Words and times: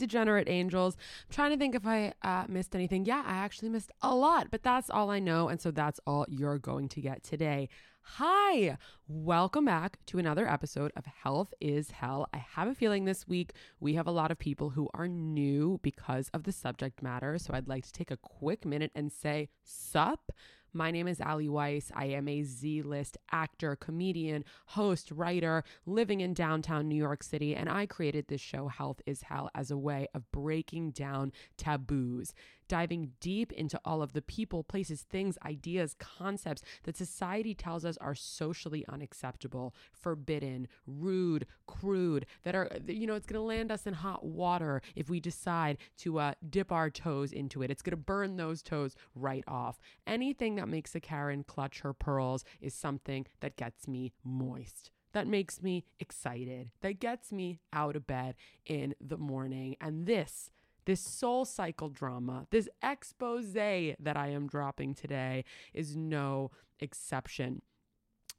degenerate 0.00 0.48
angels. 0.48 0.96
I'm 0.96 1.34
trying 1.34 1.50
to 1.52 1.56
think 1.58 1.74
if 1.76 1.86
I 1.86 2.12
uh, 2.22 2.46
missed 2.48 2.74
anything. 2.74 3.04
Yeah, 3.04 3.22
I 3.24 3.34
actually 3.34 3.68
missed 3.68 3.92
a 4.02 4.14
lot, 4.14 4.48
but 4.50 4.62
that's 4.62 4.90
all 4.90 5.10
I 5.10 5.20
know. 5.20 5.48
And 5.48 5.60
so 5.60 5.70
that's 5.70 6.00
all 6.06 6.26
you're 6.28 6.58
going 6.58 6.88
to 6.88 7.00
get 7.00 7.22
today. 7.22 7.68
Hi, 8.02 8.78
welcome 9.06 9.66
back 9.66 9.98
to 10.06 10.18
another 10.18 10.48
episode 10.48 10.90
of 10.96 11.04
Health 11.04 11.52
is 11.60 11.90
Hell. 11.90 12.26
I 12.32 12.38
have 12.38 12.66
a 12.66 12.74
feeling 12.74 13.04
this 13.04 13.28
week 13.28 13.52
we 13.78 13.94
have 13.94 14.06
a 14.06 14.10
lot 14.10 14.30
of 14.30 14.38
people 14.38 14.70
who 14.70 14.88
are 14.94 15.06
new 15.06 15.78
because 15.82 16.30
of 16.32 16.44
the 16.44 16.50
subject 16.50 17.02
matter. 17.02 17.38
So 17.38 17.52
I'd 17.52 17.68
like 17.68 17.84
to 17.84 17.92
take 17.92 18.10
a 18.10 18.16
quick 18.16 18.64
minute 18.64 18.90
and 18.94 19.12
say, 19.12 19.50
Sup? 19.62 20.32
My 20.72 20.92
name 20.92 21.08
is 21.08 21.20
Ali 21.20 21.48
Weiss. 21.48 21.90
I 21.94 22.06
am 22.06 22.28
a 22.28 22.44
Z 22.44 22.82
list 22.82 23.18
actor, 23.32 23.74
comedian, 23.74 24.44
host, 24.66 25.10
writer 25.10 25.64
living 25.84 26.20
in 26.20 26.32
downtown 26.32 26.88
New 26.88 26.96
York 26.96 27.24
City, 27.24 27.56
and 27.56 27.68
I 27.68 27.86
created 27.86 28.28
this 28.28 28.40
show, 28.40 28.68
Health 28.68 29.00
is 29.04 29.22
Hell, 29.22 29.50
as 29.54 29.72
a 29.72 29.78
way 29.78 30.06
of 30.14 30.30
breaking 30.30 30.92
down 30.92 31.32
taboos, 31.56 32.34
diving 32.70 33.10
deep 33.18 33.50
into 33.50 33.80
all 33.84 34.00
of 34.00 34.12
the 34.12 34.22
people, 34.22 34.62
places, 34.62 35.02
things, 35.02 35.36
ideas, 35.44 35.96
concepts 35.98 36.62
that 36.84 36.96
society 36.96 37.52
tells 37.52 37.84
us 37.84 37.98
are 38.00 38.14
socially 38.14 38.84
unacceptable, 38.88 39.74
forbidden, 39.92 40.68
rude, 40.86 41.46
crude, 41.66 42.24
that 42.44 42.54
are, 42.54 42.70
you 42.86 43.08
know, 43.08 43.16
it's 43.16 43.26
going 43.26 43.40
to 43.40 43.42
land 43.42 43.72
us 43.72 43.88
in 43.88 43.92
hot 43.94 44.24
water 44.24 44.80
if 44.94 45.10
we 45.10 45.18
decide 45.18 45.78
to 45.98 46.20
uh, 46.20 46.32
dip 46.48 46.70
our 46.70 46.90
toes 46.90 47.32
into 47.32 47.60
it. 47.60 47.72
It's 47.72 47.82
going 47.82 47.90
to 47.90 47.96
burn 47.96 48.36
those 48.36 48.62
toes 48.62 48.94
right 49.16 49.44
off. 49.48 49.80
Anything 50.06 50.54
that 50.54 50.68
makes 50.68 50.94
a 50.94 51.00
Karen 51.00 51.42
clutch 51.42 51.80
her 51.80 51.92
pearls 51.92 52.44
is 52.60 52.72
something 52.72 53.26
that 53.40 53.56
gets 53.56 53.88
me 53.88 54.12
moist. 54.22 54.92
That 55.12 55.26
makes 55.26 55.60
me 55.60 55.84
excited. 55.98 56.70
That 56.82 57.00
gets 57.00 57.32
me 57.32 57.58
out 57.72 57.96
of 57.96 58.06
bed 58.06 58.36
in 58.64 58.94
the 59.00 59.18
morning. 59.18 59.74
And 59.80 60.06
this, 60.06 60.52
this 60.84 61.00
soul 61.00 61.44
cycle 61.44 61.88
drama, 61.88 62.46
this 62.50 62.68
expose 62.82 63.52
that 63.52 64.16
I 64.16 64.28
am 64.28 64.46
dropping 64.46 64.94
today 64.94 65.44
is 65.74 65.96
no 65.96 66.50
exception. 66.78 67.62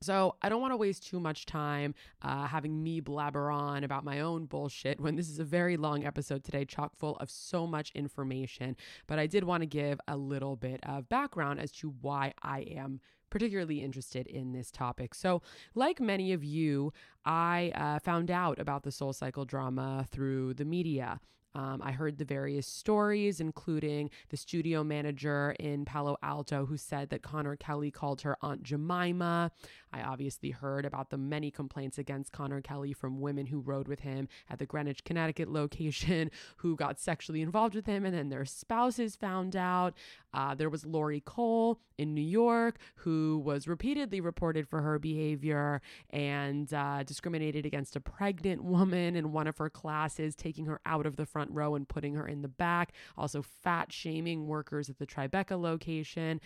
So, 0.03 0.35
I 0.41 0.49
don't 0.49 0.61
want 0.61 0.73
to 0.73 0.77
waste 0.77 1.05
too 1.05 1.19
much 1.19 1.45
time 1.45 1.93
uh, 2.23 2.47
having 2.47 2.81
me 2.81 3.01
blabber 3.01 3.51
on 3.51 3.83
about 3.83 4.03
my 4.03 4.21
own 4.21 4.45
bullshit 4.45 4.99
when 4.99 5.15
this 5.15 5.29
is 5.29 5.37
a 5.37 5.43
very 5.43 5.77
long 5.77 6.05
episode 6.05 6.43
today, 6.43 6.65
chock 6.65 6.95
full 6.95 7.17
of 7.17 7.29
so 7.29 7.67
much 7.67 7.91
information. 7.93 8.75
But 9.05 9.19
I 9.19 9.27
did 9.27 9.43
want 9.43 9.61
to 9.61 9.67
give 9.67 9.99
a 10.07 10.17
little 10.17 10.55
bit 10.55 10.79
of 10.81 11.07
background 11.07 11.59
as 11.59 11.71
to 11.73 11.93
why 12.01 12.33
I 12.41 12.61
am 12.61 12.99
particularly 13.29 13.83
interested 13.83 14.25
in 14.25 14.53
this 14.53 14.71
topic. 14.71 15.13
So, 15.13 15.43
like 15.75 15.99
many 15.99 16.33
of 16.33 16.43
you, 16.43 16.93
I 17.23 17.71
uh, 17.75 17.99
found 17.99 18.31
out 18.31 18.59
about 18.59 18.81
the 18.81 18.91
soul 18.91 19.13
cycle 19.13 19.45
drama 19.45 20.07
through 20.09 20.55
the 20.55 20.65
media. 20.65 21.19
Um, 21.53 21.81
I 21.83 21.91
heard 21.91 22.17
the 22.17 22.25
various 22.25 22.65
stories, 22.67 23.39
including 23.41 24.09
the 24.29 24.37
studio 24.37 24.83
manager 24.83 25.55
in 25.59 25.85
Palo 25.85 26.17
Alto 26.23 26.65
who 26.65 26.77
said 26.77 27.09
that 27.09 27.21
Connor 27.21 27.55
Kelly 27.55 27.91
called 27.91 28.21
her 28.21 28.37
Aunt 28.41 28.63
Jemima. 28.63 29.51
I 29.93 30.01
obviously 30.01 30.51
heard 30.51 30.85
about 30.85 31.09
the 31.09 31.17
many 31.17 31.51
complaints 31.51 31.97
against 31.97 32.31
Connor 32.31 32.61
Kelly 32.61 32.93
from 32.93 33.19
women 33.19 33.47
who 33.47 33.59
rode 33.59 33.87
with 33.87 34.01
him 34.01 34.29
at 34.49 34.59
the 34.59 34.65
Greenwich, 34.65 35.03
Connecticut 35.03 35.49
location 35.49 36.31
who 36.57 36.75
got 36.75 36.99
sexually 36.99 37.41
involved 37.41 37.75
with 37.75 37.85
him 37.85 38.05
and 38.05 38.15
then 38.15 38.29
their 38.29 38.45
spouses 38.45 39.15
found 39.15 39.55
out. 39.55 39.93
Uh, 40.33 40.55
there 40.55 40.69
was 40.69 40.85
Laurie 40.85 41.21
Cole 41.25 41.79
in 41.97 42.13
New 42.13 42.21
York 42.21 42.77
who 42.95 43.41
was 43.43 43.67
repeatedly 43.67 44.21
reported 44.21 44.67
for 44.67 44.81
her 44.81 44.97
behavior 44.97 45.81
and 46.11 46.73
uh, 46.73 47.03
discriminated 47.03 47.65
against 47.65 47.97
a 47.97 47.99
pregnant 47.99 48.63
woman 48.63 49.17
in 49.17 49.33
one 49.33 49.47
of 49.47 49.57
her 49.57 49.69
classes, 49.69 50.35
taking 50.35 50.65
her 50.65 50.79
out 50.85 51.05
of 51.05 51.17
the 51.17 51.25
front 51.25 51.40
front 51.41 51.55
row 51.55 51.73
and 51.75 51.87
putting 51.87 52.13
her 52.13 52.27
in 52.27 52.43
the 52.43 52.47
back, 52.47 52.93
also 53.17 53.41
fat 53.41 53.91
shaming 53.91 54.47
workers 54.47 54.89
at 54.89 54.99
the 54.99 55.07
Tribeca 55.07 55.59
location. 55.59 56.39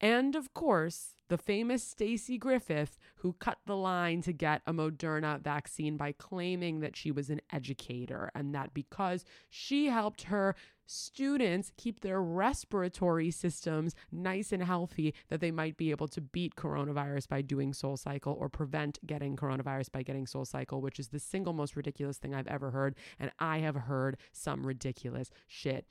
And 0.00 0.36
of 0.36 0.54
course, 0.54 1.16
the 1.28 1.36
famous 1.36 1.82
Stacey 1.82 2.38
Griffith, 2.38 2.96
who 3.16 3.34
cut 3.34 3.58
the 3.66 3.76
line 3.76 4.22
to 4.22 4.32
get 4.32 4.62
a 4.66 4.72
Moderna 4.72 5.40
vaccine 5.40 5.96
by 5.96 6.12
claiming 6.12 6.80
that 6.80 6.96
she 6.96 7.10
was 7.10 7.28
an 7.28 7.40
educator 7.52 8.30
and 8.34 8.54
that 8.54 8.72
because 8.72 9.24
she 9.48 9.86
helped 9.86 10.22
her 10.22 10.54
students 10.90 11.70
keep 11.76 12.00
their 12.00 12.20
respiratory 12.20 13.30
systems 13.30 13.94
nice 14.10 14.50
and 14.50 14.62
healthy, 14.62 15.14
that 15.28 15.40
they 15.40 15.52
might 15.52 15.76
be 15.76 15.90
able 15.90 16.08
to 16.08 16.20
beat 16.20 16.56
coronavirus 16.56 17.28
by 17.28 17.42
doing 17.42 17.72
Soul 17.72 17.96
Cycle 17.96 18.36
or 18.38 18.48
prevent 18.48 18.98
getting 19.06 19.36
coronavirus 19.36 19.92
by 19.92 20.02
getting 20.02 20.26
Soul 20.26 20.44
Cycle, 20.44 20.80
which 20.80 20.98
is 20.98 21.08
the 21.08 21.20
single 21.20 21.52
most 21.52 21.76
ridiculous 21.76 22.18
thing 22.18 22.34
I've 22.34 22.48
ever 22.48 22.72
heard. 22.72 22.96
And 23.20 23.30
I 23.38 23.58
have 23.58 23.76
heard 23.76 24.16
some 24.32 24.66
ridiculous 24.66 25.30
shit. 25.46 25.86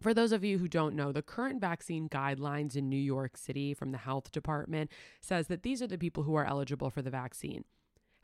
For 0.00 0.12
those 0.12 0.32
of 0.32 0.42
you 0.42 0.58
who 0.58 0.66
don't 0.66 0.96
know, 0.96 1.12
the 1.12 1.22
current 1.22 1.60
vaccine 1.60 2.08
guidelines 2.08 2.74
in 2.74 2.88
New 2.88 2.96
York 2.96 3.36
City 3.36 3.72
from 3.72 3.92
the 3.92 3.98
health 3.98 4.32
department 4.32 4.90
says 5.20 5.46
that 5.46 5.62
these 5.62 5.80
are 5.80 5.86
the 5.86 5.96
people 5.96 6.24
who 6.24 6.34
are 6.34 6.44
eligible 6.44 6.90
for 6.90 7.02
the 7.02 7.10
vaccine. 7.10 7.64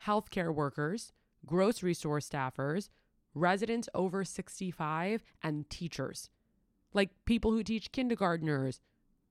Healthcare 0.05 0.53
workers, 0.53 1.13
grocery 1.45 1.93
store 1.93 2.19
staffers, 2.19 2.89
residents 3.33 3.89
over 3.93 4.23
65, 4.23 5.23
and 5.43 5.69
teachers. 5.69 6.29
Like 6.93 7.09
people 7.25 7.51
who 7.51 7.63
teach 7.63 7.91
kindergartners, 7.91 8.81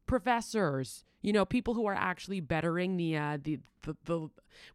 professors, 0.06 1.05
you 1.22 1.33
know, 1.33 1.44
people 1.44 1.75
who 1.75 1.87
are 1.87 1.94
actually 1.94 2.41
bettering 2.41 2.97
the 2.97 3.16
uh, 3.16 3.38
the, 3.43 3.61
the 3.83 3.97
the 4.05 4.19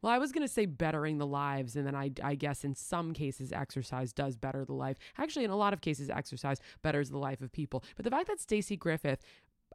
well, 0.02 0.14
I 0.14 0.20
was 0.20 0.32
gonna 0.32 0.48
say 0.48 0.68
bettering 0.68 1.18
the 1.18 1.26
lives, 1.26 1.76
and 1.76 1.88
then 1.88 1.96
I 1.96 2.12
I 2.24 2.36
guess 2.36 2.64
in 2.64 2.76
some 2.76 3.14
cases 3.14 3.52
exercise 3.52 4.14
does 4.14 4.38
better 4.38 4.64
the 4.64 4.74
life. 4.74 4.98
Actually, 5.18 5.46
in 5.46 5.52
a 5.52 5.56
lot 5.56 5.74
of 5.74 5.82
cases, 5.82 6.10
exercise 6.10 6.60
betters 6.84 7.10
the 7.10 7.18
life 7.18 7.42
of 7.42 7.52
people. 7.52 7.84
But 7.96 8.06
the 8.06 8.12
fact 8.12 8.28
that 8.28 8.40
Stacey 8.40 8.78
Griffith 8.78 9.24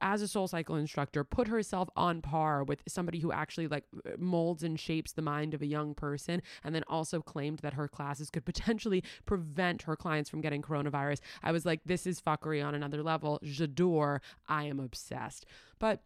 as 0.00 0.22
a 0.22 0.28
soul 0.28 0.48
cycle 0.48 0.76
instructor 0.76 1.24
put 1.24 1.48
herself 1.48 1.88
on 1.96 2.22
par 2.22 2.64
with 2.64 2.82
somebody 2.88 3.18
who 3.18 3.32
actually 3.32 3.68
like 3.68 3.84
molds 4.18 4.62
and 4.62 4.78
shapes 4.78 5.12
the 5.12 5.22
mind 5.22 5.54
of 5.54 5.62
a 5.62 5.66
young 5.66 5.94
person 5.94 6.42
and 6.64 6.74
then 6.74 6.84
also 6.88 7.20
claimed 7.20 7.58
that 7.60 7.74
her 7.74 7.88
classes 7.88 8.30
could 8.30 8.44
potentially 8.50 9.02
prevent 9.26 9.82
her 9.82 9.96
clients 9.96 10.30
from 10.30 10.40
getting 10.40 10.62
coronavirus. 10.62 11.20
I 11.42 11.52
was 11.52 11.66
like 11.66 11.80
this 11.84 12.06
is 12.06 12.20
fuckery 12.20 12.64
on 12.64 12.74
another 12.74 13.02
level. 13.02 13.38
J'adore 13.44 14.20
i 14.48 14.64
am 14.64 14.80
obsessed. 14.80 15.46
But 15.78 16.02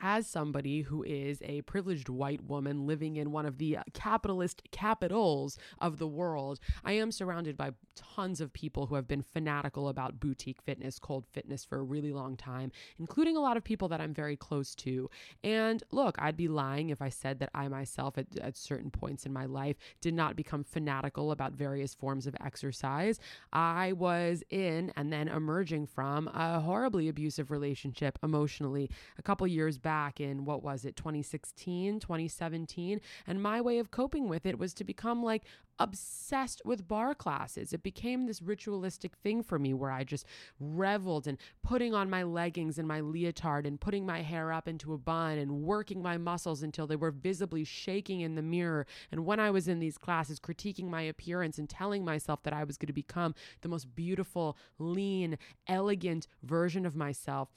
as 0.00 0.26
somebody 0.26 0.82
who 0.82 1.02
is 1.02 1.40
a 1.42 1.62
privileged 1.62 2.08
white 2.08 2.42
woman 2.42 2.86
living 2.86 3.16
in 3.16 3.32
one 3.32 3.46
of 3.46 3.58
the 3.58 3.78
uh, 3.78 3.82
capitalist 3.94 4.62
capitals 4.70 5.58
of 5.80 5.98
the 5.98 6.06
world, 6.06 6.60
I 6.84 6.92
am 6.92 7.12
surrounded 7.12 7.56
by 7.56 7.72
tons 7.94 8.40
of 8.40 8.52
people 8.52 8.86
who 8.86 8.94
have 8.94 9.08
been 9.08 9.22
fanatical 9.22 9.88
about 9.88 10.20
boutique 10.20 10.60
fitness, 10.62 10.98
cold 10.98 11.26
fitness 11.26 11.64
for 11.64 11.78
a 11.78 11.82
really 11.82 12.12
long 12.12 12.36
time, 12.36 12.70
including 12.98 13.36
a 13.36 13.40
lot 13.40 13.56
of 13.56 13.64
people 13.64 13.88
that 13.88 14.00
I'm 14.00 14.12
very 14.12 14.36
close 14.36 14.74
to. 14.76 15.08
And 15.42 15.82
look, 15.90 16.16
I'd 16.18 16.36
be 16.36 16.48
lying 16.48 16.90
if 16.90 17.00
I 17.00 17.08
said 17.08 17.38
that 17.40 17.50
I 17.54 17.68
myself, 17.68 18.18
at, 18.18 18.26
at 18.38 18.56
certain 18.56 18.90
points 18.90 19.24
in 19.26 19.32
my 19.32 19.46
life, 19.46 19.76
did 20.00 20.14
not 20.14 20.36
become 20.36 20.64
fanatical 20.64 21.32
about 21.32 21.52
various 21.52 21.94
forms 21.94 22.26
of 22.26 22.36
exercise. 22.44 23.18
I 23.52 23.92
was 23.92 24.42
in 24.50 24.92
and 24.96 25.12
then 25.12 25.28
emerging 25.28 25.86
from 25.86 26.28
a 26.28 26.60
horribly 26.60 27.08
abusive 27.08 27.50
relationship 27.50 28.18
emotionally 28.22 28.90
a 29.18 29.22
couple 29.22 29.46
years 29.46 29.78
back 29.86 30.20
in 30.20 30.44
what 30.44 30.64
was 30.64 30.84
it, 30.84 30.96
2016, 30.96 32.00
2017. 32.00 33.00
And 33.24 33.40
my 33.40 33.60
way 33.60 33.78
of 33.78 33.92
coping 33.92 34.28
with 34.28 34.44
it 34.44 34.58
was 34.58 34.74
to 34.74 34.82
become 34.82 35.22
like 35.22 35.44
obsessed 35.78 36.60
with 36.64 36.88
barre 36.88 37.14
classes. 37.14 37.72
It 37.72 37.84
became 37.84 38.26
this 38.26 38.42
ritualistic 38.42 39.14
thing 39.14 39.44
for 39.44 39.60
me 39.60 39.72
where 39.74 39.92
I 39.92 40.02
just 40.02 40.26
reveled 40.58 41.28
in 41.28 41.38
putting 41.62 41.94
on 41.94 42.10
my 42.10 42.24
leggings 42.24 42.80
and 42.80 42.88
my 42.88 42.98
leotard 42.98 43.64
and 43.64 43.80
putting 43.80 44.04
my 44.04 44.22
hair 44.22 44.52
up 44.52 44.66
into 44.66 44.92
a 44.92 44.98
bun 44.98 45.38
and 45.38 45.62
working 45.62 46.02
my 46.02 46.18
muscles 46.18 46.64
until 46.64 46.88
they 46.88 46.96
were 46.96 47.12
visibly 47.12 47.62
shaking 47.62 48.22
in 48.22 48.34
the 48.34 48.42
mirror. 48.42 48.88
And 49.12 49.24
when 49.24 49.38
I 49.38 49.52
was 49.52 49.68
in 49.68 49.78
these 49.78 49.98
classes, 49.98 50.40
critiquing 50.40 50.88
my 50.88 51.02
appearance 51.02 51.58
and 51.58 51.70
telling 51.70 52.04
myself 52.04 52.42
that 52.42 52.52
I 52.52 52.64
was 52.64 52.76
going 52.76 52.88
to 52.88 52.92
become 52.92 53.36
the 53.60 53.68
most 53.68 53.94
beautiful, 53.94 54.56
lean, 54.80 55.38
elegant 55.68 56.26
version 56.42 56.84
of 56.84 56.96
myself 56.96 57.50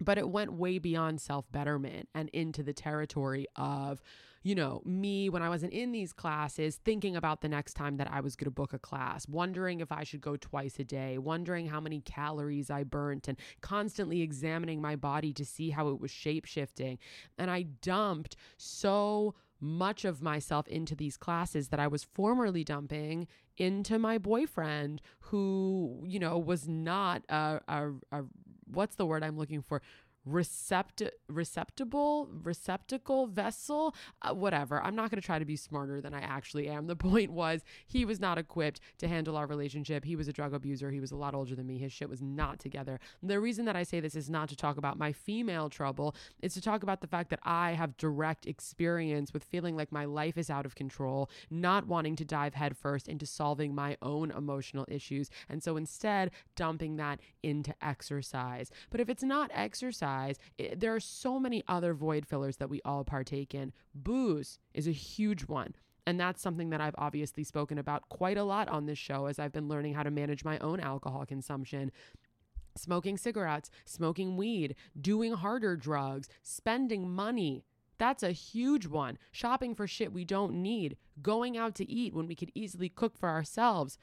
but 0.00 0.18
it 0.18 0.28
went 0.28 0.52
way 0.52 0.78
beyond 0.78 1.20
self 1.20 1.50
betterment 1.52 2.08
and 2.14 2.28
into 2.30 2.62
the 2.62 2.72
territory 2.72 3.46
of, 3.56 4.00
you 4.42 4.54
know, 4.54 4.82
me 4.84 5.28
when 5.28 5.42
I 5.42 5.48
wasn't 5.48 5.72
in 5.72 5.92
these 5.92 6.12
classes, 6.12 6.76
thinking 6.76 7.16
about 7.16 7.42
the 7.42 7.48
next 7.48 7.74
time 7.74 7.98
that 7.98 8.10
I 8.10 8.20
was 8.20 8.36
going 8.36 8.46
to 8.46 8.50
book 8.50 8.72
a 8.72 8.78
class, 8.78 9.28
wondering 9.28 9.80
if 9.80 9.92
I 9.92 10.04
should 10.04 10.22
go 10.22 10.36
twice 10.36 10.78
a 10.78 10.84
day, 10.84 11.18
wondering 11.18 11.66
how 11.66 11.80
many 11.80 12.00
calories 12.00 12.70
I 12.70 12.84
burnt, 12.84 13.28
and 13.28 13.38
constantly 13.60 14.22
examining 14.22 14.80
my 14.80 14.96
body 14.96 15.32
to 15.34 15.44
see 15.44 15.70
how 15.70 15.88
it 15.88 16.00
was 16.00 16.10
shape 16.10 16.46
shifting. 16.46 16.98
And 17.36 17.50
I 17.50 17.62
dumped 17.62 18.36
so 18.56 19.34
much 19.60 20.06
of 20.06 20.22
myself 20.22 20.66
into 20.68 20.96
these 20.96 21.18
classes 21.18 21.68
that 21.68 21.78
I 21.78 21.86
was 21.86 22.02
formerly 22.02 22.64
dumping 22.64 23.28
into 23.58 23.98
my 23.98 24.16
boyfriend, 24.16 25.02
who, 25.18 26.02
you 26.06 26.18
know, 26.18 26.38
was 26.38 26.66
not 26.66 27.22
a, 27.28 27.60
a, 27.68 27.90
a 28.10 28.22
what's 28.72 28.96
the 28.96 29.06
word 29.06 29.22
I'm 29.22 29.38
looking 29.38 29.62
for? 29.62 29.82
Recept 30.28 31.02
receptible 31.28 32.28
receptacle 32.42 33.26
vessel 33.26 33.94
uh, 34.22 34.34
whatever. 34.34 34.82
I'm 34.82 34.94
not 34.94 35.10
going 35.10 35.20
to 35.20 35.24
try 35.24 35.38
to 35.38 35.44
be 35.46 35.56
smarter 35.56 36.00
than 36.00 36.12
i 36.12 36.20
actually 36.20 36.68
am. 36.68 36.86
The 36.86 36.96
point 37.10 37.32
was 37.32 37.62
he 37.86 38.04
was 38.04 38.20
not 38.20 38.36
equipped 38.36 38.80
to 38.98 39.08
handle 39.08 39.36
our 39.36 39.46
relationship. 39.46 40.04
He 40.04 40.16
was 40.16 40.28
a 40.28 40.32
drug 40.32 40.52
abuser. 40.52 40.90
He 40.90 41.00
was 41.00 41.10
a 41.10 41.16
lot 41.16 41.34
older 41.34 41.54
than 41.54 41.66
me. 41.66 41.78
His 41.78 41.92
shit 41.92 42.10
was 42.10 42.20
not 42.20 42.58
together. 42.58 43.00
The 43.22 43.40
reason 43.40 43.64
that 43.64 43.76
i 43.76 43.82
say 43.82 44.00
this 44.00 44.14
is 44.14 44.28
not 44.28 44.48
to 44.50 44.56
talk 44.56 44.76
about 44.76 44.98
my 44.98 45.12
female 45.12 45.70
trouble. 45.70 46.14
It's 46.42 46.54
to 46.54 46.60
talk 46.60 46.82
about 46.82 47.00
the 47.00 47.06
fact 47.06 47.30
that 47.30 47.40
i 47.42 47.72
have 47.72 47.96
direct 47.96 48.46
experience 48.46 49.32
with 49.32 49.44
feeling 49.44 49.76
like 49.76 49.90
my 49.90 50.04
life 50.04 50.36
is 50.36 50.50
out 50.50 50.66
of 50.66 50.74
control 50.74 51.30
not 51.50 51.86
wanting 51.86 52.16
to 52.16 52.24
dive 52.24 52.54
headfirst 52.54 53.08
into 53.08 53.26
solving 53.26 53.74
my 53.74 53.96
own 54.02 54.30
emotional 54.30 54.84
issues 54.88 55.30
and 55.48 55.62
so 55.62 55.76
instead 55.76 56.30
dumping 56.56 56.96
that 56.96 57.20
into 57.42 57.74
exercise. 57.82 58.70
But 58.90 59.00
if 59.00 59.08
it's 59.08 59.22
not 59.22 59.50
exercise 59.54 60.09
exercise. 60.10 60.38
It, 60.58 60.80
there 60.80 60.94
are 60.94 61.00
so 61.00 61.38
many 61.38 61.62
other 61.68 61.94
void 61.94 62.26
fillers 62.26 62.56
that 62.56 62.70
we 62.70 62.80
all 62.84 63.04
partake 63.04 63.54
in. 63.54 63.72
Booze 63.94 64.58
is 64.74 64.86
a 64.86 64.92
huge 64.92 65.42
one. 65.42 65.74
And 66.06 66.18
that's 66.18 66.42
something 66.42 66.70
that 66.70 66.80
I've 66.80 66.94
obviously 66.98 67.44
spoken 67.44 67.78
about 67.78 68.08
quite 68.08 68.38
a 68.38 68.44
lot 68.44 68.68
on 68.68 68.86
this 68.86 68.98
show 68.98 69.26
as 69.26 69.38
I've 69.38 69.52
been 69.52 69.68
learning 69.68 69.94
how 69.94 70.02
to 70.02 70.10
manage 70.10 70.44
my 70.44 70.58
own 70.58 70.80
alcohol 70.80 71.24
consumption 71.26 71.92
smoking 72.76 73.18
cigarettes, 73.18 73.68
smoking 73.84 74.36
weed, 74.36 74.76
doing 74.98 75.32
harder 75.32 75.76
drugs, 75.76 76.28
spending 76.40 77.10
money. 77.10 77.64
That's 77.98 78.22
a 78.22 78.30
huge 78.30 78.86
one. 78.86 79.18
Shopping 79.32 79.74
for 79.74 79.88
shit 79.88 80.12
we 80.12 80.24
don't 80.24 80.54
need, 80.62 80.96
going 81.20 81.58
out 81.58 81.74
to 81.74 81.90
eat 81.90 82.14
when 82.14 82.28
we 82.28 82.36
could 82.36 82.52
easily 82.54 82.88
cook 82.88 83.18
for 83.18 83.28
ourselves, 83.28 83.98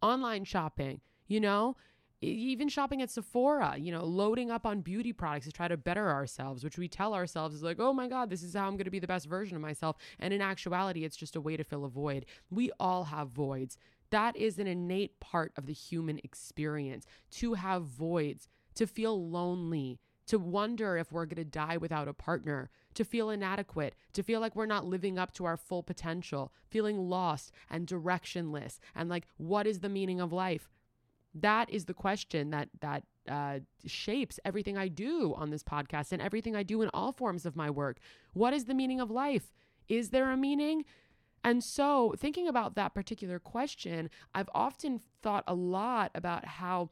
online 0.00 0.44
shopping, 0.44 1.00
you 1.26 1.40
know? 1.40 1.76
Even 2.22 2.68
shopping 2.68 3.02
at 3.02 3.10
Sephora, 3.10 3.76
you 3.76 3.90
know, 3.90 4.04
loading 4.04 4.50
up 4.50 4.64
on 4.64 4.80
beauty 4.80 5.12
products 5.12 5.46
to 5.46 5.52
try 5.52 5.66
to 5.68 5.76
better 5.76 6.08
ourselves, 6.08 6.62
which 6.62 6.78
we 6.78 6.88
tell 6.88 7.14
ourselves 7.14 7.54
is 7.54 7.62
like, 7.62 7.80
oh 7.80 7.92
my 7.92 8.08
God, 8.08 8.30
this 8.30 8.42
is 8.42 8.54
how 8.54 8.66
I'm 8.66 8.76
going 8.76 8.84
to 8.84 8.90
be 8.90 9.00
the 9.00 9.06
best 9.06 9.26
version 9.26 9.56
of 9.56 9.62
myself. 9.62 9.96
And 10.20 10.32
in 10.32 10.40
actuality, 10.40 11.04
it's 11.04 11.16
just 11.16 11.36
a 11.36 11.40
way 11.40 11.56
to 11.56 11.64
fill 11.64 11.84
a 11.84 11.88
void. 11.88 12.26
We 12.50 12.70
all 12.78 13.04
have 13.04 13.28
voids. 13.28 13.76
That 14.10 14.36
is 14.36 14.58
an 14.58 14.66
innate 14.66 15.18
part 15.20 15.52
of 15.56 15.66
the 15.66 15.72
human 15.72 16.20
experience 16.22 17.06
to 17.32 17.54
have 17.54 17.82
voids, 17.84 18.48
to 18.76 18.86
feel 18.86 19.28
lonely, 19.28 19.98
to 20.26 20.38
wonder 20.38 20.96
if 20.96 21.10
we're 21.10 21.26
going 21.26 21.36
to 21.36 21.44
die 21.44 21.76
without 21.76 22.08
a 22.08 22.14
partner, 22.14 22.70
to 22.94 23.04
feel 23.04 23.30
inadequate, 23.30 23.94
to 24.12 24.22
feel 24.22 24.40
like 24.40 24.54
we're 24.54 24.66
not 24.66 24.86
living 24.86 25.18
up 25.18 25.32
to 25.34 25.44
our 25.44 25.56
full 25.56 25.82
potential, 25.82 26.52
feeling 26.70 27.08
lost 27.08 27.52
and 27.68 27.86
directionless, 27.86 28.78
and 28.94 29.08
like, 29.08 29.26
what 29.38 29.66
is 29.66 29.80
the 29.80 29.88
meaning 29.88 30.20
of 30.20 30.32
life? 30.32 30.68
That 31.34 31.70
is 31.70 31.86
the 31.86 31.94
question 31.94 32.50
that 32.50 32.68
that 32.80 33.04
uh, 33.28 33.60
shapes 33.86 34.40
everything 34.44 34.76
I 34.76 34.88
do 34.88 35.34
on 35.34 35.50
this 35.50 35.62
podcast 35.62 36.12
and 36.12 36.20
everything 36.20 36.56
I 36.56 36.62
do 36.62 36.82
in 36.82 36.90
all 36.92 37.12
forms 37.12 37.46
of 37.46 37.56
my 37.56 37.70
work. 37.70 37.98
What 38.32 38.52
is 38.52 38.64
the 38.64 38.74
meaning 38.74 39.00
of 39.00 39.10
life? 39.10 39.52
Is 39.88 40.10
there 40.10 40.30
a 40.30 40.36
meaning? 40.36 40.84
And 41.44 41.62
so, 41.62 42.14
thinking 42.18 42.46
about 42.46 42.76
that 42.76 42.94
particular 42.94 43.38
question, 43.38 44.10
I've 44.34 44.50
often 44.54 45.00
thought 45.22 45.44
a 45.46 45.54
lot 45.54 46.12
about 46.14 46.44
how 46.44 46.90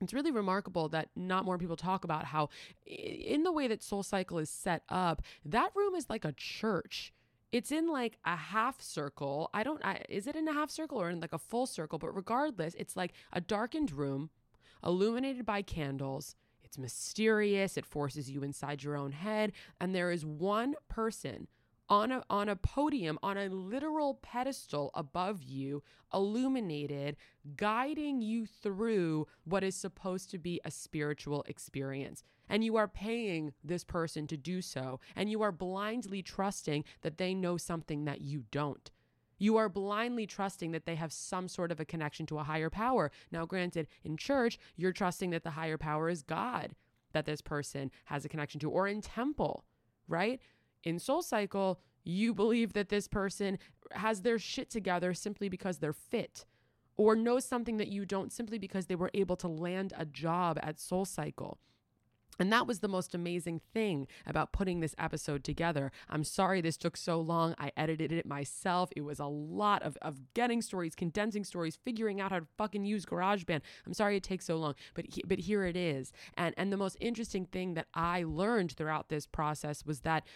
it's 0.00 0.12
really 0.12 0.30
remarkable 0.30 0.88
that 0.90 1.08
not 1.14 1.44
more 1.44 1.56
people 1.56 1.76
talk 1.76 2.04
about 2.04 2.26
how, 2.26 2.50
in 2.84 3.44
the 3.44 3.52
way 3.52 3.68
that 3.68 3.82
Soul 3.82 4.02
Cycle 4.02 4.38
is 4.38 4.50
set 4.50 4.82
up, 4.88 5.22
that 5.44 5.70
room 5.74 5.94
is 5.94 6.10
like 6.10 6.24
a 6.24 6.32
church 6.32 7.12
it's 7.52 7.72
in 7.72 7.88
like 7.88 8.18
a 8.24 8.36
half 8.36 8.80
circle. 8.80 9.50
I 9.54 9.62
don't, 9.62 9.84
I, 9.84 10.02
is 10.08 10.26
it 10.26 10.36
in 10.36 10.48
a 10.48 10.52
half 10.52 10.70
circle 10.70 11.00
or 11.00 11.10
in 11.10 11.20
like 11.20 11.32
a 11.32 11.38
full 11.38 11.66
circle? 11.66 11.98
But 11.98 12.14
regardless, 12.14 12.74
it's 12.74 12.96
like 12.96 13.12
a 13.32 13.40
darkened 13.40 13.92
room 13.92 14.30
illuminated 14.84 15.46
by 15.46 15.62
candles. 15.62 16.34
It's 16.62 16.78
mysterious. 16.78 17.76
It 17.76 17.86
forces 17.86 18.30
you 18.30 18.42
inside 18.42 18.82
your 18.82 18.96
own 18.96 19.12
head. 19.12 19.52
And 19.80 19.94
there 19.94 20.10
is 20.10 20.26
one 20.26 20.74
person 20.88 21.48
on 21.88 22.10
a 22.10 22.22
on 22.28 22.48
a 22.48 22.56
podium 22.56 23.18
on 23.22 23.36
a 23.36 23.48
literal 23.48 24.14
pedestal 24.22 24.90
above 24.94 25.42
you 25.42 25.82
illuminated 26.12 27.16
guiding 27.56 28.20
you 28.20 28.46
through 28.46 29.26
what 29.44 29.62
is 29.62 29.74
supposed 29.74 30.30
to 30.30 30.38
be 30.38 30.60
a 30.64 30.70
spiritual 30.70 31.44
experience 31.48 32.22
and 32.48 32.64
you 32.64 32.76
are 32.76 32.88
paying 32.88 33.52
this 33.62 33.84
person 33.84 34.26
to 34.26 34.36
do 34.36 34.60
so 34.60 34.98
and 35.14 35.30
you 35.30 35.42
are 35.42 35.52
blindly 35.52 36.22
trusting 36.22 36.84
that 37.02 37.18
they 37.18 37.34
know 37.34 37.56
something 37.56 38.04
that 38.04 38.20
you 38.20 38.44
don't 38.50 38.90
you 39.38 39.56
are 39.56 39.68
blindly 39.68 40.26
trusting 40.26 40.72
that 40.72 40.86
they 40.86 40.94
have 40.94 41.12
some 41.12 41.48
sort 41.48 41.70
of 41.70 41.78
a 41.78 41.84
connection 41.84 42.26
to 42.26 42.38
a 42.38 42.44
higher 42.44 42.70
power. 42.70 43.10
Now, 43.30 43.44
granted, 43.44 43.86
in 44.02 44.16
church, 44.16 44.58
you're 44.76 44.92
trusting 44.92 45.28
that 45.28 45.44
the 45.44 45.50
higher 45.50 45.76
power 45.76 46.08
is 46.08 46.22
God 46.22 46.74
that 47.12 47.26
this 47.26 47.40
person 47.40 47.90
has 48.06 48.24
a 48.24 48.28
connection 48.28 48.60
to, 48.60 48.70
or 48.70 48.86
in 48.86 49.00
temple, 49.00 49.64
right? 50.08 50.40
In 50.86 50.98
Soul 51.00 51.20
Cycle, 51.20 51.80
you 52.04 52.32
believe 52.32 52.72
that 52.74 52.88
this 52.88 53.08
person 53.08 53.58
has 53.90 54.22
their 54.22 54.38
shit 54.38 54.70
together 54.70 55.12
simply 55.12 55.48
because 55.48 55.78
they're 55.78 55.92
fit 55.92 56.46
or 56.96 57.16
knows 57.16 57.44
something 57.44 57.76
that 57.76 57.88
you 57.88 58.06
don't 58.06 58.32
simply 58.32 58.58
because 58.58 58.86
they 58.86 58.94
were 58.94 59.10
able 59.12 59.36
to 59.36 59.48
land 59.48 59.92
a 59.98 60.06
job 60.06 60.58
at 60.62 60.78
Soul 60.78 61.04
Cycle. 61.04 61.58
And 62.38 62.52
that 62.52 62.66
was 62.66 62.80
the 62.80 62.88
most 62.88 63.14
amazing 63.14 63.60
thing 63.72 64.06
about 64.26 64.52
putting 64.52 64.80
this 64.80 64.94
episode 64.98 65.42
together. 65.42 65.90
I'm 66.08 66.22
sorry 66.22 66.60
this 66.60 66.76
took 66.76 66.96
so 66.96 67.20
long. 67.20 67.54
I 67.58 67.72
edited 67.76 68.12
it 68.12 68.26
myself. 68.26 68.90
It 68.94 69.02
was 69.02 69.18
a 69.18 69.26
lot 69.26 69.82
of, 69.82 69.96
of 70.02 70.34
getting 70.34 70.60
stories, 70.60 70.94
condensing 70.94 71.44
stories, 71.44 71.78
figuring 71.82 72.20
out 72.20 72.32
how 72.32 72.40
to 72.40 72.46
fucking 72.58 72.84
use 72.84 73.06
GarageBand. 73.06 73.62
I'm 73.86 73.94
sorry 73.94 74.16
it 74.16 74.22
takes 74.22 74.44
so 74.44 74.56
long, 74.56 74.74
but 74.94 75.06
he, 75.08 75.22
but 75.26 75.38
here 75.38 75.64
it 75.64 75.76
is. 75.76 76.12
And 76.36 76.54
and 76.58 76.72
the 76.72 76.76
most 76.76 76.98
interesting 77.00 77.46
thing 77.46 77.74
that 77.74 77.86
I 77.94 78.22
learned 78.22 78.72
throughout 78.72 79.08
this 79.08 79.26
process 79.26 79.86
was 79.86 80.00
that 80.00 80.26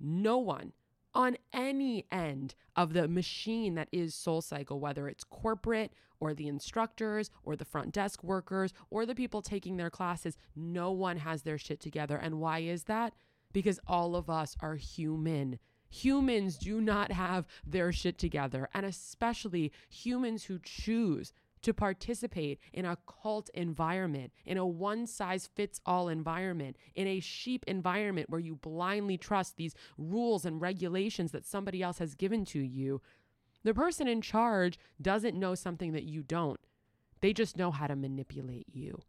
no 0.00 0.38
one 0.38 0.72
on 1.14 1.36
any 1.52 2.06
end 2.10 2.54
of 2.76 2.92
the 2.92 3.08
machine 3.08 3.74
that 3.74 3.88
is 3.92 4.14
Soul 4.14 4.40
Cycle, 4.40 4.80
whether 4.80 5.08
it's 5.08 5.24
corporate 5.24 5.92
or 6.20 6.34
the 6.34 6.48
instructors 6.48 7.30
or 7.42 7.56
the 7.56 7.64
front 7.64 7.92
desk 7.92 8.22
workers 8.22 8.72
or 8.90 9.06
the 9.06 9.14
people 9.14 9.42
taking 9.42 9.76
their 9.76 9.90
classes, 9.90 10.38
no 10.54 10.92
one 10.92 11.18
has 11.18 11.42
their 11.42 11.58
shit 11.58 11.80
together. 11.80 12.16
And 12.16 12.40
why 12.40 12.60
is 12.60 12.84
that? 12.84 13.14
Because 13.52 13.80
all 13.86 14.14
of 14.14 14.30
us 14.30 14.56
are 14.60 14.76
human. 14.76 15.58
Humans 15.88 16.58
do 16.58 16.80
not 16.80 17.10
have 17.10 17.46
their 17.66 17.90
shit 17.90 18.16
together, 18.16 18.68
and 18.72 18.86
especially 18.86 19.72
humans 19.88 20.44
who 20.44 20.60
choose 20.62 21.32
to 21.62 21.74
participate 21.74 22.58
in 22.72 22.84
a 22.84 22.98
cult 23.06 23.50
environment, 23.54 24.32
in 24.44 24.56
a 24.56 24.66
one 24.66 25.06
size 25.06 25.48
fits 25.54 25.80
all 25.84 26.08
environment, 26.08 26.76
in 26.94 27.06
a 27.06 27.20
sheep 27.20 27.64
environment 27.68 28.30
where 28.30 28.40
you 28.40 28.56
blindly 28.56 29.18
trust 29.18 29.56
these 29.56 29.74
rules 29.98 30.44
and 30.44 30.60
regulations 30.60 31.32
that 31.32 31.46
somebody 31.46 31.82
else 31.82 31.98
has 31.98 32.14
given 32.14 32.44
to 32.46 32.60
you, 32.60 33.00
the 33.62 33.74
person 33.74 34.08
in 34.08 34.20
charge 34.22 34.78
doesn't 35.00 35.38
know 35.38 35.54
something 35.54 35.92
that 35.92 36.04
you 36.04 36.22
don't. 36.22 36.60
They 37.20 37.32
just 37.32 37.58
know 37.58 37.70
how 37.70 37.86
to 37.86 37.96
manipulate 37.96 38.66
you. 38.72 39.02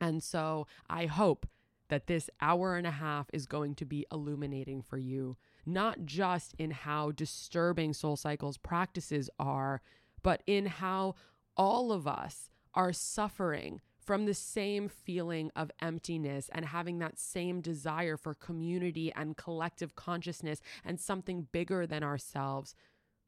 And 0.00 0.22
so 0.22 0.66
I 0.90 1.06
hope 1.06 1.46
that 1.88 2.08
this 2.08 2.28
hour 2.40 2.76
and 2.76 2.86
a 2.86 2.90
half 2.90 3.28
is 3.32 3.46
going 3.46 3.74
to 3.76 3.84
be 3.84 4.04
illuminating 4.10 4.82
for 4.82 4.98
you, 4.98 5.36
not 5.64 6.04
just 6.04 6.54
in 6.58 6.72
how 6.72 7.12
disturbing 7.12 7.92
Soul 7.92 8.16
Cycle's 8.16 8.58
practices 8.58 9.30
are, 9.38 9.80
but 10.22 10.42
in 10.46 10.66
how 10.66 11.14
all 11.56 11.92
of 11.92 12.06
us 12.06 12.50
are 12.74 12.92
suffering 12.92 13.80
from 14.06 14.24
the 14.24 14.34
same 14.34 14.88
feeling 14.88 15.50
of 15.56 15.70
emptiness 15.82 16.48
and 16.52 16.64
having 16.64 17.00
that 17.00 17.18
same 17.18 17.60
desire 17.60 18.16
for 18.16 18.34
community 18.34 19.12
and 19.16 19.36
collective 19.36 19.96
consciousness 19.96 20.60
and 20.84 21.00
something 21.00 21.48
bigger 21.50 21.86
than 21.86 22.04
ourselves. 22.04 22.74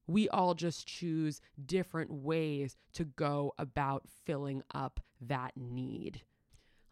We 0.06 0.28
all 0.28 0.54
just 0.54 0.86
choose 0.86 1.40
different 1.66 2.12
ways 2.12 2.76
to 2.94 3.04
go 3.04 3.54
about 3.58 4.04
filling 4.24 4.62
up 4.72 5.00
that 5.20 5.52
need. 5.56 6.22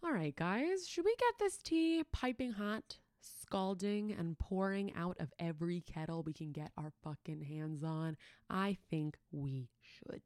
All 0.04 0.12
right, 0.12 0.34
guys, 0.34 0.86
should 0.88 1.04
we 1.04 1.14
get 1.16 1.38
this 1.38 1.56
tea 1.56 2.04
piping 2.12 2.52
hot, 2.52 2.98
scalding, 3.20 4.12
and 4.12 4.38
pouring 4.38 4.92
out 4.94 5.16
of 5.20 5.32
every 5.38 5.80
kettle 5.80 6.22
we 6.22 6.32
can 6.32 6.52
get 6.52 6.72
our 6.76 6.92
fucking 7.02 7.40
hands 7.42 7.82
on? 7.82 8.16
I 8.50 8.76
think 8.90 9.16
we 9.30 9.68
should. 9.80 10.22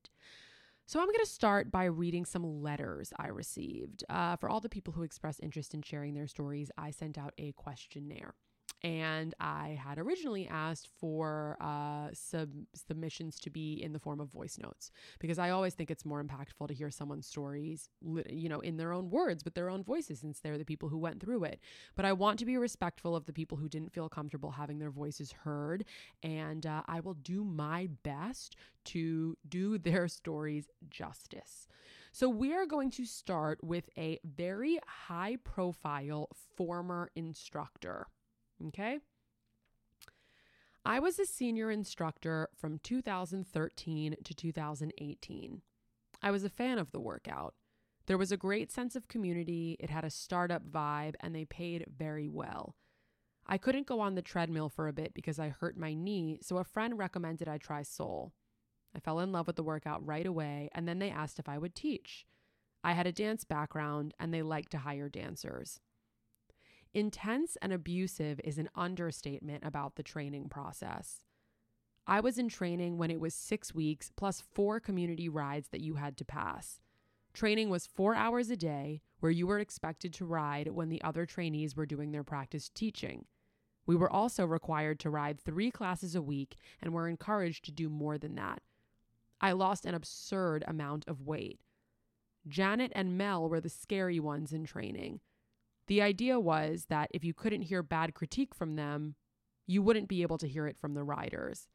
So 0.90 0.98
I'm 0.98 1.06
going 1.06 1.20
to 1.20 1.26
start 1.26 1.70
by 1.70 1.84
reading 1.84 2.24
some 2.24 2.42
letters 2.42 3.12
I 3.16 3.28
received. 3.28 4.02
Uh, 4.08 4.34
for 4.34 4.50
all 4.50 4.58
the 4.58 4.68
people 4.68 4.92
who 4.92 5.04
expressed 5.04 5.38
interest 5.40 5.72
in 5.72 5.82
sharing 5.82 6.14
their 6.14 6.26
stories, 6.26 6.68
I 6.76 6.90
sent 6.90 7.16
out 7.16 7.32
a 7.38 7.52
questionnaire. 7.52 8.34
And 8.82 9.34
I 9.38 9.78
had 9.82 9.98
originally 9.98 10.48
asked 10.48 10.88
for 10.98 11.56
uh, 11.60 12.08
sub- 12.12 12.66
submissions 12.74 13.38
to 13.40 13.50
be 13.50 13.74
in 13.74 13.92
the 13.92 13.98
form 13.98 14.20
of 14.20 14.28
voice 14.28 14.58
notes 14.58 14.90
because 15.18 15.38
I 15.38 15.50
always 15.50 15.74
think 15.74 15.90
it's 15.90 16.04
more 16.04 16.22
impactful 16.22 16.66
to 16.68 16.74
hear 16.74 16.90
someone's 16.90 17.26
stories, 17.26 17.90
you 18.28 18.48
know, 18.48 18.60
in 18.60 18.78
their 18.78 18.92
own 18.92 19.10
words, 19.10 19.44
with 19.44 19.54
their 19.54 19.68
own 19.68 19.84
voices, 19.84 20.20
since 20.20 20.40
they're 20.40 20.58
the 20.58 20.64
people 20.64 20.88
who 20.88 20.98
went 20.98 21.20
through 21.20 21.44
it. 21.44 21.60
But 21.94 22.06
I 22.06 22.12
want 22.12 22.38
to 22.38 22.46
be 22.46 22.56
respectful 22.56 23.14
of 23.14 23.26
the 23.26 23.32
people 23.32 23.58
who 23.58 23.68
didn't 23.68 23.92
feel 23.92 24.08
comfortable 24.08 24.52
having 24.52 24.78
their 24.78 24.90
voices 24.90 25.32
heard, 25.32 25.84
and 26.22 26.64
uh, 26.64 26.82
I 26.86 27.00
will 27.00 27.14
do 27.14 27.44
my 27.44 27.88
best 28.02 28.56
to 28.86 29.36
do 29.48 29.78
their 29.90 30.08
stories 30.08 30.68
justice. 30.88 31.68
So, 32.12 32.28
we 32.28 32.52
are 32.54 32.66
going 32.66 32.90
to 32.92 33.04
start 33.04 33.62
with 33.62 33.88
a 33.96 34.18
very 34.24 34.80
high 34.86 35.36
profile 35.44 36.28
former 36.56 37.10
instructor. 37.14 38.08
Okay. 38.68 38.98
I 40.84 40.98
was 40.98 41.18
a 41.18 41.26
senior 41.26 41.70
instructor 41.70 42.48
from 42.56 42.78
2013 42.78 44.16
to 44.24 44.34
2018. 44.34 45.62
I 46.22 46.30
was 46.30 46.44
a 46.44 46.48
fan 46.48 46.78
of 46.78 46.90
the 46.90 47.00
workout. 47.00 47.54
There 48.06 48.18
was 48.18 48.32
a 48.32 48.36
great 48.36 48.72
sense 48.72 48.96
of 48.96 49.08
community, 49.08 49.76
it 49.78 49.90
had 49.90 50.04
a 50.04 50.10
startup 50.10 50.64
vibe, 50.64 51.14
and 51.20 51.34
they 51.34 51.44
paid 51.44 51.86
very 51.96 52.28
well. 52.28 52.76
I 53.46 53.58
couldn't 53.58 53.86
go 53.86 54.00
on 54.00 54.14
the 54.14 54.22
treadmill 54.22 54.68
for 54.68 54.88
a 54.88 54.92
bit 54.92 55.12
because 55.14 55.38
I 55.38 55.48
hurt 55.48 55.76
my 55.76 55.94
knee, 55.94 56.38
so 56.42 56.58
a 56.58 56.64
friend 56.64 56.98
recommended 56.98 57.48
I 57.48 57.58
try 57.58 57.82
Soul. 57.82 58.32
I 58.94 59.00
fell 59.00 59.20
in 59.20 59.32
love 59.32 59.46
with 59.46 59.56
the 59.56 59.62
workout 59.62 60.04
right 60.04 60.26
away, 60.26 60.70
and 60.72 60.88
then 60.88 60.98
they 60.98 61.10
asked 61.10 61.38
if 61.38 61.48
I 61.48 61.58
would 61.58 61.74
teach. 61.74 62.26
I 62.82 62.92
had 62.92 63.06
a 63.06 63.12
dance 63.12 63.44
background, 63.44 64.14
and 64.18 64.32
they 64.32 64.42
liked 64.42 64.72
to 64.72 64.78
hire 64.78 65.08
dancers. 65.08 65.80
Intense 66.92 67.56
and 67.62 67.72
abusive 67.72 68.40
is 68.42 68.58
an 68.58 68.68
understatement 68.74 69.64
about 69.64 69.94
the 69.94 70.02
training 70.02 70.48
process. 70.48 71.22
I 72.04 72.18
was 72.18 72.36
in 72.36 72.48
training 72.48 72.98
when 72.98 73.12
it 73.12 73.20
was 73.20 73.32
six 73.32 73.72
weeks 73.72 74.10
plus 74.16 74.40
four 74.40 74.80
community 74.80 75.28
rides 75.28 75.68
that 75.68 75.82
you 75.82 75.94
had 75.94 76.16
to 76.16 76.24
pass. 76.24 76.80
Training 77.32 77.70
was 77.70 77.86
four 77.86 78.16
hours 78.16 78.50
a 78.50 78.56
day, 78.56 79.02
where 79.20 79.30
you 79.30 79.46
were 79.46 79.60
expected 79.60 80.12
to 80.14 80.24
ride 80.24 80.72
when 80.72 80.88
the 80.88 81.02
other 81.02 81.26
trainees 81.26 81.76
were 81.76 81.86
doing 81.86 82.10
their 82.10 82.24
practice 82.24 82.68
teaching. 82.68 83.26
We 83.86 83.94
were 83.94 84.10
also 84.10 84.44
required 84.44 84.98
to 85.00 85.10
ride 85.10 85.40
three 85.40 85.70
classes 85.70 86.16
a 86.16 86.22
week 86.22 86.56
and 86.82 86.92
were 86.92 87.08
encouraged 87.08 87.64
to 87.66 87.72
do 87.72 87.88
more 87.88 88.18
than 88.18 88.34
that. 88.34 88.62
I 89.40 89.52
lost 89.52 89.86
an 89.86 89.94
absurd 89.94 90.64
amount 90.66 91.04
of 91.06 91.22
weight. 91.22 91.60
Janet 92.48 92.90
and 92.96 93.16
Mel 93.16 93.48
were 93.48 93.60
the 93.60 93.68
scary 93.68 94.18
ones 94.18 94.52
in 94.52 94.64
training. 94.64 95.20
The 95.90 96.02
idea 96.02 96.38
was 96.38 96.84
that 96.88 97.10
if 97.12 97.24
you 97.24 97.34
couldn't 97.34 97.62
hear 97.62 97.82
bad 97.82 98.14
critique 98.14 98.54
from 98.54 98.76
them, 98.76 99.16
you 99.66 99.82
wouldn't 99.82 100.06
be 100.06 100.22
able 100.22 100.38
to 100.38 100.46
hear 100.46 100.68
it 100.68 100.78
from 100.78 100.94
the 100.94 101.02
riders. 101.02 101.66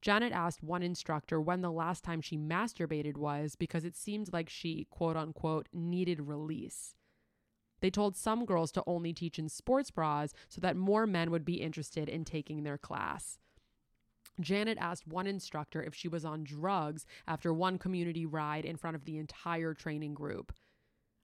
Janet 0.00 0.32
asked 0.32 0.62
one 0.62 0.82
instructor 0.82 1.38
when 1.38 1.60
the 1.60 1.70
last 1.70 2.02
time 2.02 2.22
she 2.22 2.38
masturbated 2.38 3.18
was 3.18 3.54
because 3.54 3.84
it 3.84 3.94
seemed 3.94 4.32
like 4.32 4.48
she, 4.48 4.86
quote 4.88 5.18
unquote, 5.18 5.68
needed 5.70 6.22
release. 6.22 6.94
They 7.80 7.90
told 7.90 8.16
some 8.16 8.46
girls 8.46 8.72
to 8.72 8.82
only 8.86 9.12
teach 9.12 9.38
in 9.38 9.50
sports 9.50 9.90
bras 9.90 10.32
so 10.48 10.62
that 10.62 10.74
more 10.74 11.06
men 11.06 11.30
would 11.30 11.44
be 11.44 11.60
interested 11.60 12.08
in 12.08 12.24
taking 12.24 12.62
their 12.62 12.78
class. 12.78 13.36
Janet 14.40 14.78
asked 14.80 15.06
one 15.06 15.26
instructor 15.26 15.82
if 15.82 15.94
she 15.94 16.08
was 16.08 16.24
on 16.24 16.42
drugs 16.42 17.04
after 17.28 17.52
one 17.52 17.76
community 17.76 18.24
ride 18.24 18.64
in 18.64 18.78
front 18.78 18.96
of 18.96 19.04
the 19.04 19.18
entire 19.18 19.74
training 19.74 20.14
group. 20.14 20.54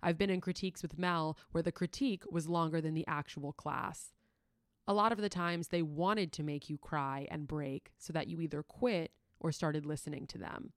I've 0.02 0.18
been 0.18 0.30
in 0.30 0.40
critiques 0.40 0.82
with 0.82 0.98
Mel 0.98 1.38
where 1.52 1.62
the 1.62 1.72
critique 1.72 2.24
was 2.30 2.48
longer 2.48 2.80
than 2.80 2.94
the 2.94 3.06
actual 3.06 3.52
class. 3.52 4.14
A 4.86 4.94
lot 4.94 5.12
of 5.12 5.18
the 5.18 5.28
times 5.28 5.68
they 5.68 5.82
wanted 5.82 6.32
to 6.32 6.42
make 6.42 6.68
you 6.68 6.76
cry 6.76 7.28
and 7.30 7.46
break 7.46 7.92
so 7.98 8.12
that 8.12 8.26
you 8.26 8.40
either 8.40 8.62
quit 8.62 9.12
or 9.38 9.52
started 9.52 9.86
listening 9.86 10.26
to 10.28 10.38
them. 10.38 10.72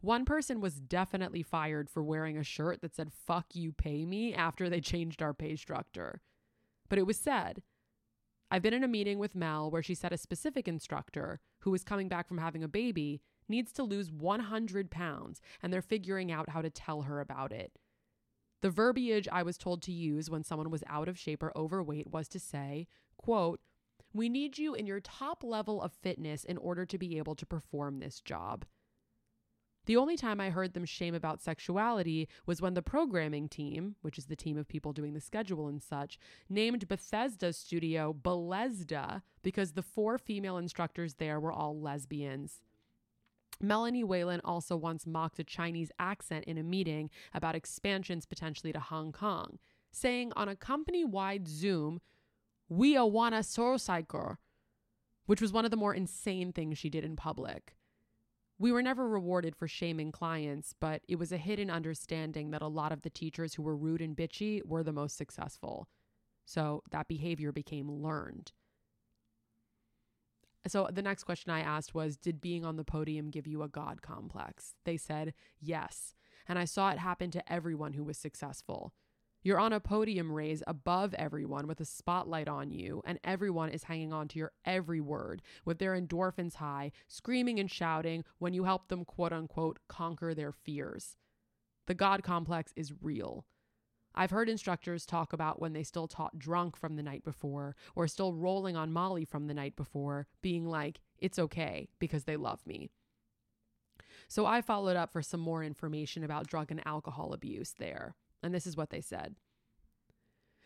One 0.00 0.24
person 0.24 0.60
was 0.60 0.80
definitely 0.80 1.42
fired 1.42 1.90
for 1.90 2.02
wearing 2.02 2.36
a 2.36 2.44
shirt 2.44 2.82
that 2.82 2.94
said, 2.94 3.12
fuck 3.12 3.46
you, 3.54 3.72
pay 3.72 4.04
me, 4.04 4.34
after 4.34 4.68
they 4.68 4.80
changed 4.82 5.22
our 5.22 5.34
pay 5.34 5.56
structure. 5.56 6.20
But 6.88 6.98
it 6.98 7.06
was 7.06 7.18
said. 7.18 7.62
I've 8.48 8.62
been 8.62 8.74
in 8.74 8.84
a 8.84 8.88
meeting 8.88 9.18
with 9.18 9.34
Mel 9.34 9.70
where 9.70 9.82
she 9.82 9.94
said 9.94 10.12
a 10.12 10.18
specific 10.18 10.68
instructor, 10.68 11.40
who 11.60 11.72
was 11.72 11.82
coming 11.82 12.08
back 12.08 12.28
from 12.28 12.38
having 12.38 12.62
a 12.62 12.68
baby, 12.68 13.22
needs 13.48 13.72
to 13.72 13.82
lose 13.82 14.10
100 14.10 14.90
pounds, 14.90 15.40
and 15.62 15.72
they're 15.72 15.82
figuring 15.82 16.32
out 16.32 16.50
how 16.50 16.62
to 16.62 16.70
tell 16.70 17.02
her 17.02 17.20
about 17.20 17.52
it. 17.52 17.72
The 18.62 18.70
verbiage 18.70 19.28
I 19.30 19.42
was 19.42 19.58
told 19.58 19.82
to 19.82 19.92
use 19.92 20.30
when 20.30 20.42
someone 20.42 20.70
was 20.70 20.82
out 20.88 21.08
of 21.08 21.18
shape 21.18 21.42
or 21.42 21.56
overweight 21.56 22.10
was 22.10 22.28
to 22.28 22.40
say, 22.40 22.88
quote, 23.16 23.60
we 24.12 24.28
need 24.28 24.56
you 24.56 24.74
in 24.74 24.86
your 24.86 25.00
top 25.00 25.44
level 25.44 25.82
of 25.82 25.92
fitness 25.92 26.42
in 26.44 26.56
order 26.56 26.86
to 26.86 26.98
be 26.98 27.18
able 27.18 27.34
to 27.34 27.46
perform 27.46 27.98
this 27.98 28.20
job. 28.20 28.64
The 29.86 29.96
only 29.96 30.16
time 30.16 30.40
I 30.40 30.50
heard 30.50 30.74
them 30.74 30.84
shame 30.84 31.14
about 31.14 31.40
sexuality 31.40 32.28
was 32.44 32.60
when 32.60 32.74
the 32.74 32.82
programming 32.82 33.48
team, 33.48 33.94
which 34.02 34.18
is 34.18 34.26
the 34.26 34.34
team 34.34 34.58
of 34.58 34.66
people 34.66 34.92
doing 34.92 35.14
the 35.14 35.20
schedule 35.20 35.68
and 35.68 35.80
such, 35.80 36.18
named 36.48 36.88
Bethesda's 36.88 37.56
studio 37.56 38.12
Belesda 38.12 39.22
because 39.42 39.72
the 39.72 39.82
four 39.82 40.18
female 40.18 40.58
instructors 40.58 41.14
there 41.14 41.38
were 41.38 41.52
all 41.52 41.80
lesbians. 41.80 42.60
Melanie 43.60 44.04
Whelan 44.04 44.40
also 44.44 44.76
once 44.76 45.06
mocked 45.06 45.38
a 45.38 45.44
Chinese 45.44 45.90
accent 45.98 46.44
in 46.44 46.58
a 46.58 46.62
meeting 46.62 47.10
about 47.32 47.54
expansions 47.54 48.26
potentially 48.26 48.72
to 48.72 48.80
Hong 48.80 49.12
Kong, 49.12 49.58
saying 49.92 50.32
on 50.36 50.48
a 50.48 50.56
company 50.56 51.04
wide 51.04 51.48
Zoom, 51.48 52.00
We 52.68 52.96
a 52.96 53.06
wanna 53.06 53.42
cycle, 53.42 54.36
which 55.26 55.40
was 55.40 55.52
one 55.52 55.64
of 55.64 55.70
the 55.70 55.76
more 55.76 55.94
insane 55.94 56.52
things 56.52 56.78
she 56.78 56.90
did 56.90 57.04
in 57.04 57.16
public. 57.16 57.76
We 58.58 58.72
were 58.72 58.82
never 58.82 59.06
rewarded 59.06 59.54
for 59.54 59.68
shaming 59.68 60.12
clients, 60.12 60.74
but 60.78 61.02
it 61.08 61.18
was 61.18 61.30
a 61.30 61.36
hidden 61.36 61.70
understanding 61.70 62.50
that 62.50 62.62
a 62.62 62.68
lot 62.68 62.92
of 62.92 63.02
the 63.02 63.10
teachers 63.10 63.54
who 63.54 63.62
were 63.62 63.76
rude 63.76 64.00
and 64.00 64.16
bitchy 64.16 64.64
were 64.64 64.82
the 64.82 64.92
most 64.92 65.16
successful. 65.16 65.88
So 66.46 66.82
that 66.90 67.08
behavior 67.08 67.52
became 67.52 67.90
learned. 67.90 68.52
So 70.68 70.88
the 70.92 71.02
next 71.02 71.24
question 71.24 71.50
I 71.50 71.60
asked 71.60 71.94
was 71.94 72.16
Did 72.16 72.40
being 72.40 72.64
on 72.64 72.76
the 72.76 72.84
podium 72.84 73.30
give 73.30 73.46
you 73.46 73.62
a 73.62 73.68
God 73.68 74.02
complex? 74.02 74.74
They 74.84 74.96
said 74.96 75.34
yes. 75.60 76.14
And 76.48 76.58
I 76.58 76.64
saw 76.64 76.90
it 76.90 76.98
happen 76.98 77.30
to 77.32 77.52
everyone 77.52 77.94
who 77.94 78.04
was 78.04 78.18
successful. 78.18 78.92
You're 79.42 79.60
on 79.60 79.72
a 79.72 79.78
podium 79.78 80.32
raise 80.32 80.62
above 80.66 81.14
everyone 81.14 81.68
with 81.68 81.80
a 81.80 81.84
spotlight 81.84 82.48
on 82.48 82.72
you, 82.72 83.00
and 83.04 83.20
everyone 83.22 83.68
is 83.68 83.84
hanging 83.84 84.12
on 84.12 84.26
to 84.28 84.40
your 84.40 84.52
every 84.64 85.00
word 85.00 85.40
with 85.64 85.78
their 85.78 85.92
endorphins 85.92 86.56
high, 86.56 86.90
screaming 87.06 87.60
and 87.60 87.70
shouting 87.70 88.24
when 88.38 88.54
you 88.54 88.64
help 88.64 88.88
them, 88.88 89.04
quote 89.04 89.32
unquote, 89.32 89.78
conquer 89.88 90.34
their 90.34 90.50
fears. 90.50 91.16
The 91.86 91.94
God 91.94 92.24
complex 92.24 92.72
is 92.74 92.92
real. 93.00 93.46
I've 94.16 94.30
heard 94.30 94.48
instructors 94.48 95.04
talk 95.04 95.32
about 95.32 95.60
when 95.60 95.74
they 95.74 95.82
still 95.82 96.08
taught 96.08 96.38
drunk 96.38 96.76
from 96.76 96.96
the 96.96 97.02
night 97.02 97.22
before 97.22 97.76
or 97.94 98.08
still 98.08 98.32
rolling 98.32 98.76
on 98.76 98.92
Molly 98.92 99.24
from 99.24 99.46
the 99.46 99.54
night 99.54 99.76
before, 99.76 100.26
being 100.40 100.66
like, 100.66 101.00
it's 101.18 101.38
okay 101.38 101.88
because 101.98 102.24
they 102.24 102.36
love 102.36 102.66
me. 102.66 102.88
So 104.28 104.46
I 104.46 104.62
followed 104.62 104.96
up 104.96 105.12
for 105.12 105.22
some 105.22 105.40
more 105.40 105.62
information 105.62 106.24
about 106.24 106.46
drug 106.46 106.70
and 106.70 106.84
alcohol 106.86 107.32
abuse 107.32 107.74
there, 107.78 108.14
and 108.42 108.54
this 108.54 108.66
is 108.66 108.76
what 108.76 108.90
they 108.90 109.00
said. 109.00 109.36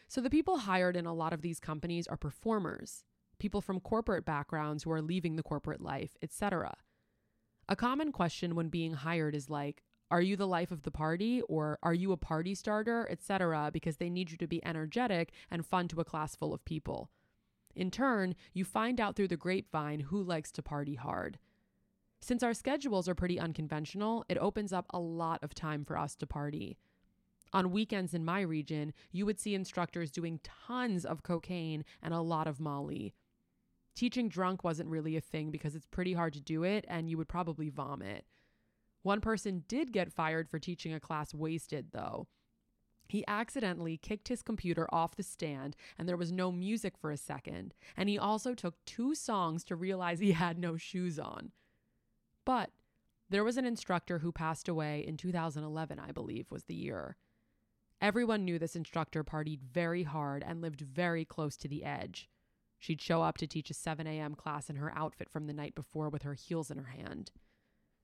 So 0.06 0.20
the 0.20 0.30
people 0.30 0.58
hired 0.58 0.96
in 0.96 1.06
a 1.06 1.14
lot 1.14 1.32
of 1.32 1.42
these 1.42 1.60
companies 1.60 2.06
are 2.06 2.16
performers, 2.16 3.04
people 3.38 3.60
from 3.60 3.80
corporate 3.80 4.24
backgrounds 4.24 4.84
who 4.84 4.92
are 4.92 5.02
leaving 5.02 5.36
the 5.36 5.42
corporate 5.42 5.80
life, 5.80 6.16
etc. 6.22 6.76
A 7.68 7.76
common 7.76 8.12
question 8.12 8.54
when 8.54 8.68
being 8.68 8.94
hired 8.94 9.34
is 9.34 9.50
like, 9.50 9.82
are 10.10 10.20
you 10.20 10.36
the 10.36 10.46
life 10.46 10.70
of 10.70 10.82
the 10.82 10.90
party 10.90 11.40
or 11.42 11.78
are 11.82 11.94
you 11.94 12.12
a 12.12 12.16
party 12.16 12.54
starter, 12.54 13.06
etc., 13.10 13.70
because 13.72 13.96
they 13.96 14.10
need 14.10 14.30
you 14.30 14.36
to 14.38 14.46
be 14.46 14.64
energetic 14.64 15.32
and 15.50 15.66
fun 15.66 15.88
to 15.88 16.00
a 16.00 16.04
class 16.04 16.34
full 16.34 16.52
of 16.52 16.64
people. 16.64 17.10
In 17.74 17.90
turn, 17.90 18.34
you 18.52 18.64
find 18.64 19.00
out 19.00 19.16
through 19.16 19.28
the 19.28 19.36
grapevine 19.36 20.00
who 20.00 20.22
likes 20.22 20.50
to 20.52 20.62
party 20.62 20.96
hard. 20.96 21.38
Since 22.20 22.42
our 22.42 22.52
schedules 22.52 23.08
are 23.08 23.14
pretty 23.14 23.38
unconventional, 23.38 24.24
it 24.28 24.38
opens 24.38 24.72
up 24.72 24.86
a 24.90 24.98
lot 24.98 25.42
of 25.42 25.54
time 25.54 25.84
for 25.84 25.96
us 25.96 26.14
to 26.16 26.26
party. 26.26 26.76
On 27.52 27.72
weekends 27.72 28.14
in 28.14 28.24
my 28.24 28.42
region, 28.42 28.92
you 29.10 29.26
would 29.26 29.40
see 29.40 29.54
instructors 29.54 30.10
doing 30.10 30.40
tons 30.44 31.04
of 31.04 31.22
cocaine 31.22 31.84
and 32.02 32.14
a 32.14 32.20
lot 32.20 32.46
of 32.46 32.60
Molly. 32.60 33.14
Teaching 33.94 34.28
drunk 34.28 34.62
wasn't 34.62 34.88
really 34.88 35.16
a 35.16 35.20
thing 35.20 35.50
because 35.50 35.74
it's 35.74 35.86
pretty 35.86 36.12
hard 36.12 36.32
to 36.34 36.40
do 36.40 36.62
it 36.62 36.84
and 36.88 37.10
you 37.10 37.18
would 37.18 37.28
probably 37.28 37.68
vomit. 37.68 38.24
One 39.02 39.20
person 39.20 39.64
did 39.66 39.92
get 39.92 40.12
fired 40.12 40.48
for 40.48 40.58
teaching 40.58 40.92
a 40.92 41.00
class 41.00 41.32
wasted, 41.32 41.88
though. 41.92 42.28
He 43.08 43.24
accidentally 43.26 43.96
kicked 43.96 44.28
his 44.28 44.40
computer 44.40 44.86
off 44.92 45.16
the 45.16 45.24
stand 45.24 45.74
and 45.98 46.08
there 46.08 46.16
was 46.16 46.30
no 46.30 46.52
music 46.52 46.96
for 46.96 47.10
a 47.10 47.16
second, 47.16 47.74
and 47.96 48.08
he 48.08 48.16
also 48.16 48.54
took 48.54 48.76
two 48.84 49.16
songs 49.16 49.64
to 49.64 49.74
realize 49.74 50.20
he 50.20 50.32
had 50.32 50.58
no 50.58 50.76
shoes 50.76 51.18
on. 51.18 51.50
But 52.44 52.70
there 53.28 53.42
was 53.42 53.56
an 53.56 53.64
instructor 53.64 54.20
who 54.20 54.30
passed 54.30 54.68
away 54.68 55.04
in 55.06 55.16
2011, 55.16 55.98
I 55.98 56.12
believe 56.12 56.50
was 56.50 56.64
the 56.64 56.74
year. 56.74 57.16
Everyone 58.00 58.44
knew 58.44 58.58
this 58.58 58.76
instructor 58.76 59.24
partied 59.24 59.60
very 59.60 60.04
hard 60.04 60.44
and 60.46 60.62
lived 60.62 60.80
very 60.80 61.24
close 61.24 61.56
to 61.58 61.68
the 61.68 61.84
edge. 61.84 62.30
She'd 62.78 63.02
show 63.02 63.22
up 63.22 63.38
to 63.38 63.46
teach 63.46 63.70
a 63.70 63.74
7 63.74 64.06
a.m. 64.06 64.34
class 64.34 64.70
in 64.70 64.76
her 64.76 64.96
outfit 64.96 65.28
from 65.28 65.46
the 65.46 65.52
night 65.52 65.74
before 65.74 66.08
with 66.08 66.22
her 66.22 66.34
heels 66.34 66.70
in 66.70 66.78
her 66.78 66.92
hand. 66.96 67.30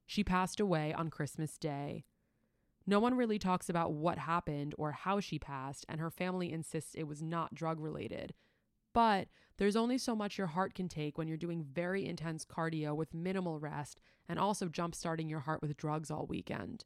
She 0.07 0.25
passed 0.25 0.61
away 0.61 0.95
on 0.95 1.11
Christmas 1.11 1.59
Day. 1.59 2.05
No 2.87 3.01
one 3.01 3.17
really 3.17 3.39
talks 3.39 3.69
about 3.69 3.93
what 3.93 4.19
happened 4.19 4.75
or 4.79 4.93
how 4.93 5.19
she 5.19 5.39
passed, 5.39 5.85
and 5.89 6.01
her 6.01 6.11
family 6.11 6.53
insists 6.53 6.95
it 6.95 7.09
was 7.09 7.21
not 7.21 7.55
drug 7.55 7.81
related. 7.81 8.33
But 8.93 9.29
there's 9.59 9.77
only 9.77 9.99
so 9.99 10.15
much 10.15 10.39
your 10.39 10.47
heart 10.47 10.75
can 10.75 10.89
take 10.89 11.19
when 11.19 11.27
you're 11.27 11.37
doing 11.37 11.65
very 11.65 12.07
intense 12.07 12.45
cardio 12.45 12.95
with 12.95 13.13
minimal 13.13 13.59
rest 13.59 14.01
and 14.29 14.39
also 14.39 14.69
jump 14.69 14.95
starting 14.95 15.29
your 15.29 15.41
heart 15.41 15.61
with 15.61 15.77
drugs 15.77 16.11
all 16.11 16.27
weekend. 16.27 16.85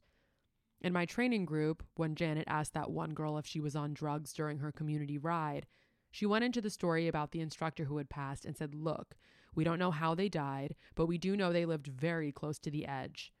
In 0.81 0.91
my 0.91 1.05
training 1.05 1.45
group, 1.45 1.83
when 1.95 2.15
Janet 2.15 2.45
asked 2.47 2.73
that 2.73 2.89
one 2.89 3.13
girl 3.13 3.37
if 3.37 3.45
she 3.45 3.59
was 3.59 3.75
on 3.75 3.93
drugs 3.93 4.33
during 4.33 4.57
her 4.57 4.71
community 4.71 5.17
ride, 5.17 5.67
she 6.09 6.25
went 6.25 6.43
into 6.43 6.59
the 6.59 6.69
story 6.69 7.07
about 7.07 7.31
the 7.31 7.39
instructor 7.39 7.85
who 7.85 7.97
had 7.97 8.09
passed 8.09 8.45
and 8.45 8.57
said, 8.57 8.73
Look, 8.73 9.15
we 9.55 9.63
don't 9.63 9.79
know 9.79 9.91
how 9.91 10.15
they 10.15 10.29
died, 10.29 10.75
but 10.95 11.07
we 11.07 11.17
do 11.17 11.35
know 11.35 11.51
they 11.51 11.65
lived 11.65 11.87
very 11.87 12.31
close 12.31 12.57
to 12.59 12.71
the 12.71 12.85
edge. 12.85 13.33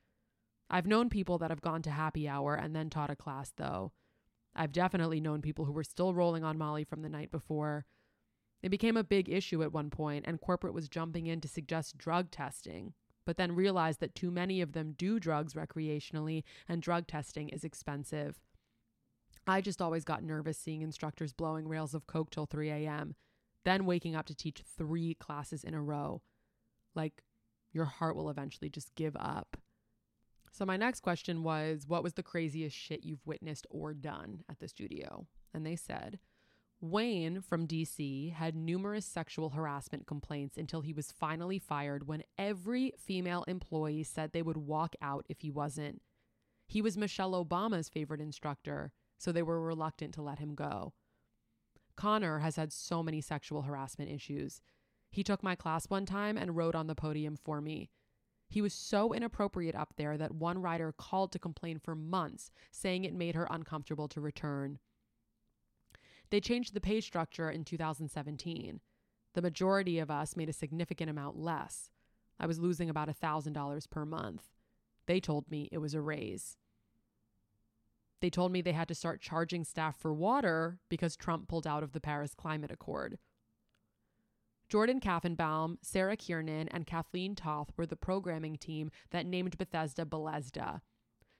I've 0.69 0.87
known 0.87 1.09
people 1.09 1.37
that 1.39 1.49
have 1.51 1.61
gone 1.61 1.81
to 1.83 1.91
happy 1.91 2.27
hour 2.27 2.55
and 2.55 2.75
then 2.75 2.89
taught 2.89 3.09
a 3.09 3.15
class, 3.15 3.51
though. 3.55 3.91
I've 4.55 4.71
definitely 4.71 5.21
known 5.21 5.41
people 5.41 5.65
who 5.65 5.71
were 5.71 5.83
still 5.83 6.13
rolling 6.13 6.43
on 6.43 6.57
Molly 6.57 6.83
from 6.83 7.01
the 7.01 7.09
night 7.09 7.31
before. 7.31 7.85
It 8.61 8.69
became 8.69 8.97
a 8.97 9.03
big 9.03 9.29
issue 9.29 9.63
at 9.63 9.73
one 9.73 9.89
point, 9.89 10.25
and 10.27 10.39
corporate 10.39 10.73
was 10.73 10.89
jumping 10.89 11.27
in 11.27 11.41
to 11.41 11.47
suggest 11.47 11.97
drug 11.97 12.31
testing, 12.31 12.93
but 13.25 13.37
then 13.37 13.55
realized 13.55 13.99
that 14.01 14.15
too 14.15 14.31
many 14.31 14.61
of 14.61 14.73
them 14.73 14.93
do 14.97 15.19
drugs 15.19 15.53
recreationally 15.53 16.43
and 16.67 16.81
drug 16.81 17.07
testing 17.07 17.49
is 17.49 17.63
expensive. 17.63 18.39
I 19.47 19.61
just 19.61 19.81
always 19.81 20.03
got 20.03 20.23
nervous 20.23 20.57
seeing 20.57 20.81
instructors 20.81 21.33
blowing 21.33 21.67
rails 21.67 21.93
of 21.93 22.07
Coke 22.07 22.29
till 22.29 22.45
3 22.45 22.69
a.m., 22.69 23.15
then 23.63 23.85
waking 23.85 24.15
up 24.15 24.25
to 24.27 24.35
teach 24.35 24.63
three 24.77 25.13
classes 25.13 25.63
in 25.63 25.73
a 25.73 25.81
row. 25.81 26.21
Like, 26.95 27.23
your 27.71 27.85
heart 27.85 28.15
will 28.15 28.29
eventually 28.29 28.69
just 28.69 28.95
give 28.95 29.15
up. 29.15 29.57
So, 30.51 30.65
my 30.65 30.77
next 30.77 31.01
question 31.01 31.43
was 31.43 31.87
What 31.87 32.03
was 32.03 32.13
the 32.13 32.23
craziest 32.23 32.75
shit 32.75 33.05
you've 33.05 33.25
witnessed 33.25 33.65
or 33.69 33.93
done 33.93 34.43
at 34.49 34.59
the 34.59 34.67
studio? 34.67 35.27
And 35.53 35.65
they 35.65 35.75
said, 35.75 36.19
Wayne 36.81 37.41
from 37.41 37.67
DC 37.67 38.33
had 38.33 38.55
numerous 38.55 39.05
sexual 39.05 39.51
harassment 39.51 40.07
complaints 40.07 40.57
until 40.57 40.81
he 40.81 40.93
was 40.93 41.11
finally 41.11 41.59
fired 41.59 42.07
when 42.07 42.23
every 42.39 42.93
female 42.97 43.43
employee 43.47 44.03
said 44.03 44.31
they 44.31 44.41
would 44.41 44.57
walk 44.57 44.95
out 44.99 45.25
if 45.29 45.41
he 45.41 45.51
wasn't. 45.51 46.01
He 46.67 46.81
was 46.81 46.97
Michelle 46.97 47.45
Obama's 47.45 47.87
favorite 47.87 48.19
instructor, 48.19 48.93
so 49.19 49.31
they 49.31 49.43
were 49.43 49.61
reluctant 49.61 50.15
to 50.15 50.23
let 50.23 50.39
him 50.39 50.55
go. 50.55 50.93
Connor 52.01 52.39
has 52.39 52.55
had 52.55 52.73
so 52.73 53.03
many 53.03 53.21
sexual 53.21 53.61
harassment 53.61 54.09
issues. 54.09 54.59
He 55.11 55.23
took 55.23 55.43
my 55.43 55.53
class 55.53 55.85
one 55.85 56.07
time 56.07 56.35
and 56.35 56.57
rode 56.57 56.73
on 56.73 56.87
the 56.87 56.95
podium 56.95 57.37
for 57.37 57.61
me. 57.61 57.91
He 58.49 58.59
was 58.59 58.73
so 58.73 59.13
inappropriate 59.13 59.75
up 59.75 59.93
there 59.97 60.17
that 60.17 60.33
one 60.33 60.63
rider 60.63 60.91
called 60.91 61.31
to 61.31 61.37
complain 61.37 61.77
for 61.77 61.93
months, 61.93 62.49
saying 62.71 63.03
it 63.03 63.13
made 63.13 63.35
her 63.35 63.47
uncomfortable 63.51 64.07
to 64.07 64.19
return. 64.19 64.79
They 66.31 66.41
changed 66.41 66.73
the 66.73 66.81
pay 66.81 67.01
structure 67.01 67.51
in 67.51 67.65
2017. 67.65 68.79
The 69.35 69.41
majority 69.43 69.99
of 69.99 70.09
us 70.09 70.35
made 70.35 70.49
a 70.49 70.53
significant 70.53 71.11
amount 71.11 71.37
less. 71.37 71.91
I 72.39 72.47
was 72.47 72.57
losing 72.57 72.89
about 72.89 73.09
$1,000 73.09 73.89
per 73.91 74.05
month. 74.07 74.47
They 75.05 75.19
told 75.19 75.51
me 75.51 75.69
it 75.71 75.77
was 75.77 75.93
a 75.93 76.01
raise. 76.01 76.57
They 78.21 78.29
told 78.29 78.51
me 78.51 78.61
they 78.61 78.71
had 78.71 78.87
to 78.87 78.95
start 78.95 79.19
charging 79.19 79.63
staff 79.63 79.97
for 79.97 80.13
water 80.13 80.77
because 80.89 81.15
Trump 81.15 81.47
pulled 81.47 81.67
out 81.67 81.83
of 81.83 81.91
the 81.91 81.99
Paris 81.99 82.33
Climate 82.35 82.71
Accord. 82.71 83.17
Jordan 84.69 85.01
Kaffenbaum, 85.01 85.77
Sarah 85.81 86.15
Kiernan, 86.15 86.69
and 86.69 86.87
Kathleen 86.87 87.35
Toth 87.35 87.73
were 87.75 87.85
the 87.85 87.97
programming 87.97 88.55
team 88.55 88.89
that 89.09 89.25
named 89.25 89.57
Bethesda 89.57 90.05
Belesda. 90.05 90.79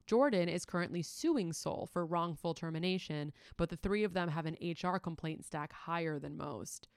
Jordan 0.06 0.50
is 0.50 0.66
currently 0.66 1.02
suing 1.02 1.54
Soul 1.54 1.88
for 1.94 2.06
wrongful 2.06 2.54
termination, 2.54 3.32
but 3.56 3.70
the 3.70 3.78
three 3.78 4.04
of 4.04 4.14
them 4.14 4.28
have 4.28 4.46
an 4.46 4.58
HR 4.62 4.98
complaint 4.98 5.46
stack 5.46 5.72
higher 5.72 6.20
than 6.20 6.36
most. 6.36 6.90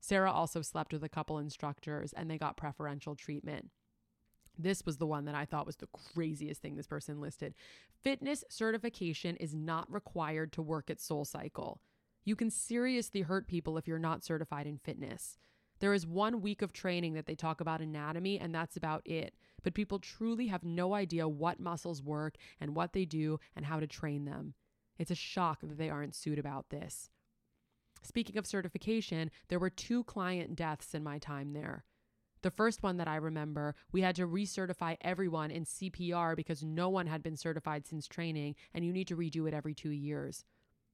Sarah 0.00 0.30
also 0.30 0.62
slept 0.62 0.92
with 0.92 1.02
a 1.02 1.08
couple 1.08 1.38
instructors 1.38 2.12
and 2.12 2.30
they 2.30 2.38
got 2.38 2.56
preferential 2.56 3.16
treatment. 3.16 3.70
This 4.62 4.84
was 4.84 4.98
the 4.98 5.06
one 5.06 5.24
that 5.24 5.34
I 5.34 5.44
thought 5.44 5.66
was 5.66 5.76
the 5.76 5.88
craziest 6.14 6.60
thing 6.60 6.76
this 6.76 6.86
person 6.86 7.20
listed. 7.20 7.54
Fitness 8.02 8.44
certification 8.48 9.36
is 9.36 9.54
not 9.54 9.90
required 9.90 10.52
to 10.52 10.62
work 10.62 10.90
at 10.90 11.00
Soul 11.00 11.24
Cycle. 11.24 11.80
You 12.24 12.36
can 12.36 12.50
seriously 12.50 13.22
hurt 13.22 13.46
people 13.46 13.78
if 13.78 13.88
you're 13.88 13.98
not 13.98 14.22
certified 14.22 14.66
in 14.66 14.78
fitness. 14.78 15.38
There 15.78 15.94
is 15.94 16.06
one 16.06 16.42
week 16.42 16.60
of 16.60 16.72
training 16.72 17.14
that 17.14 17.24
they 17.24 17.34
talk 17.34 17.60
about 17.60 17.80
anatomy, 17.80 18.38
and 18.38 18.54
that's 18.54 18.76
about 18.76 19.00
it. 19.06 19.34
But 19.62 19.74
people 19.74 19.98
truly 19.98 20.48
have 20.48 20.62
no 20.62 20.94
idea 20.94 21.26
what 21.26 21.58
muscles 21.58 22.02
work 22.02 22.36
and 22.60 22.74
what 22.74 22.92
they 22.92 23.06
do 23.06 23.40
and 23.56 23.64
how 23.64 23.80
to 23.80 23.86
train 23.86 24.26
them. 24.26 24.54
It's 24.98 25.10
a 25.10 25.14
shock 25.14 25.60
that 25.62 25.78
they 25.78 25.88
aren't 25.88 26.14
sued 26.14 26.38
about 26.38 26.68
this. 26.68 27.08
Speaking 28.02 28.36
of 28.36 28.46
certification, 28.46 29.30
there 29.48 29.58
were 29.58 29.70
two 29.70 30.04
client 30.04 30.54
deaths 30.54 30.94
in 30.94 31.02
my 31.02 31.18
time 31.18 31.52
there. 31.52 31.84
The 32.42 32.50
first 32.50 32.82
one 32.82 32.96
that 32.96 33.08
I 33.08 33.16
remember, 33.16 33.74
we 33.92 34.00
had 34.00 34.16
to 34.16 34.26
recertify 34.26 34.96
everyone 35.02 35.50
in 35.50 35.64
CPR 35.64 36.34
because 36.34 36.62
no 36.62 36.88
one 36.88 37.06
had 37.06 37.22
been 37.22 37.36
certified 37.36 37.86
since 37.86 38.06
training, 38.06 38.54
and 38.72 38.84
you 38.84 38.92
need 38.92 39.08
to 39.08 39.16
redo 39.16 39.46
it 39.46 39.54
every 39.54 39.74
two 39.74 39.90
years. 39.90 40.44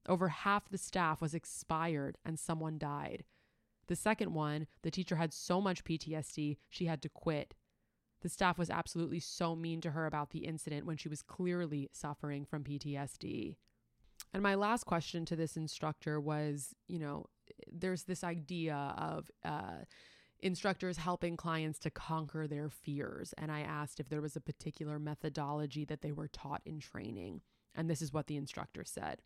Over 0.07 0.27
half 0.29 0.69
the 0.69 0.77
staff 0.77 1.21
was 1.21 1.33
expired, 1.33 2.17
and 2.25 2.37
someone 2.37 2.77
died. 2.77 3.23
The 3.87 3.95
second 3.95 4.33
one, 4.33 4.67
the 4.81 4.91
teacher 4.91 5.15
had 5.15 5.33
so 5.33 5.61
much 5.61 5.85
PTSD, 5.85 6.57
she 6.69 6.85
had 6.85 7.01
to 7.01 7.09
quit. 7.09 7.55
The 8.21 8.29
staff 8.29 8.57
was 8.57 8.69
absolutely 8.69 9.19
so 9.19 9.55
mean 9.55 9.79
to 9.81 9.91
her 9.91 10.05
about 10.05 10.31
the 10.31 10.45
incident 10.45 10.85
when 10.85 10.97
she 10.97 11.07
was 11.07 11.21
clearly 11.21 11.89
suffering 11.93 12.45
from 12.45 12.63
PTSD. 12.63 13.55
And 14.33 14.43
my 14.43 14.55
last 14.55 14.85
question 14.85 15.23
to 15.25 15.35
this 15.35 15.55
instructor 15.55 16.19
was 16.19 16.75
you 16.87 16.99
know, 16.99 17.27
there's 17.71 18.03
this 18.03 18.23
idea 18.23 18.93
of, 18.97 19.31
uh, 19.45 19.85
instructors 20.39 20.97
helping 20.97 21.37
clients 21.37 21.79
to 21.79 21.89
conquer 21.89 22.47
their 22.47 22.69
fears. 22.69 23.33
And 23.37 23.51
I 23.51 23.61
asked 23.61 23.99
if 23.99 24.09
there 24.09 24.21
was 24.21 24.35
a 24.35 24.41
particular 24.41 24.99
methodology 24.99 25.85
that 25.85 26.01
they 26.01 26.11
were 26.11 26.27
taught 26.27 26.61
in 26.65 26.79
training. 26.79 27.41
And 27.75 27.89
this 27.89 28.01
is 28.01 28.13
what 28.13 28.27
the 28.27 28.37
instructor 28.37 28.83
said. 28.83 29.21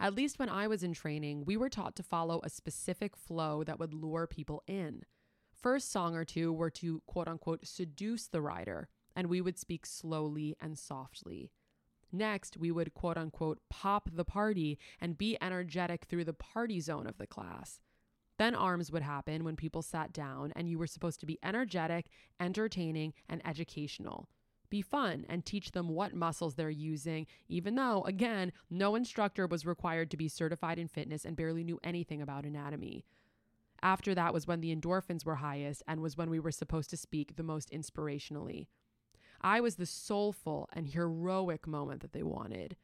At 0.00 0.14
least 0.14 0.38
when 0.38 0.48
I 0.48 0.68
was 0.68 0.82
in 0.82 0.92
training, 0.92 1.44
we 1.44 1.56
were 1.56 1.68
taught 1.68 1.96
to 1.96 2.02
follow 2.02 2.40
a 2.42 2.50
specific 2.50 3.16
flow 3.16 3.64
that 3.64 3.80
would 3.80 3.92
lure 3.92 4.26
people 4.26 4.62
in. 4.66 5.02
First 5.52 5.90
song 5.90 6.14
or 6.14 6.24
two 6.24 6.52
were 6.52 6.70
to 6.70 7.02
quote 7.06 7.26
unquote 7.26 7.66
seduce 7.66 8.28
the 8.28 8.40
rider, 8.40 8.88
and 9.16 9.26
we 9.26 9.40
would 9.40 9.58
speak 9.58 9.86
slowly 9.86 10.56
and 10.60 10.78
softly. 10.78 11.50
Next, 12.12 12.56
we 12.56 12.70
would 12.70 12.94
quote 12.94 13.18
unquote 13.18 13.58
pop 13.68 14.08
the 14.12 14.24
party 14.24 14.78
and 15.00 15.18
be 15.18 15.36
energetic 15.42 16.04
through 16.04 16.24
the 16.24 16.32
party 16.32 16.80
zone 16.80 17.06
of 17.08 17.18
the 17.18 17.26
class. 17.26 17.80
Then 18.38 18.54
arms 18.54 18.90
would 18.90 19.02
happen 19.02 19.44
when 19.44 19.56
people 19.56 19.82
sat 19.82 20.12
down, 20.12 20.52
and 20.56 20.68
you 20.68 20.78
were 20.78 20.86
supposed 20.86 21.20
to 21.20 21.26
be 21.26 21.38
energetic, 21.42 22.06
entertaining, 22.40 23.12
and 23.28 23.46
educational 23.46 24.28
be 24.70 24.82
fun 24.82 25.24
and 25.28 25.44
teach 25.44 25.72
them 25.72 25.88
what 25.88 26.14
muscles 26.14 26.54
they're 26.54 26.70
using, 26.70 27.26
even 27.48 27.74
though, 27.74 28.02
again, 28.02 28.52
no 28.70 28.94
instructor 28.94 29.46
was 29.46 29.66
required 29.66 30.10
to 30.10 30.16
be 30.16 30.28
certified 30.28 30.78
in 30.78 30.88
fitness 30.88 31.24
and 31.24 31.36
barely 31.36 31.64
knew 31.64 31.80
anything 31.82 32.20
about 32.20 32.44
anatomy. 32.44 33.04
After 33.80 34.14
that 34.14 34.34
was 34.34 34.46
when 34.46 34.60
the 34.60 34.74
endorphins 34.74 35.24
were 35.24 35.36
highest 35.36 35.82
and 35.86 36.00
was 36.00 36.16
when 36.16 36.30
we 36.30 36.40
were 36.40 36.50
supposed 36.50 36.90
to 36.90 36.96
speak 36.96 37.36
the 37.36 37.42
most 37.42 37.70
inspirationally. 37.70 38.66
I 39.40 39.60
was 39.60 39.76
the 39.76 39.86
soulful 39.86 40.68
and 40.72 40.88
heroic 40.88 41.66
moment 41.66 42.02
that 42.02 42.12
they 42.12 42.24
wanted. 42.24 42.76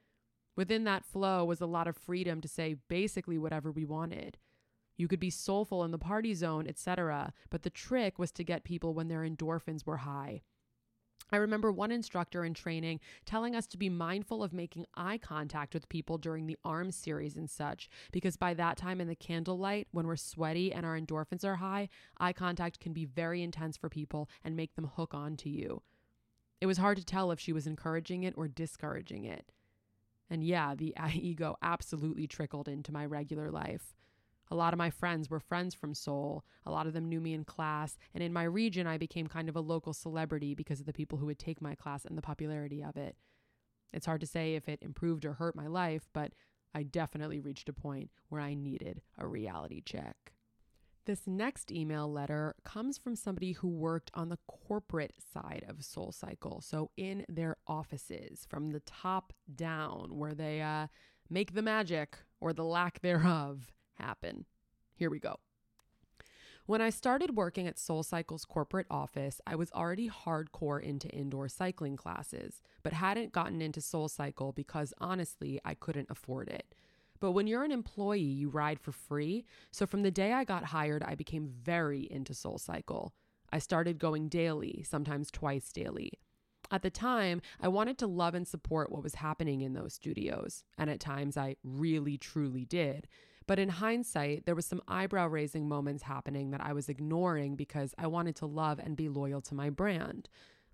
Within 0.56 0.84
that 0.84 1.04
flow 1.04 1.44
was 1.44 1.60
a 1.60 1.66
lot 1.66 1.88
of 1.88 1.96
freedom 1.96 2.40
to 2.40 2.48
say 2.48 2.76
basically 2.88 3.38
whatever 3.38 3.72
we 3.72 3.84
wanted. 3.84 4.38
You 4.96 5.08
could 5.08 5.20
be 5.20 5.30
soulful 5.30 5.84
in 5.84 5.90
the 5.90 5.98
party 5.98 6.34
zone, 6.34 6.66
etc., 6.66 7.32
but 7.50 7.62
the 7.62 7.70
trick 7.70 8.18
was 8.18 8.30
to 8.32 8.44
get 8.44 8.64
people 8.64 8.94
when 8.94 9.08
their 9.08 9.22
endorphins 9.22 9.84
were 9.84 9.98
high. 9.98 10.42
I 11.32 11.36
remember 11.36 11.72
one 11.72 11.90
instructor 11.90 12.44
in 12.44 12.54
training 12.54 13.00
telling 13.24 13.56
us 13.56 13.66
to 13.68 13.78
be 13.78 13.88
mindful 13.88 14.42
of 14.42 14.52
making 14.52 14.86
eye 14.94 15.18
contact 15.18 15.74
with 15.74 15.88
people 15.88 16.18
during 16.18 16.46
the 16.46 16.58
arms 16.64 16.96
series 16.96 17.34
and 17.36 17.50
such, 17.50 17.88
because 18.12 18.36
by 18.36 18.54
that 18.54 18.76
time 18.76 19.00
in 19.00 19.08
the 19.08 19.16
candlelight, 19.16 19.88
when 19.90 20.06
we're 20.06 20.16
sweaty 20.16 20.72
and 20.72 20.84
our 20.84 20.98
endorphins 20.98 21.44
are 21.44 21.56
high, 21.56 21.88
eye 22.18 22.32
contact 22.32 22.78
can 22.78 22.92
be 22.92 23.04
very 23.04 23.42
intense 23.42 23.76
for 23.76 23.88
people 23.88 24.28
and 24.44 24.54
make 24.54 24.74
them 24.74 24.90
hook 24.96 25.14
on 25.14 25.36
to 25.38 25.48
you. 25.48 25.82
It 26.60 26.66
was 26.66 26.78
hard 26.78 26.98
to 26.98 27.04
tell 27.04 27.30
if 27.30 27.40
she 27.40 27.52
was 27.52 27.66
encouraging 27.66 28.22
it 28.22 28.34
or 28.36 28.46
discouraging 28.46 29.24
it. 29.24 29.50
And 30.30 30.44
yeah, 30.44 30.74
the 30.74 30.94
ego 31.14 31.56
absolutely 31.62 32.26
trickled 32.26 32.68
into 32.68 32.92
my 32.92 33.04
regular 33.04 33.50
life. 33.50 33.94
A 34.50 34.54
lot 34.54 34.72
of 34.72 34.78
my 34.78 34.90
friends 34.90 35.30
were 35.30 35.40
friends 35.40 35.74
from 35.74 35.94
Soul. 35.94 36.44
A 36.66 36.70
lot 36.70 36.86
of 36.86 36.92
them 36.92 37.08
knew 37.08 37.20
me 37.20 37.32
in 37.32 37.44
class. 37.44 37.96
And 38.12 38.22
in 38.22 38.32
my 38.32 38.44
region, 38.44 38.86
I 38.86 38.98
became 38.98 39.26
kind 39.26 39.48
of 39.48 39.56
a 39.56 39.60
local 39.60 39.92
celebrity 39.92 40.54
because 40.54 40.80
of 40.80 40.86
the 40.86 40.92
people 40.92 41.18
who 41.18 41.26
would 41.26 41.38
take 41.38 41.62
my 41.62 41.74
class 41.74 42.04
and 42.04 42.16
the 42.16 42.22
popularity 42.22 42.82
of 42.82 42.96
it. 42.96 43.16
It's 43.92 44.06
hard 44.06 44.20
to 44.20 44.26
say 44.26 44.54
if 44.54 44.68
it 44.68 44.80
improved 44.82 45.24
or 45.24 45.34
hurt 45.34 45.56
my 45.56 45.66
life, 45.66 46.08
but 46.12 46.32
I 46.74 46.82
definitely 46.82 47.40
reached 47.40 47.68
a 47.68 47.72
point 47.72 48.10
where 48.28 48.40
I 48.40 48.54
needed 48.54 49.00
a 49.16 49.26
reality 49.26 49.80
check. 49.80 50.32
This 51.06 51.26
next 51.26 51.70
email 51.70 52.10
letter 52.10 52.54
comes 52.64 52.96
from 52.96 53.14
somebody 53.14 53.52
who 53.52 53.68
worked 53.68 54.10
on 54.14 54.30
the 54.30 54.38
corporate 54.48 55.12
side 55.32 55.64
of 55.68 55.84
Soul 55.84 56.12
Cycle. 56.12 56.62
So, 56.62 56.90
in 56.96 57.26
their 57.28 57.56
offices, 57.66 58.46
from 58.48 58.70
the 58.70 58.80
top 58.80 59.34
down, 59.54 60.16
where 60.16 60.34
they 60.34 60.62
uh, 60.62 60.86
make 61.28 61.52
the 61.52 61.60
magic 61.60 62.16
or 62.40 62.54
the 62.54 62.64
lack 62.64 63.00
thereof 63.02 63.70
happen. 63.94 64.44
Here 64.94 65.10
we 65.10 65.18
go. 65.18 65.36
When 66.66 66.80
I 66.80 66.88
started 66.88 67.36
working 67.36 67.66
at 67.66 67.78
Soul 67.78 68.02
Cycle's 68.02 68.46
corporate 68.46 68.86
office, 68.90 69.38
I 69.46 69.54
was 69.54 69.70
already 69.72 70.08
hardcore 70.08 70.82
into 70.82 71.08
indoor 71.08 71.46
cycling 71.46 71.96
classes, 71.96 72.62
but 72.82 72.94
hadn't 72.94 73.32
gotten 73.32 73.60
into 73.60 73.82
Soul 73.82 74.08
Cycle 74.08 74.52
because 74.52 74.94
honestly, 74.98 75.60
I 75.62 75.74
couldn't 75.74 76.10
afford 76.10 76.48
it. 76.48 76.74
But 77.20 77.32
when 77.32 77.46
you're 77.46 77.64
an 77.64 77.72
employee, 77.72 78.20
you 78.20 78.48
ride 78.48 78.80
for 78.80 78.92
free. 78.92 79.44
So 79.72 79.86
from 79.86 80.02
the 80.02 80.10
day 80.10 80.32
I 80.32 80.44
got 80.44 80.64
hired, 80.64 81.02
I 81.02 81.14
became 81.14 81.48
very 81.48 82.02
into 82.10 82.32
Soul 82.32 82.56
Cycle. 82.56 83.12
I 83.52 83.58
started 83.58 83.98
going 83.98 84.28
daily, 84.28 84.84
sometimes 84.88 85.30
twice 85.30 85.70
daily. 85.70 86.12
At 86.70 86.82
the 86.82 86.90
time, 86.90 87.42
I 87.60 87.68
wanted 87.68 87.98
to 87.98 88.06
love 88.06 88.34
and 88.34 88.48
support 88.48 88.90
what 88.90 89.02
was 89.02 89.16
happening 89.16 89.60
in 89.60 89.74
those 89.74 89.94
studios, 89.94 90.64
and 90.78 90.88
at 90.88 90.98
times 90.98 91.36
I 91.36 91.56
really 91.62 92.16
truly 92.16 92.64
did. 92.64 93.06
But 93.46 93.58
in 93.58 93.68
hindsight, 93.68 94.46
there 94.46 94.54
was 94.54 94.66
some 94.66 94.80
eyebrow 94.88 95.28
raising 95.28 95.68
moments 95.68 96.04
happening 96.04 96.50
that 96.50 96.64
I 96.64 96.72
was 96.72 96.88
ignoring 96.88 97.56
because 97.56 97.94
I 97.98 98.06
wanted 98.06 98.36
to 98.36 98.46
love 98.46 98.78
and 98.78 98.96
be 98.96 99.08
loyal 99.08 99.42
to 99.42 99.54
my 99.54 99.70
brand. 99.70 100.28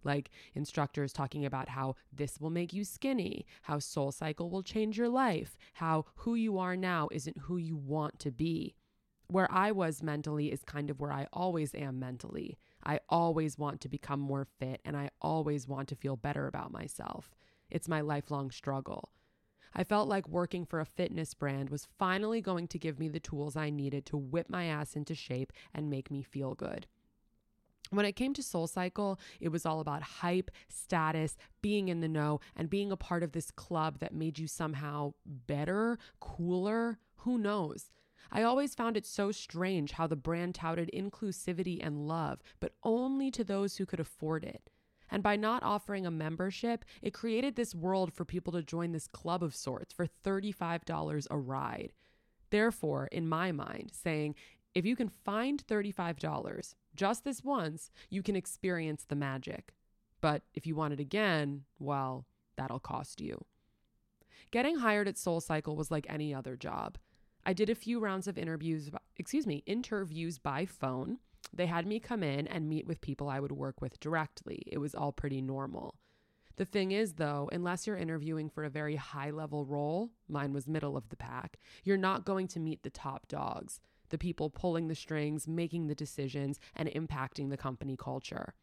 Like 0.05 0.31
instructors 0.55 1.13
talking 1.13 1.45
about 1.45 1.69
how 1.69 1.97
this 2.13 2.41
will 2.41 2.51
make 2.51 2.73
you 2.73 2.85
skinny, 2.85 3.45
how 3.63 3.81
Soul 3.81 4.13
Cycle 4.13 4.49
will 4.51 4.63
change 4.63 4.97
your 4.97 5.09
life, 5.09 5.59
how 5.75 6.07
who 6.17 6.35
you 6.35 6.59
are 6.59 6.77
now 6.77 7.09
isn't 7.13 7.39
who 7.39 7.57
you 7.57 7.77
want 7.77 8.19
to 8.21 8.31
be. 8.31 8.75
Where 9.27 9.51
I 9.53 9.73
was 9.73 10.03
mentally 10.03 10.51
is 10.51 10.65
kind 10.65 10.91
of 10.91 11.01
where 11.01 11.13
I 11.13 11.27
always 11.33 11.75
am 11.75 11.99
mentally. 12.01 12.59
I 12.83 13.01
always 13.09 13.59
want 13.59 13.81
to 13.83 13.89
become 13.89 14.21
more 14.21 14.47
fit 14.59 14.81
and 14.85 14.97
I 14.97 15.11
always 15.21 15.69
want 15.69 15.89
to 15.89 15.97
feel 15.97 16.17
better 16.17 16.47
about 16.47 16.73
myself. 16.73 17.35
It's 17.69 17.89
my 17.89 18.01
lifelong 18.01 18.51
struggle. 18.51 19.11
I 19.75 19.85
felt 19.85 20.09
like 20.09 20.29
working 20.29 20.65
for 20.65 20.81
a 20.81 20.85
fitness 20.85 21.35
brand 21.35 21.71
was 21.71 21.89
finally 21.99 22.41
going 22.41 22.67
to 22.69 22.79
give 22.79 22.99
me 22.99 23.09
the 23.09 23.21
tools 23.21 23.57
I 23.57 23.71
needed 23.71 24.05
to 24.07 24.17
whip 24.17 24.51
my 24.51 24.65
ass 24.65 24.97
into 24.97 25.15
shape 25.15 25.53
and 25.73 25.89
make 25.89 26.11
me 26.11 26.23
feel 26.23 26.55
good. 26.55 26.87
When 27.91 28.07
it 28.07 28.13
came 28.13 28.35
to 28.35 28.43
Soul 28.43 28.69
Cycle, 28.69 29.19
it 29.41 29.49
was 29.49 29.67
all 29.67 29.81
about 29.81 30.03
hype, 30.03 30.51
status, 30.69 31.37
being 31.61 31.89
in 31.89 32.01
the 32.01 32.09
know, 32.09 32.41
and 32.55 32.71
being 32.71 32.93
a 32.93 32.97
part 32.97 33.25
of 33.25 33.33
this 33.33 33.51
club 33.51 33.99
that 33.99 34.15
made 34.15 34.39
you 34.39 34.47
somehow 34.47 35.15
better, 35.27 35.99
cooler. 36.21 36.99
Who 37.19 37.37
knows? 37.37 37.91
I 38.31 38.43
always 38.45 38.77
found 38.77 38.97
it 38.97 39.07
so 39.07 39.33
strange 39.33 39.93
how 39.93 40.07
the 40.07 40.15
brand 40.15 40.55
touted 40.55 40.91
inclusivity 40.95 41.85
and 41.85 42.07
love, 42.07 42.43
but 42.61 42.75
only 42.85 43.29
to 43.33 43.43
those 43.43 43.77
who 43.77 43.87
could 43.87 43.99
afford 43.99 44.45
it. 44.45 44.71
And 45.11 45.23
by 45.23 45.37
not 45.37 45.63
offering 45.63 46.07
a 46.07 46.11
membership, 46.11 46.85
it 47.03 47.15
created 47.15 47.57
this 47.57 47.75
world 47.75 48.13
for 48.13 48.25
people 48.25 48.53
to 48.53 48.63
join 48.63 48.93
this 48.93 49.07
club 49.07 49.43
of 49.43 49.55
sorts 49.55 49.93
for 49.93 50.07
$35 50.25 51.27
a 51.31 51.39
ride. 51.39 51.93
Therefore, 52.51 53.09
in 53.11 53.29
my 53.29 53.53
mind, 53.53 53.91
saying, 53.93 54.35
if 54.75 54.85
you 54.85 54.95
can 54.95 55.09
find 55.09 55.65
$35 55.67 56.75
just 56.95 57.25
this 57.25 57.43
once, 57.43 57.91
you 58.09 58.23
can 58.23 58.37
experience 58.37 59.05
the 59.05 59.17
magic. 59.17 59.75
But 60.21 60.43
if 60.55 60.67
you 60.67 60.75
want 60.75 60.93
it 60.93 61.01
again, 61.01 61.65
well, 61.79 62.27
that'll 62.57 62.79
cost 62.79 63.21
you. 63.21 63.45
Getting 64.51 64.79
hired 64.79 65.09
at 65.09 65.19
Soul 65.19 65.41
Cycle 65.41 65.77
was 65.77 65.91
like 65.91 66.07
any 66.09 66.35
other 66.35 66.57
job. 66.57 66.99
I 67.45 67.53
did 67.53 67.71
a 67.71 67.75
few 67.75 68.01
rounds 68.01 68.27
of 68.27 68.37
interviews, 68.37 68.91
excuse 69.17 69.47
me, 69.47 69.63
interviews 69.67 70.39
by 70.39 70.67
phone. 70.67 71.19
They 71.53 71.67
had 71.67 71.87
me 71.87 72.01
come 72.01 72.23
in 72.23 72.47
and 72.47 72.69
meet 72.69 72.87
with 72.87 73.01
people 73.01 73.29
I 73.29 73.41
would 73.41 73.53
work 73.53 73.81
with 73.81 73.99
directly. 74.01 74.63
It 74.67 74.79
was 74.79 74.95
all 74.95 75.13
pretty 75.13 75.43
normal. 75.43 75.97
The 76.57 76.65
thing 76.65 76.93
is, 76.93 77.15
though, 77.15 77.49
unless 77.53 77.87
you're 77.87 77.97
interviewing 77.97 78.51
for 78.51 78.65
a 78.65 78.71
very 78.71 78.97
high 78.97 79.31
level 79.31 79.65
role, 79.65 80.11
mine 80.29 80.53
was 80.53 80.69
middle 80.69 80.97
of 80.97 81.09
the 81.09 81.17
pack, 81.17 81.59
you're 81.85 81.97
not 81.97 82.27
going 82.27 82.49
to 82.49 82.61
meet 82.61 82.83
the 82.83 82.91
top 82.91 83.29
dogs, 83.29 83.81
the 84.11 84.19
people 84.19 84.51
pulling 84.51 84.89
the 84.89 84.95
strings, 84.95 85.49
making 85.49 85.87
the 85.87 85.95
decisions, 85.95 86.61
and 86.77 86.89
impacting 86.91 87.49
the 87.49 87.57
company 87.57 87.97
culture. 87.97 88.55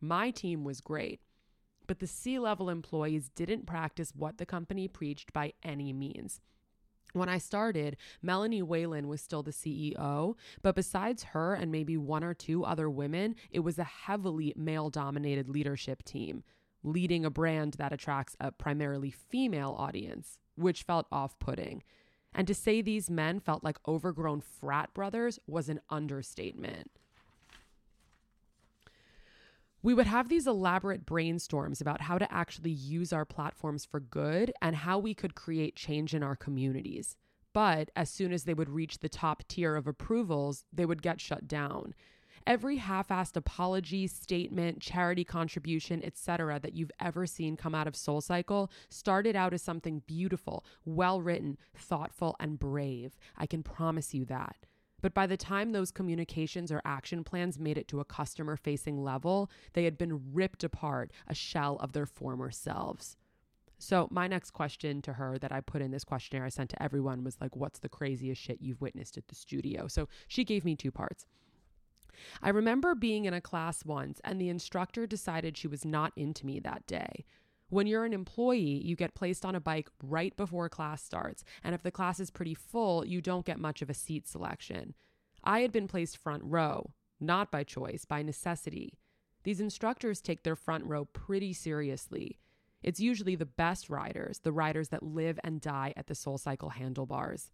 My 0.00 0.30
team 0.30 0.64
was 0.64 0.80
great, 0.80 1.20
but 1.86 1.98
the 1.98 2.06
C 2.06 2.38
level 2.38 2.70
employees 2.70 3.28
didn't 3.34 3.66
practice 3.66 4.14
what 4.16 4.38
the 4.38 4.46
company 4.46 4.88
preached 4.88 5.32
by 5.32 5.52
any 5.62 5.92
means. 5.92 6.40
When 7.12 7.28
I 7.28 7.38
started, 7.38 7.98
Melanie 8.22 8.62
Whelan 8.62 9.06
was 9.06 9.20
still 9.20 9.42
the 9.42 9.50
CEO, 9.50 10.34
but 10.62 10.74
besides 10.74 11.24
her 11.24 11.52
and 11.54 11.70
maybe 11.70 11.96
one 11.96 12.24
or 12.24 12.32
two 12.32 12.64
other 12.64 12.88
women, 12.88 13.34
it 13.50 13.60
was 13.60 13.78
a 13.78 13.84
heavily 13.84 14.54
male 14.56 14.88
dominated 14.88 15.48
leadership 15.48 16.04
team, 16.04 16.42
leading 16.82 17.24
a 17.24 17.30
brand 17.30 17.74
that 17.74 17.92
attracts 17.92 18.34
a 18.40 18.50
primarily 18.50 19.10
female 19.10 19.76
audience, 19.78 20.38
which 20.56 20.84
felt 20.84 21.06
off 21.12 21.38
putting. 21.38 21.82
And 22.34 22.46
to 22.46 22.54
say 22.54 22.80
these 22.80 23.10
men 23.10 23.40
felt 23.40 23.62
like 23.62 23.76
overgrown 23.86 24.40
frat 24.40 24.94
brothers 24.94 25.38
was 25.46 25.68
an 25.68 25.80
understatement. 25.90 26.90
We 29.84 29.94
would 29.94 30.06
have 30.06 30.28
these 30.28 30.46
elaborate 30.46 31.04
brainstorms 31.04 31.80
about 31.80 32.02
how 32.02 32.16
to 32.16 32.32
actually 32.32 32.70
use 32.70 33.12
our 33.12 33.24
platforms 33.24 33.84
for 33.84 33.98
good 33.98 34.52
and 34.62 34.76
how 34.76 35.00
we 35.00 35.12
could 35.12 35.34
create 35.34 35.74
change 35.74 36.14
in 36.14 36.22
our 36.22 36.36
communities. 36.36 37.16
But 37.52 37.90
as 37.96 38.08
soon 38.08 38.32
as 38.32 38.44
they 38.44 38.54
would 38.54 38.70
reach 38.70 39.00
the 39.00 39.08
top 39.08 39.42
tier 39.48 39.74
of 39.74 39.88
approvals, 39.88 40.64
they 40.72 40.86
would 40.86 41.02
get 41.02 41.20
shut 41.20 41.48
down. 41.48 41.94
Every 42.46 42.76
half-assed 42.76 43.36
apology, 43.36 44.06
statement, 44.06 44.80
charity 44.80 45.24
contribution, 45.24 46.02
etc. 46.04 46.60
that 46.60 46.74
you've 46.74 46.90
ever 47.00 47.26
seen 47.26 47.56
come 47.56 47.74
out 47.74 47.86
of 47.86 47.94
Soul 47.94 48.20
Cycle 48.20 48.70
started 48.88 49.36
out 49.36 49.52
as 49.52 49.62
something 49.62 50.02
beautiful, 50.06 50.64
well-written, 50.84 51.58
thoughtful, 51.74 52.36
and 52.40 52.58
brave. 52.58 53.18
I 53.36 53.46
can 53.46 53.62
promise 53.62 54.14
you 54.14 54.24
that. 54.26 54.56
But 55.02 55.12
by 55.12 55.26
the 55.26 55.36
time 55.36 55.72
those 55.72 55.90
communications 55.90 56.72
or 56.72 56.80
action 56.84 57.24
plans 57.24 57.58
made 57.58 57.76
it 57.76 57.88
to 57.88 58.00
a 58.00 58.04
customer 58.04 58.56
facing 58.56 59.02
level, 59.02 59.50
they 59.74 59.84
had 59.84 59.98
been 59.98 60.32
ripped 60.32 60.64
apart, 60.64 61.10
a 61.26 61.34
shell 61.34 61.76
of 61.80 61.92
their 61.92 62.06
former 62.06 62.50
selves. 62.50 63.16
So, 63.78 64.06
my 64.12 64.28
next 64.28 64.52
question 64.52 65.02
to 65.02 65.14
her 65.14 65.38
that 65.38 65.50
I 65.50 65.60
put 65.60 65.82
in 65.82 65.90
this 65.90 66.04
questionnaire 66.04 66.46
I 66.46 66.50
sent 66.50 66.70
to 66.70 66.80
everyone 66.80 67.24
was 67.24 67.36
like, 67.40 67.56
What's 67.56 67.80
the 67.80 67.88
craziest 67.88 68.40
shit 68.40 68.58
you've 68.60 68.80
witnessed 68.80 69.18
at 69.18 69.26
the 69.26 69.34
studio? 69.34 69.88
So, 69.88 70.08
she 70.28 70.44
gave 70.44 70.64
me 70.64 70.76
two 70.76 70.92
parts. 70.92 71.26
I 72.40 72.50
remember 72.50 72.94
being 72.94 73.24
in 73.24 73.34
a 73.34 73.40
class 73.40 73.84
once 73.84 74.20
and 74.22 74.40
the 74.40 74.48
instructor 74.48 75.06
decided 75.06 75.56
she 75.56 75.66
was 75.66 75.84
not 75.84 76.12
into 76.14 76.46
me 76.46 76.60
that 76.60 76.86
day. 76.86 77.24
When 77.72 77.86
you're 77.86 78.04
an 78.04 78.12
employee, 78.12 78.82
you 78.84 78.96
get 78.96 79.14
placed 79.14 79.46
on 79.46 79.54
a 79.54 79.60
bike 79.60 79.88
right 80.02 80.36
before 80.36 80.68
class 80.68 81.02
starts, 81.02 81.42
and 81.64 81.74
if 81.74 81.82
the 81.82 81.90
class 81.90 82.20
is 82.20 82.28
pretty 82.28 82.52
full, 82.52 83.02
you 83.02 83.22
don't 83.22 83.46
get 83.46 83.58
much 83.58 83.80
of 83.80 83.88
a 83.88 83.94
seat 83.94 84.28
selection. 84.28 84.92
I 85.42 85.60
had 85.60 85.72
been 85.72 85.88
placed 85.88 86.18
front 86.18 86.42
row, 86.44 86.90
not 87.18 87.50
by 87.50 87.64
choice, 87.64 88.04
by 88.04 88.20
necessity. 88.20 88.98
These 89.44 89.58
instructors 89.58 90.20
take 90.20 90.42
their 90.42 90.54
front 90.54 90.84
row 90.84 91.06
pretty 91.06 91.54
seriously. 91.54 92.38
It's 92.82 93.00
usually 93.00 93.36
the 93.36 93.46
best 93.46 93.88
riders, 93.88 94.40
the 94.40 94.52
riders 94.52 94.90
that 94.90 95.02
live 95.02 95.40
and 95.42 95.58
die 95.58 95.94
at 95.96 96.08
the 96.08 96.14
Soul 96.14 96.36
Cycle 96.36 96.68
handlebars. 96.68 97.50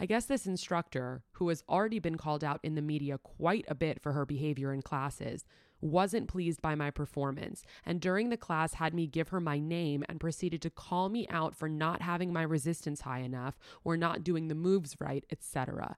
I 0.00 0.06
guess 0.06 0.24
this 0.24 0.48
instructor, 0.48 1.22
who 1.34 1.48
has 1.50 1.62
already 1.68 2.00
been 2.00 2.18
called 2.18 2.42
out 2.42 2.58
in 2.64 2.74
the 2.74 2.82
media 2.82 3.18
quite 3.18 3.66
a 3.68 3.76
bit 3.76 4.02
for 4.02 4.14
her 4.14 4.26
behavior 4.26 4.72
in 4.72 4.82
classes, 4.82 5.44
wasn't 5.84 6.28
pleased 6.28 6.62
by 6.62 6.74
my 6.74 6.90
performance, 6.90 7.62
and 7.84 8.00
during 8.00 8.30
the 8.30 8.36
class 8.36 8.74
had 8.74 8.94
me 8.94 9.06
give 9.06 9.28
her 9.28 9.40
my 9.40 9.58
name 9.58 10.02
and 10.08 10.18
proceeded 10.18 10.62
to 10.62 10.70
call 10.70 11.08
me 11.08 11.26
out 11.28 11.54
for 11.54 11.68
not 11.68 12.02
having 12.02 12.32
my 12.32 12.42
resistance 12.42 13.02
high 13.02 13.20
enough 13.20 13.58
or 13.84 13.96
not 13.96 14.24
doing 14.24 14.48
the 14.48 14.54
moves 14.54 14.96
right, 15.00 15.24
etc. 15.30 15.96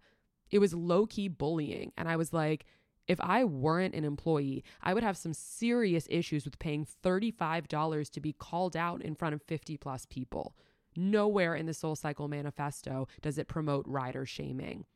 It 0.51 0.59
was 0.59 0.75
low 0.75 1.07
key 1.07 1.29
bullying, 1.29 1.92
and 1.96 2.09
I 2.09 2.16
was 2.16 2.33
like, 2.33 2.66
if 3.07 3.20
I 3.20 3.44
weren't 3.44 3.94
an 3.94 4.05
employee, 4.05 4.64
I 4.83 4.92
would 4.92 5.05
have 5.05 5.16
some 5.16 5.33
serious 5.33 6.09
issues 6.11 6.44
with 6.44 6.59
paying 6.59 6.87
$35 7.05 8.11
to 8.11 8.20
be 8.20 8.33
called 8.33 8.77
out 8.77 9.03
in 9.03 9.14
front 9.14 9.35
of 9.35 9.42
50 9.42 9.77
plus 9.77 10.07
people. 10.07 10.57
Nowhere 10.96 11.55
in 11.55 11.66
the 11.66 11.75
Soul 11.75 11.94
Cycle 11.94 12.27
manifesto 12.27 13.07
does 13.22 13.38
it 13.38 13.49
promote 13.49 13.87
rider 13.87 14.27
shaming. 14.27 14.87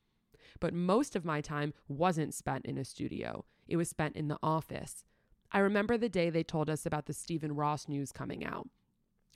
But 0.58 0.74
most 0.74 1.14
of 1.14 1.24
my 1.24 1.40
time 1.40 1.74
wasn't 1.86 2.34
spent 2.34 2.66
in 2.66 2.78
a 2.78 2.84
studio, 2.84 3.44
it 3.70 3.76
was 3.76 3.88
spent 3.88 4.16
in 4.16 4.28
the 4.28 4.38
office. 4.42 5.04
I 5.52 5.60
remember 5.60 5.96
the 5.96 6.08
day 6.08 6.28
they 6.28 6.42
told 6.42 6.68
us 6.68 6.84
about 6.84 7.06
the 7.06 7.12
Stephen 7.12 7.54
Ross 7.54 7.88
news 7.88 8.12
coming 8.12 8.44
out. 8.44 8.68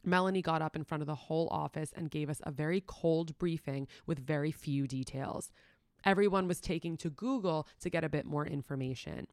Melanie 0.04 0.42
got 0.42 0.60
up 0.60 0.76
in 0.76 0.84
front 0.84 1.02
of 1.02 1.06
the 1.06 1.14
whole 1.14 1.48
office 1.50 1.92
and 1.96 2.10
gave 2.10 2.28
us 2.28 2.42
a 2.44 2.50
very 2.50 2.82
cold 2.86 3.38
briefing 3.38 3.88
with 4.06 4.18
very 4.18 4.50
few 4.50 4.86
details. 4.86 5.50
Everyone 6.04 6.46
was 6.46 6.60
taking 6.60 6.96
to 6.98 7.08
Google 7.08 7.66
to 7.80 7.88
get 7.88 8.04
a 8.04 8.10
bit 8.10 8.26
more 8.26 8.46
information. 8.46 9.26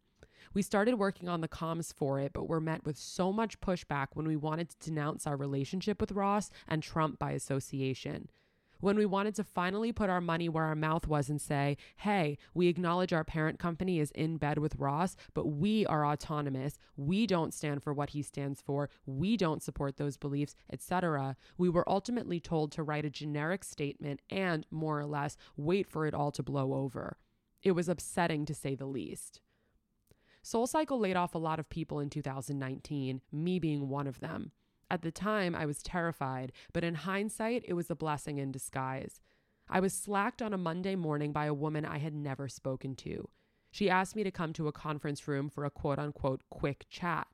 We 0.54 0.62
started 0.62 0.96
working 0.96 1.28
on 1.28 1.42
the 1.42 1.48
comms 1.48 1.94
for 1.94 2.20
it, 2.20 2.32
but 2.34 2.48
were 2.48 2.62
met 2.62 2.86
with 2.86 2.98
so 2.98 3.32
much 3.34 3.60
pushback 3.60 4.08
when 4.14 4.28
we 4.28 4.36
wanted 4.36 4.70
to 4.70 4.80
denounce 4.80 5.28
our 5.28 5.36
relationship 5.36 6.00
with 6.00 6.14
Ross 6.14 6.50
and 6.68 6.82
Trump 6.82 7.20
by 7.20 7.32
association. 7.32 8.30
When 8.82 8.98
we 8.98 9.06
wanted 9.06 9.36
to 9.36 9.44
finally 9.44 9.92
put 9.92 10.10
our 10.10 10.22
money 10.22 10.50
where 10.50 10.66
our 10.66 10.76
mouth 10.76 11.08
was 11.08 11.30
and 11.30 11.40
say, 11.40 11.78
hey, 11.98 12.38
we 12.54 12.68
acknowledge 12.68 13.14
our 13.14 13.24
parent 13.24 13.60
company 13.60 14.00
is 14.00 14.12
in 14.12 14.38
bed 14.38 14.58
with 14.58 14.76
Ross, 14.76 15.16
but 15.34 15.48
we 15.48 15.86
are 15.86 16.06
autonomous. 16.06 16.78
We 16.98 17.26
don't 17.26 17.54
stand 17.54 17.84
for 17.84 17.94
what 17.94 18.10
he 18.12 18.22
stands 18.22 18.62
for. 18.62 18.90
We 19.06 19.38
don't 19.38 19.64
support 19.64 19.98
those 19.98 20.18
beliefs, 20.18 20.56
etc. 20.72 21.36
We 21.58 21.70
were 21.70 21.88
ultimately 21.90 22.40
told 22.40 22.72
to 22.74 22.84
write 22.84 23.06
a 23.06 23.10
generic 23.10 23.64
statement 23.64 24.22
and, 24.30 24.66
more 24.70 25.00
or 25.00 25.06
less, 25.06 25.38
wait 25.56 25.88
for 25.88 26.06
it 26.06 26.14
all 26.14 26.32
to 26.32 26.44
blow 26.44 26.74
over. 26.74 27.18
It 27.64 27.72
was 27.72 27.88
upsetting 27.88 28.46
to 28.46 28.56
say 28.56 28.76
the 28.76 28.86
least. 28.86 29.42
SoulCycle 30.44 31.00
laid 31.00 31.16
off 31.16 31.36
a 31.36 31.40
lot 31.40 31.60
of 31.60 31.70
people 31.70 32.00
in 32.00 32.10
2019, 32.10 33.22
me 33.32 33.60
being 33.60 33.90
one 33.90 34.08
of 34.08 34.20
them. 34.20 34.52
At 34.92 35.04
the 35.04 35.10
time, 35.12 35.56
I 35.56 35.66
was 35.66 35.82
terrified, 35.82 36.52
but 36.74 36.84
in 36.84 36.96
hindsight, 36.96 37.64
it 37.66 37.76
was 37.76 37.90
a 37.90 37.96
blessing 37.96 38.40
in 38.40 38.52
disguise. 38.52 39.22
I 39.70 39.80
was 39.80 39.94
slacked 39.94 40.42
on 40.42 40.54
a 40.54 40.58
Monday 40.58 40.98
morning 40.98 41.32
by 41.32 41.46
a 41.46 41.54
woman 41.54 41.86
I 41.86 42.00
had 42.00 42.14
never 42.14 42.50
spoken 42.50 42.98
to. 42.98 43.30
She 43.72 43.90
asked 43.90 44.18
me 44.18 44.26
to 44.26 44.32
come 44.32 44.52
to 44.52 44.68
a 44.68 44.74
conference 44.74 45.30
room 45.30 45.48
for 45.48 45.64
a 45.64 45.70
quote 45.70 45.98
unquote 45.98 46.42
quick 46.50 46.88
chat. 46.90 47.28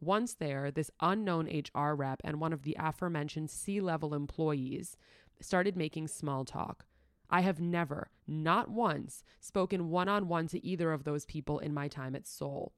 Once 0.00 0.34
there, 0.34 0.70
this 0.70 0.92
unknown 1.00 1.48
HR 1.48 1.94
rep 1.94 2.20
and 2.22 2.38
one 2.38 2.52
of 2.52 2.62
the 2.62 2.76
aforementioned 2.78 3.50
C 3.50 3.80
level 3.80 4.14
employees 4.14 4.96
started 5.40 5.76
making 5.76 6.06
small 6.06 6.44
talk. 6.44 6.86
I 7.28 7.40
have 7.40 7.60
never, 7.60 8.12
not 8.28 8.70
once, 8.70 9.24
spoken 9.40 9.90
one 9.90 10.08
on 10.08 10.28
one 10.28 10.46
to 10.46 10.64
either 10.64 10.92
of 10.92 11.02
those 11.02 11.24
people 11.24 11.58
in 11.58 11.74
my 11.74 11.88
time 11.88 12.14
at 12.14 12.28
Soul. 12.28 12.72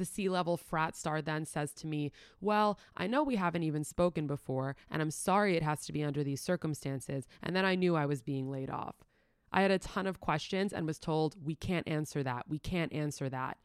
The 0.00 0.06
C 0.06 0.30
level 0.30 0.56
frat 0.56 0.96
star 0.96 1.20
then 1.20 1.44
says 1.44 1.74
to 1.74 1.86
me, 1.86 2.10
Well, 2.40 2.78
I 2.96 3.06
know 3.06 3.22
we 3.22 3.36
haven't 3.36 3.64
even 3.64 3.84
spoken 3.84 4.26
before, 4.26 4.74
and 4.90 5.02
I'm 5.02 5.10
sorry 5.10 5.58
it 5.58 5.62
has 5.62 5.84
to 5.84 5.92
be 5.92 6.02
under 6.02 6.24
these 6.24 6.40
circumstances. 6.40 7.28
And 7.42 7.54
then 7.54 7.66
I 7.66 7.74
knew 7.74 7.96
I 7.96 8.06
was 8.06 8.22
being 8.22 8.50
laid 8.50 8.70
off. 8.70 8.96
I 9.52 9.60
had 9.60 9.70
a 9.70 9.78
ton 9.78 10.06
of 10.06 10.18
questions 10.18 10.72
and 10.72 10.86
was 10.86 10.98
told, 10.98 11.36
We 11.44 11.54
can't 11.54 11.86
answer 11.86 12.22
that. 12.22 12.48
We 12.48 12.58
can't 12.58 12.90
answer 12.94 13.28
that. 13.28 13.58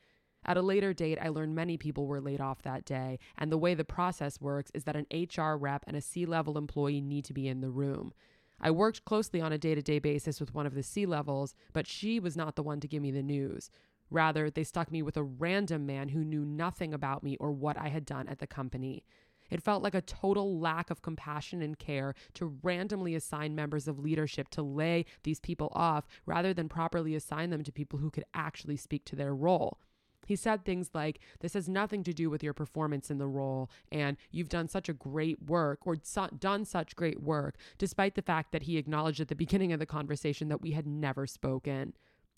At 0.44 0.58
a 0.58 0.62
later 0.62 0.94
date, 0.94 1.20
I 1.22 1.30
learned 1.30 1.56
many 1.56 1.78
people 1.78 2.06
were 2.06 2.20
laid 2.20 2.42
off 2.42 2.64
that 2.64 2.84
day, 2.84 3.18
and 3.38 3.50
the 3.50 3.58
way 3.58 3.74
the 3.74 3.86
process 3.86 4.42
works 4.42 4.72
is 4.74 4.84
that 4.84 4.98
an 4.98 5.08
HR 5.10 5.56
rep 5.56 5.86
and 5.88 5.96
a 5.96 6.02
C 6.02 6.26
level 6.26 6.58
employee 6.58 7.00
need 7.00 7.24
to 7.26 7.34
be 7.34 7.48
in 7.48 7.62
the 7.62 7.72
room. 7.72 8.12
I 8.60 8.72
worked 8.72 9.06
closely 9.06 9.40
on 9.40 9.54
a 9.54 9.58
day 9.58 9.74
to 9.74 9.82
day 9.82 10.00
basis 10.00 10.42
with 10.42 10.54
one 10.54 10.66
of 10.66 10.74
the 10.74 10.84
C 10.84 11.06
levels, 11.06 11.56
but 11.72 11.88
she 11.88 12.20
was 12.20 12.36
not 12.36 12.58
the 12.58 12.64
one 12.64 12.82
to 12.82 12.90
give 12.90 13.02
me 13.02 13.12
the 13.12 13.24
news. 13.24 13.70
Rather, 14.10 14.50
they 14.50 14.64
stuck 14.64 14.92
me 14.92 15.02
with 15.02 15.18
a 15.18 15.24
random 15.24 15.86
man 15.86 16.10
who 16.10 16.24
knew 16.24 16.46
nothing 16.46 16.94
about 16.94 17.24
me 17.24 17.38
or 17.38 17.52
what 17.52 17.78
I 17.78 17.90
had 17.90 18.06
done 18.06 18.28
at 18.28 18.40
the 18.40 18.48
company. 18.48 19.04
It 19.50 19.62
felt 19.62 19.84
like 19.84 19.96
a 19.96 20.02
total 20.02 20.60
lack 20.60 20.90
of 20.90 21.02
compassion 21.02 21.62
and 21.62 21.78
care 21.78 22.16
to 22.36 22.58
randomly 22.64 23.16
assign 23.16 23.56
members 23.56 23.88
of 23.88 24.00
leadership 24.00 24.50
to 24.50 24.64
lay 24.64 25.06
these 25.24 25.40
people 25.40 25.72
off 25.74 26.08
rather 26.26 26.54
than 26.54 26.70
properly 26.70 27.16
assign 27.16 27.50
them 27.50 27.64
to 27.64 27.72
people 27.72 28.00
who 28.00 28.10
could 28.10 28.26
actually 28.34 28.78
speak 28.78 29.06
to 29.06 29.16
their 29.16 29.36
role. 29.36 29.80
He 30.26 30.36
said 30.36 30.66
things 30.66 30.90
like, 30.94 31.20
This 31.40 31.54
has 31.54 31.70
nothing 31.70 32.04
to 32.04 32.14
do 32.14 32.30
with 32.30 32.42
your 32.42 32.54
performance 32.54 33.12
in 33.12 33.20
the 33.20 33.28
role, 33.28 33.70
and 33.92 34.18
you've 34.32 34.50
done 34.50 34.68
such 34.68 34.90
a 34.90 34.94
great 34.94 35.44
work, 35.44 35.86
or 35.86 35.98
done 36.40 36.66
such 36.66 36.96
great 36.96 37.22
work, 37.22 37.58
despite 37.78 38.16
the 38.16 38.24
fact 38.24 38.52
that 38.52 38.64
he 38.64 38.78
acknowledged 38.78 39.22
at 39.22 39.28
the 39.28 39.36
beginning 39.36 39.72
of 39.72 39.80
the 39.80 39.86
conversation 39.86 40.48
that 40.50 40.62
we 40.62 40.72
had 40.72 40.88
never 40.88 41.28
spoken. 41.28 41.94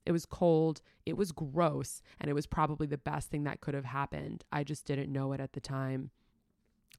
It 0.08 0.14
was 0.14 0.26
cold, 0.26 0.80
it 1.06 1.18
was 1.18 1.34
gross, 1.34 2.02
and 2.18 2.30
it 2.30 2.34
was 2.34 2.48
probably 2.48 2.88
the 2.88 2.98
best 2.98 3.30
thing 3.30 3.44
that 3.44 3.60
could 3.60 3.74
have 3.74 3.84
happened. 3.84 4.46
I 4.54 4.64
just 4.64 4.86
didn't 4.86 5.12
know 5.12 5.34
it 5.34 5.42
at 5.42 5.52
the 5.52 5.60
time. 5.60 6.12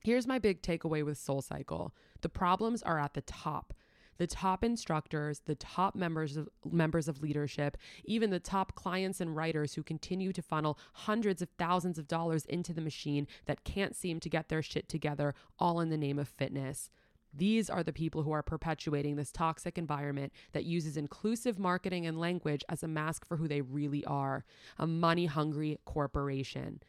Here's 0.04 0.26
my 0.26 0.38
big 0.38 0.60
takeaway 0.60 1.02
with 1.02 1.16
SoulCycle 1.16 1.92
the 2.20 2.28
problems 2.28 2.82
are 2.82 2.98
at 2.98 3.14
the 3.14 3.22
top. 3.22 3.72
The 4.18 4.26
top 4.26 4.62
instructors, 4.62 5.40
the 5.46 5.54
top 5.54 5.94
members 5.94 6.36
of 6.36 6.50
members 6.70 7.08
of 7.08 7.22
leadership, 7.22 7.78
even 8.04 8.28
the 8.28 8.38
top 8.38 8.74
clients 8.74 9.22
and 9.22 9.34
writers 9.34 9.72
who 9.72 9.82
continue 9.82 10.30
to 10.34 10.42
funnel 10.42 10.78
hundreds 10.92 11.40
of 11.40 11.48
thousands 11.56 11.98
of 11.98 12.08
dollars 12.08 12.44
into 12.44 12.74
the 12.74 12.82
machine 12.82 13.26
that 13.46 13.64
can't 13.64 13.96
seem 13.96 14.20
to 14.20 14.28
get 14.28 14.50
their 14.50 14.60
shit 14.60 14.86
together, 14.86 15.34
all 15.58 15.80
in 15.80 15.88
the 15.88 15.96
name 15.96 16.18
of 16.18 16.28
fitness. 16.28 16.90
These 17.32 17.68
are 17.68 17.82
the 17.82 17.92
people 17.92 18.22
who 18.22 18.32
are 18.32 18.42
perpetuating 18.42 19.16
this 19.16 19.32
toxic 19.32 19.78
environment 19.78 20.32
that 20.52 20.64
uses 20.64 20.96
inclusive 20.96 21.58
marketing 21.58 22.06
and 22.06 22.18
language 22.18 22.64
as 22.68 22.82
a 22.82 22.88
mask 22.88 23.26
for 23.26 23.36
who 23.36 23.48
they 23.48 23.60
really 23.60 24.04
are 24.04 24.44
a 24.78 24.86
money 24.86 25.26
hungry 25.26 25.78
corporation. 25.84 26.80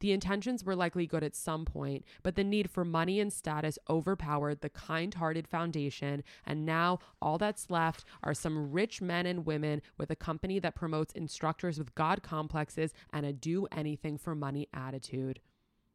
The 0.00 0.12
intentions 0.12 0.64
were 0.64 0.76
likely 0.76 1.06
good 1.06 1.24
at 1.24 1.34
some 1.34 1.64
point, 1.64 2.04
but 2.22 2.34
the 2.34 2.44
need 2.44 2.68
for 2.70 2.84
money 2.84 3.20
and 3.20 3.32
status 3.32 3.78
overpowered 3.88 4.60
the 4.60 4.68
kind 4.68 5.14
hearted 5.14 5.48
foundation, 5.48 6.24
and 6.44 6.66
now 6.66 6.98
all 7.22 7.38
that's 7.38 7.70
left 7.70 8.04
are 8.22 8.34
some 8.34 8.70
rich 8.72 9.00
men 9.00 9.24
and 9.24 9.46
women 9.46 9.80
with 9.96 10.10
a 10.10 10.16
company 10.16 10.58
that 10.58 10.74
promotes 10.74 11.14
instructors 11.14 11.78
with 11.78 11.94
God 11.94 12.22
complexes 12.22 12.92
and 13.12 13.24
a 13.24 13.32
do 13.32 13.66
anything 13.72 14.18
for 14.18 14.34
money 14.34 14.68
attitude. 14.74 15.40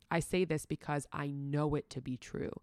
I 0.10 0.22
say 0.22 0.44
this 0.44 0.66
because 0.66 1.06
I 1.14 1.28
know 1.28 1.76
it 1.76 1.90
to 1.92 2.02
be 2.02 2.18
true. 2.18 2.54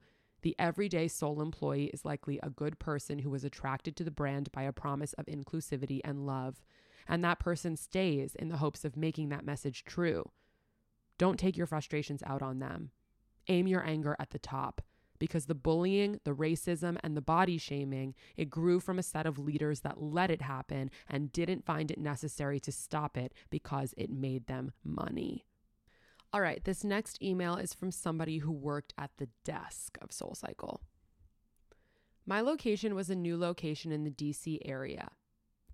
The 0.47 0.55
everyday 0.61 1.09
soul 1.09 1.43
employee 1.43 1.87
is 1.87 2.05
likely 2.05 2.39
a 2.41 2.51
good 2.51 2.79
person 2.79 3.19
who 3.19 3.31
was 3.31 3.43
attracted 3.43 3.97
to 3.97 4.05
the 4.05 4.13
brand 4.13 4.53
by 4.53 4.63
a 4.63 4.71
promise 4.71 5.13
of 5.15 5.27
inclusivity 5.27 6.01
and 6.05 6.25
love. 6.25 6.63
And 7.09 7.25
that 7.25 7.41
person 7.41 7.75
stays 7.75 8.37
in 8.37 8.49
the 8.49 8.59
hopes 8.59 8.85
of 8.85 8.97
making 8.97 9.31
that 9.31 9.45
message 9.45 9.85
true. 9.85 10.31
Don't 11.19 11.37
take 11.37 11.57
your 11.57 11.67
frustrations 11.67 12.23
out 12.25 12.43
on 12.43 12.61
them. 12.61 12.93
Aim 13.49 13.67
your 13.67 13.85
anger 13.85 14.15
at 14.21 14.31
the 14.31 14.39
top 14.39 14.83
because 15.19 15.47
the 15.47 15.55
bullying, 15.57 16.21
the 16.23 16.31
racism, 16.31 16.97
and 17.03 17.17
the 17.17 17.21
body 17.21 17.59
shaming, 17.59 18.15
it 18.37 18.49
grew 18.49 18.79
from 18.79 19.01
a 19.01 19.03
set 19.03 19.27
of 19.27 19.41
leaders 19.41 19.81
that 19.81 20.01
let 20.01 20.31
it 20.31 20.43
happen 20.43 20.93
and 21.09 21.33
didn't 21.33 21.67
find 21.67 21.91
it 21.91 21.99
necessary 21.99 22.61
to 22.61 22.71
stop 22.71 23.17
it 23.17 23.35
because 23.51 23.95
it 23.97 24.11
made 24.11 24.47
them 24.47 24.71
money. 24.85 25.45
All 26.33 26.41
right, 26.41 26.63
this 26.65 26.85
next 26.85 27.23
email 27.23 27.57
is 27.57 27.73
from 27.73 27.91
somebody 27.91 28.39
who 28.39 28.53
worked 28.53 28.93
at 28.99 29.11
the 29.17 29.29
desk 29.45 29.97
of 30.03 30.11
SoulCycle. 30.11 30.81
My 32.27 32.41
location 32.41 32.95
was 32.95 33.09
a 33.09 33.15
new 33.15 33.37
location 33.37 33.93
in 33.93 34.05
the 34.05 34.11
DC 34.11 34.59
area. 34.65 35.11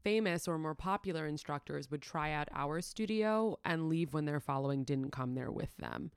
Famous 0.04 0.46
or 0.46 0.58
more 0.58 0.74
popular 0.74 1.26
instructors 1.26 1.90
would 1.90 2.02
try 2.02 2.32
out 2.32 2.48
our 2.54 2.80
studio 2.80 3.56
and 3.64 3.88
leave 3.88 4.12
when 4.12 4.26
their 4.26 4.40
following 4.40 4.84
didn't 4.84 5.10
come 5.10 5.34
there 5.34 5.50
with 5.50 5.76
them. 5.78 6.10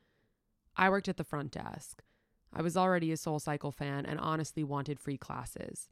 I 0.76 0.90
worked 0.90 1.08
at 1.08 1.18
the 1.18 1.24
front 1.24 1.52
desk. 1.52 2.04
I 2.52 2.62
was 2.62 2.76
already 2.76 3.12
a 3.12 3.16
SoulCycle 3.16 3.74
fan 3.74 4.06
and 4.06 4.20
honestly 4.20 4.64
wanted 4.64 5.00
free 5.00 5.18
classes. 5.18 5.90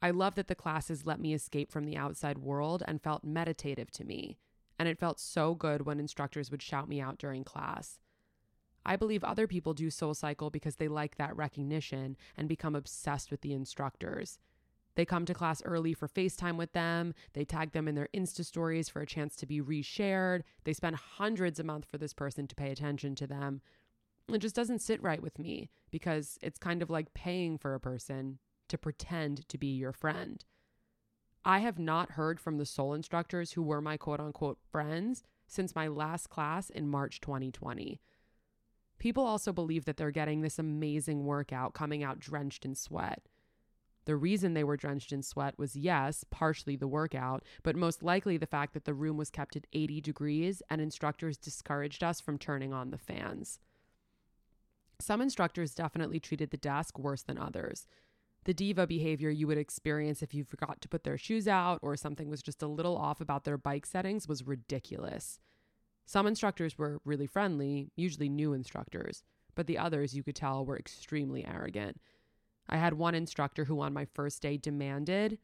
I 0.00 0.10
loved 0.10 0.36
that 0.36 0.48
the 0.48 0.54
classes 0.54 1.06
let 1.06 1.20
me 1.20 1.34
escape 1.34 1.70
from 1.70 1.84
the 1.84 1.96
outside 1.96 2.38
world 2.38 2.82
and 2.86 3.02
felt 3.02 3.24
meditative 3.24 3.90
to 3.92 4.04
me 4.04 4.38
and 4.78 4.88
it 4.88 4.98
felt 4.98 5.18
so 5.18 5.54
good 5.54 5.86
when 5.86 6.00
instructors 6.00 6.50
would 6.50 6.62
shout 6.62 6.88
me 6.88 7.00
out 7.00 7.18
during 7.18 7.44
class. 7.44 7.98
I 8.84 8.96
believe 8.96 9.24
other 9.24 9.46
people 9.46 9.74
do 9.74 9.88
SoulCycle 9.88 10.52
because 10.52 10.76
they 10.76 10.88
like 10.88 11.16
that 11.16 11.36
recognition 11.36 12.16
and 12.36 12.48
become 12.48 12.76
obsessed 12.76 13.30
with 13.30 13.40
the 13.40 13.52
instructors. 13.52 14.38
They 14.94 15.04
come 15.04 15.26
to 15.26 15.34
class 15.34 15.62
early 15.64 15.92
for 15.92 16.08
FaceTime 16.08 16.56
with 16.56 16.72
them. 16.72 17.12
They 17.34 17.44
tag 17.44 17.72
them 17.72 17.86
in 17.86 17.94
their 17.94 18.08
Insta 18.14 18.44
stories 18.44 18.88
for 18.88 19.02
a 19.02 19.06
chance 19.06 19.36
to 19.36 19.46
be 19.46 19.60
reshared. 19.60 20.42
They 20.64 20.72
spend 20.72 20.96
hundreds 20.96 21.60
a 21.60 21.64
month 21.64 21.84
for 21.84 21.98
this 21.98 22.14
person 22.14 22.46
to 22.46 22.54
pay 22.54 22.70
attention 22.70 23.14
to 23.16 23.26
them. 23.26 23.60
It 24.28 24.38
just 24.38 24.56
doesn't 24.56 24.80
sit 24.80 25.02
right 25.02 25.22
with 25.22 25.38
me 25.38 25.70
because 25.90 26.38
it's 26.40 26.58
kind 26.58 26.82
of 26.82 26.90
like 26.90 27.12
paying 27.14 27.58
for 27.58 27.74
a 27.74 27.80
person 27.80 28.38
to 28.68 28.78
pretend 28.78 29.48
to 29.48 29.58
be 29.58 29.68
your 29.68 29.92
friend. 29.92 30.44
I 31.46 31.60
have 31.60 31.78
not 31.78 32.10
heard 32.10 32.40
from 32.40 32.58
the 32.58 32.66
soul 32.66 32.92
instructors 32.92 33.52
who 33.52 33.62
were 33.62 33.80
my 33.80 33.96
quote 33.96 34.18
unquote 34.18 34.58
friends 34.72 35.22
since 35.46 35.76
my 35.76 35.86
last 35.86 36.28
class 36.28 36.70
in 36.70 36.88
March 36.88 37.20
2020. 37.20 38.00
People 38.98 39.24
also 39.24 39.52
believe 39.52 39.84
that 39.84 39.96
they're 39.96 40.10
getting 40.10 40.40
this 40.40 40.58
amazing 40.58 41.24
workout 41.24 41.72
coming 41.72 42.02
out 42.02 42.18
drenched 42.18 42.64
in 42.64 42.74
sweat. 42.74 43.28
The 44.06 44.16
reason 44.16 44.54
they 44.54 44.64
were 44.64 44.76
drenched 44.76 45.12
in 45.12 45.22
sweat 45.22 45.56
was, 45.56 45.76
yes, 45.76 46.24
partially 46.30 46.74
the 46.74 46.88
workout, 46.88 47.44
but 47.62 47.76
most 47.76 48.02
likely 48.02 48.36
the 48.36 48.46
fact 48.46 48.74
that 48.74 48.84
the 48.84 48.94
room 48.94 49.16
was 49.16 49.30
kept 49.30 49.54
at 49.54 49.68
80 49.72 50.00
degrees 50.00 50.64
and 50.68 50.80
instructors 50.80 51.36
discouraged 51.36 52.02
us 52.02 52.20
from 52.20 52.38
turning 52.38 52.72
on 52.72 52.90
the 52.90 52.98
fans. 52.98 53.60
Some 54.98 55.20
instructors 55.20 55.74
definitely 55.74 56.18
treated 56.18 56.50
the 56.50 56.56
desk 56.56 56.98
worse 56.98 57.22
than 57.22 57.38
others 57.38 57.86
the 58.46 58.54
diva 58.54 58.86
behavior 58.86 59.28
you 59.28 59.48
would 59.48 59.58
experience 59.58 60.22
if 60.22 60.32
you 60.32 60.44
forgot 60.44 60.80
to 60.80 60.88
put 60.88 61.02
their 61.02 61.18
shoes 61.18 61.48
out 61.48 61.80
or 61.82 61.96
something 61.96 62.30
was 62.30 62.42
just 62.42 62.62
a 62.62 62.68
little 62.68 62.96
off 62.96 63.20
about 63.20 63.42
their 63.42 63.58
bike 63.58 63.84
settings 63.84 64.28
was 64.28 64.46
ridiculous. 64.46 65.40
Some 66.06 66.28
instructors 66.28 66.78
were 66.78 67.00
really 67.04 67.26
friendly, 67.26 67.90
usually 67.96 68.28
new 68.28 68.52
instructors, 68.52 69.24
but 69.56 69.66
the 69.66 69.78
others 69.78 70.14
you 70.14 70.22
could 70.22 70.36
tell 70.36 70.64
were 70.64 70.78
extremely 70.78 71.44
arrogant. 71.44 72.00
I 72.68 72.76
had 72.76 72.94
one 72.94 73.16
instructor 73.16 73.64
who 73.64 73.80
on 73.80 73.92
my 73.92 74.04
first 74.04 74.42
day 74.42 74.56
demanded, 74.56 75.38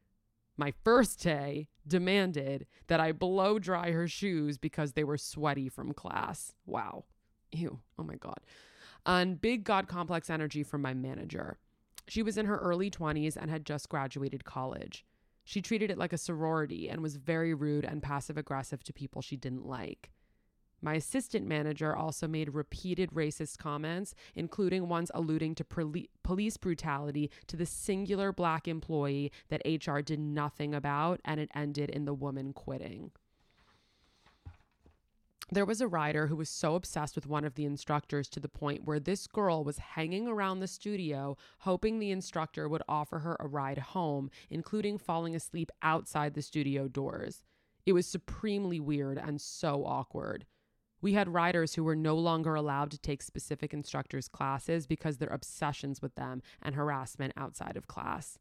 my 0.56 0.72
first 0.84 1.20
day 1.20 1.66
demanded 1.84 2.66
that 2.86 3.00
I 3.00 3.10
blow 3.10 3.58
dry 3.58 3.90
her 3.90 4.06
shoes 4.06 4.58
because 4.58 4.92
they 4.92 5.02
were 5.02 5.18
sweaty 5.18 5.68
from 5.68 5.92
class. 5.92 6.54
Wow. 6.66 7.06
Ew. 7.50 7.80
Oh 7.98 8.04
my 8.04 8.14
God. 8.14 8.38
And 9.04 9.40
big 9.40 9.64
God 9.64 9.88
complex 9.88 10.30
energy 10.30 10.62
from 10.62 10.82
my 10.82 10.94
manager. 10.94 11.58
She 12.08 12.22
was 12.22 12.36
in 12.36 12.46
her 12.46 12.58
early 12.58 12.90
20s 12.90 13.36
and 13.36 13.50
had 13.50 13.64
just 13.64 13.88
graduated 13.88 14.44
college. 14.44 15.04
She 15.44 15.62
treated 15.62 15.90
it 15.90 15.98
like 15.98 16.12
a 16.12 16.18
sorority 16.18 16.88
and 16.88 17.00
was 17.02 17.16
very 17.16 17.54
rude 17.54 17.84
and 17.84 18.02
passive 18.02 18.36
aggressive 18.36 18.82
to 18.84 18.92
people 18.92 19.22
she 19.22 19.36
didn't 19.36 19.66
like. 19.66 20.10
My 20.84 20.94
assistant 20.94 21.46
manager 21.46 21.94
also 21.94 22.26
made 22.26 22.54
repeated 22.54 23.10
racist 23.10 23.58
comments, 23.58 24.16
including 24.34 24.88
ones 24.88 25.12
alluding 25.14 25.54
to 25.54 25.64
poli- 25.64 26.10
police 26.24 26.56
brutality 26.56 27.30
to 27.46 27.56
the 27.56 27.66
singular 27.66 28.32
black 28.32 28.66
employee 28.66 29.30
that 29.48 29.62
HR 29.64 30.00
did 30.00 30.18
nothing 30.18 30.74
about, 30.74 31.20
and 31.24 31.38
it 31.38 31.50
ended 31.54 31.88
in 31.88 32.04
the 32.04 32.14
woman 32.14 32.52
quitting. 32.52 33.12
There 35.50 35.66
was 35.66 35.80
a 35.80 35.88
rider 35.88 36.28
who 36.28 36.36
was 36.36 36.48
so 36.48 36.76
obsessed 36.76 37.14
with 37.14 37.26
one 37.26 37.44
of 37.44 37.54
the 37.54 37.64
instructors 37.64 38.28
to 38.30 38.40
the 38.40 38.48
point 38.48 38.84
where 38.84 39.00
this 39.00 39.26
girl 39.26 39.64
was 39.64 39.78
hanging 39.78 40.26
around 40.26 40.60
the 40.60 40.66
studio, 40.66 41.36
hoping 41.58 41.98
the 41.98 42.10
instructor 42.10 42.68
would 42.68 42.82
offer 42.88 43.18
her 43.18 43.36
a 43.38 43.48
ride 43.48 43.78
home, 43.78 44.30
including 44.48 44.98
falling 44.98 45.34
asleep 45.34 45.70
outside 45.82 46.34
the 46.34 46.42
studio 46.42 46.88
doors. 46.88 47.42
It 47.84 47.92
was 47.92 48.06
supremely 48.06 48.80
weird 48.80 49.18
and 49.18 49.40
so 49.40 49.84
awkward. 49.84 50.46
We 51.02 51.14
had 51.14 51.28
riders 51.28 51.74
who 51.74 51.82
were 51.82 51.96
no 51.96 52.14
longer 52.14 52.54
allowed 52.54 52.92
to 52.92 52.98
take 52.98 53.22
specific 53.22 53.74
instructors' 53.74 54.28
classes 54.28 54.86
because 54.86 55.18
their 55.18 55.28
obsessions 55.28 56.00
with 56.00 56.14
them 56.14 56.42
and 56.62 56.76
harassment 56.76 57.32
outside 57.36 57.76
of 57.76 57.88
class. 57.88 58.38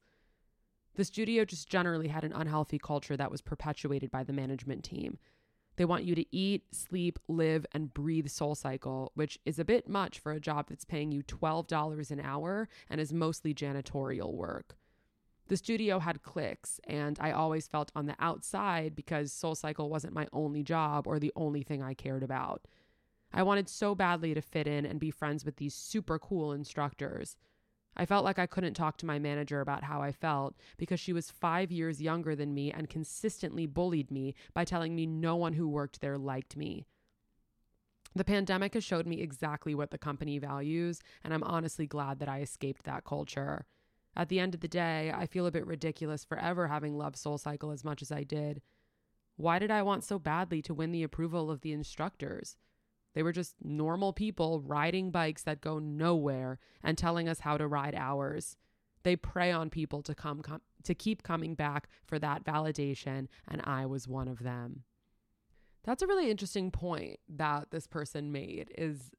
The 0.93 1.03
studio 1.03 1.43
just 1.43 1.67
generally 1.67 2.09
had 2.09 2.23
an 2.23 2.33
unhealthy 2.33 2.77
culture 2.77 3.17
that 3.17 3.31
was 3.31 3.41
perpetuated 3.41 4.11
by 4.11 4.23
the 4.23 4.33
management 4.33 4.83
team. 4.83 5.17
They 5.77 5.86
want 5.86 6.03
you 6.03 6.15
to 6.15 6.36
eat, 6.36 6.63
sleep, 6.75 7.17
live, 7.27 7.65
and 7.71 7.93
breathe 7.93 8.27
Soul 8.27 8.55
Cycle, 8.55 9.12
which 9.15 9.39
is 9.45 9.57
a 9.57 9.65
bit 9.65 9.88
much 9.88 10.19
for 10.19 10.31
a 10.31 10.39
job 10.39 10.67
that's 10.69 10.86
paying 10.86 11.12
you 11.12 11.23
$12 11.23 12.12
an 12.12 12.19
hour 12.19 12.67
and 12.89 12.99
is 12.99 13.13
mostly 13.13 13.53
janitorial 13.53 14.34
work. 14.34 14.75
The 15.47 15.57
studio 15.57 15.99
had 15.99 16.23
cliques, 16.23 16.79
and 16.88 17.17
I 17.19 17.31
always 17.31 17.67
felt 17.67 17.91
on 17.95 18.05
the 18.05 18.15
outside 18.19 18.95
because 18.95 19.34
Soul 19.34 19.55
Cycle 19.55 19.89
wasn't 19.89 20.13
my 20.13 20.27
only 20.31 20.63
job 20.63 21.07
or 21.07 21.19
the 21.19 21.34
only 21.36 21.63
thing 21.63 21.81
I 21.81 21.93
cared 21.93 22.23
about. 22.23 22.67
I 23.34 23.43
wanted 23.43 23.69
so 23.69 23.95
badly 23.95 24.34
to 24.34 24.41
fit 24.41 24.67
in 24.67 24.86
and 24.86 24.99
be 24.99 25.12
friends 25.12 25.45
with 25.45 25.57
these 25.57 25.73
super 25.73 26.19
cool 26.19 26.51
instructors. 26.51 27.36
I 27.95 28.06
felt 28.06 28.23
like 28.23 28.39
I 28.39 28.45
couldn't 28.45 28.73
talk 28.73 28.97
to 28.97 29.06
my 29.06 29.19
manager 29.19 29.60
about 29.62 29.84
how 29.84 30.01
I 30.01 30.12
felt 30.12 30.56
because 30.77 30.99
she 30.99 31.13
was 31.13 31.30
five 31.30 31.71
years 31.71 32.01
younger 32.01 32.36
than 32.36 32.54
me 32.54 32.71
and 32.71 32.89
consistently 32.89 33.65
bullied 33.65 34.10
me 34.10 34.34
by 34.54 34.63
telling 34.63 34.95
me 34.95 35.06
no 35.06 35.36
one 35.36 35.54
who 35.54 35.67
worked 35.67 35.99
there 35.99 36.17
liked 36.17 36.56
me. 36.56 36.86
The 38.13 38.25
pandemic 38.25 38.73
has 38.73 38.84
showed 38.84 39.08
me 39.08 39.21
exactly 39.21 39.73
what 39.73 39.91
the 39.91 39.97
company 39.97 40.38
values, 40.38 41.01
and 41.23 41.34
I'm 41.34 41.43
honestly 41.43 41.88
glad 41.88 42.19
that 42.19 42.30
I 42.30 42.41
escaped 42.41 42.84
that 42.84 43.06
culture. 43.06 43.65
At 44.15 44.27
the 44.27 44.39
end 44.39 44.54
of 44.54 44.60
the 44.60 44.67
day, 44.67 45.13
I 45.15 45.25
feel 45.25 45.45
a 45.45 45.51
bit 45.51 45.65
ridiculous 45.65 46.25
for 46.25 46.38
ever 46.38 46.67
having 46.67 46.97
loved 46.97 47.15
Soul 47.15 47.38
Cycle 47.38 47.71
as 47.71 47.86
much 47.86 48.01
as 48.01 48.12
I 48.12 48.23
did. 48.23 48.62
Why 49.38 49.60
did 49.60 49.71
I 49.71 49.82
want 49.82 50.04
so 50.04 50.19
badly 50.19 50.62
to 50.63 50.73
win 50.73 50.91
the 50.91 51.04
approval 51.04 51.49
of 51.49 51.62
the 51.62 51.71
instructors? 51.71 52.58
They 53.13 53.24
were 53.24 53.32
just 53.32 53.56
normal 53.62 54.13
people 54.13 54.62
riding 54.62 55.12
bikes 55.12 55.43
that 55.43 55.62
go 55.62 55.80
nowhere 55.80 56.60
and 56.84 56.97
telling 56.97 57.28
us 57.28 57.39
how 57.39 57.58
to 57.58 57.67
ride 57.67 57.95
ours. 57.95 58.56
They 59.04 59.15
prey 59.15 59.52
on 59.52 59.69
people 59.69 60.02
to 60.04 60.15
come, 60.15 60.41
come 60.41 60.62
to 60.84 60.95
keep 60.95 61.24
coming 61.24 61.56
back 61.56 61.89
for 62.06 62.19
that 62.19 62.43
validation, 62.43 63.28
and 63.47 63.62
I 63.63 63.86
was 63.86 64.08
one 64.08 64.28
of 64.28 64.39
them. 64.39 64.84
That's 65.84 66.02
a 66.02 66.08
really 66.08 66.30
interesting 66.30 66.71
point 66.71 67.19
that 67.28 67.71
this 67.71 67.88
person 67.88 68.32
made 68.32 68.71
is 68.78 69.12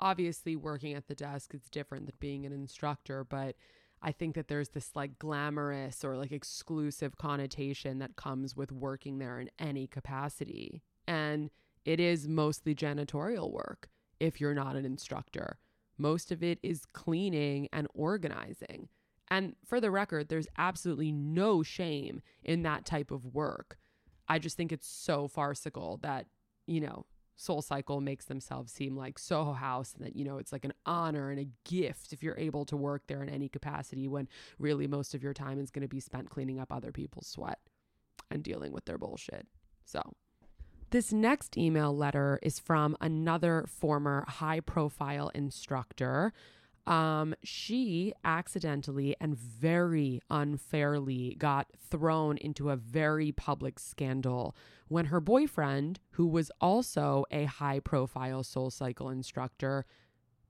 obviously 0.00 0.56
working 0.56 0.94
at 0.94 1.08
the 1.08 1.14
desk 1.14 1.54
is 1.54 1.68
different 1.70 2.06
than 2.06 2.14
being 2.20 2.46
an 2.46 2.52
instructor, 2.52 3.22
but 3.22 3.54
I 4.02 4.12
think 4.12 4.34
that 4.34 4.48
there's 4.48 4.70
this 4.70 4.90
like 4.94 5.18
glamorous 5.18 6.04
or 6.04 6.16
like 6.16 6.32
exclusive 6.32 7.18
connotation 7.18 7.98
that 7.98 8.16
comes 8.16 8.56
with 8.56 8.72
working 8.72 9.18
there 9.18 9.38
in 9.38 9.50
any 9.58 9.86
capacity. 9.86 10.82
And 11.06 11.50
it 11.84 12.00
is 12.00 12.28
mostly 12.28 12.74
janitorial 12.74 13.50
work 13.50 13.88
if 14.18 14.40
you're 14.40 14.54
not 14.54 14.76
an 14.76 14.84
instructor. 14.84 15.58
Most 15.98 16.32
of 16.32 16.42
it 16.42 16.58
is 16.62 16.86
cleaning 16.86 17.68
and 17.72 17.86
organizing. 17.94 18.88
And 19.28 19.54
for 19.64 19.80
the 19.80 19.90
record, 19.90 20.28
there's 20.28 20.48
absolutely 20.58 21.12
no 21.12 21.62
shame 21.62 22.22
in 22.42 22.62
that 22.62 22.84
type 22.84 23.10
of 23.10 23.34
work. 23.34 23.78
I 24.28 24.38
just 24.38 24.56
think 24.56 24.72
it's 24.72 24.88
so 24.88 25.28
farcical 25.28 25.98
that, 26.02 26.26
you 26.66 26.80
know, 26.80 27.06
Soul 27.36 27.62
Cycle 27.62 28.02
makes 28.02 28.26
themselves 28.26 28.70
seem 28.70 28.96
like 28.96 29.18
Soho 29.18 29.54
House 29.54 29.94
and 29.94 30.04
that, 30.04 30.14
you 30.14 30.24
know, 30.24 30.36
it's 30.36 30.52
like 30.52 30.64
an 30.64 30.74
honor 30.84 31.30
and 31.30 31.40
a 31.40 31.48
gift 31.64 32.12
if 32.12 32.22
you're 32.22 32.38
able 32.38 32.66
to 32.66 32.76
work 32.76 33.04
there 33.06 33.22
in 33.22 33.30
any 33.30 33.48
capacity 33.48 34.08
when 34.08 34.28
really 34.58 34.86
most 34.86 35.14
of 35.14 35.22
your 35.22 35.32
time 35.32 35.58
is 35.58 35.70
going 35.70 35.82
to 35.82 35.88
be 35.88 36.00
spent 36.00 36.28
cleaning 36.28 36.60
up 36.60 36.70
other 36.70 36.92
people's 36.92 37.26
sweat 37.26 37.58
and 38.30 38.42
dealing 38.42 38.72
with 38.72 38.84
their 38.84 38.98
bullshit. 38.98 39.46
So, 39.84 40.02
this 40.90 41.12
next 41.12 41.56
email 41.56 41.96
letter 41.96 42.38
is 42.42 42.58
from 42.58 42.96
another 43.00 43.64
former 43.68 44.24
high 44.26 44.60
profile 44.60 45.30
instructor. 45.34 46.32
Um, 46.86 47.34
she 47.44 48.12
accidentally 48.24 49.14
and 49.20 49.36
very 49.36 50.20
unfairly 50.30 51.36
got 51.38 51.68
thrown 51.78 52.36
into 52.38 52.70
a 52.70 52.76
very 52.76 53.30
public 53.32 53.78
scandal 53.78 54.56
when 54.88 55.06
her 55.06 55.20
boyfriend, 55.20 56.00
who 56.12 56.26
was 56.26 56.50
also 56.60 57.24
a 57.30 57.44
high 57.44 57.78
profile 57.78 58.42
soul 58.42 58.70
cycle 58.70 59.08
instructor, 59.08 59.86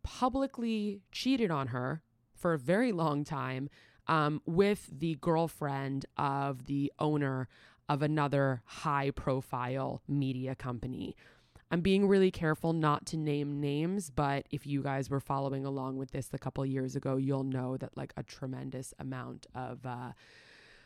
publicly 0.02 1.00
cheated 1.12 1.50
on 1.50 1.68
her 1.68 2.02
for 2.34 2.54
a 2.54 2.58
very 2.58 2.92
long 2.92 3.22
time 3.22 3.68
um, 4.06 4.40
with 4.46 4.88
the 4.90 5.16
girlfriend 5.20 6.06
of 6.16 6.64
the 6.64 6.90
owner 6.98 7.48
of 7.90 8.02
another 8.02 8.62
high 8.64 9.10
profile 9.10 10.00
media 10.06 10.54
company. 10.54 11.16
I'm 11.72 11.80
being 11.80 12.06
really 12.06 12.30
careful 12.30 12.72
not 12.72 13.04
to 13.06 13.16
name 13.16 13.60
names, 13.60 14.10
but 14.10 14.46
if 14.50 14.64
you 14.64 14.80
guys 14.80 15.10
were 15.10 15.18
following 15.18 15.66
along 15.66 15.96
with 15.96 16.12
this 16.12 16.28
a 16.32 16.38
couple 16.38 16.64
years 16.64 16.94
ago, 16.94 17.16
you'll 17.16 17.42
know 17.42 17.76
that 17.78 17.96
like 17.96 18.12
a 18.16 18.22
tremendous 18.22 18.94
amount 19.00 19.48
of 19.56 19.84
uh, 19.84 20.12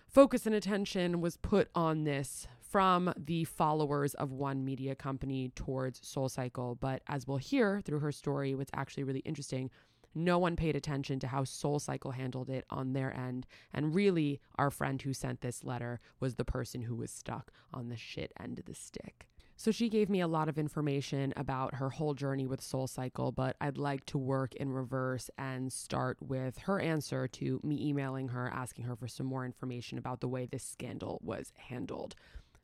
focus 0.08 0.46
and 0.46 0.54
attention 0.54 1.20
was 1.20 1.36
put 1.36 1.68
on 1.74 2.04
this 2.04 2.46
from 2.60 3.12
the 3.18 3.44
followers 3.44 4.14
of 4.14 4.32
one 4.32 4.64
media 4.64 4.94
company 4.94 5.50
towards 5.54 6.06
Soul 6.06 6.30
Cycle. 6.30 6.74
But 6.74 7.02
as 7.06 7.26
we'll 7.26 7.36
hear 7.36 7.82
through 7.82 8.00
her 8.00 8.12
story, 8.12 8.54
what's 8.54 8.70
actually 8.74 9.04
really 9.04 9.20
interesting, 9.20 9.70
no 10.14 10.38
one 10.38 10.56
paid 10.56 10.76
attention 10.76 11.18
to 11.20 11.28
how 11.28 11.44
Soul 11.44 11.78
Cycle 11.78 12.12
handled 12.12 12.50
it 12.50 12.64
on 12.70 12.92
their 12.92 13.14
end. 13.16 13.46
And 13.72 13.94
really, 13.94 14.40
our 14.56 14.70
friend 14.70 15.00
who 15.00 15.12
sent 15.12 15.40
this 15.40 15.64
letter 15.64 16.00
was 16.20 16.34
the 16.34 16.44
person 16.44 16.82
who 16.82 16.94
was 16.94 17.10
stuck 17.10 17.50
on 17.72 17.88
the 17.88 17.96
shit 17.96 18.32
end 18.40 18.58
of 18.58 18.64
the 18.66 18.74
stick. 18.74 19.26
So 19.56 19.70
she 19.70 19.88
gave 19.88 20.10
me 20.10 20.20
a 20.20 20.26
lot 20.26 20.48
of 20.48 20.58
information 20.58 21.32
about 21.36 21.76
her 21.76 21.90
whole 21.90 22.14
journey 22.14 22.46
with 22.46 22.60
Soul 22.60 22.88
Cycle, 22.88 23.30
but 23.30 23.56
I'd 23.60 23.78
like 23.78 24.04
to 24.06 24.18
work 24.18 24.54
in 24.56 24.72
reverse 24.72 25.30
and 25.38 25.72
start 25.72 26.18
with 26.20 26.58
her 26.58 26.80
answer 26.80 27.28
to 27.28 27.60
me 27.62 27.86
emailing 27.86 28.28
her, 28.28 28.50
asking 28.52 28.86
her 28.86 28.96
for 28.96 29.06
some 29.06 29.26
more 29.26 29.44
information 29.44 29.96
about 29.96 30.20
the 30.20 30.28
way 30.28 30.46
this 30.46 30.64
scandal 30.64 31.20
was 31.22 31.52
handled. 31.56 32.16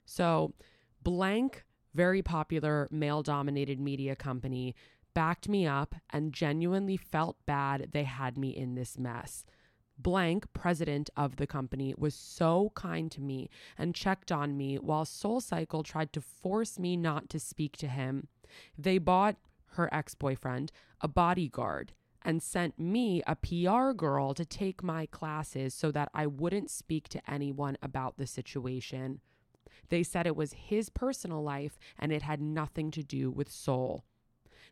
So, 0.05 0.53
blank, 1.03 1.65
very 1.95 2.23
popular 2.23 2.89
male 2.91 3.23
dominated 3.23 3.81
media 3.81 4.17
company 4.17 4.75
backed 5.15 5.49
me 5.49 5.67
up 5.67 5.95
and 6.11 6.33
genuinely 6.33 6.97
felt 6.97 7.37
bad 7.47 7.89
they 7.93 8.05
had 8.05 8.39
me 8.39 8.51
in 8.51 8.75
this 8.75 8.99
mess 8.99 9.45
blank 10.03 10.53
president 10.53 11.11
of 11.17 11.37
the 11.37 11.47
company 11.47 11.95
was 11.97 12.15
so 12.15 12.73
kind 12.75 13.11
to 13.13 13.21
me 13.21 13.51
and 13.77 13.95
checked 13.95 14.33
on 14.33 14.57
me 14.57 14.77
while 14.77 15.05
Soul 15.05 15.41
Cycle 15.41 15.83
tried 15.83 16.13
to 16.15 16.21
force 16.21 16.79
me 16.79 16.97
not 16.97 17.29
to 17.31 17.39
speak 17.39 17.77
to 17.79 17.89
him. 17.89 18.29
They 18.77 18.99
bought 18.99 19.37
her 19.73 19.93
ex-boyfriend 19.93 20.73
a 21.01 21.09
bodyguard 21.09 21.93
and 22.23 22.43
sent 22.43 22.79
me 22.79 23.23
a 23.27 23.37
PR 23.37 23.93
girl 23.93 24.35
to 24.35 24.45
take 24.45 24.83
my 24.83 25.07
classes 25.07 25.75
so 25.75 25.91
that 25.93 26.11
I 26.13 26.27
wouldn't 26.27 26.71
speak 26.71 27.09
to 27.11 27.31
anyone 27.31 27.79
about 27.83 28.19
the 28.19 28.27
situation. 28.27 29.21
They 29.89 30.03
said 30.03 30.27
it 30.27 30.37
was 30.37 30.53
his 30.53 30.91
personal 30.91 31.43
life 31.43 31.79
and 31.99 32.13
it 32.13 32.23
had 32.23 32.41
nothing 32.41 32.91
to 32.93 33.03
do 33.03 33.31
with 33.31 33.51
Soul. 33.51 34.05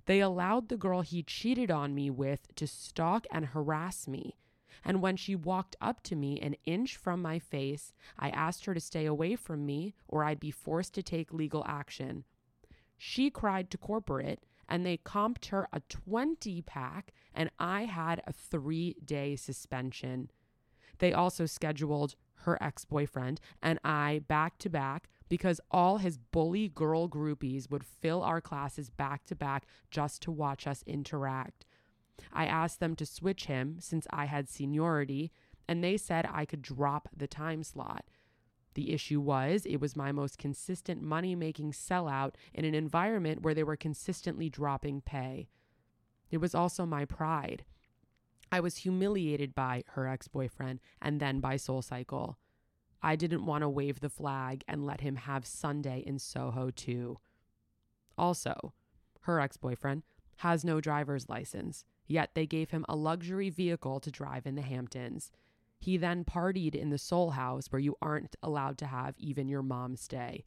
They 0.09 0.21
allowed 0.21 0.71
the 0.71 0.79
girl 0.79 1.03
he 1.03 1.23
cheated 1.23 1.71
on 1.71 1.95
me 1.95 2.09
with 2.09 2.55
to 2.55 2.67
stalk 2.67 3.27
and 3.31 3.45
harass 3.45 4.09
me. 4.09 4.39
And 4.83 5.03
when 5.03 5.17
she 5.17 5.37
walked 5.37 5.77
up 5.83 6.03
to 6.05 6.17
me 6.17 6.41
an 6.41 6.57
inch 6.65 6.97
from 6.97 7.21
my 7.21 7.39
face, 7.39 7.93
I 8.19 8.31
asked 8.31 8.65
her 8.65 8.73
to 8.73 8.81
stay 8.81 9.05
away 9.05 9.37
from 9.37 9.67
me 9.67 9.93
or 10.09 10.25
I'd 10.25 10.41
be 10.41 10.51
forced 10.51 10.95
to 10.95 11.03
take 11.03 11.31
legal 11.31 11.63
action. 11.69 12.25
She 12.97 13.29
cried 13.29 13.71
to 13.71 13.77
corporate 13.77 14.47
and 14.67 14.87
they 14.87 14.97
comped 14.97 15.49
her 15.49 15.69
a 15.75 15.81
20 15.91 16.63
pack, 16.63 17.13
and 17.35 17.51
I 17.59 17.85
had 17.85 18.23
a 18.27 18.33
three 18.33 18.97
day 19.05 19.37
suspension. 19.37 20.31
They 21.01 21.13
also 21.13 21.45
scheduled 21.45 22.15
her 22.45 22.57
ex 22.63 22.87
boyfriend 22.87 23.43
and 23.63 23.79
I 23.85 24.23
back 24.27 24.57
to 24.61 24.71
back 24.71 25.11
because 25.29 25.61
all 25.71 25.99
his 25.99 26.19
bully 26.19 26.69
girl 26.69 27.09
groupies 27.09 27.71
would 27.71 27.85
fill 27.85 28.23
our 28.23 28.41
classes 28.41 28.91
back 28.91 29.25
to 29.27 29.35
back 29.35 29.67
just 29.91 30.23
to 30.23 30.31
watch 30.31 30.67
us 30.67 30.83
interact. 30.87 31.65
I 32.33 32.47
asked 32.47 32.81
them 32.81 32.97
to 32.97 33.07
switch 33.07 33.47
him 33.47 33.77
since 33.81 34.07
I 34.11 34.25
had 34.27 34.49
seniority, 34.49 35.33
and 35.69 35.83
they 35.83 35.97
said 35.97 36.29
I 36.31 36.45
could 36.45 36.63
drop 36.63 37.09
the 37.17 37.27
time 37.27 37.63
slot. 37.63 38.05
The 38.75 38.93
issue 38.93 39.21
was 39.21 39.67
it 39.67 39.81
was 39.81 39.97
my 39.97 40.13
most 40.13 40.39
consistent 40.39 41.03
money 41.03 41.35
making 41.35 41.73
sellout 41.73 42.35
in 42.55 42.65
an 42.65 42.75
environment 42.75 43.43
where 43.43 43.55
they 43.55 43.65
were 43.65 43.77
consistently 43.77 44.49
dropping 44.49 45.01
pay. 45.01 45.49
It 46.31 46.39
was 46.39 46.55
also 46.55 46.87
my 46.87 47.05
pride. 47.05 47.65
I 48.51 48.61
was 48.61 48.79
humiliated 48.79 49.55
by 49.55 49.85
her 49.89 50.07
ex 50.07 50.29
boyfriend 50.29 50.81
and 51.03 51.21
then 51.21 51.41
by 51.41 51.57
Soul 51.57 51.83
Cycle. 51.83 52.39
I 53.03 53.17
didn't 53.17 53.47
want 53.47 53.63
to 53.63 53.69
wave 53.69 54.01
the 54.01 54.09
flag 54.09 54.65
and 54.67 54.87
let 54.87 55.01
him 55.01 55.17
have 55.17 55.47
Sunday 55.47 56.03
in 56.07 56.19
Soho 56.19 56.71
too. 56.71 57.19
Also, 58.17 58.73
her 59.23 59.41
ex 59.41 59.57
boyfriend 59.57 60.03
has 60.39 60.65
no 60.65 60.81
driver's 60.81 61.29
license, 61.29 61.85
yet 62.07 62.31
they 62.35 62.47
gave 62.47 62.71
him 62.71 62.85
a 62.89 62.97
luxury 62.97 63.51
vehicle 63.51 64.01
to 64.01 64.11
drive 64.11 64.47
in 64.47 64.55
the 64.55 64.63
Hamptons. 64.63 65.31
He 65.79 65.97
then 65.97 66.25
partied 66.25 66.75
in 66.75 66.91
the 66.91 66.99
Soul 66.99 67.31
House 67.31 67.69
where 67.71 67.81
you 67.81 67.97
aren't 68.03 68.37
allowed 68.43 68.79
to 68.79 68.87
have 68.87 69.15
even 69.19 69.49
your 69.49 69.63
mom 69.63 69.97
stay. 69.97 70.45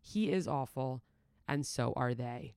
He 0.00 0.30
is 0.30 0.48
awful, 0.48 1.02
and 1.46 1.64
so 1.64 1.92
are 1.96 2.14
they. 2.14 2.54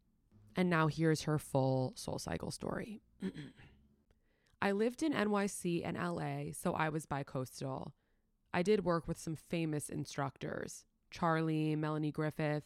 And 0.56 0.70
now 0.70 0.88
here's 0.88 1.24
her 1.24 1.38
full 1.38 1.94
Soul 1.96 2.18
Cycle 2.18 2.50
story. 2.50 3.02
I 4.62 4.72
lived 4.72 5.04
in 5.04 5.14
NYC 5.14 5.84
and 5.86 5.96
LA, 5.96 6.52
so 6.54 6.74
I 6.74 6.90
was 6.90 7.06
bi 7.06 7.24
coastal. 7.24 7.94
I 8.58 8.64
did 8.64 8.84
work 8.84 9.08
with 9.08 9.20
some 9.20 9.36
famous 9.36 9.88
instructors 9.88 10.84
Charlie, 11.12 11.76
Melanie 11.76 12.12
Griffith. 12.12 12.64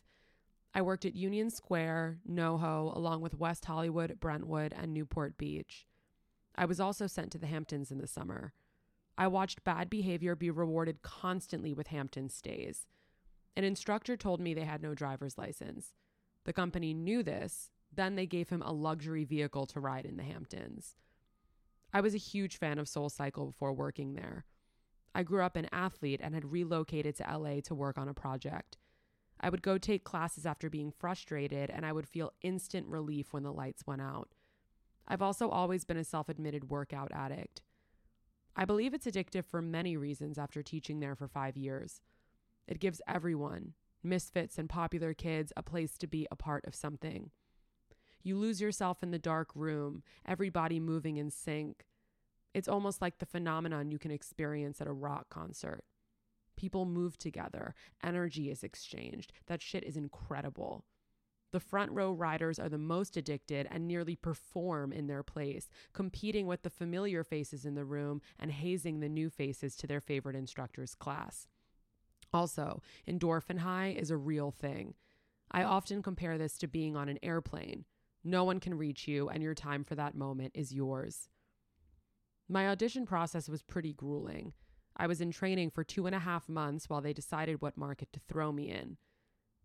I 0.74 0.82
worked 0.82 1.04
at 1.04 1.18
Union 1.18 1.50
Square, 1.50 2.20
NoHo, 2.26 2.96
along 2.96 3.20
with 3.20 3.38
West 3.38 3.66
Hollywood, 3.66 4.18
Brentwood, 4.18 4.74
and 4.74 4.94
Newport 4.94 5.38
Beach. 5.38 5.86
I 6.56 6.64
was 6.64 6.80
also 6.80 7.08
sent 7.08 7.34
to 7.34 7.38
the 7.38 7.48
Hamptons 7.48 7.92
in 7.92 7.98
the 7.98 8.08
summer. 8.08 8.54
I 9.18 9.28
watched 9.28 9.66
bad 9.66 9.90
behavior 9.90 10.34
be 10.34 10.50
rewarded 10.50 11.02
constantly 11.02 11.74
with 11.74 11.88
Hampton 11.88 12.30
stays. 12.30 12.88
An 13.58 13.66
instructor 13.66 14.16
told 14.16 14.40
me 14.40 14.54
they 14.54 14.62
had 14.62 14.82
no 14.82 14.96
driver's 14.96 15.38
license. 15.38 15.92
The 16.46 16.54
company 16.54 16.94
knew 16.94 17.22
this, 17.22 17.70
then 17.94 18.16
they 18.16 18.28
gave 18.28 18.48
him 18.48 18.62
a 18.62 18.72
luxury 18.72 19.26
vehicle 19.26 19.66
to 19.66 19.82
ride 19.82 20.06
in 20.06 20.16
the 20.16 20.24
Hamptons. 20.24 20.96
I 21.92 22.00
was 22.00 22.16
a 22.16 22.18
huge 22.18 22.56
fan 22.56 22.80
of 22.80 22.88
Soul 22.88 23.10
Cycle 23.10 23.48
before 23.48 23.74
working 23.74 24.14
there. 24.14 24.46
I 25.14 25.24
grew 25.24 25.44
up 25.44 25.56
an 25.56 25.68
athlete 25.72 26.22
and 26.24 26.34
had 26.34 26.52
relocated 26.52 27.16
to 27.18 27.38
LA 27.38 27.60
to 27.66 27.76
work 27.76 27.98
on 27.98 28.08
a 28.08 28.14
project. 28.14 28.78
I 29.40 29.50
would 29.50 29.62
go 29.62 29.78
take 29.78 30.04
classes 30.04 30.46
after 30.46 30.70
being 30.70 30.92
frustrated, 30.92 31.70
and 31.70 31.86
I 31.86 31.92
would 31.92 32.08
feel 32.08 32.34
instant 32.42 32.88
relief 32.88 33.34
when 33.34 33.44
the 33.44 33.52
lights 33.52 33.88
went 33.88 34.02
out. 34.02 34.30
I've 35.08 35.22
also 35.22 35.50
always 35.50 35.84
been 35.84 35.98
a 35.98 36.04
self 36.04 36.30
admitted 36.30 36.70
workout 36.70 37.12
addict. 37.12 37.62
I 38.56 38.66
believe 38.66 38.94
it's 38.94 39.08
addictive 39.08 39.46
for 39.46 39.62
many 39.62 39.98
reasons 39.98 40.38
after 40.38 40.62
teaching 40.62 41.00
there 41.00 41.16
for 41.16 41.28
five 41.28 41.58
years. 41.58 42.02
It 42.68 42.80
gives 42.80 43.02
everyone, 43.08 43.74
misfits 44.04 44.58
and 44.58 44.70
popular 44.70 45.14
kids, 45.14 45.52
a 45.58 45.64
place 45.64 45.98
to 45.98 46.08
be 46.08 46.28
a 46.32 46.36
part 46.36 46.66
of 46.66 46.76
something. 46.76 47.32
You 48.24 48.38
lose 48.38 48.62
yourself 48.62 49.02
in 49.02 49.12
the 49.12 49.20
dark 49.20 49.50
room, 49.56 50.04
everybody 50.26 50.80
moving 50.80 51.18
in 51.18 51.32
sync. 51.32 51.86
It's 52.54 52.68
almost 52.68 53.02
like 53.02 53.20
the 53.20 53.26
phenomenon 53.26 53.92
you 53.92 54.00
can 54.00 54.12
experience 54.12 54.82
at 54.82 54.88
a 54.88 54.94
rock 54.94 55.30
concert. 55.30 55.84
People 56.58 56.86
move 56.86 57.18
together, 57.18 57.74
energy 58.04 58.52
is 58.52 58.64
exchanged. 58.64 59.32
That 59.48 59.62
shit 59.62 59.84
is 59.84 59.98
incredible. 59.98 60.86
The 61.52 61.60
front 61.60 61.92
row 61.92 62.14
riders 62.14 62.60
are 62.60 62.70
the 62.70 62.78
most 62.78 63.18
addicted 63.18 63.68
and 63.70 63.88
nearly 63.88 64.16
perform 64.16 64.94
in 64.94 65.08
their 65.08 65.24
place, 65.24 65.70
competing 65.92 66.48
with 66.48 66.64
the 66.64 66.70
familiar 66.70 67.24
faces 67.24 67.66
in 67.66 67.76
the 67.76 67.84
room 67.84 68.22
and 68.40 68.52
hazing 68.52 69.00
the 69.00 69.10
new 69.10 69.30
faces 69.30 69.76
to 69.78 69.88
their 69.88 70.00
favorite 70.00 70.36
instructor's 70.36 70.96
class. 70.96 71.48
Also, 72.34 72.82
endorphin 73.08 73.60
high 73.60 73.90
is 73.98 74.12
a 74.12 74.18
real 74.18 74.52
thing. 74.52 74.94
I 75.52 75.64
often 75.64 76.02
compare 76.02 76.38
this 76.38 76.58
to 76.60 76.68
being 76.68 76.96
on 76.96 77.10
an 77.10 77.20
airplane. 77.22 77.84
No 78.24 78.46
one 78.46 78.62
can 78.62 78.78
reach 78.78 79.08
you, 79.08 79.28
and 79.28 79.44
your 79.44 79.56
time 79.56 79.84
for 79.84 79.96
that 79.96 80.16
moment 80.16 80.54
is 80.56 80.74
yours. 80.74 81.28
My 82.52 82.68
audition 82.68 83.06
process 83.06 83.48
was 83.48 83.62
pretty 83.62 83.94
grueling. 83.94 84.52
I 84.98 85.08
was 85.08 85.22
in 85.22 85.32
training 85.32 85.70
for 85.70 85.86
two 85.86 86.06
and 86.06 86.14
a 86.14 86.20
half 86.20 86.50
months 86.50 86.90
while 86.90 87.00
they 87.00 87.14
decided 87.14 87.62
what 87.62 87.78
market 87.78 88.12
to 88.12 88.20
throw 88.28 88.52
me 88.52 88.70
in. 88.70 88.98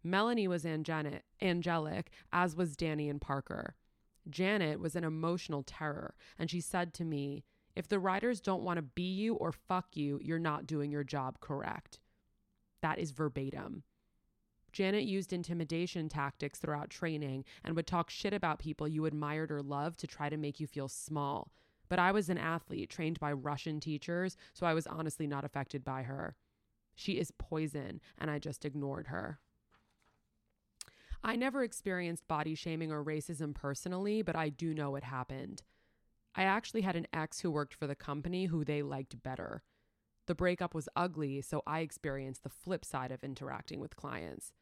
Melanie 0.05 0.47
was 0.47 0.65
angelic, 0.65 1.25
angelic, 1.43 2.11
as 2.33 2.55
was 2.55 2.77
Danny 2.77 3.09
and 3.09 3.21
Parker. 3.21 3.75
Janet 4.31 4.79
was 4.79 4.95
an 4.95 5.03
emotional 5.03 5.65
terror, 5.65 6.15
and 6.39 6.49
she 6.49 6.61
said 6.61 6.95
to 6.95 7.05
me, 7.05 7.43
If 7.75 7.89
the 7.89 7.99
writers 7.99 8.41
don't 8.41 8.63
want 8.63 8.77
to 8.77 8.83
be 8.83 9.13
you 9.13 9.35
or 9.35 9.51
fuck 9.51 9.97
you, 9.97 10.21
you're 10.23 10.39
not 10.39 10.69
doing 10.69 10.93
your 10.93 11.03
job 11.03 11.41
correct. 11.41 11.99
That 12.83 13.01
is 13.01 13.11
verbatim. 13.11 13.83
Janet 14.71 15.03
used 15.03 15.33
intimidation 15.33 16.09
tactics 16.09 16.61
throughout 16.61 16.91
training 16.91 17.47
and 17.65 17.75
would 17.75 17.89
talk 17.89 18.11
shit 18.11 18.33
about 18.33 18.61
people 18.61 18.87
you 18.87 19.07
admired 19.07 19.51
or 19.51 19.61
loved 19.61 19.99
to 19.99 20.07
try 20.07 20.29
to 20.29 20.37
make 20.37 20.61
you 20.61 20.69
feel 20.69 20.87
small. 20.87 21.51
But 21.89 21.99
I 21.99 22.13
was 22.13 22.29
an 22.29 22.39
athlete 22.39 22.91
trained 22.91 23.21
by 23.21 23.33
Russian 23.33 23.81
teachers, 23.81 24.37
so 24.53 24.67
I 24.67 24.75
was 24.75 24.87
honestly 24.87 25.27
not 25.27 25.45
affected 25.45 25.85
by 25.85 26.03
her. 26.03 26.37
She 26.95 27.13
is 27.13 27.33
poison, 27.39 28.01
and 28.19 28.31
I 28.31 28.39
just 28.39 28.65
ignored 28.65 29.09
her. 29.09 29.39
I 31.23 31.37
never 31.37 31.63
experienced 31.63 32.29
body 32.29 32.55
shaming 32.55 32.93
or 32.93 33.05
racism 33.05 33.55
personally, 33.55 34.23
but 34.23 34.37
I 34.37 34.49
do 34.49 34.73
know 34.73 34.95
it 34.97 35.05
happened. 35.05 35.63
I 36.35 36.43
actually 36.43 36.83
had 36.83 36.97
an 36.97 37.07
ex 37.13 37.41
who 37.41 37.51
worked 37.51 37.75
for 37.75 37.87
the 37.87 37.95
company 37.95 38.47
who 38.47 38.65
they 38.65 38.83
liked 38.83 39.23
better. 39.23 39.63
The 40.27 40.35
breakup 40.35 40.75
was 40.75 40.89
ugly, 40.95 41.41
so 41.41 41.63
I 41.67 41.81
experienced 41.81 42.43
the 42.43 42.49
flip 42.49 42.85
side 42.85 43.13
of 43.13 43.25
interacting 43.25 43.81
with 43.81 43.97
clients. 43.97 44.53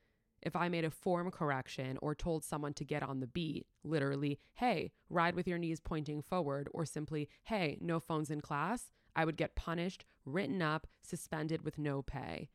If 0.44 0.54
I 0.54 0.68
made 0.68 0.84
a 0.84 0.90
form 0.90 1.30
correction 1.30 1.98
or 2.02 2.14
told 2.14 2.44
someone 2.44 2.74
to 2.74 2.84
get 2.84 3.02
on 3.02 3.20
the 3.20 3.26
beat, 3.26 3.66
literally, 3.82 4.38
hey, 4.54 4.92
ride 5.08 5.34
with 5.34 5.48
your 5.48 5.56
knees 5.56 5.80
pointing 5.80 6.20
forward, 6.20 6.68
or 6.72 6.84
simply, 6.84 7.30
hey, 7.44 7.78
no 7.80 7.98
phones 7.98 8.30
in 8.30 8.42
class, 8.42 8.90
I 9.16 9.24
would 9.24 9.38
get 9.38 9.56
punished, 9.56 10.04
written 10.26 10.60
up, 10.60 10.86
suspended 11.02 11.62
with 11.62 11.78
no 11.78 12.02
pay. 12.02 12.50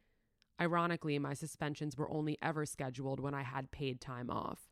Ironically, 0.61 1.17
my 1.17 1.33
suspensions 1.33 1.97
were 1.97 2.11
only 2.11 2.37
ever 2.43 2.65
scheduled 2.65 3.19
when 3.19 3.33
I 3.33 3.41
had 3.43 3.71
paid 3.71 3.99
time 3.99 4.29
off. 4.29 4.69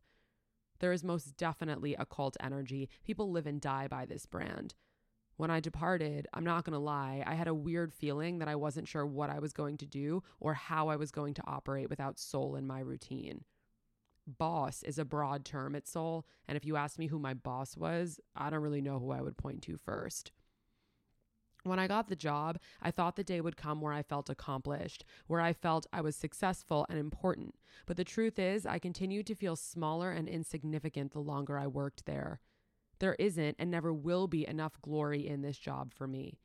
There 0.78 0.92
is 0.92 1.02
most 1.02 1.36
definitely 1.36 1.94
a 1.94 2.06
cult 2.06 2.36
energy. 2.40 2.88
People 3.04 3.32
live 3.32 3.46
and 3.46 3.60
die 3.60 3.88
by 3.88 4.04
this 4.04 4.26
brand. 4.26 4.74
When 5.38 5.52
I 5.52 5.60
departed, 5.60 6.26
I'm 6.34 6.42
not 6.42 6.64
going 6.64 6.72
to 6.72 6.80
lie, 6.80 7.22
I 7.24 7.34
had 7.34 7.46
a 7.46 7.54
weird 7.54 7.94
feeling 7.94 8.40
that 8.40 8.48
I 8.48 8.56
wasn't 8.56 8.88
sure 8.88 9.06
what 9.06 9.30
I 9.30 9.38
was 9.38 9.52
going 9.52 9.76
to 9.78 9.86
do 9.86 10.24
or 10.40 10.52
how 10.54 10.88
I 10.88 10.96
was 10.96 11.12
going 11.12 11.32
to 11.34 11.46
operate 11.46 11.88
without 11.88 12.18
soul 12.18 12.56
in 12.56 12.66
my 12.66 12.80
routine. 12.80 13.44
Boss 14.26 14.82
is 14.82 14.98
a 14.98 15.04
broad 15.04 15.44
term 15.44 15.76
at 15.76 15.86
Soul, 15.86 16.26
and 16.48 16.56
if 16.56 16.64
you 16.64 16.74
asked 16.74 16.98
me 16.98 17.06
who 17.06 17.20
my 17.20 17.34
boss 17.34 17.76
was, 17.76 18.18
I 18.34 18.50
don't 18.50 18.62
really 18.62 18.82
know 18.82 18.98
who 18.98 19.12
I 19.12 19.22
would 19.22 19.38
point 19.38 19.62
to 19.62 19.76
first. 19.76 20.32
When 21.62 21.78
I 21.78 21.86
got 21.86 22.08
the 22.08 22.16
job, 22.16 22.58
I 22.82 22.90
thought 22.90 23.14
the 23.14 23.22
day 23.22 23.40
would 23.40 23.56
come 23.56 23.80
where 23.80 23.92
I 23.92 24.02
felt 24.02 24.28
accomplished, 24.28 25.04
where 25.28 25.40
I 25.40 25.52
felt 25.52 25.86
I 25.92 26.00
was 26.00 26.16
successful 26.16 26.84
and 26.88 26.98
important. 26.98 27.54
But 27.86 27.96
the 27.96 28.04
truth 28.04 28.40
is, 28.40 28.66
I 28.66 28.80
continued 28.80 29.26
to 29.28 29.36
feel 29.36 29.54
smaller 29.54 30.10
and 30.10 30.28
insignificant 30.28 31.12
the 31.12 31.20
longer 31.20 31.56
I 31.56 31.68
worked 31.68 32.06
there. 32.06 32.40
There 32.98 33.16
isn't 33.18 33.56
and 33.58 33.70
never 33.70 33.92
will 33.92 34.26
be 34.26 34.46
enough 34.46 34.80
glory 34.82 35.26
in 35.26 35.42
this 35.42 35.58
job 35.58 35.92
for 35.94 36.06
me. 36.06 36.38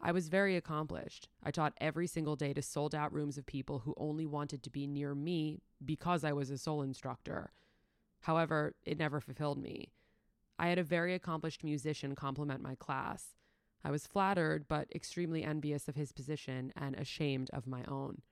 I 0.00 0.12
was 0.12 0.28
very 0.28 0.56
accomplished. 0.56 1.28
I 1.42 1.50
taught 1.50 1.74
every 1.78 2.06
single 2.06 2.36
day 2.36 2.54
to 2.54 2.62
sold 2.62 2.94
out 2.94 3.12
rooms 3.12 3.36
of 3.36 3.44
people 3.44 3.80
who 3.80 3.94
only 3.98 4.24
wanted 4.24 4.62
to 4.62 4.70
be 4.70 4.86
near 4.86 5.14
me 5.14 5.60
because 5.84 6.24
I 6.24 6.32
was 6.32 6.50
a 6.50 6.56
soul 6.56 6.80
instructor. 6.80 7.52
However, 8.22 8.74
it 8.82 8.98
never 8.98 9.20
fulfilled 9.20 9.58
me. 9.58 9.92
I 10.58 10.68
had 10.68 10.78
a 10.78 10.84
very 10.84 11.14
accomplished 11.14 11.64
musician 11.64 12.14
compliment 12.14 12.62
my 12.62 12.74
class. 12.74 13.34
I 13.84 13.90
was 13.90 14.06
flattered, 14.06 14.68
but 14.68 14.90
extremely 14.94 15.42
envious 15.42 15.88
of 15.88 15.96
his 15.96 16.12
position 16.12 16.72
and 16.76 16.94
ashamed 16.94 17.50
of 17.52 17.66
my 17.66 17.82
own. 17.84 18.22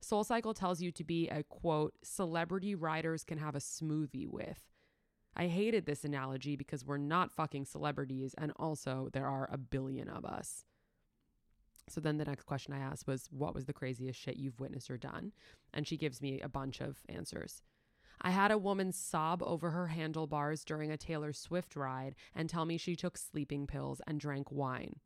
Soul 0.00 0.24
Cycle 0.24 0.54
tells 0.54 0.80
you 0.80 0.90
to 0.92 1.04
be 1.04 1.28
a 1.28 1.42
quote, 1.42 1.94
celebrity 2.02 2.74
riders 2.74 3.22
can 3.22 3.38
have 3.38 3.54
a 3.54 3.60
smoothie 3.60 4.26
with. 4.26 4.60
I 5.36 5.46
hated 5.46 5.86
this 5.86 6.04
analogy 6.04 6.56
because 6.56 6.84
we're 6.84 6.98
not 6.98 7.30
fucking 7.30 7.64
celebrities, 7.64 8.34
and 8.36 8.52
also 8.56 9.08
there 9.12 9.26
are 9.26 9.48
a 9.52 9.58
billion 9.58 10.08
of 10.08 10.24
us. 10.24 10.64
So 11.88 12.00
then 12.00 12.18
the 12.18 12.24
next 12.24 12.44
question 12.44 12.72
I 12.72 12.78
asked 12.78 13.06
was, 13.06 13.28
What 13.30 13.54
was 13.54 13.64
the 13.64 13.72
craziest 13.72 14.18
shit 14.18 14.36
you've 14.36 14.60
witnessed 14.60 14.90
or 14.90 14.96
done? 14.96 15.32
And 15.72 15.86
she 15.86 15.96
gives 15.96 16.20
me 16.20 16.40
a 16.40 16.48
bunch 16.48 16.80
of 16.80 17.00
answers. 17.08 17.62
I 18.22 18.30
had 18.30 18.50
a 18.50 18.58
woman 18.58 18.92
sob 18.92 19.42
over 19.42 19.70
her 19.70 19.88
handlebars 19.88 20.64
during 20.64 20.90
a 20.90 20.96
Taylor 20.96 21.32
Swift 21.32 21.74
ride 21.74 22.14
and 22.34 22.50
tell 22.50 22.66
me 22.66 22.76
she 22.76 22.94
took 22.94 23.16
sleeping 23.16 23.66
pills 23.66 24.02
and 24.06 24.20
drank 24.20 24.52
wine. 24.52 24.96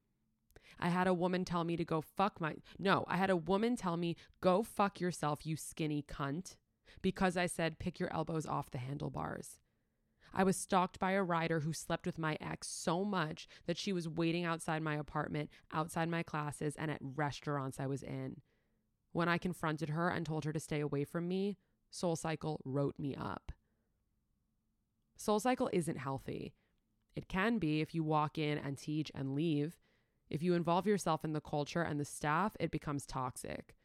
I 0.81 0.89
had 0.89 1.07
a 1.07 1.15
woman 1.15 1.45
tell 1.45 1.65
me 1.65 1.77
to 1.77 1.85
go 1.85 2.01
fuck 2.01 2.41
my. 2.41 2.57
No, 2.79 3.05
I 3.07 3.17
had 3.17 3.31
a 3.31 3.37
woman 3.37 3.77
tell 3.77 3.97
me, 3.97 4.17
Go 4.41 4.63
fuck 4.63 5.01
yourself, 5.01 5.47
you 5.47 5.57
skinny 5.57 6.03
cunt, 6.03 6.57
because 7.01 7.37
I 7.37 7.47
said, 7.47 7.79
Pick 7.79 8.01
your 8.01 8.13
elbows 8.13 8.47
off 8.47 8.71
the 8.71 8.79
handlebars. 8.79 9.59
I 10.37 10.43
was 10.43 10.57
stalked 10.57 10.99
by 10.99 11.13
a 11.13 11.23
rider 11.23 11.61
who 11.61 11.73
slept 11.73 12.07
with 12.07 12.19
my 12.19 12.37
ex 12.41 12.67
so 12.69 13.05
much 13.05 13.47
that 13.67 13.79
she 13.79 13.93
was 13.93 14.09
waiting 14.09 14.45
outside 14.45 14.83
my 14.83 14.97
apartment, 14.97 15.49
outside 15.73 16.09
my 16.09 16.25
classes, 16.25 16.75
and 16.77 16.91
at 16.91 16.99
restaurants 17.01 17.79
I 17.79 17.87
was 17.87 18.03
in. 18.03 18.41
When 19.13 19.29
I 19.29 19.39
confronted 19.39 19.91
her 19.91 20.09
and 20.09 20.27
told 20.27 20.45
her 20.45 20.53
to 20.53 20.59
stay 20.59 20.81
away 20.81 21.05
from 21.05 21.29
me, 21.29 21.57
SoulCycle 21.93 22.59
wrote 22.65 22.97
me 22.99 23.15
up. 23.15 23.53
SoulCycle 25.17 25.69
isn't 25.73 25.99
healthy. 25.99 26.55
It 27.15 27.29
can 27.29 27.59
be 27.59 27.81
if 27.81 27.95
you 27.95 28.03
walk 28.03 28.37
in 28.37 28.59
and 28.59 28.77
teach 28.77 29.13
and 29.15 29.37
leave. 29.37 29.79
If 30.29 30.43
you 30.43 30.55
involve 30.55 30.87
yourself 30.87 31.25
in 31.25 31.33
the 31.33 31.41
culture 31.41 31.83
and 31.83 32.01
the 32.01 32.05
staff, 32.05 32.57
it 32.59 32.73
becomes 32.73 33.07
toxic. 33.07 33.77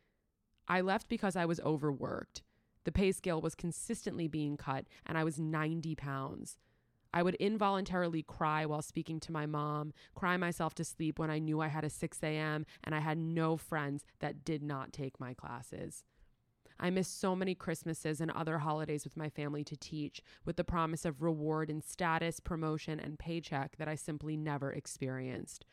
I 0.68 0.82
left 0.82 1.08
because 1.10 1.36
I 1.36 1.46
was 1.46 1.60
overworked. 1.60 2.42
The 2.86 2.92
pay 2.92 3.12
scale 3.12 3.42
was 3.42 3.56
consistently 3.56 4.28
being 4.28 4.58
cut, 4.58 4.86
and 5.06 5.18
I 5.18 5.24
was 5.24 5.40
90 5.40 5.96
pounds. 5.96 6.58
I 7.14 7.24
would 7.24 7.36
involuntarily 7.36 8.22
cry 8.22 8.66
while 8.66 8.82
speaking 8.82 9.20
to 9.22 9.32
my 9.32 9.46
mom, 9.46 9.94
cry 10.14 10.38
myself 10.38 10.76
to 10.76 10.84
sleep 10.84 11.18
when 11.18 11.32
I 11.32 11.40
knew 11.40 11.60
I 11.60 11.68
had 11.68 11.84
a 11.84 11.90
6 11.90 12.20
a.m. 12.22 12.66
and 12.84 12.94
I 12.94 13.00
had 13.00 13.18
no 13.18 13.58
friends 13.58 14.06
that 14.20 14.46
did 14.46 14.62
not 14.62 14.94
take 14.94 15.20
my 15.20 15.34
classes. 15.34 16.04
I 16.80 16.90
missed 16.92 17.20
so 17.20 17.36
many 17.36 17.56
Christmases 17.56 18.22
and 18.22 18.32
other 18.32 18.60
holidays 18.60 19.04
with 19.04 19.18
my 19.18 19.28
family 19.28 19.64
to 19.66 19.76
teach, 19.76 20.22
with 20.46 20.56
the 20.56 20.64
promise 20.64 21.04
of 21.04 21.22
reward 21.22 21.70
in 21.70 21.82
status, 21.82 22.40
promotion, 22.40 23.00
and 23.00 23.20
paycheck 23.20 23.76
that 23.78 23.90
I 23.90 23.96
simply 23.96 24.38
never 24.38 24.72
experienced. 24.72 25.66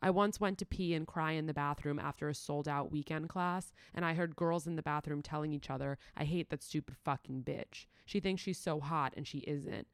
I 0.00 0.10
once 0.10 0.40
went 0.40 0.58
to 0.58 0.66
pee 0.66 0.94
and 0.94 1.06
cry 1.06 1.32
in 1.32 1.46
the 1.46 1.54
bathroom 1.54 1.98
after 1.98 2.28
a 2.28 2.34
sold 2.34 2.68
out 2.68 2.92
weekend 2.92 3.28
class, 3.28 3.72
and 3.94 4.04
I 4.04 4.14
heard 4.14 4.36
girls 4.36 4.66
in 4.66 4.76
the 4.76 4.82
bathroom 4.82 5.22
telling 5.22 5.52
each 5.52 5.70
other, 5.70 5.98
I 6.16 6.24
hate 6.24 6.50
that 6.50 6.62
stupid 6.62 6.96
fucking 7.04 7.44
bitch. 7.44 7.86
She 8.04 8.20
thinks 8.20 8.42
she's 8.42 8.58
so 8.58 8.80
hot 8.80 9.14
and 9.16 9.26
she 9.26 9.38
isn't. 9.38 9.86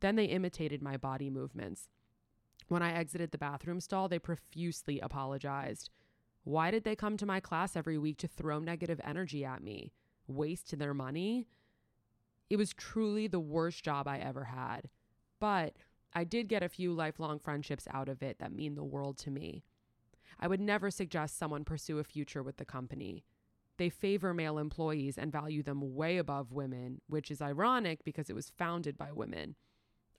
Then 0.00 0.16
they 0.16 0.26
imitated 0.26 0.82
my 0.82 0.96
body 0.96 1.30
movements. 1.30 1.88
When 2.68 2.82
I 2.82 2.92
exited 2.92 3.30
the 3.30 3.38
bathroom 3.38 3.80
stall, 3.80 4.08
they 4.08 4.18
profusely 4.18 5.00
apologized. 5.00 5.90
Why 6.44 6.70
did 6.70 6.84
they 6.84 6.96
come 6.96 7.16
to 7.16 7.26
my 7.26 7.40
class 7.40 7.76
every 7.76 7.98
week 7.98 8.18
to 8.18 8.28
throw 8.28 8.58
negative 8.58 9.00
energy 9.02 9.44
at 9.44 9.62
me? 9.62 9.92
Waste 10.26 10.78
their 10.78 10.94
money? 10.94 11.46
It 12.50 12.56
was 12.56 12.72
truly 12.74 13.26
the 13.26 13.40
worst 13.40 13.82
job 13.82 14.06
I 14.06 14.18
ever 14.18 14.44
had. 14.44 14.88
But 15.40 15.74
I 16.14 16.24
did 16.24 16.48
get 16.48 16.62
a 16.62 16.68
few 16.68 16.92
lifelong 16.92 17.40
friendships 17.40 17.88
out 17.92 18.08
of 18.08 18.22
it 18.22 18.38
that 18.38 18.52
mean 18.52 18.76
the 18.76 18.84
world 18.84 19.18
to 19.18 19.30
me. 19.30 19.64
I 20.38 20.46
would 20.46 20.60
never 20.60 20.90
suggest 20.90 21.38
someone 21.38 21.64
pursue 21.64 21.98
a 21.98 22.04
future 22.04 22.42
with 22.42 22.56
the 22.56 22.64
company. 22.64 23.24
They 23.76 23.88
favor 23.88 24.32
male 24.32 24.58
employees 24.58 25.18
and 25.18 25.32
value 25.32 25.62
them 25.62 25.96
way 25.96 26.18
above 26.18 26.52
women, 26.52 27.00
which 27.08 27.30
is 27.30 27.42
ironic 27.42 28.04
because 28.04 28.30
it 28.30 28.36
was 28.36 28.52
founded 28.56 28.96
by 28.96 29.10
women. 29.10 29.56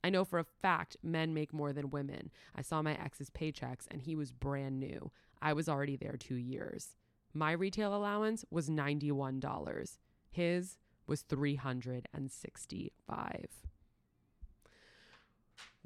I 0.04 0.10
know 0.10 0.24
for 0.24 0.38
a 0.38 0.44
fact 0.44 0.98
men 1.02 1.32
make 1.32 1.54
more 1.54 1.72
than 1.72 1.90
women. 1.90 2.30
I 2.54 2.62
saw 2.62 2.82
my 2.82 2.94
ex's 2.94 3.30
paychecks 3.30 3.86
and 3.90 4.02
he 4.02 4.14
was 4.14 4.30
brand 4.30 4.78
new. 4.78 5.10
I 5.40 5.54
was 5.54 5.68
already 5.68 5.96
there 5.96 6.16
two 6.18 6.36
years. 6.36 6.96
My 7.32 7.52
retail 7.52 7.96
allowance 7.96 8.44
was 8.50 8.68
$91. 8.68 9.98
His 10.30 10.76
was 11.06 11.22
365 11.22 13.65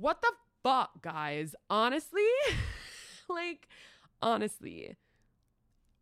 what 0.00 0.22
the 0.22 0.32
fuck, 0.62 1.02
guys? 1.02 1.54
Honestly, 1.68 2.26
like, 3.28 3.68
honestly, 4.22 4.96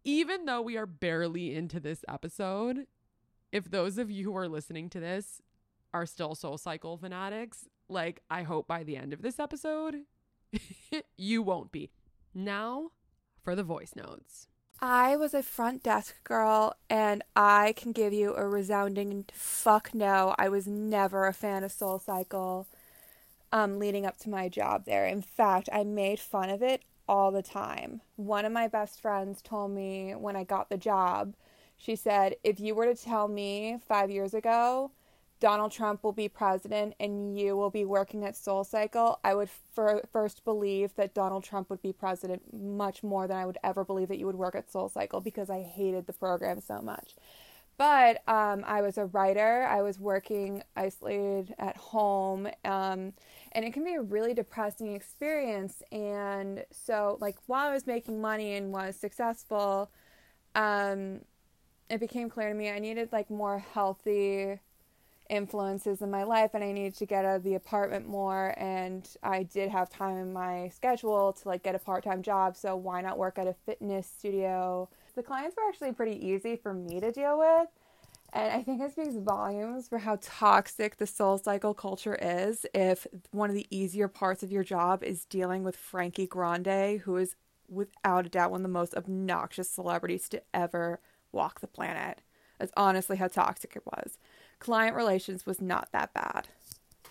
even 0.04 0.44
though 0.44 0.62
we 0.62 0.76
are 0.76 0.86
barely 0.86 1.54
into 1.54 1.80
this 1.80 2.04
episode, 2.08 2.86
if 3.52 3.70
those 3.70 3.98
of 3.98 4.10
you 4.10 4.24
who 4.24 4.36
are 4.36 4.48
listening 4.48 4.88
to 4.90 5.00
this 5.00 5.42
are 5.92 6.06
still 6.06 6.34
Soul 6.34 6.58
Cycle 6.58 6.96
fanatics, 6.96 7.66
like, 7.88 8.22
I 8.30 8.42
hope 8.42 8.68
by 8.68 8.84
the 8.84 8.96
end 8.96 9.12
of 9.12 9.22
this 9.22 9.40
episode, 9.40 9.96
you 11.16 11.42
won't 11.42 11.72
be. 11.72 11.90
Now 12.34 12.92
for 13.42 13.56
the 13.56 13.64
voice 13.64 13.94
notes. 13.96 14.46
I 14.80 15.16
was 15.16 15.34
a 15.34 15.42
front 15.42 15.82
desk 15.82 16.22
girl, 16.22 16.76
and 16.88 17.24
I 17.34 17.74
can 17.76 17.90
give 17.90 18.12
you 18.12 18.36
a 18.36 18.46
resounding 18.46 19.24
fuck 19.32 19.92
no. 19.92 20.36
I 20.38 20.48
was 20.48 20.68
never 20.68 21.26
a 21.26 21.32
fan 21.32 21.64
of 21.64 21.72
SoulCycle 21.72 22.66
um, 23.52 23.78
leading 23.78 24.06
up 24.06 24.18
to 24.18 24.30
my 24.30 24.48
job 24.48 24.84
there. 24.84 25.06
In 25.06 25.22
fact, 25.22 25.68
I 25.72 25.84
made 25.84 26.20
fun 26.20 26.50
of 26.50 26.62
it 26.62 26.82
all 27.08 27.30
the 27.30 27.42
time. 27.42 28.02
One 28.16 28.44
of 28.44 28.52
my 28.52 28.68
best 28.68 29.00
friends 29.00 29.40
told 29.42 29.70
me 29.70 30.12
when 30.12 30.36
I 30.36 30.44
got 30.44 30.68
the 30.68 30.76
job, 30.76 31.34
she 31.76 31.96
said, 31.96 32.36
if 32.44 32.60
you 32.60 32.74
were 32.74 32.86
to 32.86 32.94
tell 32.94 33.28
me 33.28 33.78
five 33.86 34.10
years 34.10 34.34
ago 34.34 34.90
Donald 35.40 35.70
Trump 35.70 36.02
will 36.02 36.12
be 36.12 36.28
president 36.28 36.94
and 36.98 37.38
you 37.38 37.56
will 37.56 37.70
be 37.70 37.84
working 37.84 38.24
at 38.24 38.34
SoulCycle, 38.34 39.18
I 39.22 39.34
would 39.34 39.48
fir- 39.72 40.02
first 40.12 40.44
believe 40.44 40.94
that 40.96 41.14
Donald 41.14 41.44
Trump 41.44 41.70
would 41.70 41.80
be 41.80 41.92
president 41.92 42.42
much 42.52 43.02
more 43.02 43.28
than 43.28 43.36
I 43.36 43.46
would 43.46 43.58
ever 43.62 43.84
believe 43.84 44.08
that 44.08 44.18
you 44.18 44.26
would 44.26 44.34
work 44.34 44.56
at 44.56 44.70
SoulCycle 44.70 45.22
because 45.22 45.48
I 45.48 45.62
hated 45.62 46.06
the 46.06 46.12
program 46.12 46.60
so 46.60 46.80
much. 46.80 47.14
But 47.78 48.28
um, 48.28 48.64
I 48.66 48.82
was 48.82 48.98
a 48.98 49.06
writer. 49.06 49.66
I 49.70 49.82
was 49.82 49.98
working 49.98 50.62
isolated 50.76 51.54
at 51.58 51.76
home. 51.76 52.48
Um, 52.64 53.12
and 53.52 53.64
it 53.64 53.72
can 53.72 53.84
be 53.84 53.94
a 53.94 54.02
really 54.02 54.34
depressing 54.34 54.94
experience. 54.94 55.82
And 55.92 56.64
so, 56.72 57.18
like, 57.20 57.36
while 57.46 57.68
I 57.68 57.72
was 57.72 57.86
making 57.86 58.20
money 58.20 58.56
and 58.56 58.72
was 58.72 58.96
successful, 58.96 59.90
um, 60.54 61.20
it 61.88 62.00
became 62.00 62.28
clear 62.28 62.48
to 62.48 62.54
me 62.54 62.70
I 62.70 62.78
needed 62.78 63.10
like 63.12 63.30
more 63.30 63.58
healthy 63.58 64.58
influences 65.30 66.00
in 66.00 66.10
my 66.10 66.22
life 66.22 66.50
and 66.54 66.64
I 66.64 66.72
needed 66.72 66.94
to 66.96 67.06
get 67.06 67.24
out 67.24 67.36
of 67.36 67.42
the 67.42 67.54
apartment 67.54 68.08
more 68.08 68.54
and 68.56 69.06
I 69.22 69.42
did 69.42 69.70
have 69.70 69.90
time 69.90 70.16
in 70.16 70.32
my 70.32 70.68
schedule 70.68 71.34
to 71.34 71.48
like 71.48 71.62
get 71.62 71.74
a 71.74 71.78
part-time 71.78 72.22
job 72.22 72.56
so 72.56 72.76
why 72.76 73.02
not 73.02 73.18
work 73.18 73.38
at 73.38 73.46
a 73.46 73.54
fitness 73.66 74.10
studio 74.18 74.88
the 75.18 75.22
clients 75.24 75.56
were 75.56 75.68
actually 75.68 75.92
pretty 75.92 76.24
easy 76.26 76.56
for 76.56 76.72
me 76.72 77.00
to 77.00 77.10
deal 77.10 77.38
with 77.38 77.68
and 78.32 78.52
I 78.52 78.62
think 78.62 78.82
it 78.82 78.92
speaks 78.92 79.14
volumes 79.16 79.88
for 79.88 79.98
how 79.98 80.18
toxic 80.20 80.98
the 80.98 81.06
soul 81.06 81.38
cycle 81.38 81.72
culture 81.72 82.16
is 82.20 82.66
if 82.74 83.06
one 83.30 83.48
of 83.48 83.56
the 83.56 83.66
easier 83.70 84.06
parts 84.06 84.42
of 84.42 84.52
your 84.52 84.62
job 84.62 85.02
is 85.02 85.24
dealing 85.24 85.62
with 85.62 85.76
Frankie 85.76 86.26
Grande, 86.26 87.00
who 87.00 87.16
is 87.16 87.36
without 87.68 88.26
a 88.26 88.28
doubt 88.28 88.50
one 88.50 88.60
of 88.60 88.64
the 88.64 88.68
most 88.68 88.94
obnoxious 88.94 89.70
celebrities 89.70 90.28
to 90.28 90.42
ever 90.52 91.00
walk 91.32 91.60
the 91.60 91.66
planet. 91.66 92.20
That's 92.58 92.72
honestly 92.76 93.16
how 93.16 93.28
toxic 93.28 93.74
it 93.76 93.86
was. 93.86 94.18
Client 94.58 94.94
relations 94.94 95.46
was 95.46 95.60
not 95.62 95.90
that 95.92 96.12
bad. 96.12 96.48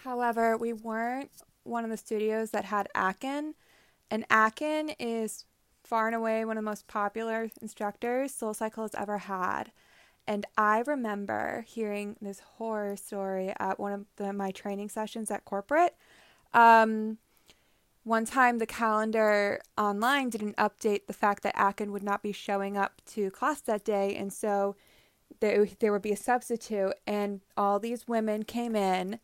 However, 0.03 0.55
we 0.55 0.71
weren't 0.71 1.31
one 1.63 1.83
of 1.83 1.89
the 1.89 1.97
studios 1.97 2.51
that 2.51 2.65
had 2.65 2.89
Akin, 2.93 3.55
and 4.11 4.25
Akin 4.29 4.91
is 4.99 5.45
far 5.87 6.07
and 6.07 6.15
away 6.15 6.43
one 6.43 6.57
of 6.57 6.63
the 6.63 6.69
most 6.69 6.87
popular 6.87 7.49
instructors 7.61 8.33
SoulCycle 8.33 8.81
has 8.83 8.95
ever 8.95 9.19
had. 9.19 9.71
And 10.27 10.45
I 10.57 10.83
remember 10.85 11.63
hearing 11.65 12.17
this 12.21 12.41
horror 12.57 12.97
story 12.97 13.53
at 13.57 13.79
one 13.79 13.93
of 13.93 14.05
the, 14.17 14.33
my 14.33 14.51
training 14.51 14.89
sessions 14.89 15.31
at 15.31 15.45
corporate. 15.45 15.95
Um, 16.53 17.19
one 18.03 18.25
time, 18.25 18.57
the 18.57 18.65
calendar 18.65 19.61
online 19.77 20.29
didn't 20.29 20.57
update 20.57 21.07
the 21.07 21.13
fact 21.13 21.43
that 21.43 21.55
Akin 21.57 21.93
would 21.93 22.03
not 22.03 22.21
be 22.21 22.33
showing 22.33 22.75
up 22.75 23.01
to 23.13 23.31
class 23.31 23.61
that 23.61 23.85
day, 23.85 24.15
and 24.15 24.31
so 24.31 24.75
there, 25.39 25.67
there 25.79 25.91
would 25.91 26.01
be 26.01 26.13
a 26.13 26.17
substitute. 26.17 26.93
And 27.05 27.41
all 27.55 27.79
these 27.79 28.07
women 28.07 28.43
came 28.43 28.75
in, 28.75 29.19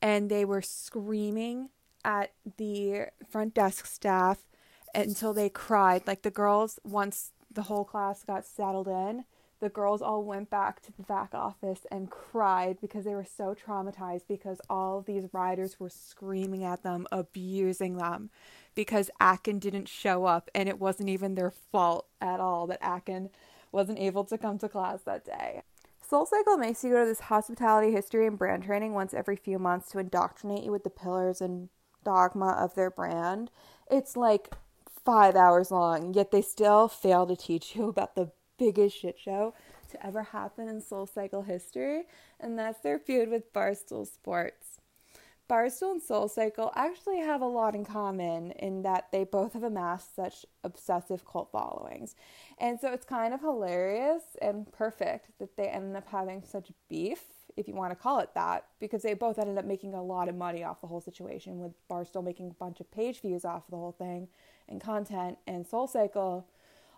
and 0.00 0.30
they 0.30 0.44
were 0.44 0.62
screaming 0.62 1.70
at 2.04 2.32
the 2.58 3.06
front 3.28 3.54
desk 3.54 3.86
staff 3.86 4.46
until 4.94 5.32
they 5.32 5.48
cried. 5.48 6.06
Like 6.06 6.22
the 6.22 6.30
girls, 6.30 6.78
once 6.84 7.32
the 7.52 7.62
whole 7.62 7.84
class 7.84 8.22
got 8.22 8.44
settled 8.44 8.88
in, 8.88 9.24
the 9.60 9.68
girls 9.68 10.02
all 10.02 10.24
went 10.24 10.50
back 10.50 10.82
to 10.82 10.92
the 10.92 11.04
back 11.04 11.32
office 11.32 11.86
and 11.90 12.10
cried 12.10 12.78
because 12.80 13.04
they 13.04 13.14
were 13.14 13.24
so 13.24 13.54
traumatized 13.54 14.24
because 14.28 14.60
all 14.68 15.00
these 15.00 15.32
riders 15.32 15.80
were 15.80 15.88
screaming 15.88 16.64
at 16.64 16.82
them, 16.82 17.06
abusing 17.10 17.96
them 17.96 18.30
because 18.74 19.10
Akin 19.20 19.58
didn't 19.58 19.88
show 19.88 20.24
up 20.26 20.50
and 20.54 20.68
it 20.68 20.78
wasn't 20.78 21.08
even 21.08 21.34
their 21.34 21.50
fault 21.50 22.06
at 22.20 22.40
all 22.40 22.66
that 22.66 22.80
Akin 22.82 23.30
wasn't 23.72 23.98
able 23.98 24.24
to 24.24 24.36
come 24.36 24.58
to 24.58 24.68
class 24.68 25.02
that 25.02 25.24
day. 25.24 25.62
SoulCycle 26.10 26.58
makes 26.58 26.84
you 26.84 26.90
go 26.90 27.00
to 27.00 27.08
this 27.08 27.20
hospitality 27.20 27.90
history 27.90 28.26
and 28.26 28.38
brand 28.38 28.64
training 28.64 28.92
once 28.92 29.14
every 29.14 29.36
few 29.36 29.58
months 29.58 29.90
to 29.90 29.98
indoctrinate 29.98 30.64
you 30.64 30.70
with 30.70 30.84
the 30.84 30.90
pillars 30.90 31.40
and 31.40 31.70
dogma 32.04 32.50
of 32.50 32.74
their 32.74 32.90
brand. 32.90 33.50
It's 33.90 34.16
like 34.16 34.50
five 35.04 35.36
hours 35.36 35.70
long, 35.70 36.14
yet 36.14 36.30
they 36.30 36.42
still 36.42 36.88
fail 36.88 37.26
to 37.26 37.36
teach 37.36 37.76
you 37.76 37.88
about 37.88 38.14
the 38.14 38.30
biggest 38.58 38.96
shit 38.96 39.18
show 39.18 39.54
to 39.90 40.06
ever 40.06 40.22
happen 40.22 40.68
in 40.68 40.80
Soul 40.80 41.06
Cycle 41.06 41.42
history, 41.42 42.04
and 42.40 42.58
that's 42.58 42.80
their 42.80 42.98
feud 42.98 43.28
with 43.28 43.52
Barstool 43.52 44.06
Sports. 44.06 44.80
Barstool 45.48 45.92
and 45.92 46.02
Soul 46.02 46.28
Cycle 46.28 46.72
actually 46.74 47.18
have 47.18 47.42
a 47.42 47.46
lot 47.46 47.74
in 47.74 47.84
common 47.84 48.52
in 48.52 48.82
that 48.82 49.08
they 49.12 49.24
both 49.24 49.52
have 49.52 49.62
amassed 49.62 50.16
such 50.16 50.46
obsessive 50.62 51.26
cult 51.26 51.50
followings. 51.52 52.16
And 52.58 52.80
so 52.80 52.92
it's 52.92 53.04
kind 53.04 53.34
of 53.34 53.40
hilarious 53.40 54.22
and 54.40 54.70
perfect 54.72 55.38
that 55.38 55.56
they 55.56 55.68
ended 55.68 55.96
up 55.96 56.08
having 56.08 56.42
such 56.42 56.72
beef, 56.88 57.20
if 57.56 57.68
you 57.68 57.74
want 57.74 57.90
to 57.92 57.96
call 57.96 58.18
it 58.20 58.30
that, 58.34 58.66
because 58.80 59.02
they 59.02 59.14
both 59.14 59.38
ended 59.38 59.58
up 59.58 59.64
making 59.64 59.94
a 59.94 60.02
lot 60.02 60.28
of 60.28 60.34
money 60.34 60.64
off 60.64 60.80
the 60.80 60.86
whole 60.86 61.00
situation, 61.00 61.60
with 61.60 61.72
Barstool 61.88 62.24
making 62.24 62.50
a 62.50 62.54
bunch 62.54 62.80
of 62.80 62.90
page 62.90 63.20
views 63.20 63.44
off 63.44 63.68
the 63.70 63.76
whole 63.76 63.92
thing 63.92 64.28
and 64.68 64.80
content, 64.80 65.38
and 65.46 65.66
Soul 65.66 65.86
Cycle. 65.86 66.46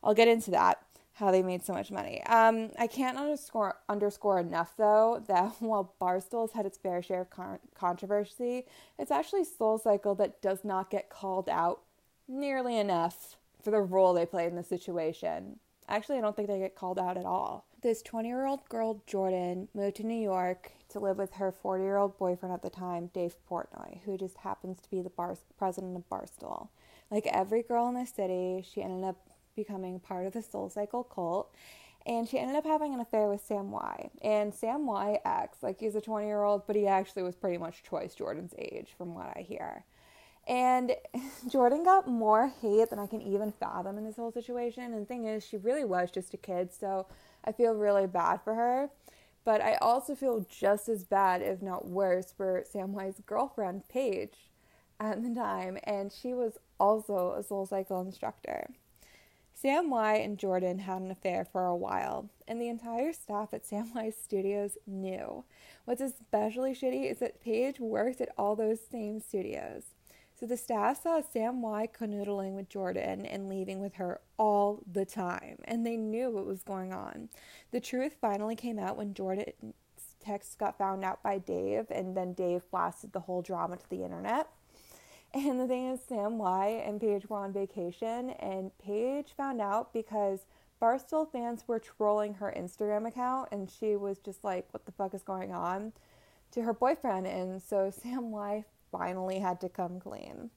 I'll 0.03 0.15
get 0.15 0.29
into 0.29 0.51
that 0.53 0.83
how 1.17 1.31
they 1.31 1.43
made 1.43 1.65
so 1.65 1.73
much 1.73 1.91
money. 1.91 2.23
Um, 2.25 2.71
I 2.79 2.87
can't 2.87 3.17
underscore 3.17 3.77
underscore 3.89 4.39
enough 4.39 4.75
though 4.77 5.23
that 5.29 5.55
while 5.61 5.95
Barstool's 6.01 6.53
had 6.53 6.67
its 6.67 6.79
fair 6.79 7.03
share 7.03 7.23
of 7.23 7.31
con- 7.31 7.59
controversy, 7.75 8.65
it's 8.99 9.11
actually 9.11 9.45
Soul 9.45 9.79
Cycle 9.79 10.15
that 10.17 10.43
does 10.43 10.65
not 10.65 10.91
get 10.91 11.09
called 11.09 11.49
out 11.49 11.81
nearly 12.29 12.77
enough 12.77 13.37
for 13.63 13.71
the 13.71 13.81
role 13.81 14.13
they 14.13 14.27
played 14.27 14.49
in 14.49 14.57
the 14.57 14.63
situation. 14.63 15.59
Actually, 15.89 16.19
I 16.19 16.21
don't 16.21 16.37
think 16.37 16.49
they 16.49 16.59
get 16.59 16.75
called 16.75 16.99
out 16.99 17.17
at 17.17 17.25
all. 17.25 17.66
This 17.83 18.01
20 18.03 18.29
year 18.29 18.47
old 18.47 18.67
girl, 18.69 19.03
Jordan, 19.07 19.69
moved 19.75 19.97
to 19.97 20.07
New 20.07 20.21
York 20.21 20.73
to 20.89 20.99
live 20.99 21.19
with 21.19 21.35
her 21.35 21.53
40 21.53 21.85
year 21.85 21.99
old 21.99 22.17
boyfriend 22.17 22.55
at 22.55 22.63
the 22.63 22.71
time, 22.71 23.11
Dave 23.13 23.37
Portnoy, 23.51 24.01
who 24.05 24.17
just 24.17 24.39
happens 24.39 24.81
to 24.81 24.91
be 24.91 25.03
the 25.03 25.11
bar- 25.11 25.37
president 25.59 25.95
of 25.97 26.09
Barstool. 26.09 26.69
Like 27.11 27.27
every 27.27 27.63
girl 27.63 27.89
in 27.89 27.95
the 27.95 28.07
city, 28.07 28.65
she 28.69 28.83
ended 28.83 29.05
up 29.05 29.29
becoming 29.55 30.01
part 30.01 30.27
of 30.27 30.33
the 30.33 30.43
Soul 30.43 30.71
Cycle 30.71 31.05
cult. 31.05 31.55
And 32.07 32.27
she 32.27 32.39
ended 32.39 32.57
up 32.57 32.65
having 32.65 32.95
an 32.95 33.01
affair 33.01 33.29
with 33.29 33.45
Sam 33.45 33.71
Yo. 33.71 34.11
And 34.23 34.55
Sam 34.55 34.87
Yo 34.87 35.21
acts 35.25 35.63
like 35.63 35.79
he's 35.79 35.97
a 35.97 36.01
20 36.01 36.27
year 36.27 36.45
old, 36.45 36.67
but 36.67 36.77
he 36.77 36.87
actually 36.87 37.25
was 37.25 37.35
pretty 37.35 37.59
much 37.59 37.83
twice 37.83 38.15
Jordan's 38.15 38.55
age, 38.57 38.95
from 38.97 39.15
what 39.15 39.37
I 39.37 39.43
hear. 39.43 39.85
And 40.47 40.95
Jordan 41.49 41.85
got 41.85 42.09
more 42.09 42.53
hate 42.63 42.91
than 42.91 42.99
I 42.99 43.07
can 43.07 43.21
even 43.21 43.53
fathom 43.53 43.99
in 43.99 44.05
this 44.05 44.17
whole 44.17 44.33
situation. 44.33 44.85
And 44.85 45.03
the 45.03 45.05
thing 45.07 45.27
is, 45.27 45.45
she 45.45 45.57
really 45.59 45.85
was 45.85 46.11
just 46.11 46.33
a 46.33 46.39
kid, 46.39 46.73
so 46.73 47.07
I 47.47 47.53
feel 47.53 47.75
really 47.75 48.07
bad 48.07 48.41
for 48.43 48.55
her. 48.55 48.91
But 49.45 49.61
I 49.61 49.75
also 49.77 50.17
feel 50.17 50.45
just 50.49 50.89
as 50.89 51.05
bad, 51.05 51.41
if 51.41 51.63
not 51.63 51.87
worse, 51.87 52.33
for 52.37 52.65
Sam 52.69 52.93
Yo's 52.99 53.21
girlfriend, 53.25 53.89
Paige, 53.89 54.51
at 54.99 55.23
the 55.23 55.33
time. 55.33 55.79
And 55.85 56.13
she 56.13 56.35
was 56.35 56.59
also 56.81 57.35
a 57.39 57.45
soul 57.45 57.65
cycle 57.65 58.01
instructor. 58.01 58.71
Sam 59.55 59.89
Yo 59.89 59.97
and 59.97 60.37
Jordan 60.37 60.81
had 60.81 61.01
an 61.01 61.11
affair 61.11 61.45
for 61.45 61.65
a 61.65 61.77
while, 61.77 62.29
and 62.47 62.61
the 62.61 62.69
entire 62.69 63.13
staff 63.13 63.55
at 63.55 63.65
Sam 63.65 63.91
Yo's 63.95 64.15
studios 64.21 64.77
knew. 64.87 65.45
What's 65.85 66.01
especially 66.03 66.75
shitty 66.75 67.11
is 67.11 67.21
that 67.21 67.41
Paige 67.41 67.79
worked 67.79 68.21
at 68.21 68.35
all 68.37 68.57
those 68.57 68.81
same 68.81 69.21
studios. 69.21 69.85
So 70.39 70.45
the 70.45 70.59
staff 70.59 71.03
saw 71.03 71.23
Sam 71.23 71.63
Yo 71.63 71.87
canoodling 71.87 72.53
with 72.53 72.69
Jordan 72.69 73.25
and 73.25 73.49
leaving 73.49 73.81
with 73.81 73.95
her 73.95 74.21
all 74.37 74.83
the 74.91 75.07
time, 75.07 75.57
and 75.65 75.87
they 75.87 75.97
knew 75.97 76.29
what 76.31 76.45
was 76.45 76.63
going 76.63 76.93
on. 76.93 77.31
The 77.71 77.81
truth 77.81 78.17
finally 78.21 78.55
came 78.55 78.79
out 78.79 78.99
when 78.99 79.15
Jordan's 79.15 79.55
texts 80.23 80.55
got 80.55 80.77
found 80.77 81.05
out 81.05 81.23
by 81.23 81.39
Dave, 81.39 81.87
and 81.91 82.15
then 82.15 82.35
Dave 82.35 82.71
blasted 82.71 83.15
the 83.15 83.21
whole 83.21 83.41
drama 83.41 83.79
to 83.79 83.89
the 83.89 84.05
internet. 84.05 84.49
And 85.33 85.59
the 85.59 85.67
thing 85.67 85.87
is, 85.87 86.01
Sam 86.07 86.39
Yo 86.39 86.83
and 86.85 87.01
Paige 87.01 87.31
were 87.31 87.39
on 87.39 87.55
vacation, 87.55 88.31
and 88.31 88.77
Paige 88.79 89.33
found 89.35 89.63
out 89.63 89.95
because 89.95 90.41
Barstool 90.83 91.33
fans 91.33 91.65
were 91.67 91.79
trolling 91.79 92.35
her 92.35 92.53
Instagram 92.55 93.09
account, 93.09 93.49
and 93.53 93.71
she 93.71 93.97
was 93.97 94.19
just 94.19 94.45
like, 94.45 94.67
What 94.73 94.85
the 94.85 94.93
fuck 94.93 95.15
is 95.15 95.23
going 95.23 95.53
on? 95.53 95.95
to 96.53 96.63
her 96.63 96.73
boyfriend. 96.73 97.27
And 97.27 97.63
so 97.63 97.91
Sam 98.03 98.31
Yo 98.33 98.65
finally 98.97 99.39
had 99.39 99.61
to 99.61 99.69
come 99.69 100.01
clean. 100.01 100.51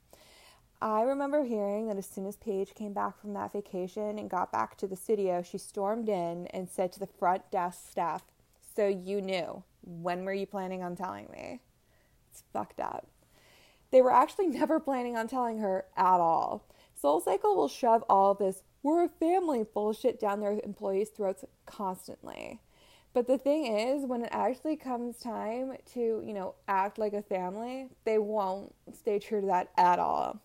I 0.81 1.01
remember 1.01 1.43
hearing 1.43 1.87
that 1.87 1.97
as 1.97 2.05
soon 2.05 2.25
as 2.25 2.37
Paige 2.37 2.73
came 2.73 2.93
back 2.93 3.19
from 3.19 3.33
that 3.33 3.51
vacation 3.51 4.17
and 4.17 4.29
got 4.29 4.51
back 4.51 4.77
to 4.77 4.87
the 4.87 4.95
studio, 4.95 5.41
she 5.41 5.57
stormed 5.57 6.07
in 6.07 6.47
and 6.47 6.69
said 6.69 6.93
to 6.93 6.99
the 6.99 7.07
front 7.07 7.51
desk 7.51 7.89
staff, 7.89 8.23
So 8.75 8.87
you 8.87 9.21
knew. 9.21 9.63
When 9.81 10.23
were 10.23 10.33
you 10.33 10.45
planning 10.45 10.83
on 10.83 10.95
telling 10.95 11.27
me? 11.31 11.59
It's 12.31 12.43
fucked 12.53 12.79
up. 12.79 13.07
They 13.91 14.01
were 14.01 14.13
actually 14.13 14.47
never 14.59 14.79
planning 14.79 15.17
on 15.17 15.27
telling 15.27 15.59
her 15.59 15.85
at 15.97 16.19
all. 16.19 16.65
Soul 16.95 17.19
Cycle 17.19 17.55
will 17.55 17.67
shove 17.67 18.03
all 18.09 18.33
this 18.33 18.63
we're 18.81 19.03
a 19.03 19.09
family 19.09 19.65
bullshit 19.73 20.19
down 20.19 20.39
their 20.39 20.59
employees' 20.63 21.09
throats 21.09 21.43
constantly. 21.65 22.61
But 23.13 23.27
the 23.27 23.37
thing 23.37 23.65
is, 23.65 24.05
when 24.05 24.23
it 24.23 24.29
actually 24.31 24.75
comes 24.75 25.17
time 25.17 25.73
to, 25.93 26.23
you 26.25 26.33
know, 26.33 26.55
act 26.67 26.99
like 26.99 27.13
a 27.13 27.21
family, 27.23 27.87
they 28.05 28.19
won't 28.19 28.73
stay 28.93 29.17
true 29.19 29.41
to 29.41 29.47
that 29.47 29.71
at 29.77 29.99
all. 29.99 30.39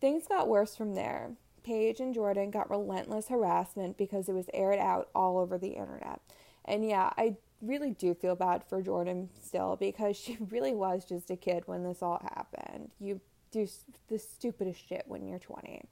Things 0.00 0.26
got 0.28 0.48
worse 0.48 0.76
from 0.76 0.94
there. 0.94 1.30
Paige 1.62 2.00
and 2.00 2.12
Jordan 2.12 2.50
got 2.50 2.68
relentless 2.68 3.28
harassment 3.28 3.96
because 3.96 4.28
it 4.28 4.34
was 4.34 4.50
aired 4.52 4.78
out 4.78 5.08
all 5.14 5.38
over 5.38 5.56
the 5.56 5.68
internet. 5.68 6.20
And 6.66 6.86
yeah, 6.86 7.10
I 7.16 7.36
really 7.62 7.92
do 7.92 8.14
feel 8.14 8.36
bad 8.36 8.64
for 8.68 8.82
Jordan 8.82 9.30
still 9.42 9.76
because 9.76 10.16
she 10.20 10.36
really 10.50 10.74
was 10.74 11.04
just 11.04 11.30
a 11.30 11.36
kid 11.36 11.62
when 11.66 11.82
this 11.82 12.02
all 12.02 12.20
happened. 12.34 12.90
You 13.00 13.20
do 13.50 13.66
the 14.08 14.18
stupidest 14.18 14.86
shit 14.86 15.04
when 15.06 15.26
you're 15.26 15.38
20. 15.38 15.82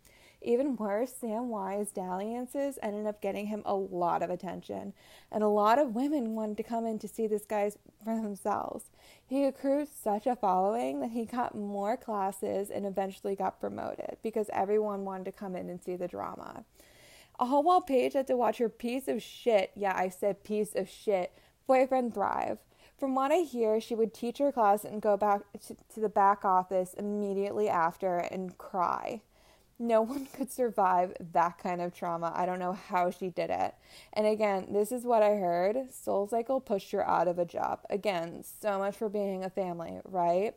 Even 0.44 0.76
worse, 0.76 1.12
Sam 1.12 1.50
Yo's 1.50 1.92
dalliances 1.92 2.78
ended 2.82 3.06
up 3.06 3.20
getting 3.20 3.46
him 3.46 3.62
a 3.64 3.74
lot 3.74 4.22
of 4.22 4.30
attention, 4.30 4.92
and 5.30 5.42
a 5.42 5.48
lot 5.48 5.78
of 5.78 5.94
women 5.94 6.34
wanted 6.34 6.56
to 6.56 6.62
come 6.62 6.84
in 6.84 6.98
to 6.98 7.08
see 7.08 7.26
this 7.26 7.44
guy 7.44 7.70
for 8.04 8.16
themselves. 8.16 8.86
He 9.24 9.44
accrued 9.44 9.88
such 9.88 10.26
a 10.26 10.34
following 10.34 11.00
that 11.00 11.12
he 11.12 11.24
got 11.24 11.54
more 11.54 11.96
classes 11.96 12.70
and 12.70 12.84
eventually 12.84 13.36
got 13.36 13.60
promoted 13.60 14.16
because 14.22 14.50
everyone 14.52 15.04
wanted 15.04 15.24
to 15.26 15.32
come 15.32 15.54
in 15.54 15.70
and 15.70 15.82
see 15.82 15.96
the 15.96 16.08
drama. 16.08 16.64
All 17.38 17.62
while 17.62 17.80
Paige 17.80 18.12
had 18.12 18.26
to 18.26 18.36
watch 18.36 18.58
her 18.58 18.68
piece 18.68 19.08
of 19.08 19.22
shit, 19.22 19.70
yeah, 19.74 19.94
I 19.96 20.08
said 20.08 20.44
piece 20.44 20.74
of 20.74 20.88
shit, 20.88 21.32
boyfriend 21.66 22.14
thrive. 22.14 22.58
From 22.98 23.14
what 23.14 23.32
I 23.32 23.38
hear, 23.38 23.80
she 23.80 23.94
would 23.94 24.12
teach 24.12 24.38
her 24.38 24.52
class 24.52 24.84
and 24.84 25.00
go 25.00 25.16
back 25.16 25.42
to 25.94 26.00
the 26.00 26.08
back 26.08 26.44
office 26.44 26.94
immediately 26.94 27.68
after 27.68 28.18
and 28.18 28.56
cry. 28.58 29.22
No 29.82 30.00
one 30.00 30.26
could 30.26 30.52
survive 30.52 31.12
that 31.32 31.58
kind 31.58 31.80
of 31.80 31.92
trauma. 31.92 32.32
I 32.36 32.46
don't 32.46 32.60
know 32.60 32.72
how 32.72 33.10
she 33.10 33.30
did 33.30 33.50
it. 33.50 33.74
And 34.12 34.28
again, 34.28 34.68
this 34.70 34.92
is 34.92 35.02
what 35.02 35.24
I 35.24 35.30
heard 35.30 35.92
Soul 35.92 36.28
Cycle 36.28 36.60
pushed 36.60 36.92
her 36.92 37.04
out 37.04 37.26
of 37.26 37.40
a 37.40 37.44
job. 37.44 37.80
Again, 37.90 38.44
so 38.60 38.78
much 38.78 38.96
for 38.96 39.08
being 39.08 39.42
a 39.42 39.50
family, 39.50 39.98
right? 40.04 40.54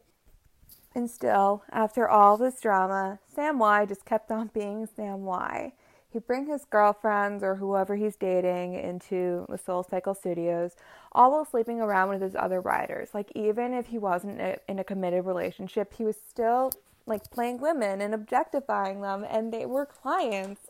And 0.93 1.09
still, 1.09 1.63
after 1.71 2.07
all 2.07 2.37
this 2.37 2.61
drama, 2.61 3.17
Sam 3.33 3.59
Yo 3.59 3.87
just 3.87 4.05
kept 4.05 4.29
on 4.29 4.51
being 4.53 4.87
Sam 4.95 5.25
Yo. 5.25 5.71
He'd 6.11 6.27
bring 6.27 6.45
his 6.45 6.63
girlfriends 6.63 7.43
or 7.43 7.55
whoever 7.55 7.95
he's 7.95 8.15
dating 8.15 8.75
into 8.75 9.47
the 9.49 9.57
Soul 9.57 9.81
Cycle 9.81 10.13
studios, 10.13 10.75
all 11.11 11.31
while 11.31 11.45
sleeping 11.45 11.81
around 11.81 12.09
with 12.09 12.21
his 12.21 12.35
other 12.35 12.61
riders. 12.61 13.09
Like, 13.15 13.31
even 13.33 13.73
if 13.73 13.87
he 13.87 13.97
wasn't 13.97 14.39
in 14.69 14.77
a 14.77 14.83
committed 14.83 15.25
relationship, 15.25 15.95
he 15.95 16.05
was 16.05 16.15
still 16.29 16.71
like 17.05 17.29
playing 17.31 17.59
women 17.59 18.01
and 18.01 18.13
objectifying 18.13 19.01
them, 19.01 19.25
and 19.29 19.53
they 19.53 19.65
were 19.65 19.85
clients. 19.85 20.61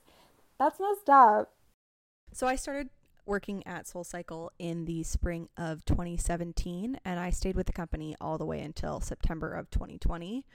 That's 0.60 0.80
messed 0.80 1.10
up. 1.10 1.52
So 2.34 2.48
I 2.48 2.56
started 2.56 2.90
working 3.26 3.66
at 3.66 3.88
Soul 3.88 4.04
Cycle 4.04 4.52
in 4.60 4.86
the 4.86 5.04
spring 5.04 5.50
of 5.58 5.84
2017, 5.86 7.00
and 7.04 7.20
I 7.20 7.30
stayed 7.30 7.56
with 7.56 7.68
the 7.68 7.74
company 7.74 8.16
all 8.22 8.38
the 8.38 8.46
way 8.46 8.62
until 8.62 9.00
September 9.00 9.54
of 9.54 9.70
2020. 9.72 10.46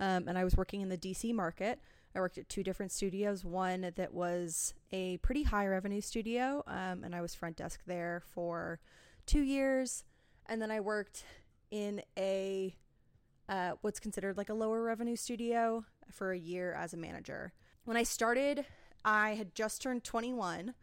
Um, 0.00 0.28
and 0.28 0.38
I 0.38 0.44
was 0.44 0.56
working 0.56 0.80
in 0.80 0.88
the 0.88 0.98
DC 0.98 1.34
market. 1.34 1.80
I 2.14 2.20
worked 2.20 2.38
at 2.38 2.48
two 2.48 2.62
different 2.62 2.92
studios. 2.92 3.44
One 3.44 3.92
that 3.96 4.14
was 4.14 4.74
a 4.90 5.18
pretty 5.18 5.44
high 5.44 5.66
revenue 5.66 6.00
studio, 6.00 6.64
um, 6.66 7.04
and 7.04 7.14
I 7.14 7.20
was 7.20 7.34
front 7.34 7.56
desk 7.56 7.80
there 7.86 8.22
for 8.34 8.80
two 9.26 9.42
years. 9.42 10.04
And 10.46 10.62
then 10.62 10.70
I 10.70 10.80
worked 10.80 11.24
in 11.70 12.02
a 12.18 12.74
uh, 13.48 13.72
what's 13.80 14.00
considered 14.00 14.36
like 14.36 14.50
a 14.50 14.54
lower 14.54 14.82
revenue 14.82 15.16
studio 15.16 15.84
for 16.10 16.32
a 16.32 16.38
year 16.38 16.72
as 16.72 16.92
a 16.92 16.96
manager. 16.96 17.52
When 17.84 17.96
I 17.96 18.02
started, 18.02 18.66
I 19.04 19.30
had 19.30 19.54
just 19.54 19.82
turned 19.82 20.04
21 20.04 20.74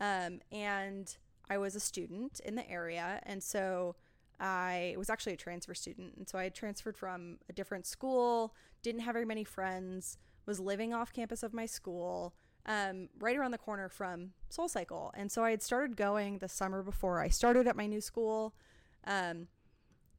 um, 0.00 0.40
and 0.50 1.16
I 1.50 1.58
was 1.58 1.74
a 1.74 1.80
student 1.80 2.40
in 2.44 2.54
the 2.54 2.68
area. 2.70 3.20
And 3.24 3.42
so 3.42 3.96
I 4.38 4.94
was 4.96 5.10
actually 5.10 5.34
a 5.34 5.36
transfer 5.36 5.74
student. 5.74 6.14
And 6.16 6.28
so 6.28 6.38
I 6.38 6.44
had 6.44 6.54
transferred 6.54 6.96
from 6.96 7.38
a 7.48 7.52
different 7.52 7.86
school, 7.86 8.54
didn't 8.82 9.02
have 9.02 9.14
very 9.14 9.24
many 9.24 9.44
friends, 9.44 10.18
was 10.46 10.60
living 10.60 10.94
off 10.94 11.12
campus 11.12 11.42
of 11.42 11.52
my 11.52 11.66
school. 11.66 12.34
Um, 12.64 13.08
right 13.18 13.36
around 13.36 13.50
the 13.50 13.58
corner 13.58 13.88
from 13.88 14.34
Soul 14.48 14.68
Cycle. 14.68 15.12
And 15.16 15.32
so 15.32 15.42
I 15.42 15.50
had 15.50 15.62
started 15.62 15.96
going 15.96 16.38
the 16.38 16.48
summer 16.48 16.84
before 16.84 17.20
I 17.20 17.26
started 17.26 17.66
at 17.66 17.74
my 17.74 17.88
new 17.88 18.00
school 18.00 18.54
um, 19.04 19.48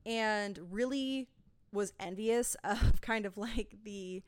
and 0.05 0.59
really 0.69 1.29
was 1.73 1.93
envious 1.99 2.55
of 2.63 3.01
kind 3.01 3.25
of 3.25 3.37
like 3.37 3.75
the 3.83 4.23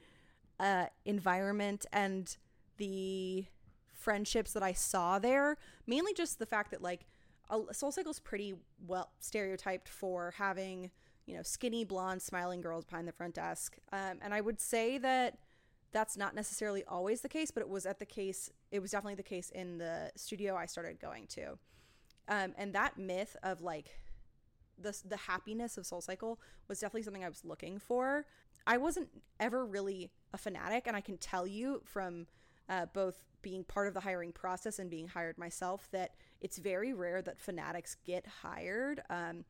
uh, 0.59 0.85
environment 1.05 1.85
and 1.93 2.37
the 2.77 3.45
friendships 3.93 4.53
that 4.53 4.63
I 4.63 4.73
saw 4.73 5.19
there. 5.19 5.57
Mainly 5.87 6.13
just 6.13 6.39
the 6.39 6.45
fact 6.45 6.71
that 6.71 6.81
like 6.81 7.05
Soul 7.71 7.91
Cycle 7.91 8.11
is 8.11 8.19
pretty 8.19 8.55
well 8.85 9.11
stereotyped 9.19 9.89
for 9.89 10.33
having 10.37 10.91
you 11.25 11.35
know 11.35 11.43
skinny 11.43 11.83
blonde 11.83 12.21
smiling 12.21 12.61
girls 12.61 12.85
behind 12.85 13.07
the 13.07 13.11
front 13.11 13.35
desk, 13.35 13.77
um, 13.91 14.19
and 14.21 14.33
I 14.33 14.41
would 14.41 14.59
say 14.59 14.97
that 14.99 15.37
that's 15.91 16.17
not 16.17 16.35
necessarily 16.35 16.83
always 16.87 17.21
the 17.21 17.29
case, 17.29 17.51
but 17.51 17.61
it 17.61 17.69
was 17.69 17.85
at 17.85 17.99
the 17.99 18.05
case. 18.05 18.51
It 18.71 18.79
was 18.79 18.91
definitely 18.91 19.15
the 19.15 19.23
case 19.23 19.49
in 19.51 19.77
the 19.77 20.11
studio 20.15 20.55
I 20.55 20.65
started 20.65 20.99
going 20.99 21.27
to, 21.27 21.57
um, 22.27 22.53
and 22.57 22.73
that 22.73 22.97
myth 22.97 23.35
of 23.43 23.61
like 23.61 23.91
the 24.79 24.97
the 25.07 25.17
happiness 25.17 25.77
of 25.77 25.85
Soul 25.85 26.01
Cycle 26.01 26.39
was 26.67 26.79
definitely 26.79 27.03
something 27.03 27.23
I 27.23 27.29
was 27.29 27.43
looking 27.45 27.79
for. 27.79 28.25
I 28.67 28.77
wasn't 28.77 29.09
ever 29.39 29.65
really 29.65 30.11
a 30.33 30.37
fanatic, 30.37 30.87
and 30.87 30.95
I 30.95 31.01
can 31.01 31.17
tell 31.17 31.45
you 31.45 31.81
from 31.85 32.27
uh, 32.67 32.87
both 32.93 33.23
being 33.41 33.63
part 33.63 33.87
of 33.87 33.93
the 33.93 33.99
hiring 33.99 34.31
process 34.31 34.79
and 34.79 34.89
being 34.89 35.07
hired 35.07 35.37
myself 35.37 35.87
that 35.91 36.15
it's 36.41 36.57
very 36.57 36.93
rare 36.93 37.21
that 37.21 37.39
fanatics 37.39 37.95
get 38.05 38.25
hired. 38.41 39.01
Um, 39.09 39.45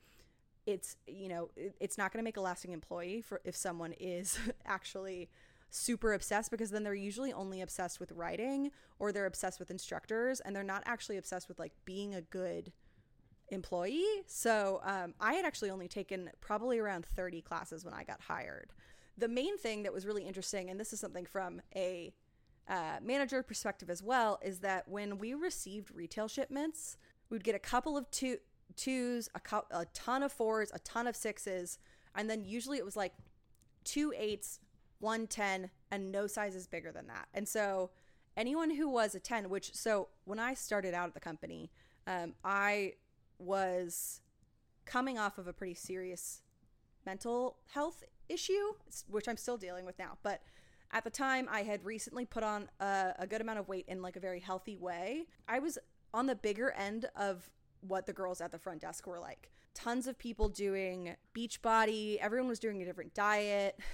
it's 0.66 0.98
you 1.08 1.30
know 1.30 1.50
it, 1.56 1.76
it's 1.80 1.98
not 1.98 2.12
going 2.12 2.20
to 2.20 2.24
make 2.24 2.38
a 2.38 2.42
lasting 2.42 2.72
employee 2.72 3.22
for 3.22 3.40
if 3.44 3.56
someone 3.56 3.94
is 4.00 4.40
actually 4.66 5.30
super 5.70 6.14
obsessed 6.14 6.52
because 6.52 6.70
then 6.72 6.84
they're 6.84 6.94
usually 6.94 7.34
only 7.34 7.62
obsessed 7.62 8.00
with 8.00 8.12
writing 8.14 8.72
or 9.00 9.12
they're 9.12 9.26
obsessed 9.26 9.60
with 9.60 9.70
instructors 9.70 10.40
and 10.40 10.56
they're 10.56 10.64
not 10.64 10.84
actually 10.86 11.18
obsessed 11.18 11.48
with 11.48 11.60
like 11.60 11.74
being 11.84 12.16
a 12.16 12.22
good 12.22 12.72
employee. 13.50 14.06
So 14.28 14.82
um, 14.84 15.14
I 15.20 15.34
had 15.34 15.46
actually 15.46 15.70
only 15.70 15.88
taken 15.88 16.30
probably 16.42 16.80
around 16.80 17.06
30 17.06 17.42
classes 17.42 17.86
when 17.86 17.94
I 17.94 18.04
got 18.04 18.22
hired. 18.22 18.74
The 19.18 19.28
main 19.28 19.58
thing 19.58 19.84
that 19.84 19.94
was 19.94 20.06
really 20.06 20.24
interesting, 20.24 20.70
and 20.70 20.80
this 20.80 20.92
is 20.92 21.00
something 21.00 21.26
from 21.26 21.62
a 21.76 22.14
uh, 22.68 22.98
manager 23.02 23.44
perspective 23.44 23.90
as 23.90 24.04
well, 24.04 24.40
is 24.44 24.60
that 24.60 24.88
when 24.88 25.18
we 25.18 25.34
received 25.34 25.92
retail 25.94 26.28
shipments, 26.28 26.98
we'd 27.30 27.44
get 27.44 27.56
a 27.56 27.60
couple 27.60 27.98
of 27.98 28.10
two 28.12 28.38
twos, 28.76 29.30
a, 29.36 29.40
co- 29.40 29.66
a 29.72 29.86
ton 29.94 30.24
of 30.24 30.32
fours, 30.32 30.72
a 30.74 30.80
ton 30.80 31.08
of 31.08 31.16
sixes, 31.16 31.78
and 32.16 32.30
then 32.30 32.44
usually 32.44 32.78
it 32.78 32.86
was 32.86 32.96
like 32.96 33.14
two 33.84 34.14
eights, 34.18 34.60
one 35.00 35.28
ten, 35.28 35.70
and 35.92 36.12
no 36.12 36.28
sizes 36.28 36.68
bigger 36.68 36.92
than 36.92 37.08
that. 37.08 37.28
And 37.34 37.48
so 37.48 37.92
anyone 38.36 38.72
who 38.72 38.90
was 38.90 39.16
a 39.16 39.20
10, 39.20 39.50
which 39.50 39.74
so 39.74 40.10
when 40.26 40.40
I 40.40 40.54
started 40.54 40.94
out 40.94 41.08
at 41.08 41.14
the 41.14 41.20
company, 41.20 41.72
um, 42.08 42.34
I 42.44 42.94
was 43.40 44.22
coming 44.86 45.18
off 45.18 45.38
of 45.38 45.48
a 45.48 45.54
pretty 45.54 45.74
serious 45.74 46.42
mental 47.06 47.58
health 47.74 48.04
issue, 48.30 48.74
which 49.08 49.28
I'm 49.28 49.38
still 49.38 49.58
dealing 49.58 49.86
with 49.86 49.98
now. 50.00 50.18
But 50.24 50.42
at 50.92 51.04
the 51.04 51.10
time, 51.10 51.48
I 51.52 51.64
had 51.64 51.84
recently 51.84 52.26
put 52.26 52.44
on 52.44 52.70
a, 52.80 53.14
a 53.20 53.28
good 53.28 53.42
amount 53.42 53.60
of 53.60 53.68
weight 53.68 53.86
in 53.88 54.02
like 54.02 54.16
a 54.16 54.20
very 54.20 54.40
healthy 54.40 54.78
way. 54.78 55.26
I 55.48 55.60
was 55.60 55.78
on 56.14 56.26
the 56.28 56.36
bigger 56.36 56.72
end 56.72 57.08
of 57.16 57.50
what 57.82 58.06
the 58.06 58.14
girls 58.14 58.42
at 58.42 58.52
the 58.52 58.60
front 58.60 58.82
desk 58.82 59.06
were 59.06 59.20
like. 59.20 59.52
Tons 59.74 60.08
of 60.08 60.18
people 60.18 60.48
doing 60.48 61.16
beach 61.34 61.62
body, 61.62 62.18
everyone 62.22 62.48
was 62.48 62.60
doing 62.60 62.82
a 62.82 62.86
different 62.86 63.14
diet. 63.14 63.80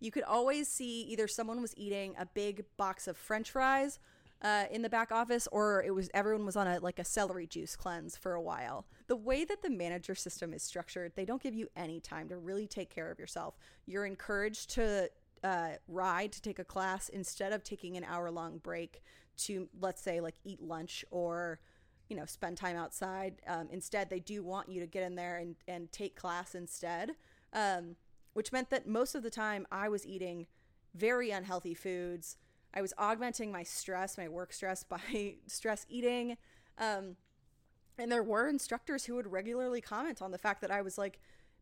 You 0.00 0.10
could 0.10 0.24
always 0.24 0.66
see 0.66 1.02
either 1.02 1.28
someone 1.28 1.62
was 1.62 1.76
eating 1.76 2.16
a 2.18 2.26
big 2.26 2.64
box 2.76 3.06
of 3.06 3.16
french 3.16 3.52
fries 3.52 4.00
uh, 4.42 4.64
in 4.70 4.82
the 4.82 4.88
back 4.88 5.12
office 5.12 5.48
or 5.52 5.82
it 5.84 5.94
was 5.94 6.10
everyone 6.12 6.44
was 6.44 6.56
on 6.56 6.66
a 6.66 6.80
like 6.80 6.98
a 6.98 7.04
celery 7.04 7.46
juice 7.46 7.76
cleanse 7.76 8.16
for 8.16 8.34
a 8.34 8.40
while. 8.40 8.86
The 9.06 9.16
way 9.16 9.44
that 9.44 9.62
the 9.62 9.70
manager 9.70 10.14
system 10.14 10.52
is 10.52 10.62
structured, 10.62 11.12
they 11.14 11.24
don't 11.24 11.42
give 11.42 11.54
you 11.54 11.68
any 11.76 12.00
time 12.00 12.28
to 12.28 12.36
really 12.36 12.66
take 12.66 12.90
care 12.90 13.10
of 13.10 13.18
yourself. 13.18 13.54
You're 13.86 14.06
encouraged 14.06 14.70
to 14.70 15.10
uh, 15.44 15.70
ride 15.88 16.32
to 16.32 16.42
take 16.42 16.58
a 16.58 16.64
class 16.64 17.08
instead 17.08 17.52
of 17.52 17.64
taking 17.64 17.96
an 17.96 18.04
hour 18.04 18.30
long 18.30 18.58
break 18.58 19.02
to 19.36 19.68
let's 19.80 20.02
say 20.02 20.20
like 20.20 20.34
eat 20.44 20.62
lunch 20.62 21.04
or 21.10 21.58
you 22.08 22.16
know 22.16 22.26
spend 22.26 22.56
time 22.56 22.76
outside 22.76 23.40
um, 23.46 23.68
instead 23.72 24.10
they 24.10 24.20
do 24.20 24.42
want 24.42 24.68
you 24.68 24.80
to 24.80 24.86
get 24.86 25.02
in 25.02 25.14
there 25.14 25.38
and, 25.38 25.56
and 25.66 25.90
take 25.90 26.14
class 26.14 26.54
instead 26.54 27.12
um, 27.54 27.96
which 28.34 28.52
meant 28.52 28.70
that 28.70 28.86
most 28.86 29.14
of 29.14 29.22
the 29.22 29.30
time 29.30 29.66
i 29.72 29.88
was 29.88 30.06
eating 30.06 30.46
very 30.94 31.30
unhealthy 31.30 31.74
foods 31.74 32.36
i 32.74 32.82
was 32.82 32.92
augmenting 32.98 33.50
my 33.50 33.62
stress 33.62 34.16
my 34.18 34.28
work 34.28 34.52
stress 34.52 34.82
by 34.88 35.34
stress 35.46 35.86
eating 35.88 36.36
um, 36.78 37.16
and 37.98 38.10
there 38.10 38.22
were 38.22 38.48
instructors 38.48 39.04
who 39.04 39.14
would 39.14 39.30
regularly 39.30 39.80
comment 39.80 40.22
on 40.22 40.30
the 40.30 40.38
fact 40.38 40.60
that 40.60 40.70
i 40.70 40.80
was 40.82 40.98
like 40.98 41.20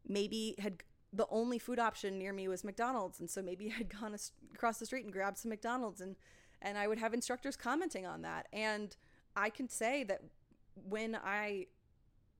maybe 0.08 0.54
had 0.58 0.82
the 1.12 1.26
only 1.28 1.58
food 1.58 1.78
option 1.78 2.18
near 2.18 2.32
me 2.32 2.48
was 2.48 2.64
mcdonald's 2.64 3.20
and 3.20 3.28
so 3.28 3.42
maybe 3.42 3.72
i'd 3.78 4.00
gone 4.00 4.16
across 4.54 4.78
the 4.78 4.86
street 4.86 5.04
and 5.04 5.12
grabbed 5.12 5.38
some 5.38 5.50
mcdonald's 5.50 6.00
and 6.00 6.16
and 6.62 6.78
i 6.78 6.86
would 6.86 6.98
have 6.98 7.14
instructors 7.14 7.56
commenting 7.56 8.06
on 8.06 8.22
that 8.22 8.46
and 8.52 8.96
i 9.36 9.50
can 9.50 9.68
say 9.68 10.04
that 10.04 10.20
when 10.88 11.16
I 11.16 11.66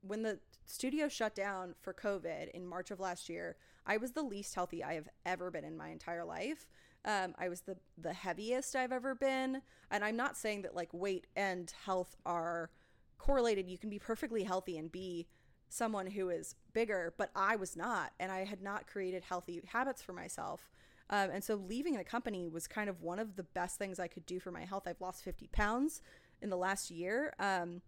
when 0.01 0.23
the 0.23 0.39
studio 0.65 1.07
shut 1.07 1.35
down 1.35 1.75
for 1.81 1.93
COVID 1.93 2.49
in 2.51 2.65
March 2.65 2.91
of 2.91 2.99
last 2.99 3.29
year, 3.29 3.55
I 3.85 3.97
was 3.97 4.11
the 4.11 4.23
least 4.23 4.55
healthy 4.55 4.83
I 4.83 4.93
have 4.93 5.07
ever 5.25 5.51
been 5.51 5.63
in 5.63 5.77
my 5.77 5.89
entire 5.89 6.25
life. 6.25 6.67
Um, 7.03 7.33
I 7.39 7.49
was 7.49 7.61
the 7.61 7.77
the 7.97 8.13
heaviest 8.13 8.75
I've 8.75 8.91
ever 8.91 9.15
been, 9.15 9.61
and 9.89 10.03
I'm 10.03 10.15
not 10.15 10.37
saying 10.37 10.61
that 10.63 10.75
like 10.75 10.93
weight 10.93 11.27
and 11.35 11.71
health 11.85 12.15
are 12.25 12.69
correlated. 13.17 13.69
You 13.69 13.77
can 13.77 13.89
be 13.89 13.99
perfectly 13.99 14.43
healthy 14.43 14.77
and 14.77 14.91
be 14.91 15.27
someone 15.69 16.07
who 16.07 16.29
is 16.29 16.55
bigger, 16.73 17.13
but 17.17 17.31
I 17.35 17.55
was 17.55 17.75
not, 17.75 18.11
and 18.19 18.31
I 18.31 18.43
had 18.43 18.61
not 18.61 18.87
created 18.87 19.23
healthy 19.23 19.61
habits 19.67 20.01
for 20.01 20.13
myself. 20.13 20.69
Um, 21.09 21.29
and 21.31 21.43
so 21.43 21.55
leaving 21.55 21.97
the 21.97 22.03
company 22.03 22.47
was 22.47 22.67
kind 22.67 22.89
of 22.89 23.01
one 23.01 23.19
of 23.19 23.35
the 23.35 23.43
best 23.43 23.77
things 23.77 23.99
I 23.99 24.07
could 24.07 24.25
do 24.25 24.39
for 24.39 24.51
my 24.51 24.63
health. 24.65 24.83
I've 24.85 25.01
lost 25.01 25.23
50 25.23 25.47
pounds 25.51 26.01
in 26.41 26.49
the 26.49 26.57
last 26.57 26.89
year. 26.89 27.33
Um, 27.37 27.81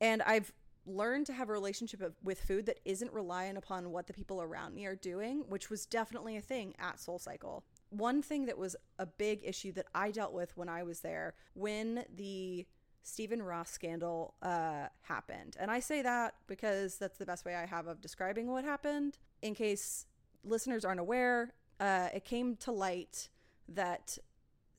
and 0.00 0.22
I've 0.22 0.52
learned 0.86 1.26
to 1.26 1.32
have 1.32 1.48
a 1.48 1.52
relationship 1.52 2.02
with 2.22 2.40
food 2.40 2.66
that 2.66 2.80
isn't 2.84 3.12
reliant 3.12 3.58
upon 3.58 3.90
what 3.90 4.06
the 4.06 4.12
people 4.12 4.42
around 4.42 4.74
me 4.74 4.86
are 4.86 4.96
doing, 4.96 5.44
which 5.48 5.70
was 5.70 5.86
definitely 5.86 6.36
a 6.36 6.40
thing 6.40 6.74
at 6.78 6.98
Soul 6.98 7.18
Cycle. 7.18 7.64
One 7.96 8.22
thing 8.22 8.46
that 8.46 8.58
was 8.58 8.74
a 8.98 9.06
big 9.06 9.40
issue 9.44 9.72
that 9.72 9.86
I 9.94 10.10
dealt 10.10 10.32
with 10.32 10.56
when 10.56 10.68
I 10.68 10.82
was 10.82 11.00
there, 11.00 11.34
when 11.54 12.04
the 12.14 12.66
Stephen 13.02 13.42
Ross 13.42 13.70
scandal 13.70 14.34
uh, 14.42 14.86
happened. 15.02 15.56
And 15.60 15.70
I 15.70 15.80
say 15.80 16.02
that 16.02 16.34
because 16.46 16.96
that's 16.96 17.18
the 17.18 17.26
best 17.26 17.44
way 17.44 17.54
I 17.54 17.66
have 17.66 17.86
of 17.86 18.00
describing 18.00 18.48
what 18.48 18.64
happened. 18.64 19.18
In 19.42 19.54
case 19.54 20.06
listeners 20.42 20.84
aren't 20.84 21.00
aware, 21.00 21.52
uh, 21.78 22.08
it 22.14 22.24
came 22.24 22.56
to 22.56 22.72
light 22.72 23.28
that 23.68 24.18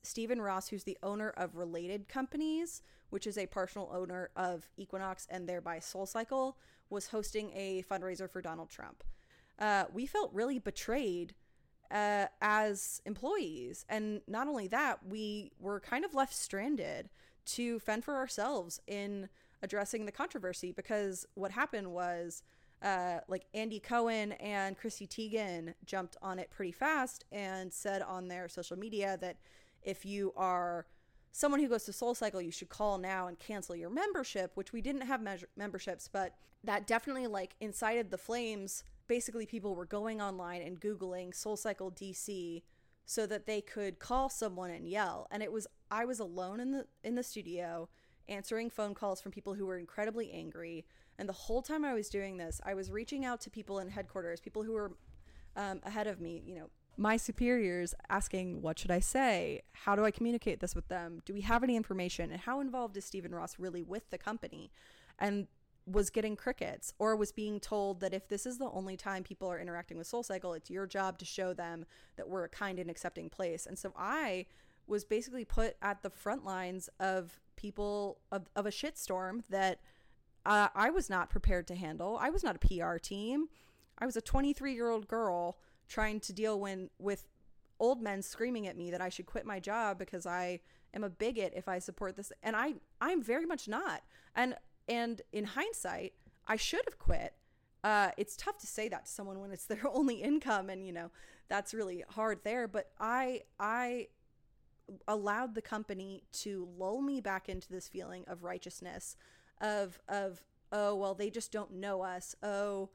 Stephen 0.01 0.41
Ross, 0.41 0.69
who's 0.69 0.83
the 0.83 0.97
owner 1.03 1.29
of 1.37 1.55
Related 1.55 2.07
Companies, 2.07 2.81
which 3.11 3.27
is 3.27 3.37
a 3.37 3.45
partial 3.45 3.91
owner 3.93 4.29
of 4.35 4.69
Equinox 4.75 5.27
and 5.29 5.47
thereby 5.47 5.79
Soul 5.79 6.05
Cycle, 6.05 6.57
was 6.89 7.07
hosting 7.07 7.51
a 7.55 7.83
fundraiser 7.83 8.29
for 8.29 8.41
Donald 8.41 8.69
Trump. 8.69 9.03
Uh, 9.57 9.85
we 9.93 10.05
felt 10.05 10.33
really 10.33 10.59
betrayed 10.59 11.33
uh, 11.91 12.25
as 12.41 13.01
employees. 13.05 13.85
And 13.89 14.21
not 14.27 14.47
only 14.47 14.67
that, 14.69 14.99
we 15.07 15.51
were 15.59 15.79
kind 15.79 16.05
of 16.05 16.13
left 16.13 16.33
stranded 16.33 17.09
to 17.47 17.79
fend 17.79 18.03
for 18.03 18.15
ourselves 18.15 18.81
in 18.87 19.29
addressing 19.61 20.05
the 20.05 20.11
controversy 20.11 20.71
because 20.71 21.25
what 21.35 21.51
happened 21.51 21.91
was. 21.91 22.43
Uh, 22.81 23.19
like 23.29 23.45
Andy 23.55 23.79
Cohen 23.79 24.33
and 24.33 24.77
Chrissy 24.77 25.07
Teigen 25.07 25.73
jumped 25.85 26.17
on 26.21 26.37
it 26.37 26.51
pretty 26.51 26.73
fast 26.73 27.23
and 27.31 27.73
said 27.73 28.03
on 28.03 28.27
their 28.27 28.47
social 28.47 28.77
media 28.77 29.17
that 29.21 29.37
if 29.81 30.05
you 30.05 30.33
are 30.35 30.85
someone 31.31 31.59
who 31.59 31.67
goes 31.67 31.83
to 31.83 31.93
Soul 31.93 32.15
Cycle, 32.15 32.41
you 32.41 32.51
should 32.51 32.69
call 32.69 32.97
now 32.97 33.27
and 33.27 33.37
cancel 33.37 33.75
your 33.75 33.89
membership, 33.89 34.51
which 34.55 34.71
we 34.71 34.81
didn't 34.81 35.01
have 35.01 35.21
measure- 35.21 35.49
memberships, 35.57 36.07
but 36.11 36.35
that 36.63 36.87
definitely 36.87 37.27
like 37.27 37.55
incited 37.59 38.09
the 38.09 38.17
flames. 38.17 38.83
Basically, 39.07 39.45
people 39.45 39.75
were 39.75 39.85
going 39.85 40.21
online 40.21 40.61
and 40.61 40.79
Googling 40.79 41.33
Soul 41.35 41.57
Cycle 41.57 41.91
DC 41.91 42.63
so 43.05 43.27
that 43.27 43.45
they 43.45 43.61
could 43.61 43.99
call 43.99 44.29
someone 44.29 44.71
and 44.71 44.87
yell. 44.87 45.27
And 45.29 45.43
it 45.43 45.51
was, 45.51 45.67
I 45.91 46.05
was 46.05 46.19
alone 46.19 46.59
in 46.59 46.71
the, 46.71 46.87
in 47.03 47.15
the 47.15 47.23
studio 47.23 47.87
answering 48.27 48.69
phone 48.69 48.95
calls 48.95 49.21
from 49.21 49.31
people 49.31 49.53
who 49.53 49.65
were 49.65 49.77
incredibly 49.77 50.31
angry. 50.31 50.85
And 51.19 51.29
the 51.29 51.33
whole 51.33 51.61
time 51.61 51.85
I 51.85 51.93
was 51.93 52.09
doing 52.09 52.37
this, 52.37 52.59
I 52.65 52.73
was 52.73 52.91
reaching 52.91 53.23
out 53.23 53.41
to 53.41 53.49
people 53.49 53.79
in 53.79 53.89
headquarters, 53.89 54.41
people 54.41 54.63
who 54.63 54.73
were 54.73 54.93
um, 55.55 55.81
ahead 55.83 56.07
of 56.07 56.19
me, 56.19 56.41
you 56.45 56.55
know, 56.55 56.69
my 56.97 57.17
superiors 57.17 57.93
asking, 58.09 58.61
What 58.61 58.79
should 58.79 58.91
I 58.91 58.99
say? 58.99 59.61
How 59.73 59.95
do 59.95 60.05
I 60.05 60.11
communicate 60.11 60.59
this 60.59 60.75
with 60.75 60.87
them? 60.87 61.21
Do 61.25 61.33
we 61.33 61.41
have 61.41 61.63
any 61.63 61.75
information? 61.75 62.31
And 62.31 62.39
how 62.39 62.61
involved 62.61 62.95
is 62.97 63.05
Stephen 63.05 63.33
Ross 63.35 63.59
really 63.59 63.83
with 63.83 64.09
the 64.11 64.17
company? 64.17 64.71
And 65.19 65.47
was 65.85 66.09
getting 66.09 66.35
crickets 66.35 66.93
or 66.97 67.15
was 67.15 67.31
being 67.31 67.59
told 67.59 67.99
that 67.99 68.13
if 68.13 68.27
this 68.27 68.45
is 68.45 68.57
the 68.57 68.69
only 68.71 68.97
time 68.97 69.23
people 69.23 69.49
are 69.51 69.59
interacting 69.59 69.97
with 69.97 70.07
Soul 70.07 70.23
Cycle, 70.23 70.53
it's 70.53 70.69
your 70.69 70.87
job 70.87 71.17
to 71.19 71.25
show 71.25 71.53
them 71.53 71.85
that 72.17 72.27
we're 72.27 72.43
a 72.43 72.49
kind 72.49 72.79
and 72.79 72.89
accepting 72.89 73.29
place. 73.29 73.65
And 73.65 73.77
so 73.77 73.93
I 73.95 74.47
was 74.87 75.05
basically 75.05 75.45
put 75.45 75.75
at 75.81 76.01
the 76.01 76.09
front 76.09 76.43
lines 76.45 76.89
of 76.99 77.39
people 77.55 78.19
of, 78.31 78.47
of 78.55 78.65
a 78.65 78.71
shitstorm 78.71 79.43
that 79.49 79.79
uh, 80.45 80.69
I 80.75 80.89
was 80.89 81.09
not 81.09 81.29
prepared 81.29 81.67
to 81.67 81.75
handle. 81.75 82.17
I 82.19 82.29
was 82.29 82.43
not 82.43 82.55
a 82.55 82.59
PR 82.59 82.97
team. 82.97 83.47
I 83.97 84.05
was 84.05 84.15
a 84.15 84.21
23 84.21 84.73
year 84.73 84.89
old 84.89 85.07
girl 85.07 85.57
trying 85.87 86.19
to 86.21 86.33
deal 86.33 86.59
when 86.59 86.89
with 86.99 87.25
old 87.79 88.01
men 88.01 88.21
screaming 88.21 88.67
at 88.67 88.77
me 88.77 88.91
that 88.91 89.01
I 89.01 89.09
should 89.09 89.25
quit 89.25 89.45
my 89.45 89.59
job 89.59 89.97
because 89.97 90.25
I 90.25 90.61
am 90.93 91.03
a 91.03 91.09
bigot 91.09 91.53
if 91.55 91.67
I 91.67 91.79
support 91.79 92.15
this 92.15 92.31
and 92.41 92.55
I 92.55 92.75
I'm 93.01 93.21
very 93.21 93.45
much 93.45 93.67
not. 93.67 94.01
And 94.35 94.55
and 94.87 95.21
in 95.31 95.45
hindsight, 95.45 96.13
I 96.47 96.55
should 96.55 96.81
have 96.85 96.99
quit. 96.99 97.33
Uh, 97.83 98.09
it's 98.17 98.35
tough 98.35 98.57
to 98.57 98.67
say 98.67 98.89
that 98.89 99.05
to 99.05 99.11
someone 99.11 99.39
when 99.39 99.51
it's 99.51 99.65
their 99.67 99.87
only 99.87 100.15
income 100.15 100.69
and 100.69 100.85
you 100.85 100.91
know 100.91 101.11
that's 101.47 101.71
really 101.71 102.03
hard 102.09 102.39
there 102.43 102.67
but 102.67 102.89
i 102.99 103.39
i 103.59 104.07
allowed 105.07 105.53
the 105.53 105.61
company 105.61 106.23
to 106.31 106.67
lull 106.77 106.99
me 107.01 107.21
back 107.21 107.47
into 107.47 107.69
this 107.69 107.87
feeling 107.87 108.23
of 108.27 108.43
righteousness 108.43 109.15
of 109.61 109.99
of 110.09 110.43
oh 110.71 110.95
well 110.95 111.13
they 111.13 111.29
just 111.29 111.51
don't 111.51 111.71
know 111.71 112.01
us 112.01 112.35
oh 112.41 112.89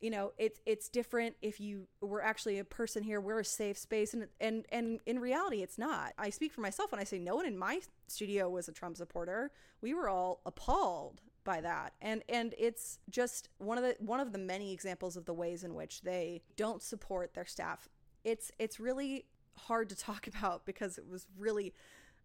you 0.00 0.10
know 0.10 0.32
it's 0.38 0.60
it's 0.66 0.88
different 0.88 1.34
if 1.40 1.60
you 1.60 1.86
we're 2.00 2.20
actually 2.20 2.58
a 2.58 2.64
person 2.64 3.02
here 3.02 3.20
we're 3.20 3.40
a 3.40 3.44
safe 3.44 3.78
space 3.78 4.12
and 4.12 4.26
and 4.40 4.64
and 4.70 5.00
in 5.06 5.18
reality 5.18 5.62
it's 5.62 5.78
not. 5.78 6.12
I 6.18 6.30
speak 6.30 6.52
for 6.52 6.60
myself 6.60 6.92
when 6.92 7.00
i 7.00 7.04
say 7.04 7.18
no 7.18 7.36
one 7.36 7.46
in 7.46 7.56
my 7.56 7.80
studio 8.06 8.48
was 8.48 8.68
a 8.68 8.72
trump 8.72 8.96
supporter. 8.96 9.50
We 9.80 9.94
were 9.94 10.08
all 10.08 10.40
appalled 10.46 11.20
by 11.44 11.60
that. 11.60 11.92
And 12.00 12.22
and 12.28 12.54
it's 12.58 12.98
just 13.10 13.48
one 13.58 13.78
of 13.78 13.84
the 13.84 13.96
one 14.00 14.20
of 14.20 14.32
the 14.32 14.38
many 14.38 14.72
examples 14.72 15.16
of 15.16 15.26
the 15.26 15.34
ways 15.34 15.62
in 15.62 15.74
which 15.74 16.00
they 16.00 16.42
don't 16.56 16.82
support 16.82 17.34
their 17.34 17.46
staff. 17.46 17.88
It's 18.24 18.50
it's 18.58 18.80
really 18.80 19.26
hard 19.56 19.88
to 19.90 19.96
talk 20.10 20.26
about 20.26 20.66
because 20.66 20.98
it 20.98 21.06
was 21.08 21.26
really 21.38 21.74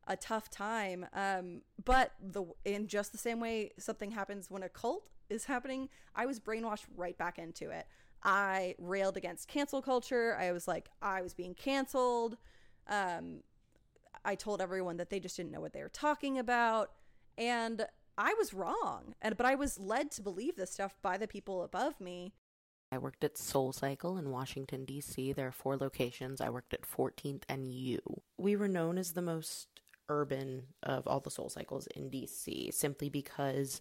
a 0.07 0.15
tough 0.15 0.49
time. 0.49 1.05
Um 1.13 1.61
but 1.84 2.13
the 2.22 2.45
in 2.65 2.88
just 2.88 3.11
the 3.11 3.17
same 3.17 3.39
way 3.39 3.72
something 3.78 4.11
happens 4.11 4.49
when 4.49 4.63
a 4.63 4.70
cult 4.70 5.09
is 5.30 5.46
happening 5.46 5.90
i 6.16 6.26
was 6.26 6.40
brainwashed 6.40 6.86
right 6.96 7.18
back 7.18 7.40
into 7.40 7.70
it 7.70 7.88
i 8.24 8.76
railed 8.78 9.18
against 9.18 9.48
cancel 9.48 9.82
culture 9.82 10.36
i 10.40 10.52
was 10.52 10.68
like 10.68 10.90
i 11.02 11.22
was 11.22 11.34
being 11.34 11.54
canceled 11.54 12.38
um 12.88 13.42
i 14.26 14.36
told 14.36 14.62
everyone 14.62 14.98
that 14.98 15.10
they 15.10 15.20
just 15.20 15.38
didn't 15.38 15.52
know 15.52 15.62
what 15.62 15.74
they 15.74 15.82
were 15.82 15.90
talking 15.90 16.38
about 16.38 16.92
and 17.38 17.86
I 18.20 18.36
was 18.38 18.54
wrong. 18.54 19.16
And 19.22 19.38
but 19.38 19.46
I 19.46 19.56
was 19.56 19.80
led 19.80 20.12
to 20.12 20.22
believe 20.22 20.58
this 20.58 20.72
stuff 20.72 20.98
by 21.02 21.18
the 21.18 21.28
people 21.28 21.64
above 21.64 22.00
me. 22.02 22.34
I 22.92 22.98
worked 22.98 23.24
at 23.24 23.38
Soul 23.38 23.72
Cycle 23.72 24.18
in 24.18 24.30
Washington 24.30 24.84
D.C. 24.84 25.32
There 25.32 25.48
are 25.48 25.52
four 25.52 25.78
locations. 25.78 26.42
I 26.42 26.50
worked 26.50 26.74
at 26.74 26.82
14th 26.82 27.44
and 27.48 27.72
U. 27.72 28.00
We 28.38 28.56
were 28.56 28.68
known 28.68 28.98
as 28.98 29.14
the 29.14 29.22
most 29.22 29.79
urban 30.10 30.64
of 30.84 31.07
all 31.07 31.20
the 31.20 31.32
Soul 31.32 31.49
Cycles 31.49 31.88
in 31.95 32.10
DC 32.10 32.74
simply 32.74 33.10
because 33.10 33.80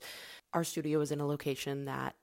our 0.52 0.64
studio 0.64 1.00
is 1.00 1.10
in 1.10 1.20
a 1.20 1.26
location 1.26 1.86
that 1.86 2.14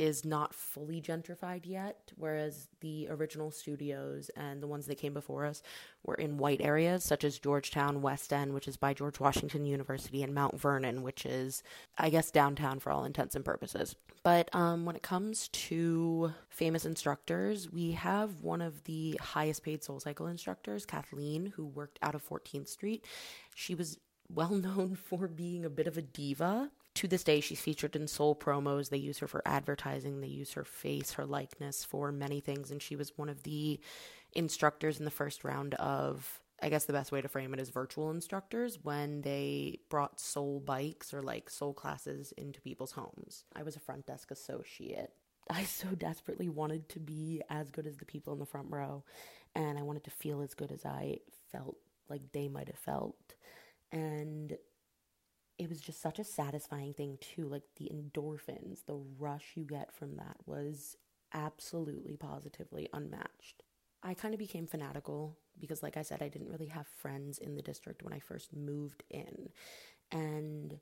is 0.00 0.24
not 0.24 0.54
fully 0.54 0.98
gentrified 0.98 1.60
yet, 1.64 2.10
whereas 2.16 2.68
the 2.80 3.06
original 3.10 3.50
studios 3.50 4.30
and 4.34 4.62
the 4.62 4.66
ones 4.66 4.86
that 4.86 4.96
came 4.96 5.12
before 5.12 5.44
us 5.44 5.62
were 6.04 6.14
in 6.14 6.38
white 6.38 6.62
areas 6.62 7.04
such 7.04 7.22
as 7.22 7.38
Georgetown, 7.38 8.00
West 8.00 8.32
End, 8.32 8.54
which 8.54 8.66
is 8.66 8.78
by 8.78 8.94
George 8.94 9.20
Washington 9.20 9.66
University, 9.66 10.22
and 10.22 10.34
Mount 10.34 10.58
Vernon, 10.58 11.02
which 11.02 11.26
is, 11.26 11.62
I 11.98 12.08
guess, 12.08 12.30
downtown 12.30 12.80
for 12.80 12.90
all 12.90 13.04
intents 13.04 13.36
and 13.36 13.44
purposes. 13.44 13.94
But 14.22 14.48
um, 14.54 14.86
when 14.86 14.96
it 14.96 15.02
comes 15.02 15.48
to 15.48 16.32
famous 16.48 16.86
instructors, 16.86 17.70
we 17.70 17.92
have 17.92 18.40
one 18.40 18.62
of 18.62 18.84
the 18.84 19.20
highest 19.20 19.62
paid 19.62 19.84
Soul 19.84 20.00
Cycle 20.00 20.28
instructors, 20.28 20.86
Kathleen, 20.86 21.52
who 21.56 21.66
worked 21.66 21.98
out 22.02 22.14
of 22.14 22.26
14th 22.26 22.68
Street. 22.68 23.04
She 23.54 23.74
was 23.74 23.98
well 24.32 24.54
known 24.54 24.94
for 25.08 25.28
being 25.28 25.66
a 25.66 25.70
bit 25.70 25.86
of 25.86 25.98
a 25.98 26.02
diva 26.02 26.70
to 26.94 27.08
this 27.08 27.24
day, 27.24 27.40
she's 27.40 27.60
featured 27.60 27.96
in 27.96 28.06
Soul 28.06 28.34
promos. 28.34 28.90
They 28.90 28.98
use 28.98 29.18
her 29.18 29.28
for 29.28 29.42
advertising, 29.46 30.20
they 30.20 30.26
use 30.26 30.52
her 30.52 30.64
face, 30.64 31.12
her 31.12 31.26
likeness 31.26 31.84
for 31.84 32.12
many 32.12 32.40
things. 32.40 32.70
And 32.70 32.82
she 32.82 32.96
was 32.96 33.16
one 33.16 33.28
of 33.28 33.42
the 33.42 33.80
instructors 34.32 34.98
in 34.98 35.04
the 35.04 35.10
first 35.10 35.44
round 35.44 35.74
of, 35.74 36.40
I 36.62 36.68
guess 36.68 36.84
the 36.84 36.92
best 36.92 37.12
way 37.12 37.20
to 37.20 37.28
frame 37.28 37.54
it 37.54 37.60
is 37.60 37.70
virtual 37.70 38.10
instructors 38.10 38.78
when 38.82 39.22
they 39.22 39.78
brought 39.88 40.20
soul 40.20 40.60
bikes 40.60 41.14
or 41.14 41.22
like 41.22 41.48
soul 41.48 41.72
classes 41.72 42.32
into 42.36 42.60
people's 42.60 42.92
homes. 42.92 43.44
I 43.54 43.62
was 43.62 43.76
a 43.76 43.80
front 43.80 44.06
desk 44.06 44.30
associate. 44.30 45.12
I 45.48 45.64
so 45.64 45.88
desperately 45.88 46.48
wanted 46.48 46.88
to 46.90 47.00
be 47.00 47.42
as 47.50 47.70
good 47.70 47.86
as 47.86 47.96
the 47.96 48.04
people 48.04 48.32
in 48.32 48.38
the 48.38 48.46
front 48.46 48.68
row, 48.70 49.04
and 49.54 49.78
I 49.78 49.82
wanted 49.82 50.04
to 50.04 50.10
feel 50.10 50.42
as 50.42 50.54
good 50.54 50.70
as 50.70 50.84
I 50.84 51.18
felt 51.50 51.76
like 52.08 52.32
they 52.32 52.46
might 52.46 52.68
have 52.68 52.78
felt. 52.78 53.34
And 53.90 54.56
it 55.60 55.68
was 55.68 55.80
just 55.80 56.00
such 56.00 56.18
a 56.18 56.24
satisfying 56.24 56.94
thing 56.94 57.18
too 57.20 57.46
like 57.46 57.62
the 57.76 57.90
endorphins 57.92 58.86
the 58.86 58.98
rush 59.18 59.52
you 59.54 59.64
get 59.64 59.94
from 59.94 60.16
that 60.16 60.36
was 60.46 60.96
absolutely 61.34 62.16
positively 62.16 62.88
unmatched. 62.92 63.62
I 64.02 64.14
kind 64.14 64.32
of 64.32 64.40
became 64.40 64.66
fanatical 64.66 65.38
because 65.60 65.82
like 65.82 65.98
i 65.98 66.02
said 66.02 66.22
i 66.22 66.28
didn't 66.28 66.48
really 66.48 66.68
have 66.68 66.86
friends 66.86 67.38
in 67.38 67.54
the 67.54 67.62
district 67.62 68.02
when 68.02 68.14
i 68.14 68.18
first 68.18 68.56
moved 68.56 69.04
in. 69.10 69.50
And 70.10 70.78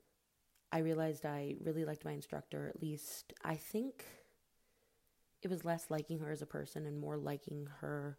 i 0.71 0.79
realized 0.79 1.25
i 1.25 1.55
really 1.61 1.83
liked 1.83 2.05
my 2.05 2.13
instructor 2.13 2.71
at 2.73 2.81
least 2.81 3.33
i 3.43 3.55
think 3.55 4.05
it 5.41 5.49
was 5.49 5.65
less 5.65 5.87
liking 5.89 6.19
her 6.19 6.31
as 6.31 6.41
a 6.41 6.45
person 6.45 6.85
and 6.85 6.97
more 6.97 7.17
liking 7.17 7.67
her 7.81 8.17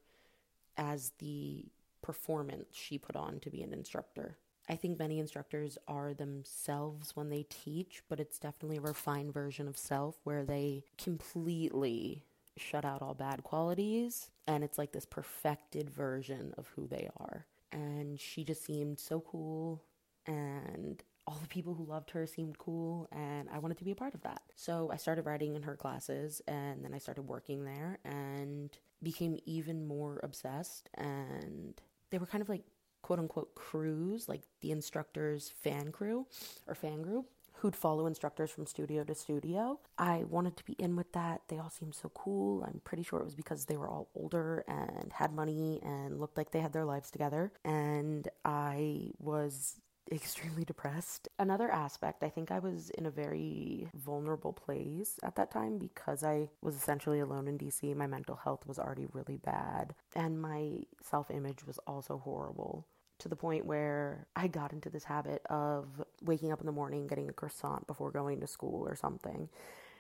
as 0.76 1.12
the 1.20 1.64
performance 2.02 2.66
she 2.72 2.98
put 2.98 3.16
on 3.16 3.40
to 3.40 3.50
be 3.50 3.62
an 3.62 3.72
instructor 3.72 4.36
I 4.70 4.76
think 4.76 5.00
many 5.00 5.18
instructors 5.18 5.78
are 5.88 6.14
themselves 6.14 7.16
when 7.16 7.28
they 7.28 7.44
teach, 7.48 8.04
but 8.08 8.20
it's 8.20 8.38
definitely 8.38 8.76
a 8.76 8.82
refined 8.82 9.34
version 9.34 9.66
of 9.66 9.76
self 9.76 10.20
where 10.22 10.44
they 10.44 10.84
completely 10.96 12.22
shut 12.56 12.84
out 12.84 13.02
all 13.02 13.14
bad 13.14 13.42
qualities 13.42 14.30
and 14.46 14.62
it's 14.62 14.78
like 14.78 14.92
this 14.92 15.06
perfected 15.06 15.90
version 15.90 16.54
of 16.56 16.68
who 16.76 16.86
they 16.86 17.08
are. 17.18 17.46
And 17.72 18.20
she 18.20 18.44
just 18.44 18.64
seemed 18.64 19.00
so 19.00 19.18
cool 19.18 19.82
and 20.24 21.02
all 21.26 21.38
the 21.42 21.48
people 21.48 21.74
who 21.74 21.84
loved 21.84 22.10
her 22.10 22.24
seemed 22.24 22.56
cool 22.58 23.08
and 23.10 23.48
I 23.52 23.58
wanted 23.58 23.78
to 23.78 23.84
be 23.84 23.90
a 23.90 23.96
part 23.96 24.14
of 24.14 24.20
that. 24.22 24.42
So 24.54 24.88
I 24.92 24.98
started 24.98 25.26
writing 25.26 25.56
in 25.56 25.62
her 25.64 25.74
classes 25.74 26.42
and 26.46 26.84
then 26.84 26.94
I 26.94 26.98
started 26.98 27.22
working 27.22 27.64
there 27.64 27.98
and 28.04 28.70
became 29.02 29.36
even 29.46 29.84
more 29.84 30.20
obsessed 30.22 30.90
and 30.94 31.74
they 32.10 32.18
were 32.18 32.26
kind 32.26 32.42
of 32.42 32.48
like 32.48 32.62
quote 33.02 33.18
unquote 33.18 33.54
crews, 33.54 34.28
like 34.28 34.42
the 34.60 34.70
instructor's 34.70 35.52
fan 35.62 35.92
crew 35.92 36.26
or 36.66 36.74
fan 36.74 37.02
group, 37.02 37.26
who'd 37.60 37.76
follow 37.76 38.06
instructors 38.06 38.50
from 38.50 38.64
studio 38.64 39.04
to 39.04 39.14
studio. 39.14 39.78
I 39.98 40.24
wanted 40.24 40.56
to 40.56 40.64
be 40.64 40.72
in 40.74 40.96
with 40.96 41.12
that. 41.12 41.42
They 41.48 41.58
all 41.58 41.68
seemed 41.70 41.94
so 41.94 42.10
cool. 42.14 42.64
I'm 42.64 42.80
pretty 42.84 43.02
sure 43.02 43.20
it 43.20 43.24
was 43.24 43.34
because 43.34 43.66
they 43.66 43.76
were 43.76 43.88
all 43.88 44.08
older 44.14 44.64
and 44.66 45.12
had 45.12 45.32
money 45.32 45.80
and 45.82 46.18
looked 46.18 46.38
like 46.38 46.52
they 46.52 46.60
had 46.60 46.72
their 46.72 46.86
lives 46.86 47.10
together. 47.10 47.52
And 47.64 48.28
I 48.46 49.10
was 49.18 49.80
extremely 50.10 50.64
depressed. 50.64 51.28
Another 51.38 51.70
aspect, 51.70 52.22
I 52.22 52.28
think 52.28 52.50
I 52.50 52.58
was 52.58 52.90
in 52.90 53.06
a 53.06 53.10
very 53.10 53.88
vulnerable 53.94 54.52
place 54.52 55.18
at 55.22 55.36
that 55.36 55.50
time 55.50 55.78
because 55.78 56.24
I 56.24 56.48
was 56.62 56.74
essentially 56.74 57.20
alone 57.20 57.48
in 57.48 57.58
DC. 57.58 57.94
My 57.94 58.06
mental 58.06 58.36
health 58.36 58.66
was 58.66 58.78
already 58.78 59.06
really 59.12 59.36
bad, 59.36 59.94
and 60.14 60.40
my 60.40 60.80
self 61.02 61.30
image 61.30 61.66
was 61.66 61.78
also 61.86 62.18
horrible 62.18 62.86
to 63.18 63.28
the 63.28 63.36
point 63.36 63.66
where 63.66 64.26
I 64.34 64.48
got 64.48 64.72
into 64.72 64.90
this 64.90 65.04
habit 65.04 65.42
of 65.50 66.02
waking 66.22 66.52
up 66.52 66.60
in 66.60 66.66
the 66.66 66.72
morning, 66.72 67.06
getting 67.06 67.28
a 67.28 67.34
croissant 67.34 67.86
before 67.86 68.10
going 68.10 68.40
to 68.40 68.46
school 68.46 68.86
or 68.86 68.96
something, 68.96 69.48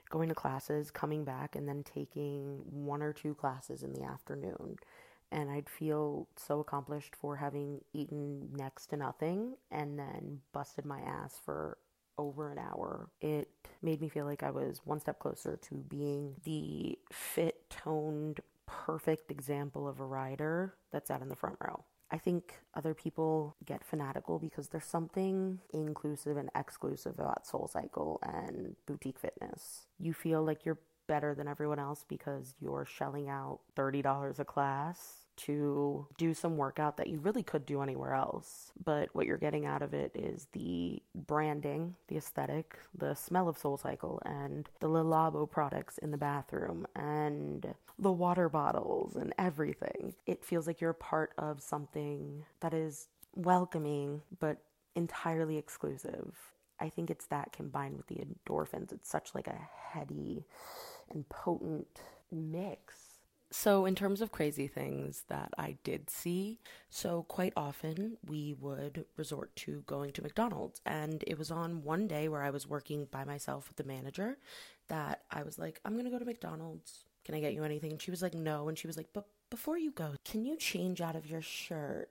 going 0.08 0.28
to 0.30 0.34
classes, 0.34 0.90
coming 0.90 1.24
back, 1.24 1.54
and 1.54 1.68
then 1.68 1.84
taking 1.84 2.62
one 2.70 3.02
or 3.02 3.12
two 3.12 3.34
classes 3.34 3.82
in 3.82 3.92
the 3.92 4.02
afternoon 4.02 4.76
and 5.32 5.50
I'd 5.50 5.68
feel 5.68 6.28
so 6.36 6.60
accomplished 6.60 7.14
for 7.16 7.36
having 7.36 7.80
eaten 7.92 8.48
next 8.52 8.86
to 8.88 8.96
nothing 8.96 9.56
and 9.70 9.98
then 9.98 10.40
busted 10.52 10.84
my 10.84 11.00
ass 11.00 11.38
for 11.44 11.78
over 12.18 12.50
an 12.50 12.58
hour. 12.58 13.08
It 13.20 13.48
made 13.82 14.00
me 14.00 14.08
feel 14.08 14.26
like 14.26 14.42
I 14.42 14.50
was 14.50 14.80
one 14.84 15.00
step 15.00 15.18
closer 15.18 15.56
to 15.56 15.74
being 15.74 16.34
the 16.44 16.98
fit, 17.12 17.70
toned, 17.70 18.40
perfect 18.66 19.30
example 19.30 19.88
of 19.88 20.00
a 20.00 20.04
rider 20.04 20.74
that 20.92 21.06
sat 21.06 21.22
in 21.22 21.28
the 21.28 21.36
front 21.36 21.56
row. 21.60 21.84
I 22.12 22.18
think 22.18 22.54
other 22.74 22.92
people 22.92 23.56
get 23.64 23.84
fanatical 23.84 24.38
because 24.40 24.68
there's 24.68 24.84
something 24.84 25.60
inclusive 25.72 26.36
and 26.36 26.50
exclusive 26.56 27.14
about 27.18 27.46
Soul 27.46 27.68
Cycle 27.72 28.20
and 28.22 28.74
boutique 28.86 29.18
fitness. 29.18 29.86
You 29.98 30.12
feel 30.12 30.42
like 30.42 30.64
you're 30.64 30.80
better 31.06 31.34
than 31.34 31.48
everyone 31.48 31.78
else 31.78 32.04
because 32.08 32.54
you're 32.60 32.84
shelling 32.84 33.28
out 33.28 33.60
$30 33.76 34.38
a 34.38 34.44
class 34.44 35.19
to 35.36 36.06
do 36.18 36.34
some 36.34 36.56
workout 36.56 36.96
that 36.96 37.08
you 37.08 37.18
really 37.18 37.42
could 37.42 37.66
do 37.66 37.82
anywhere 37.82 38.14
else. 38.14 38.72
But 38.82 39.08
what 39.12 39.26
you're 39.26 39.38
getting 39.38 39.66
out 39.66 39.82
of 39.82 39.94
it 39.94 40.12
is 40.14 40.48
the 40.52 41.02
branding, 41.14 41.94
the 42.08 42.16
aesthetic, 42.16 42.78
the 42.96 43.14
smell 43.14 43.48
of 43.48 43.58
Soul 43.58 43.76
Cycle, 43.76 44.20
and 44.24 44.68
the 44.80 44.88
Le 44.88 45.02
Labo 45.02 45.50
products 45.50 45.98
in 45.98 46.10
the 46.10 46.18
bathroom, 46.18 46.86
and 46.94 47.74
the 47.98 48.12
water 48.12 48.48
bottles, 48.48 49.16
and 49.16 49.32
everything. 49.38 50.14
It 50.26 50.44
feels 50.44 50.66
like 50.66 50.80
you're 50.80 50.92
part 50.92 51.32
of 51.38 51.60
something 51.60 52.44
that 52.60 52.74
is 52.74 53.08
welcoming, 53.34 54.22
but 54.38 54.58
entirely 54.94 55.56
exclusive. 55.56 56.34
I 56.78 56.88
think 56.88 57.10
it's 57.10 57.26
that 57.26 57.52
combined 57.52 57.96
with 57.96 58.06
the 58.06 58.16
endorphins. 58.24 58.92
It's 58.92 59.10
such 59.10 59.34
like 59.34 59.46
a 59.46 59.68
heady 59.92 60.46
and 61.10 61.28
potent 61.28 62.00
mix 62.32 63.09
so, 63.52 63.84
in 63.84 63.96
terms 63.96 64.20
of 64.20 64.30
crazy 64.30 64.68
things 64.68 65.24
that 65.28 65.52
I 65.58 65.76
did 65.82 66.08
see, 66.08 66.60
so 66.88 67.24
quite 67.24 67.52
often 67.56 68.16
we 68.26 68.54
would 68.60 69.04
resort 69.16 69.54
to 69.56 69.82
going 69.86 70.12
to 70.12 70.22
McDonald's. 70.22 70.80
And 70.86 71.24
it 71.26 71.36
was 71.36 71.50
on 71.50 71.82
one 71.82 72.06
day 72.06 72.28
where 72.28 72.42
I 72.42 72.50
was 72.50 72.68
working 72.68 73.06
by 73.10 73.24
myself 73.24 73.68
with 73.68 73.76
the 73.76 73.84
manager 73.84 74.38
that 74.88 75.22
I 75.32 75.42
was 75.42 75.58
like, 75.58 75.80
I'm 75.84 75.94
going 75.94 76.04
to 76.04 76.10
go 76.10 76.18
to 76.18 76.24
McDonald's. 76.24 77.06
Can 77.24 77.34
I 77.34 77.40
get 77.40 77.54
you 77.54 77.64
anything? 77.64 77.90
And 77.90 78.00
she 78.00 78.12
was 78.12 78.22
like, 78.22 78.34
no. 78.34 78.68
And 78.68 78.78
she 78.78 78.86
was 78.86 78.96
like, 78.96 79.08
but 79.12 79.26
before 79.50 79.78
you 79.78 79.90
go, 79.90 80.14
can 80.24 80.44
you 80.44 80.56
change 80.56 81.00
out 81.00 81.16
of 81.16 81.26
your 81.26 81.42
shirt 81.42 82.08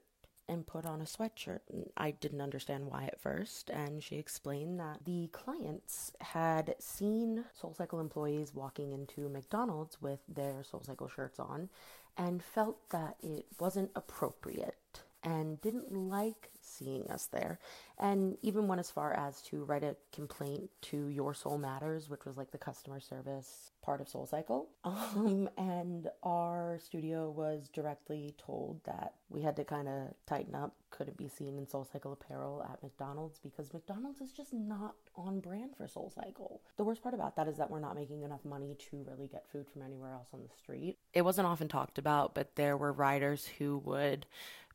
and 0.50 0.68
put 0.68 0.86
on 0.86 1.02
a 1.02 1.06
sweatshirt. 1.06 1.60
I 1.96 2.12
didn't 2.12 2.42
understand 2.42 2.88
why 2.88 3.06
at 3.06 3.22
first, 3.22 3.70
and 3.70 4.04
she 4.04 4.18
explained 4.18 4.80
that 4.80 5.06
the 5.06 5.28
clients 5.32 6.12
had 6.20 6.76
seen 6.80 7.46
SoulCycle 7.62 8.02
employees 8.02 8.54
walking 8.54 8.92
into 8.92 9.30
McDonald's 9.30 10.02
with 10.02 10.20
their 10.28 10.64
SoulCycle 10.70 11.10
shirts 11.10 11.40
on 11.40 11.70
and 12.18 12.44
felt 12.44 12.90
that 12.90 13.16
it 13.22 13.46
wasn't 13.60 13.92
appropriate 13.96 15.04
and 15.24 15.62
didn't 15.62 15.92
like 15.94 16.52
seeing 16.70 17.10
us 17.10 17.28
there 17.28 17.60
and 18.00 18.38
even 18.42 18.68
went 18.68 18.80
as 18.80 18.90
far 18.90 19.14
as 19.14 19.42
to 19.42 19.64
write 19.66 19.84
a 19.84 19.96
complaint 20.14 20.70
to 20.82 21.08
Your 21.08 21.34
Soul 21.34 21.58
Matters, 21.58 22.10
which 22.10 22.26
was 22.26 22.38
like 22.38 22.52
the 22.52 22.58
customer 22.58 23.00
service 23.00 23.72
part 23.82 24.00
of 24.02 24.08
SoulCycle. 24.08 24.68
Um, 24.90 25.50
and 25.58 26.08
our 26.24 26.80
studio 26.84 27.30
was 27.30 27.68
directly 27.70 28.34
told 28.38 28.80
that 28.86 29.14
we 29.30 29.42
had 29.42 29.56
to 29.58 29.64
kind 29.64 29.88
of 29.88 30.14
tighten 30.26 30.56
up. 30.56 30.76
couldn't 30.92 31.18
be 31.18 31.28
seen 31.28 31.58
in 31.58 31.66
SoulCycle 31.66 32.14
apparel 32.14 32.66
at 32.70 32.82
McDonald's? 32.82 33.40
Because 33.40 33.74
McDonald's 33.74 34.22
is 34.22 34.32
just 34.32 34.54
not 34.54 34.96
on 35.16 35.40
brand 35.40 35.76
for 35.76 35.86
SoulCycle. 35.88 36.60
The 36.78 36.84
worst 36.84 37.02
part 37.02 37.14
about 37.14 37.36
that 37.36 37.48
is 37.48 37.58
that 37.58 37.70
we're 37.70 37.80
not 37.80 37.96
making 37.96 38.24
enough 38.24 38.46
money 38.46 38.76
to 38.90 39.06
really 39.08 39.28
get 39.28 39.46
food 39.52 39.68
from 39.72 39.82
anywhere 39.82 40.12
else 40.12 40.30
on 40.34 40.42
the 40.42 40.56
street. 40.58 40.98
It 41.14 41.24
wasn't 41.24 41.48
often 41.48 41.68
talked 41.68 41.98
about, 41.98 42.34
but 42.34 42.56
there 42.56 42.78
were 42.78 42.94
riders 42.94 43.48
who 43.58 43.78
would 43.80 44.26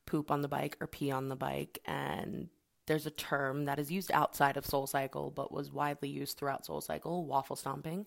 poop 0.07 0.31
on 0.31 0.43
the 0.43 0.49
bike 0.49 0.77
or 0.81 0.87
pee 0.87 1.11
on 1.11 1.29
the 1.29 1.37
bike 1.37 1.79
and 1.85 2.49
there's 2.87 3.07
a 3.07 3.11
term 3.11 3.65
that 3.65 3.79
is 3.79 3.91
used 3.91 4.11
outside 4.13 4.57
of 4.57 4.65
SoulCycle 4.65 5.35
but 5.35 5.53
was 5.53 5.73
widely 5.73 6.09
used 6.09 6.37
throughout 6.37 6.67
SoulCycle, 6.67 7.25
waffle 7.25 7.57
stomping, 7.57 8.07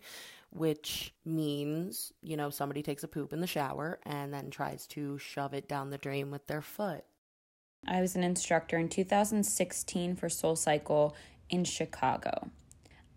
which 0.52 1.14
means, 1.26 2.14
you 2.22 2.38
know, 2.38 2.50
somebody 2.50 2.84
takes 2.84 3.04
a 3.04 3.08
poop 3.08 3.34
in 3.34 3.41
the 3.41 3.48
shower 3.48 4.00
and 4.06 4.34
then 4.34 4.50
tries 4.50 4.86
to 4.88 5.18
shove 5.18 5.54
it 5.54 5.68
down 5.68 5.89
the 5.89 5.98
drain 5.98 6.32
with 6.32 6.45
their 6.48 6.62
foot. 6.62 7.06
I 7.88 8.02
was 8.02 8.16
an 8.16 8.24
instructor 8.24 8.78
in 8.78 8.89
2016 8.89 10.16
for 10.16 10.28
SoulCycle 10.28 11.14
in 11.50 11.64
Chicago. 11.64 12.50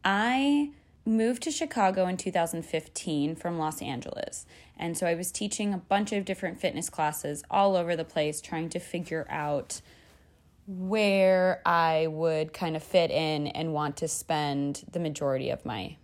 I 0.04 0.70
moved 1.04 1.42
to 1.42 1.50
Chicago 1.50 2.06
in 2.06 2.16
2015 2.16 3.36
from 3.36 3.58
Los 3.58 3.82
Angeles. 3.82 4.46
And 4.80 4.96
so 4.96 5.06
I 5.06 5.14
was 5.14 5.30
teaching 5.30 5.74
a 5.74 5.78
bunch 5.78 6.10
of 6.10 6.24
different 6.24 6.58
fitness 6.58 6.88
classes 6.88 7.44
all 7.50 7.76
over 7.76 7.94
the 7.94 8.04
place, 8.04 8.40
trying 8.40 8.70
to 8.70 8.80
figure 8.80 9.26
out 9.28 9.82
where 10.66 11.60
I 11.66 12.06
would 12.06 12.54
kind 12.54 12.74
of 12.76 12.82
fit 12.82 13.10
in 13.10 13.48
and 13.48 13.74
want 13.74 13.98
to 13.98 14.08
spend 14.08 14.84
the 14.90 14.98
majority 14.98 15.50
of 15.50 15.66
my 15.66 15.96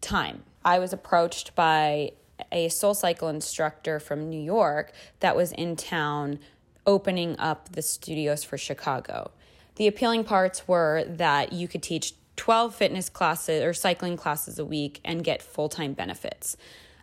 time. 0.00 0.42
I 0.64 0.78
was 0.78 0.94
approached 0.94 1.54
by 1.54 2.12
a 2.50 2.68
SoulCycle 2.68 3.28
instructor 3.28 4.00
from 4.00 4.30
New 4.30 4.40
York 4.40 4.92
that 5.20 5.36
was 5.36 5.52
in 5.52 5.76
town 5.76 6.38
opening 6.86 7.38
up 7.38 7.72
the 7.72 7.82
studios 7.82 8.42
for 8.42 8.56
Chicago. 8.56 9.32
The 9.76 9.86
appealing 9.86 10.24
parts 10.24 10.66
were 10.66 11.04
that 11.06 11.52
you 11.52 11.68
could 11.68 11.82
teach 11.82 12.14
12 12.36 12.74
fitness 12.74 13.10
classes 13.10 13.62
or 13.62 13.74
cycling 13.74 14.16
classes 14.16 14.58
a 14.58 14.64
week 14.64 15.00
and 15.04 15.22
get 15.22 15.42
full 15.42 15.68
time 15.68 15.92
benefits. 15.92 16.56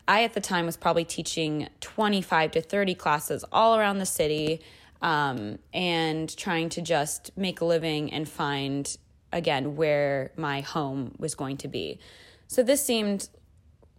I, 0.10 0.24
at 0.24 0.34
the 0.34 0.42
time, 0.42 0.66
was 0.66 0.76
probably 0.76 1.06
teaching 1.06 1.70
25 1.82 2.52
to 2.52 2.62
30 2.62 2.96
classes 2.96 3.46
all 3.52 3.78
around 3.78 4.00
the 4.00 4.08
city 4.08 4.60
um, 5.04 5.60
and 5.72 6.36
trying 6.36 6.70
to 6.70 6.82
just 6.82 7.30
make 7.38 7.62
a 7.62 7.66
living 7.66 8.12
and 8.12 8.28
find, 8.28 8.98
again, 9.32 9.76
where 9.76 10.32
my 10.36 10.62
home 10.62 11.14
was 11.20 11.36
going 11.36 11.58
to 11.58 11.68
be. 11.68 12.00
So 12.48 12.64
this 12.64 12.84
seemed 12.84 13.30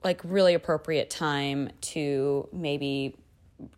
like 0.02 0.20
really 0.24 0.54
appropriate 0.54 1.11
time 1.11 1.70
to 1.92 2.48
maybe 2.52 3.14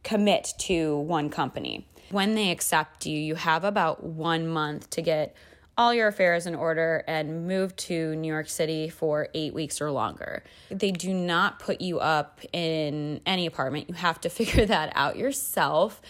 commit 0.03 0.55
to 0.61 0.97
one 0.97 1.29
company. 1.29 1.87
When 2.09 2.35
they 2.35 2.51
accept 2.51 3.05
you, 3.05 3.19
you 3.19 3.35
have 3.35 3.63
about 3.63 4.05
one 4.05 4.49
month 4.49 4.89
to 4.91 5.03
get 5.03 5.37
all 5.83 5.93
your 5.93 6.07
affairs 6.07 6.47
in 6.47 6.55
order 6.55 7.03
and 7.09 7.49
move 7.49 7.75
to 7.75 8.15
New 8.15 8.33
York 8.33 8.49
City 8.49 8.89
for 8.89 9.27
eight 9.35 9.53
weeks 9.53 9.81
or 9.81 9.91
longer. 9.91 10.45
They 10.71 10.93
do 10.93 11.13
not 11.13 11.59
put 11.59 11.81
you 11.81 11.99
up 11.99 12.41
in 12.53 13.21
any 13.27 13.47
apartment. 13.47 13.89
You 13.89 13.97
have 13.97 14.21
to 14.21 14.29
figure 14.39 14.65
that 14.65 14.93
out 14.95 15.17
yourself. 15.17 16.01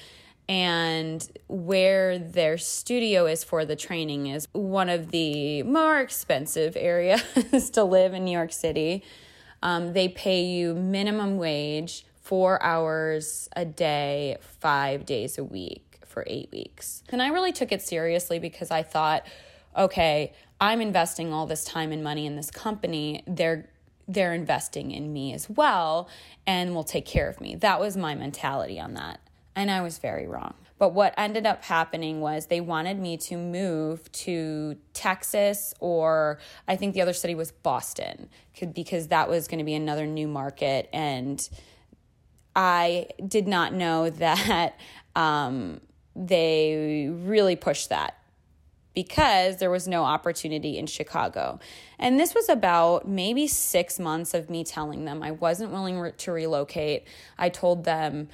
And 0.47 1.27
where 1.49 2.19
their 2.19 2.59
studio 2.59 3.25
is 3.25 3.45
for 3.45 3.65
the 3.65 3.75
training 3.75 4.27
is 4.27 4.47
one 4.53 4.91
of 4.91 5.11
the 5.11 5.63
more 5.63 6.01
expensive 6.01 6.77
areas 6.79 7.71
to 7.71 7.83
live 7.83 8.13
in 8.13 8.25
New 8.25 8.33
York 8.33 8.53
City. 8.53 9.03
Um, 9.63 9.95
they 9.95 10.09
pay 10.09 10.45
you 10.45 10.75
minimum 10.75 11.39
wage, 11.39 12.05
four 12.21 12.63
hours 12.63 13.49
a 13.57 13.65
day, 13.65 14.37
five 14.61 15.07
days 15.07 15.39
a 15.39 15.45
week 15.45 16.01
for 16.05 16.25
eight 16.27 16.51
weeks. 16.53 17.03
And 17.09 17.23
I 17.23 17.29
really 17.29 17.53
took 17.53 17.73
it 17.73 17.81
seriously 17.81 18.39
because 18.39 18.71
I 18.71 18.83
thought, 18.83 19.25
okay, 19.77 20.33
I'm 20.61 20.81
investing 20.81 21.33
all 21.33 21.47
this 21.47 21.65
time 21.65 21.93
and 21.93 22.05
money 22.05 22.27
in 22.27 22.37
this 22.37 22.51
company. 22.51 23.23
They're 23.27 23.69
they're 24.09 24.35
investing 24.35 24.91
in 24.91 25.13
me 25.13 25.33
as 25.33 25.49
well 25.49 26.09
and 26.47 26.75
will 26.75 26.85
take 26.85 27.07
care 27.07 27.29
of 27.29 27.41
me. 27.41 27.55
That 27.55 27.81
was 27.81 27.97
my 27.97 28.15
mentality 28.15 28.79
on 28.81 28.95
that. 28.95 29.21
And 29.55 29.71
I 29.71 29.81
was 29.81 29.99
very 29.99 30.27
wrong. 30.27 30.55
But 30.79 30.93
what 30.93 31.15
ended 31.17 31.47
up 31.47 31.65
happening 31.65 32.21
was 32.21 32.47
they 32.47 32.61
wanted 32.61 32.99
me 32.99 33.17
to 33.19 33.37
move 33.37 34.11
to 34.13 34.77
Texas 34.93 35.73
or 35.79 36.41
I 36.67 36.75
think 36.77 36.95
the 36.95 37.01
other 37.01 37.13
city 37.13 37.35
was 37.35 37.53
Boston 37.53 38.29
because 38.75 39.09
that 39.09 39.29
was 39.29 39.47
going 39.47 39.59
to 39.59 39.65
be 39.65 39.75
another 39.75 40.07
new 40.07 40.27
market. 40.27 40.89
And 40.93 41.49
I 42.57 43.07
did 43.27 43.47
not 43.47 43.73
know 43.73 44.11
that 44.27 44.79
um, 45.15 45.81
they 46.17 47.09
really 47.13 47.57
pushed 47.57 47.91
that 47.91 48.22
because 48.95 49.57
there 49.57 49.71
was 49.71 49.89
no 49.89 50.05
opportunity 50.05 50.77
in 50.79 50.87
Chicago. 50.87 51.59
And 51.99 52.19
this 52.21 52.35
was 52.35 52.49
about 52.49 53.09
maybe 53.09 53.47
six 53.47 53.99
months 53.99 54.35
of 54.35 54.51
me 54.51 54.65
telling 54.65 55.05
them 55.05 55.23
I 55.23 55.31
wasn't 55.31 55.73
willing 55.73 55.99
re- 55.99 56.13
to 56.13 56.33
relocate. 56.33 57.07
I 57.39 57.49
told 57.49 57.85
them 57.85 58.29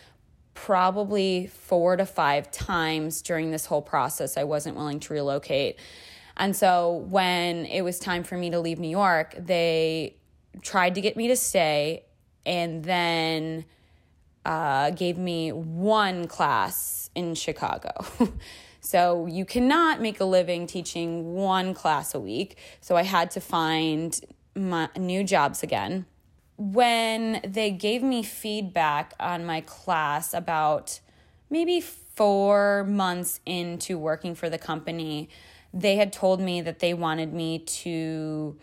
probably 0.55 1.47
four 1.47 1.97
to 1.97 2.05
five 2.05 2.51
times 2.51 3.23
during 3.23 3.53
this 3.53 3.67
whole 3.67 3.83
process 3.83 4.37
I 4.37 4.45
wasn't 4.45 4.77
willing 4.77 4.99
to 5.01 5.13
relocate. 5.13 5.79
And 6.37 6.55
so 6.57 7.07
when 7.09 7.67
it 7.67 7.83
was 7.83 7.99
time 7.99 8.25
for 8.25 8.37
me 8.37 8.51
to 8.51 8.61
leave 8.61 8.79
New 8.79 8.91
York, 8.91 9.35
they 9.39 10.17
tried 10.63 10.97
to 10.97 11.01
get 11.01 11.17
me 11.17 11.29
to 11.29 11.37
stay 11.37 12.05
and 12.45 12.83
then 12.83 13.65
uh, 14.45 14.91
gave 14.91 15.19
me 15.19 15.53
one 15.53 16.27
class 16.27 17.11
in 17.15 17.35
Chicago. 17.35 17.93
So 18.89 19.26
you 19.26 19.45
cannot 19.45 20.01
make 20.01 20.18
a 20.18 20.24
living 20.24 20.66
teaching 20.66 21.34
one 21.34 21.74
class 21.74 22.14
a 22.14 22.18
week. 22.18 22.57
So 22.80 22.97
I 22.97 23.03
had 23.03 23.30
to 23.32 23.39
find 23.39 24.18
my 24.55 24.89
new 24.97 25.24
jobs 25.24 25.62
again. 25.62 26.07
When 26.57 27.43
they 27.47 27.70
gave 27.70 28.03
me 28.03 28.22
feedback 28.22 29.12
on 29.20 29.45
my 29.45 29.61
class 29.61 30.32
about 30.32 31.01
maybe 31.51 31.82
four 31.82 32.84
months 32.84 33.41
into 33.45 33.99
working 33.99 34.34
for 34.34 34.49
the 34.49 34.57
company, 34.57 35.28
they 35.74 35.97
had 35.97 36.11
told 36.11 36.41
me 36.41 36.62
that 36.62 36.78
they 36.78 36.95
wanted 36.95 37.34
me 37.34 37.59
to 37.59 38.57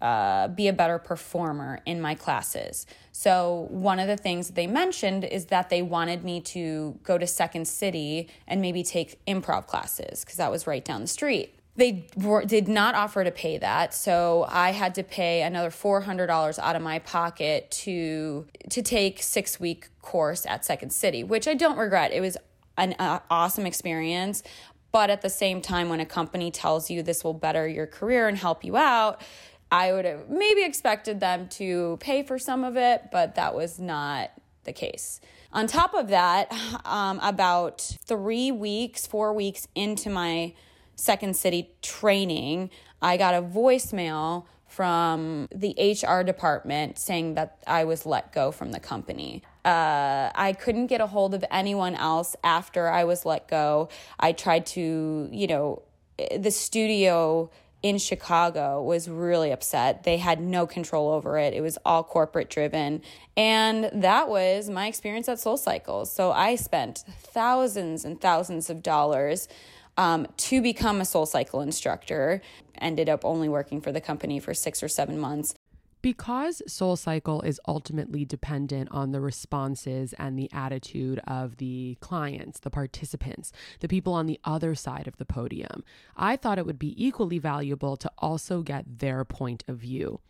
uh, 0.00 0.48
be 0.48 0.68
a 0.68 0.72
better 0.72 0.98
performer 0.98 1.80
in 1.86 2.00
my 2.00 2.14
classes. 2.14 2.86
So, 3.12 3.66
one 3.70 3.98
of 3.98 4.08
the 4.08 4.16
things 4.16 4.50
they 4.50 4.66
mentioned 4.66 5.24
is 5.24 5.46
that 5.46 5.70
they 5.70 5.80
wanted 5.80 6.22
me 6.22 6.40
to 6.42 6.98
go 7.02 7.16
to 7.16 7.26
Second 7.26 7.66
City 7.66 8.28
and 8.46 8.60
maybe 8.60 8.82
take 8.82 9.24
improv 9.26 9.66
classes 9.66 10.20
because 10.20 10.36
that 10.36 10.50
was 10.50 10.66
right 10.66 10.84
down 10.84 11.00
the 11.00 11.06
street. 11.06 11.54
They 11.76 12.06
were, 12.16 12.44
did 12.44 12.68
not 12.68 12.94
offer 12.94 13.22
to 13.22 13.30
pay 13.30 13.58
that, 13.58 13.92
so 13.92 14.46
I 14.48 14.72
had 14.72 14.94
to 14.94 15.02
pay 15.02 15.42
another 15.42 15.70
four 15.70 16.02
hundred 16.02 16.26
dollars 16.26 16.58
out 16.58 16.74
of 16.76 16.82
my 16.82 16.98
pocket 16.98 17.70
to 17.82 18.46
to 18.70 18.82
take 18.82 19.22
six 19.22 19.60
week 19.60 19.88
course 20.02 20.46
at 20.46 20.64
Second 20.64 20.90
City, 20.90 21.22
which 21.22 21.46
I 21.46 21.54
don't 21.54 21.76
regret. 21.76 22.12
It 22.12 22.20
was 22.20 22.36
an 22.78 22.94
uh, 22.98 23.20
awesome 23.30 23.66
experience, 23.66 24.42
but 24.90 25.10
at 25.10 25.20
the 25.20 25.28
same 25.28 25.60
time, 25.60 25.90
when 25.90 26.00
a 26.00 26.06
company 26.06 26.50
tells 26.50 26.90
you 26.90 27.02
this 27.02 27.22
will 27.22 27.34
better 27.34 27.68
your 27.68 27.86
career 27.86 28.28
and 28.28 28.38
help 28.38 28.64
you 28.64 28.76
out, 28.78 29.20
I 29.70 29.92
would 29.92 30.04
have 30.04 30.28
maybe 30.28 30.62
expected 30.62 31.20
them 31.20 31.48
to 31.50 31.98
pay 32.00 32.22
for 32.22 32.38
some 32.38 32.64
of 32.64 32.76
it, 32.76 33.08
but 33.10 33.34
that 33.34 33.54
was 33.54 33.78
not 33.78 34.30
the 34.64 34.72
case. 34.72 35.20
On 35.52 35.66
top 35.66 35.94
of 35.94 36.08
that, 36.08 36.52
um, 36.84 37.18
about 37.22 37.80
three 38.04 38.52
weeks, 38.52 39.06
four 39.06 39.32
weeks 39.32 39.66
into 39.74 40.10
my 40.10 40.52
Second 40.94 41.36
City 41.36 41.70
training, 41.82 42.70
I 43.02 43.16
got 43.16 43.34
a 43.34 43.42
voicemail 43.42 44.46
from 44.66 45.48
the 45.54 45.74
HR 45.78 46.22
department 46.22 46.98
saying 46.98 47.34
that 47.34 47.58
I 47.66 47.84
was 47.84 48.04
let 48.04 48.32
go 48.32 48.50
from 48.50 48.72
the 48.72 48.80
company. 48.80 49.42
Uh, 49.64 50.30
I 50.34 50.54
couldn't 50.58 50.88
get 50.88 51.00
a 51.00 51.06
hold 51.06 51.34
of 51.34 51.44
anyone 51.50 51.94
else 51.94 52.36
after 52.44 52.88
I 52.88 53.04
was 53.04 53.24
let 53.24 53.48
go. 53.48 53.88
I 54.18 54.32
tried 54.32 54.66
to, 54.66 55.28
you 55.30 55.46
know, 55.46 55.82
the 56.36 56.50
studio 56.50 57.50
in 57.88 57.98
Chicago 57.98 58.82
was 58.82 59.08
really 59.08 59.52
upset. 59.52 60.02
They 60.02 60.16
had 60.16 60.40
no 60.40 60.66
control 60.66 61.08
over 61.10 61.38
it. 61.38 61.54
It 61.54 61.60
was 61.60 61.78
all 61.84 62.02
corporate 62.02 62.50
driven. 62.50 63.00
And 63.36 63.90
that 64.02 64.28
was 64.28 64.68
my 64.68 64.88
experience 64.88 65.28
at 65.28 65.38
Soul 65.38 65.56
Cycles. 65.56 66.10
So 66.10 66.32
I 66.32 66.56
spent 66.56 67.04
thousands 67.20 68.04
and 68.04 68.20
thousands 68.20 68.70
of 68.70 68.82
dollars 68.82 69.46
um, 69.96 70.26
to 70.36 70.60
become 70.60 71.00
a 71.00 71.04
Soul 71.04 71.26
Cycle 71.26 71.60
instructor. 71.60 72.42
Ended 72.78 73.08
up 73.08 73.24
only 73.24 73.48
working 73.48 73.80
for 73.80 73.92
the 73.92 74.00
company 74.00 74.40
for 74.40 74.52
six 74.52 74.82
or 74.82 74.88
seven 74.88 75.18
months. 75.18 75.54
Because 76.06 76.62
Soul 76.68 76.94
Cycle 76.94 77.42
is 77.42 77.60
ultimately 77.66 78.24
dependent 78.24 78.88
on 78.92 79.10
the 79.10 79.20
responses 79.20 80.14
and 80.20 80.38
the 80.38 80.48
attitude 80.52 81.18
of 81.26 81.56
the 81.56 81.98
clients, 81.98 82.60
the 82.60 82.70
participants, 82.70 83.50
the 83.80 83.88
people 83.88 84.12
on 84.12 84.26
the 84.26 84.38
other 84.44 84.76
side 84.76 85.08
of 85.08 85.16
the 85.16 85.24
podium, 85.24 85.82
I 86.16 86.36
thought 86.36 86.58
it 86.58 86.64
would 86.64 86.78
be 86.78 86.94
equally 86.96 87.40
valuable 87.40 87.96
to 87.96 88.08
also 88.18 88.62
get 88.62 89.00
their 89.00 89.24
point 89.24 89.64
of 89.66 89.78
view. 89.78 90.20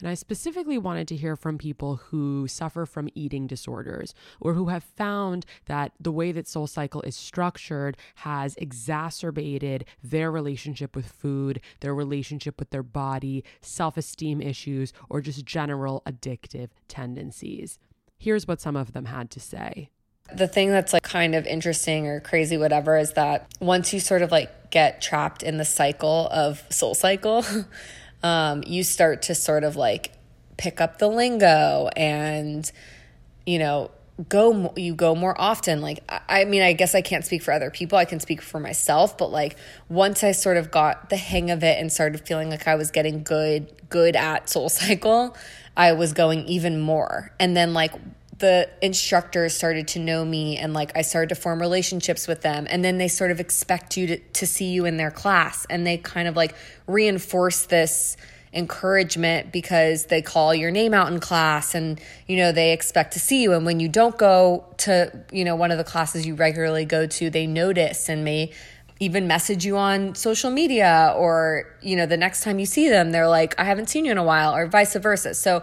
And 0.00 0.08
I 0.08 0.14
specifically 0.14 0.78
wanted 0.78 1.08
to 1.08 1.16
hear 1.16 1.36
from 1.36 1.58
people 1.58 1.96
who 1.96 2.46
suffer 2.48 2.86
from 2.86 3.08
eating 3.14 3.46
disorders 3.46 4.14
or 4.40 4.54
who 4.54 4.68
have 4.68 4.84
found 4.84 5.46
that 5.66 5.92
the 6.00 6.12
way 6.12 6.32
that 6.32 6.48
Soul 6.48 6.66
Cycle 6.66 7.02
is 7.02 7.16
structured 7.16 7.96
has 8.16 8.54
exacerbated 8.56 9.84
their 10.02 10.30
relationship 10.30 10.94
with 10.94 11.06
food, 11.06 11.60
their 11.80 11.94
relationship 11.94 12.58
with 12.58 12.70
their 12.70 12.82
body, 12.82 13.44
self 13.60 13.96
esteem 13.96 14.40
issues, 14.40 14.92
or 15.08 15.20
just 15.20 15.44
general 15.44 16.02
addictive 16.06 16.70
tendencies. 16.88 17.78
Here's 18.18 18.46
what 18.46 18.60
some 18.60 18.76
of 18.76 18.92
them 18.92 19.06
had 19.06 19.30
to 19.32 19.40
say. 19.40 19.90
The 20.34 20.48
thing 20.48 20.70
that's 20.70 20.92
like 20.92 21.02
kind 21.02 21.34
of 21.34 21.46
interesting 21.46 22.08
or 22.08 22.20
crazy, 22.20 22.56
whatever, 22.56 22.96
is 22.96 23.12
that 23.12 23.46
once 23.60 23.92
you 23.92 24.00
sort 24.00 24.22
of 24.22 24.32
like 24.32 24.70
get 24.70 25.00
trapped 25.00 25.42
in 25.42 25.56
the 25.56 25.64
cycle 25.64 26.28
of 26.32 26.64
Soul 26.68 26.94
Cycle, 26.94 27.44
um, 28.22 28.62
you 28.66 28.82
start 28.82 29.22
to 29.22 29.34
sort 29.34 29.64
of 29.64 29.76
like 29.76 30.12
pick 30.56 30.80
up 30.80 30.98
the 30.98 31.08
lingo 31.08 31.88
and, 31.96 32.70
you 33.44 33.58
know, 33.58 33.90
go 34.28 34.72
you 34.76 34.94
go 34.94 35.14
more 35.14 35.38
often. 35.38 35.82
Like 35.82 36.00
I 36.28 36.46
mean 36.46 36.62
I 36.62 36.72
guess 36.72 36.94
I 36.94 37.02
can't 37.02 37.24
speak 37.24 37.42
for 37.42 37.52
other 37.52 37.70
people. 37.70 37.98
I 37.98 38.06
can 38.06 38.20
speak 38.20 38.40
for 38.40 38.58
myself 38.58 39.18
but 39.18 39.30
like 39.30 39.56
once 39.88 40.24
I 40.24 40.32
sort 40.32 40.56
of 40.56 40.70
got 40.70 41.10
the 41.10 41.16
hang 41.16 41.50
of 41.50 41.62
it 41.62 41.78
and 41.78 41.92
started 41.92 42.26
feeling 42.26 42.48
like 42.48 42.66
I 42.66 42.76
was 42.76 42.90
getting 42.90 43.22
good 43.22 43.70
good 43.90 44.16
at 44.16 44.48
soul 44.48 44.68
cycle 44.68 45.36
I 45.76 45.92
was 45.92 46.12
going 46.12 46.46
even 46.46 46.80
more. 46.80 47.32
And 47.38 47.56
then 47.56 47.74
like 47.74 47.92
the 48.38 48.68
instructors 48.82 49.54
started 49.54 49.88
to 49.88 49.98
know 49.98 50.24
me 50.24 50.58
and 50.58 50.74
like 50.74 50.92
I 50.96 51.02
started 51.02 51.30
to 51.30 51.34
form 51.34 51.60
relationships 51.60 52.28
with 52.28 52.42
them. 52.42 52.66
And 52.68 52.84
then 52.84 52.98
they 52.98 53.08
sort 53.08 53.30
of 53.30 53.40
expect 53.40 53.96
you 53.96 54.06
to, 54.08 54.18
to 54.18 54.46
see 54.46 54.72
you 54.72 54.84
in 54.84 54.96
their 54.96 55.10
class. 55.10 55.66
And 55.70 55.86
they 55.86 55.96
kind 55.96 56.28
of 56.28 56.36
like 56.36 56.54
reinforce 56.86 57.66
this 57.66 58.16
encouragement 58.52 59.52
because 59.52 60.06
they 60.06 60.22
call 60.22 60.54
your 60.54 60.70
name 60.70 60.94
out 60.94 61.12
in 61.12 61.20
class 61.20 61.74
and 61.74 62.00
you 62.26 62.38
know 62.38 62.52
they 62.52 62.72
expect 62.72 63.12
to 63.12 63.20
see 63.20 63.42
you. 63.42 63.52
And 63.52 63.66
when 63.66 63.80
you 63.80 63.88
don't 63.88 64.16
go 64.16 64.64
to 64.78 65.24
you 65.32 65.44
know 65.44 65.56
one 65.56 65.70
of 65.70 65.78
the 65.78 65.84
classes 65.84 66.26
you 66.26 66.34
regularly 66.34 66.84
go 66.84 67.06
to 67.06 67.30
they 67.30 67.46
notice 67.46 68.08
and 68.08 68.24
may 68.24 68.52
even 68.98 69.26
message 69.26 69.66
you 69.66 69.76
on 69.76 70.14
social 70.14 70.50
media 70.50 71.12
or 71.16 71.76
you 71.82 71.96
know 71.96 72.06
the 72.06 72.16
next 72.16 72.44
time 72.44 72.58
you 72.58 72.64
see 72.64 72.88
them 72.88 73.12
they're 73.12 73.28
like 73.28 73.54
I 73.58 73.64
haven't 73.64 73.90
seen 73.90 74.06
you 74.06 74.12
in 74.12 74.18
a 74.18 74.24
while 74.24 74.54
or 74.54 74.66
vice 74.66 74.94
versa. 74.94 75.34
So 75.34 75.62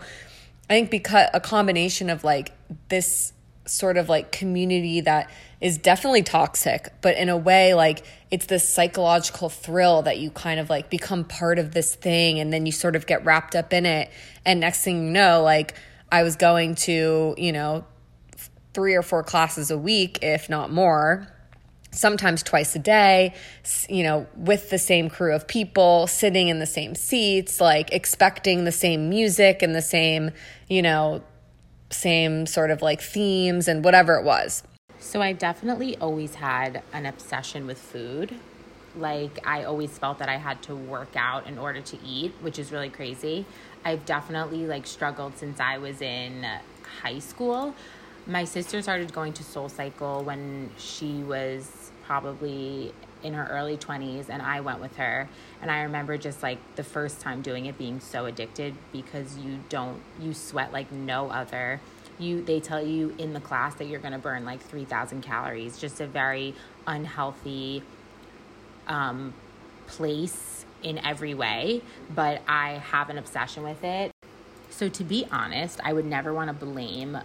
I 0.69 0.73
think 0.73 0.91
because 0.91 1.27
a 1.33 1.39
combination 1.39 2.09
of 2.09 2.23
like 2.23 2.51
this 2.89 3.33
sort 3.65 3.97
of 3.97 4.09
like 4.09 4.31
community 4.31 5.01
that 5.01 5.29
is 5.61 5.77
definitely 5.77 6.23
toxic, 6.23 6.93
but 7.01 7.17
in 7.17 7.29
a 7.29 7.37
way, 7.37 7.73
like 7.73 8.05
it's 8.31 8.45
this 8.45 8.67
psychological 8.67 9.49
thrill 9.49 10.01
that 10.01 10.19
you 10.19 10.29
kind 10.31 10.59
of 10.59 10.69
like 10.69 10.89
become 10.89 11.23
part 11.23 11.59
of 11.59 11.71
this 11.71 11.95
thing 11.95 12.39
and 12.39 12.51
then 12.51 12.65
you 12.65 12.71
sort 12.71 12.95
of 12.95 13.05
get 13.05 13.23
wrapped 13.23 13.55
up 13.55 13.71
in 13.73 13.85
it. 13.85 14.09
And 14.45 14.59
next 14.59 14.83
thing 14.83 15.05
you 15.05 15.11
know, 15.11 15.41
like 15.41 15.75
I 16.11 16.23
was 16.23 16.35
going 16.35 16.75
to, 16.75 17.35
you 17.37 17.51
know, 17.51 17.85
three 18.73 18.95
or 18.95 19.03
four 19.03 19.23
classes 19.23 19.71
a 19.71 19.77
week, 19.77 20.19
if 20.21 20.49
not 20.49 20.71
more 20.71 21.32
sometimes 21.93 22.43
twice 22.43 22.75
a 22.75 22.79
day, 22.79 23.33
you 23.87 24.03
know, 24.03 24.27
with 24.35 24.69
the 24.69 24.79
same 24.79 25.09
crew 25.09 25.33
of 25.33 25.47
people, 25.47 26.07
sitting 26.07 26.47
in 26.47 26.59
the 26.59 26.65
same 26.65 26.95
seats, 26.95 27.61
like 27.61 27.91
expecting 27.93 28.65
the 28.65 28.71
same 28.71 29.09
music 29.09 29.61
and 29.61 29.73
the 29.73 29.81
same, 29.81 30.31
you 30.67 30.81
know, 30.81 31.23
same 31.89 32.45
sort 32.45 32.71
of 32.71 32.81
like 32.81 33.01
themes 33.01 33.67
and 33.67 33.83
whatever 33.83 34.15
it 34.15 34.25
was. 34.25 34.63
So 34.99 35.21
I 35.21 35.33
definitely 35.33 35.97
always 35.97 36.35
had 36.35 36.81
an 36.91 37.05
obsession 37.05 37.67
with 37.67 37.77
food. 37.77 38.33
Like 38.95 39.39
I 39.45 39.63
always 39.63 39.97
felt 39.97 40.19
that 40.19 40.29
I 40.29 40.37
had 40.37 40.61
to 40.63 40.75
work 40.75 41.15
out 41.15 41.47
in 41.47 41.57
order 41.57 41.81
to 41.81 41.97
eat, 42.05 42.33
which 42.41 42.57
is 42.57 42.71
really 42.71 42.89
crazy. 42.89 43.45
I've 43.85 44.05
definitely 44.05 44.65
like 44.65 44.87
struggled 44.87 45.37
since 45.37 45.59
I 45.59 45.77
was 45.77 46.01
in 46.01 46.45
high 47.01 47.19
school. 47.19 47.75
My 48.25 48.45
sister 48.45 48.81
started 48.81 49.11
going 49.11 49.33
to 49.33 49.43
Soul 49.43 49.67
Cycle 49.67 50.23
when 50.23 50.69
she 50.77 51.15
was 51.23 51.82
probably 52.05 52.93
in 53.23 53.33
her 53.33 53.47
early 53.49 53.77
20s 53.77 54.29
and 54.29 54.41
I 54.41 54.59
went 54.59 54.81
with 54.81 54.97
her. 54.97 55.29
And 55.61 55.71
I 55.71 55.83
remember 55.83 56.17
just 56.17 56.43
like 56.43 56.59
the 56.75 56.83
first 56.83 57.21
time 57.21 57.41
doing 57.41 57.65
it 57.65 57.77
being 57.77 57.99
so 57.99 58.25
addicted 58.25 58.75
because 58.91 59.37
you 59.37 59.59
don't 59.69 60.01
you 60.19 60.33
sweat 60.33 60.71
like 60.73 60.91
no 60.91 61.29
other. 61.29 61.79
You 62.19 62.43
they 62.43 62.59
tell 62.59 62.85
you 62.85 63.15
in 63.17 63.33
the 63.33 63.39
class 63.39 63.75
that 63.75 63.85
you're 63.85 63.99
going 63.99 64.13
to 64.13 64.19
burn 64.19 64.45
like 64.45 64.61
3000 64.61 65.21
calories. 65.21 65.77
Just 65.79 66.01
a 66.01 66.07
very 66.07 66.53
unhealthy 66.85 67.83
um, 68.87 69.33
place 69.87 70.65
in 70.81 70.97
every 70.97 71.33
way 71.33 71.81
but 72.13 72.41
I 72.45 72.71
have 72.73 73.09
an 73.09 73.17
obsession 73.17 73.63
with 73.63 73.83
it. 73.85 74.11
So 74.69 74.89
to 74.89 75.03
be 75.03 75.25
honest 75.31 75.79
I 75.83 75.93
would 75.93 76.05
never 76.05 76.33
want 76.33 76.49
to 76.49 76.65
blame 76.65 77.17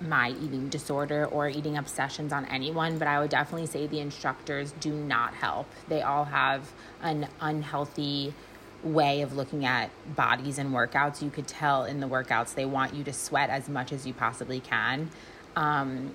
my 0.00 0.30
eating 0.30 0.68
disorder 0.68 1.26
or 1.26 1.48
eating 1.48 1.76
obsessions 1.76 2.32
on 2.32 2.44
anyone, 2.46 2.98
but 2.98 3.08
I 3.08 3.20
would 3.20 3.30
definitely 3.30 3.66
say 3.66 3.86
the 3.86 4.00
instructors 4.00 4.72
do 4.80 4.92
not 4.92 5.34
help. 5.34 5.66
They 5.88 6.02
all 6.02 6.24
have 6.24 6.70
an 7.02 7.28
unhealthy 7.40 8.34
way 8.82 9.22
of 9.22 9.32
looking 9.32 9.64
at 9.64 9.90
bodies 10.14 10.58
and 10.58 10.70
workouts. 10.70 11.20
You 11.22 11.30
could 11.30 11.48
tell 11.48 11.84
in 11.84 12.00
the 12.00 12.08
workouts 12.08 12.54
they 12.54 12.64
want 12.64 12.94
you 12.94 13.04
to 13.04 13.12
sweat 13.12 13.50
as 13.50 13.68
much 13.68 13.92
as 13.92 14.06
you 14.06 14.14
possibly 14.14 14.60
can. 14.60 15.10
Um, 15.56 16.14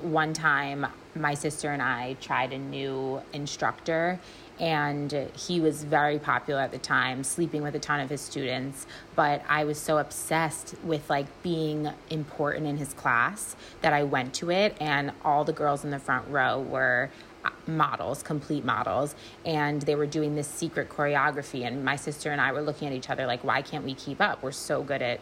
one 0.00 0.32
time, 0.32 0.86
my 1.14 1.34
sister 1.34 1.70
and 1.70 1.80
I 1.80 2.14
tried 2.20 2.52
a 2.52 2.58
new 2.58 3.22
instructor, 3.32 4.20
and 4.58 5.12
he 5.36 5.60
was 5.60 5.84
very 5.84 6.18
popular 6.18 6.60
at 6.60 6.72
the 6.72 6.78
time 6.78 7.22
sleeping 7.22 7.62
with 7.62 7.74
a 7.74 7.78
ton 7.78 8.00
of 8.00 8.10
his 8.10 8.20
students 8.20 8.86
but 9.14 9.42
i 9.48 9.64
was 9.64 9.78
so 9.78 9.98
obsessed 9.98 10.74
with 10.84 11.08
like 11.10 11.26
being 11.42 11.90
important 12.10 12.66
in 12.66 12.76
his 12.76 12.92
class 12.94 13.56
that 13.82 13.92
i 13.92 14.02
went 14.02 14.32
to 14.32 14.50
it 14.50 14.76
and 14.80 15.12
all 15.24 15.44
the 15.44 15.52
girls 15.52 15.84
in 15.84 15.90
the 15.90 15.98
front 15.98 16.26
row 16.28 16.60
were 16.60 17.10
uh, 17.44 17.50
models 17.66 18.22
complete 18.22 18.64
models 18.64 19.14
and 19.44 19.82
they 19.82 19.94
were 19.94 20.06
doing 20.06 20.34
this 20.34 20.48
secret 20.48 20.88
choreography 20.88 21.66
and 21.66 21.84
my 21.84 21.96
sister 21.96 22.30
and 22.30 22.40
i 22.40 22.50
were 22.50 22.62
looking 22.62 22.88
at 22.88 22.94
each 22.94 23.10
other 23.10 23.26
like 23.26 23.42
why 23.44 23.62
can't 23.62 23.84
we 23.84 23.94
keep 23.94 24.20
up? 24.20 24.42
We're 24.42 24.52
so 24.52 24.82
good 24.82 25.02
at 25.02 25.20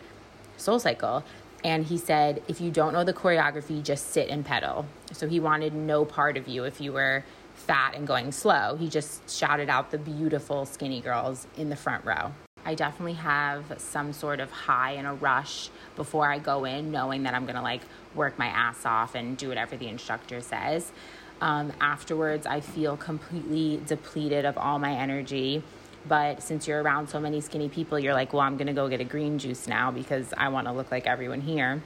soul 0.57 0.79
cycle 0.79 1.25
and 1.65 1.87
he 1.87 1.97
said 1.97 2.43
if 2.49 2.61
you 2.61 2.71
don't 2.71 2.93
know 2.93 3.05
the 3.05 3.13
choreography 3.13 3.83
just 3.83 4.11
sit 4.11 4.29
and 4.29 4.45
pedal. 4.45 4.87
So 5.13 5.29
he 5.29 5.41
wanted 5.41 5.75
no 5.75 6.05
part 6.05 6.37
of 6.37 6.47
you 6.47 6.65
if 6.65 6.81
you 6.81 6.93
were 6.93 7.25
fat 7.65 7.95
and 7.95 8.07
going 8.07 8.31
slow. 8.31 8.77
He 8.77 8.89
just 8.89 9.29
shouted 9.29 9.69
out 9.69 9.91
the 9.91 9.99
beautiful 9.99 10.67
skinny 10.67 11.01
girls 11.01 11.47
in 11.57 11.71
the 11.71 11.77
front 11.77 12.05
row. 12.05 12.33
I 12.67 12.75
definitely 12.75 13.15
have 13.15 13.65
some 13.79 14.13
sort 14.13 14.41
of 14.41 14.51
high 14.51 14.93
and 14.93 15.07
a 15.07 15.13
rush 15.13 15.71
before 15.97 16.31
I 16.31 16.39
go 16.39 16.65
in, 16.65 16.91
knowing 16.91 17.25
that 17.25 17.35
I'm 17.35 17.45
gonna 17.47 17.63
like 17.63 17.83
work 18.15 18.39
my 18.39 18.47
ass 18.47 18.87
off 18.87 19.15
and 19.15 19.37
do 19.37 19.49
whatever 19.49 19.77
the 19.77 19.89
instructor 19.89 20.41
says. 20.41 20.93
Um, 21.41 21.73
afterwards, 21.81 22.47
I 22.47 22.61
feel 22.61 22.97
completely 22.97 23.83
depleted 23.87 24.45
of 24.45 24.57
all 24.57 24.79
my 24.79 24.95
energy. 24.95 25.63
But 26.07 26.43
since 26.43 26.69
you're 26.69 26.83
around 26.83 27.09
so 27.09 27.19
many 27.19 27.41
skinny 27.41 27.69
people, 27.69 27.99
you're 27.99 28.15
like, 28.15 28.33
well, 28.33 28.43
I'm 28.43 28.57
gonna 28.57 28.75
go 28.75 28.89
get 28.89 29.01
a 29.01 29.05
green 29.05 29.39
juice 29.39 29.67
now 29.67 29.91
because 29.91 30.33
I 30.37 30.49
wanna 30.49 30.73
look 30.73 30.91
like 30.91 31.07
everyone 31.07 31.43
here. 31.43 31.83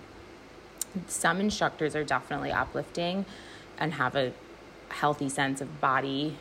Some 1.07 1.41
instructors 1.41 1.97
are 1.97 2.05
definitely 2.05 2.51
uplifting 2.53 3.25
and 3.79 3.95
have 3.95 4.17
a 4.17 4.33
healthy 4.91 5.29
sense 5.29 5.61
of 5.61 5.81
body 5.81 6.37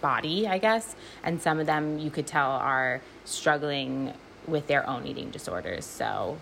body, 0.00 0.46
I 0.46 0.58
guess. 0.58 0.94
And 1.22 1.40
some 1.40 1.58
of 1.58 1.66
them 1.66 1.98
you 1.98 2.10
could 2.10 2.26
tell 2.26 2.50
are 2.50 3.00
struggling 3.24 4.12
with 4.46 4.66
their 4.66 4.88
own 4.88 5.06
eating 5.06 5.30
disorders. 5.30 5.84
So 5.84 6.38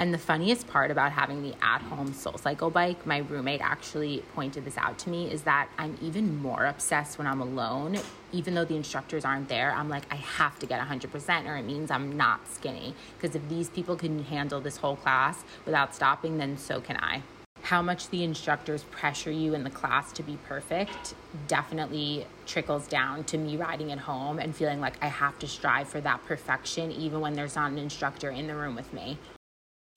and 0.00 0.14
the 0.14 0.18
funniest 0.18 0.66
part 0.66 0.90
about 0.90 1.12
having 1.12 1.42
the 1.42 1.54
at 1.60 1.82
home 1.82 2.14
soul 2.14 2.38
cycle 2.38 2.70
bike, 2.70 3.04
my 3.04 3.18
roommate 3.18 3.60
actually 3.60 4.24
pointed 4.34 4.64
this 4.64 4.78
out 4.78 4.96
to 5.00 5.10
me, 5.10 5.30
is 5.30 5.42
that 5.42 5.68
I'm 5.76 5.98
even 6.00 6.40
more 6.40 6.64
obsessed 6.64 7.18
when 7.18 7.26
I'm 7.26 7.42
alone. 7.42 7.98
Even 8.32 8.54
though 8.54 8.64
the 8.64 8.76
instructors 8.76 9.26
aren't 9.26 9.50
there, 9.50 9.72
I'm 9.72 9.90
like, 9.90 10.04
I 10.10 10.14
have 10.14 10.58
to 10.60 10.66
get 10.66 10.80
100% 10.80 11.46
or 11.46 11.56
it 11.58 11.66
means 11.66 11.90
I'm 11.90 12.16
not 12.16 12.48
skinny. 12.48 12.94
Because 13.18 13.36
if 13.36 13.46
these 13.50 13.68
people 13.68 13.94
can 13.94 14.24
handle 14.24 14.58
this 14.58 14.78
whole 14.78 14.96
class 14.96 15.44
without 15.66 15.94
stopping, 15.94 16.38
then 16.38 16.56
so 16.56 16.80
can 16.80 16.96
I 16.96 17.22
how 17.62 17.82
much 17.82 18.08
the 18.10 18.24
instructors 18.24 18.84
pressure 18.84 19.30
you 19.30 19.54
in 19.54 19.64
the 19.64 19.70
class 19.70 20.12
to 20.12 20.22
be 20.22 20.38
perfect 20.48 21.14
definitely 21.46 22.26
trickles 22.46 22.86
down 22.86 23.24
to 23.24 23.38
me 23.38 23.56
riding 23.56 23.92
at 23.92 23.98
home 23.98 24.38
and 24.38 24.54
feeling 24.54 24.80
like 24.80 24.94
I 25.02 25.06
have 25.06 25.38
to 25.40 25.46
strive 25.46 25.88
for 25.88 26.00
that 26.00 26.24
perfection 26.26 26.90
even 26.92 27.20
when 27.20 27.34
there's 27.34 27.56
not 27.56 27.70
an 27.70 27.78
instructor 27.78 28.30
in 28.30 28.46
the 28.46 28.54
room 28.54 28.74
with 28.74 28.92
me. 28.92 29.18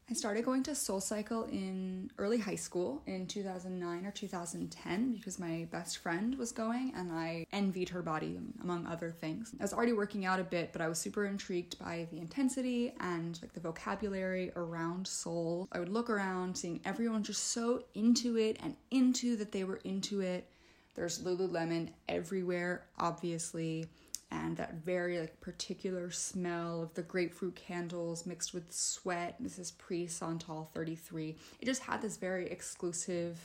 I 0.09 0.13
started 0.13 0.43
going 0.43 0.63
to 0.63 0.75
Soul 0.75 0.99
Cycle 0.99 1.45
in 1.45 2.11
early 2.17 2.38
high 2.38 2.57
school 2.57 3.01
in 3.07 3.25
2009 3.25 4.05
or 4.05 4.11
2010 4.11 5.13
because 5.13 5.39
my 5.39 5.65
best 5.71 5.99
friend 5.99 6.38
was 6.38 6.51
going 6.51 6.91
and 6.95 7.11
I 7.11 7.45
envied 7.53 7.89
her 7.89 8.01
body, 8.01 8.38
among 8.61 8.85
other 8.85 9.11
things. 9.11 9.55
I 9.59 9.63
was 9.63 9.73
already 9.73 9.93
working 9.93 10.25
out 10.25 10.41
a 10.41 10.43
bit, 10.43 10.73
but 10.73 10.81
I 10.81 10.89
was 10.89 10.99
super 10.99 11.25
intrigued 11.25 11.80
by 11.80 12.07
the 12.11 12.17
intensity 12.17 12.93
and 12.99 13.39
like 13.41 13.53
the 13.53 13.61
vocabulary 13.61 14.51
around 14.57 15.07
soul. 15.07 15.69
I 15.71 15.80
would 15.80 15.89
look 15.89 16.09
around, 16.09 16.57
seeing 16.57 16.81
everyone 16.84 17.23
just 17.23 17.51
so 17.51 17.84
into 17.95 18.38
it 18.38 18.57
and 18.61 18.75
into 18.91 19.38
that 19.38 19.53
they 19.53 19.63
were 19.63 19.80
into 19.85 20.19
it. 20.19 20.49
There's 20.95 21.23
Lululemon 21.23 21.89
everywhere, 22.09 22.85
obviously 22.99 23.88
and 24.34 24.57
that 24.57 24.73
very 24.84 25.19
like 25.19 25.39
particular 25.41 26.10
smell 26.10 26.81
of 26.81 26.93
the 26.95 27.03
grapefruit 27.03 27.55
candles 27.55 28.26
mixed 28.26 28.53
with 28.53 28.72
sweat. 28.72 29.35
This 29.39 29.60
is 29.60 29.72
pre 29.72 30.07
Santal 30.07 30.69
33. 30.73 31.35
It 31.61 31.65
just 31.65 31.84
had 31.84 32.01
this 32.01 32.18
very 32.18 32.49
exclusive 32.49 33.38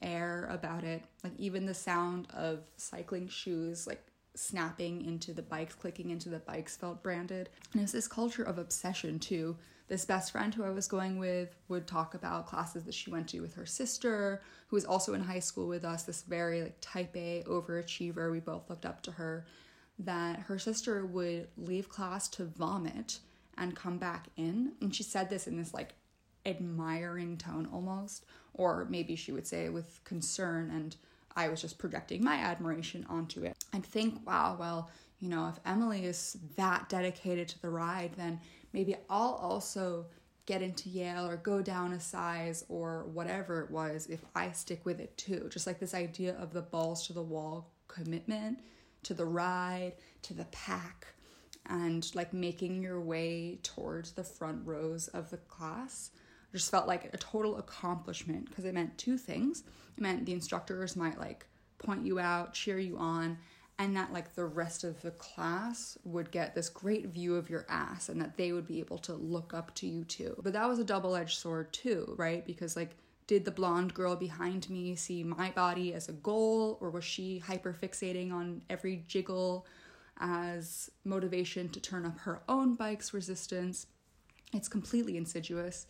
air 0.00 0.48
about 0.50 0.84
it. 0.84 1.02
Like 1.22 1.34
even 1.38 1.64
the 1.64 1.74
sound 1.74 2.26
of 2.34 2.60
cycling 2.76 3.28
shoes 3.28 3.86
like 3.86 4.02
snapping 4.34 5.04
into 5.04 5.32
the 5.32 5.42
bikes, 5.42 5.74
clicking 5.74 6.10
into 6.10 6.28
the 6.28 6.38
bikes 6.40 6.76
felt 6.76 7.02
branded. 7.02 7.48
And 7.72 7.80
it 7.80 7.84
was 7.84 7.92
this 7.92 8.08
culture 8.08 8.42
of 8.42 8.58
obsession 8.58 9.18
too. 9.18 9.56
This 9.88 10.04
best 10.06 10.32
friend 10.32 10.54
who 10.54 10.64
I 10.64 10.70
was 10.70 10.88
going 10.88 11.18
with 11.18 11.54
would 11.68 11.86
talk 11.86 12.14
about 12.14 12.46
classes 12.46 12.84
that 12.84 12.94
she 12.94 13.10
went 13.10 13.28
to 13.28 13.40
with 13.40 13.54
her 13.54 13.66
sister, 13.66 14.40
who 14.68 14.76
was 14.76 14.86
also 14.86 15.12
in 15.12 15.20
high 15.20 15.40
school 15.40 15.68
with 15.68 15.84
us, 15.84 16.04
this 16.04 16.22
very 16.22 16.62
like 16.62 16.76
type 16.80 17.14
A 17.14 17.44
overachiever. 17.46 18.32
We 18.32 18.40
both 18.40 18.70
looked 18.70 18.86
up 18.86 19.02
to 19.02 19.12
her 19.12 19.44
that 20.04 20.40
her 20.40 20.58
sister 20.58 21.04
would 21.06 21.48
leave 21.56 21.88
class 21.88 22.28
to 22.28 22.44
vomit 22.44 23.20
and 23.58 23.76
come 23.76 23.98
back 23.98 24.28
in. 24.36 24.72
And 24.80 24.94
she 24.94 25.02
said 25.02 25.30
this 25.30 25.46
in 25.46 25.56
this 25.56 25.74
like 25.74 25.94
admiring 26.46 27.36
tone 27.36 27.68
almost, 27.72 28.24
or 28.54 28.86
maybe 28.88 29.16
she 29.16 29.32
would 29.32 29.46
say 29.46 29.66
it 29.66 29.72
with 29.72 30.00
concern. 30.04 30.70
And 30.70 30.96
I 31.36 31.48
was 31.48 31.60
just 31.60 31.78
projecting 31.78 32.22
my 32.22 32.34
admiration 32.34 33.06
onto 33.08 33.44
it. 33.44 33.56
I'd 33.72 33.84
think, 33.84 34.26
wow, 34.26 34.56
well, 34.58 34.90
you 35.20 35.28
know, 35.28 35.48
if 35.48 35.60
Emily 35.64 36.04
is 36.04 36.36
that 36.56 36.88
dedicated 36.88 37.48
to 37.48 37.62
the 37.62 37.70
ride, 37.70 38.12
then 38.16 38.40
maybe 38.72 38.96
I'll 39.08 39.34
also 39.34 40.06
get 40.46 40.62
into 40.62 40.88
Yale 40.88 41.28
or 41.28 41.36
go 41.36 41.62
down 41.62 41.92
a 41.92 42.00
size 42.00 42.64
or 42.68 43.04
whatever 43.12 43.60
it 43.60 43.70
was 43.70 44.06
if 44.06 44.24
I 44.34 44.50
stick 44.50 44.84
with 44.84 44.98
it 44.98 45.16
too. 45.16 45.48
Just 45.52 45.66
like 45.66 45.78
this 45.78 45.94
idea 45.94 46.36
of 46.36 46.52
the 46.52 46.62
balls 46.62 47.06
to 47.06 47.12
the 47.12 47.22
wall 47.22 47.70
commitment 47.86 48.58
to 49.04 49.14
the 49.14 49.26
ride, 49.26 49.94
to 50.22 50.34
the 50.34 50.44
pack, 50.46 51.06
and 51.66 52.10
like 52.14 52.32
making 52.32 52.82
your 52.82 53.00
way 53.00 53.58
towards 53.62 54.12
the 54.12 54.24
front 54.24 54.66
rows 54.66 55.08
of 55.08 55.30
the 55.30 55.36
class 55.36 56.10
just 56.52 56.70
felt 56.70 56.86
like 56.86 57.12
a 57.12 57.16
total 57.16 57.56
accomplishment 57.56 58.48
because 58.48 58.64
it 58.64 58.74
meant 58.74 58.96
two 58.98 59.16
things. 59.16 59.64
It 59.96 60.02
meant 60.02 60.26
the 60.26 60.32
instructors 60.32 60.96
might 60.96 61.18
like 61.18 61.46
point 61.78 62.04
you 62.04 62.18
out, 62.18 62.52
cheer 62.52 62.78
you 62.78 62.98
on, 62.98 63.38
and 63.78 63.96
that 63.96 64.12
like 64.12 64.34
the 64.34 64.44
rest 64.44 64.84
of 64.84 65.00
the 65.02 65.10
class 65.12 65.96
would 66.04 66.30
get 66.30 66.54
this 66.54 66.68
great 66.68 67.06
view 67.06 67.36
of 67.36 67.48
your 67.48 67.66
ass 67.68 68.08
and 68.08 68.20
that 68.20 68.36
they 68.36 68.52
would 68.52 68.66
be 68.66 68.80
able 68.80 68.98
to 68.98 69.14
look 69.14 69.54
up 69.54 69.74
to 69.76 69.86
you 69.86 70.04
too. 70.04 70.36
But 70.42 70.52
that 70.52 70.68
was 70.68 70.78
a 70.78 70.84
double 70.84 71.16
edged 71.16 71.38
sword 71.38 71.72
too, 71.72 72.14
right? 72.18 72.44
Because 72.46 72.76
like 72.76 72.96
did 73.26 73.44
the 73.44 73.50
blonde 73.50 73.94
girl 73.94 74.16
behind 74.16 74.68
me 74.68 74.94
see 74.96 75.22
my 75.22 75.50
body 75.50 75.94
as 75.94 76.08
a 76.08 76.12
goal, 76.12 76.78
or 76.80 76.90
was 76.90 77.04
she 77.04 77.38
hyper 77.38 77.76
fixating 77.80 78.32
on 78.32 78.62
every 78.68 79.04
jiggle 79.06 79.66
as 80.18 80.90
motivation 81.04 81.68
to 81.70 81.80
turn 81.80 82.04
up 82.04 82.18
her 82.20 82.42
own 82.48 82.74
bike's 82.74 83.14
resistance? 83.14 83.86
It's 84.52 84.68
completely 84.68 85.16
insidious. 85.16 85.86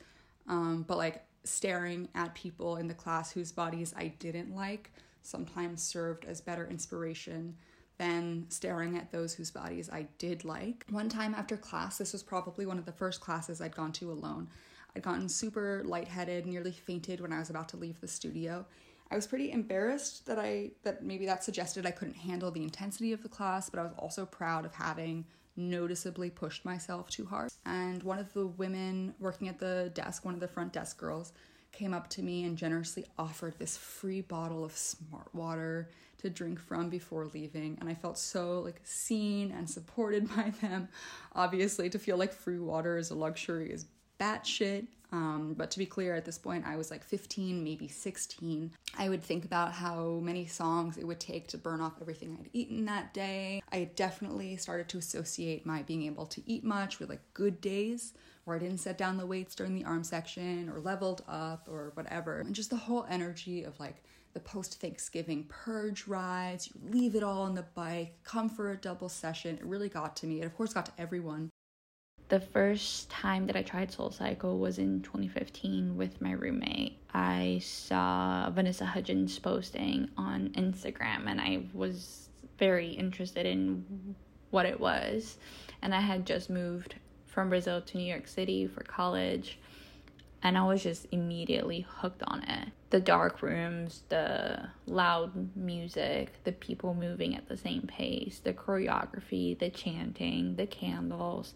Um, 0.49 0.85
but 0.87 0.99
like 0.99 1.25
staring 1.45 2.09
at 2.15 2.35
people 2.35 2.77
in 2.77 2.89
the 2.89 2.95
class 2.95 3.33
whose 3.33 3.53
bodies 3.53 3.93
I 3.97 4.09
didn't 4.09 4.55
like 4.55 4.93
sometimes 5.23 5.83
served 5.83 6.25
as 6.25 6.41
better 6.41 6.67
inspiration 6.67 7.57
than 7.99 8.47
staring 8.49 8.97
at 8.97 9.13
those 9.13 9.35
whose 9.35 9.51
bodies 9.51 9.89
I 9.91 10.09
did 10.19 10.45
like. 10.45 10.85
One 10.91 11.09
time 11.09 11.35
after 11.35 11.57
class, 11.57 11.99
this 11.99 12.13
was 12.13 12.23
probably 12.23 12.67
one 12.67 12.79
of 12.79 12.85
the 12.85 12.93
first 12.93 13.21
classes 13.21 13.61
I'd 13.61 13.77
gone 13.77 13.93
to 13.93 14.11
alone. 14.11 14.49
I'd 14.95 15.03
gotten 15.03 15.29
super 15.29 15.83
lightheaded, 15.85 16.47
nearly 16.47 16.73
fainted 16.73 17.21
when 17.21 17.33
I 17.33 17.39
was 17.39 17.51
about 17.51 17.69
to 17.71 17.77
leave 17.77 18.01
the 18.01 18.09
studio. 18.09 18.67
I 19.11 19.17
was 19.17 19.27
pretty 19.27 19.53
embarrassed 19.53 20.27
that 20.27 20.39
I 20.39 20.71
that 20.85 21.05
maybe 21.05 21.27
that 21.27 21.45
suggested 21.45 21.87
I 21.87 21.91
couldn't 21.91 22.17
handle 22.17 22.51
the 22.51 22.63
intensity 22.63 23.13
of 23.13 23.23
the 23.23 23.29
class, 23.29 23.69
but 23.69 23.79
I 23.79 23.83
was 23.83 23.93
also 23.99 24.25
proud 24.25 24.65
of 24.65 24.75
having 24.75 25.27
noticeably 25.55 26.31
pushed 26.31 26.65
myself 26.65 27.11
too 27.11 27.27
hard. 27.27 27.51
And 27.67 28.03
one 28.03 28.19
of 28.19 28.33
the 28.33 28.47
women 28.47 29.15
working 29.19 29.49
at 29.49 29.59
the 29.59 29.91
desk, 29.95 30.25
one 30.25 30.35
of 30.35 30.41
the 30.41 30.49
front 30.49 30.73
desk 30.73 30.99
girls, 30.99 31.33
came 31.73 31.95
up 31.95 32.09
to 32.09 32.23
me 32.23 32.45
and 32.45 32.57
generously 32.57 33.05
offered 33.19 33.55
this 33.59 33.77
free 33.77 34.21
bottle 34.21 34.65
of 34.65 34.77
smart 34.77 35.35
water 35.35 35.89
to 36.19 36.31
drink 36.31 36.61
from 36.61 36.89
before 36.89 37.27
leaving 37.27 37.77
and 37.81 37.89
i 37.89 37.95
felt 37.95 38.17
so 38.17 38.61
like 38.61 38.81
seen 38.85 39.51
and 39.51 39.69
supported 39.69 40.29
by 40.37 40.53
them 40.61 40.87
obviously 41.35 41.89
to 41.91 41.99
feel 41.99 42.17
like 42.17 42.33
free 42.33 42.59
water 42.59 42.97
is 42.97 43.11
a 43.11 43.15
luxury 43.15 43.71
is 43.73 43.87
batshit. 44.23 44.87
Um, 45.13 45.55
but 45.59 45.71
to 45.73 45.79
be 45.79 45.85
clear, 45.85 46.15
at 46.15 46.25
this 46.25 46.39
point, 46.39 46.65
I 46.67 46.77
was 46.77 46.91
like 46.91 47.05
15, 47.05 47.63
maybe 47.63 47.87
16. 47.87 48.73
I 48.97 49.11
would 49.11 49.23
think 49.23 49.45
about 49.45 49.73
how 49.73 50.21
many 50.23 50.47
songs 50.47 50.97
it 50.97 51.07
would 51.07 51.21
take 51.21 51.49
to 51.49 51.59
burn 51.59 51.83
off 51.83 52.01
everything 52.01 52.39
I'd 52.41 52.49
eaten 52.55 52.87
that 52.87 53.13
day. 53.13 53.63
I 53.71 53.91
definitely 53.95 54.57
started 54.57 54.89
to 54.89 54.99
associate 54.99 55.67
my 55.67 55.83
being 55.83 56.05
able 56.05 56.25
to 56.27 56.43
eat 56.47 56.65
much 56.65 56.99
with 56.99 57.11
like 57.11 57.21
good 57.35 57.61
days 57.61 58.15
where 58.45 58.57
I 58.57 58.59
didn't 58.59 58.79
set 58.79 58.97
down 58.97 59.19
the 59.19 59.27
weights 59.27 59.55
during 59.55 59.75
the 59.75 59.85
arm 59.85 60.03
section 60.03 60.71
or 60.71 60.81
leveled 60.81 61.23
up 61.29 61.69
or 61.71 61.93
whatever. 61.95 62.41
And 62.41 62.55
just 62.55 62.71
the 62.71 62.77
whole 62.77 63.07
energy 63.11 63.65
of 63.65 63.79
like 63.79 64.03
the 64.33 64.41
post 64.41 64.81
Thanksgiving 64.81 65.45
purge 65.49 66.07
rides, 66.09 66.69
you 66.69 66.91
leave 66.91 67.15
it 67.15 67.23
all 67.23 67.43
on 67.43 67.55
the 67.55 67.67
bike, 67.75 68.15
come 68.25 68.49
for 68.49 68.71
a 68.71 68.77
double 68.77 69.11
session. 69.11 69.57
It 69.57 69.65
really 69.67 69.91
got 69.91 70.17
to 70.17 70.27
me. 70.27 70.41
It, 70.41 70.47
of 70.47 70.57
course, 70.57 70.73
got 70.73 70.87
to 70.87 70.93
everyone 70.97 71.51
the 72.33 72.41
first 72.41 73.11
time 73.11 73.47
that 73.47 73.57
I 73.57 73.63
tried 73.63 73.93
Soul 73.93 74.11
Cycle 74.11 74.59
was 74.59 74.79
in 74.79 75.03
2015 75.03 75.99
with 75.99 76.19
my 76.23 76.33
roommate. 76.33 76.97
I 77.13 77.61
saw 77.63 78.49
Vanessa 78.49 78.87
Hudgens 78.87 79.39
posting 79.39 80.09
on 80.17 80.49
Instagram 80.57 81.27
and 81.27 81.39
I 81.39 81.67
was 81.75 82.31
very 82.59 82.89
interested 82.89 83.45
in 83.45 84.15
what 84.49 84.65
it 84.65 84.81
was. 84.81 85.37
And 85.83 85.95
I 85.95 86.01
had 86.01 86.25
just 86.25 86.49
moved 86.49 86.95
from 87.27 87.51
Brazil 87.51 87.83
to 87.83 87.99
New 87.99 88.05
York 88.05 88.27
City 88.27 88.67
for 88.67 88.83
college 88.83 89.59
and 90.43 90.57
I 90.57 90.65
was 90.65 90.83
just 90.83 91.07
immediately 91.13 91.87
hooked 91.87 92.23
on 92.23 92.45
it. 92.45 92.69
The 92.89 93.01
dark 93.01 93.43
rooms, 93.43 94.05
the 94.09 94.71
loud 94.87 95.55
music, 95.55 96.43
the 96.45 96.53
people 96.53 96.95
moving 96.95 97.37
at 97.37 97.47
the 97.47 97.59
same 97.59 97.83
pace, 97.83 98.41
the 98.43 98.55
choreography, 98.55 99.59
the 99.59 99.69
chanting, 99.69 100.57
the 100.57 100.67
candles, 100.67 101.53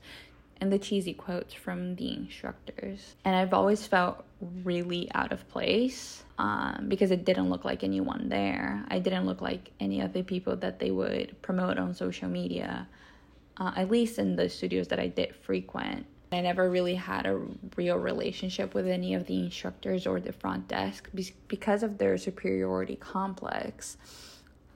and 0.60 0.72
the 0.72 0.78
cheesy 0.78 1.12
quotes 1.12 1.54
from 1.54 1.96
the 1.96 2.12
instructors. 2.12 3.16
And 3.24 3.36
I've 3.36 3.52
always 3.52 3.86
felt 3.86 4.24
really 4.40 5.10
out 5.14 5.32
of 5.32 5.46
place 5.48 6.24
um, 6.38 6.86
because 6.88 7.10
it 7.10 7.24
didn't 7.24 7.50
look 7.50 7.64
like 7.64 7.84
anyone 7.84 8.28
there. 8.28 8.84
I 8.88 8.98
didn't 8.98 9.26
look 9.26 9.40
like 9.40 9.70
any 9.80 10.00
of 10.00 10.12
the 10.12 10.22
people 10.22 10.56
that 10.56 10.78
they 10.78 10.90
would 10.90 11.40
promote 11.42 11.78
on 11.78 11.94
social 11.94 12.28
media, 12.28 12.88
uh, 13.58 13.72
at 13.76 13.90
least 13.90 14.18
in 14.18 14.36
the 14.36 14.48
studios 14.48 14.88
that 14.88 15.00
I 15.00 15.08
did 15.08 15.34
frequent. 15.34 16.06
I 16.32 16.40
never 16.40 16.68
really 16.68 16.96
had 16.96 17.26
a 17.26 17.40
real 17.76 17.96
relationship 17.96 18.74
with 18.74 18.88
any 18.88 19.14
of 19.14 19.26
the 19.26 19.38
instructors 19.38 20.06
or 20.06 20.20
the 20.20 20.32
front 20.32 20.68
desk 20.68 21.08
because 21.46 21.82
of 21.82 21.98
their 21.98 22.18
superiority 22.18 22.96
complex. 22.96 23.96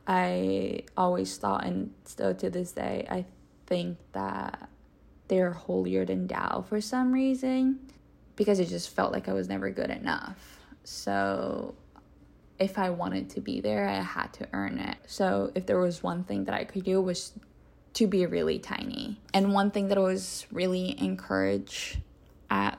I 0.07 0.85
always 0.97 1.37
thought, 1.37 1.65
and 1.65 1.93
still 2.05 2.35
to 2.35 2.51
this 2.51 2.73
day, 2.73 3.07
I 3.11 3.27
think 3.67 3.99
that 4.13 4.70
they're 5.31 5.53
holier 5.53 6.05
than 6.05 6.27
thou 6.27 6.65
for 6.69 6.81
some 6.81 7.13
reason 7.13 7.79
because 8.35 8.59
it 8.59 8.67
just 8.67 8.91
felt 8.91 9.13
like 9.13 9.29
I 9.29 9.33
was 9.33 9.49
never 9.49 9.71
good 9.71 9.91
enough. 9.91 10.59
So 10.83 11.77
if 12.59 12.77
I 12.77 12.91
wanted 12.91 13.31
to 13.31 13.41
be 13.41 13.61
there, 13.61 13.89
I 13.89 14.03
had 14.03 14.33
to 14.35 14.49
earn 14.53 14.79
it. 14.79 14.97
So 15.07 15.53
if 15.55 15.67
there 15.67 15.79
was 15.79 16.03
one 16.03 16.25
thing 16.25 16.45
that 16.45 16.55
I 16.55 16.65
could 16.65 16.85
do 16.85 17.01
was 17.01 17.33
to 17.95 18.09
be 18.09 18.27
really 18.27 18.59
tiny. 18.59 19.21
And 19.33 19.55
one 19.55 19.71
thing 19.71 19.87
that 19.89 19.99
I 19.99 20.01
was 20.01 20.47
really 20.51 21.01
encouraged 21.01 21.99
at 22.51 22.79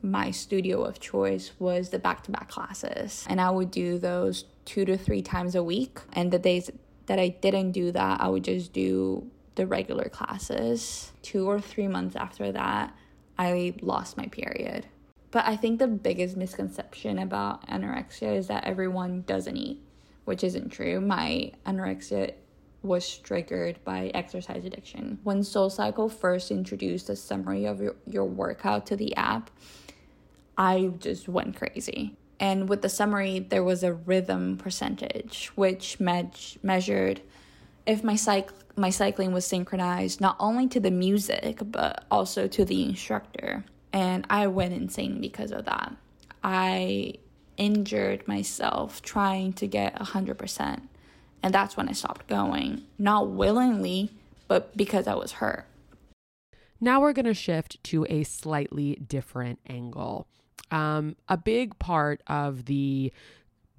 my 0.00 0.30
studio 0.30 0.82
of 0.82 0.98
choice 0.98 1.52
was 1.58 1.90
the 1.90 1.98
back 1.98 2.22
to 2.24 2.30
back 2.30 2.48
classes. 2.48 3.26
And 3.28 3.38
I 3.38 3.50
would 3.50 3.70
do 3.70 3.98
those 3.98 4.46
two 4.64 4.86
to 4.86 4.96
three 4.96 5.22
times 5.22 5.54
a 5.54 5.62
week. 5.62 6.00
And 6.14 6.32
the 6.32 6.38
days 6.38 6.70
that 7.06 7.18
I 7.18 7.28
didn't 7.28 7.72
do 7.72 7.92
that, 7.92 8.20
I 8.22 8.28
would 8.28 8.44
just 8.44 8.72
do 8.72 9.30
the 9.54 9.66
regular 9.66 10.08
classes. 10.08 11.12
Two 11.22 11.48
or 11.48 11.60
three 11.60 11.88
months 11.88 12.16
after 12.16 12.52
that, 12.52 12.94
I 13.38 13.74
lost 13.80 14.16
my 14.16 14.26
period. 14.26 14.86
But 15.30 15.46
I 15.46 15.56
think 15.56 15.78
the 15.78 15.88
biggest 15.88 16.36
misconception 16.36 17.18
about 17.18 17.66
anorexia 17.68 18.36
is 18.36 18.48
that 18.48 18.64
everyone 18.64 19.22
doesn't 19.22 19.56
eat, 19.56 19.82
which 20.24 20.44
isn't 20.44 20.70
true. 20.70 21.00
My 21.00 21.52
anorexia 21.66 22.34
was 22.82 23.16
triggered 23.18 23.82
by 23.84 24.10
exercise 24.12 24.64
addiction. 24.64 25.18
When 25.22 25.40
SoulCycle 25.40 26.12
first 26.12 26.50
introduced 26.50 27.08
a 27.08 27.16
summary 27.16 27.64
of 27.64 27.80
your, 27.80 27.96
your 28.06 28.24
workout 28.24 28.86
to 28.86 28.96
the 28.96 29.14
app, 29.16 29.50
I 30.58 30.92
just 30.98 31.28
went 31.28 31.56
crazy. 31.56 32.16
And 32.38 32.68
with 32.68 32.82
the 32.82 32.88
summary, 32.88 33.38
there 33.38 33.62
was 33.62 33.84
a 33.84 33.94
rhythm 33.94 34.58
percentage, 34.58 35.52
which 35.54 36.00
me- 36.00 36.30
measured 36.62 37.22
if 37.86 38.02
my 38.04 38.14
cyc- 38.14 38.50
my 38.76 38.90
cycling 38.90 39.32
was 39.32 39.46
synchronized 39.46 40.20
not 40.20 40.36
only 40.40 40.66
to 40.68 40.80
the 40.80 40.90
music 40.90 41.58
but 41.64 42.04
also 42.10 42.46
to 42.48 42.64
the 42.64 42.82
instructor 42.82 43.64
and 43.92 44.26
I 44.30 44.46
went 44.46 44.74
insane 44.74 45.20
because 45.20 45.52
of 45.52 45.66
that. 45.66 45.94
I 46.42 47.14
injured 47.56 48.26
myself 48.26 49.02
trying 49.02 49.52
to 49.54 49.66
get 49.66 49.94
100%. 49.96 50.82
And 51.42 51.54
that's 51.54 51.76
when 51.76 51.88
I 51.88 51.92
stopped 51.92 52.26
going, 52.26 52.82
not 52.98 53.28
willingly, 53.28 54.10
but 54.48 54.76
because 54.76 55.06
I 55.06 55.14
was 55.14 55.32
hurt. 55.32 55.66
Now 56.80 57.00
we're 57.00 57.12
going 57.12 57.26
to 57.26 57.34
shift 57.34 57.82
to 57.84 58.06
a 58.08 58.24
slightly 58.24 58.96
different 58.96 59.60
angle. 59.68 60.26
Um, 60.70 61.16
a 61.28 61.36
big 61.36 61.78
part 61.78 62.22
of 62.26 62.64
the 62.64 63.12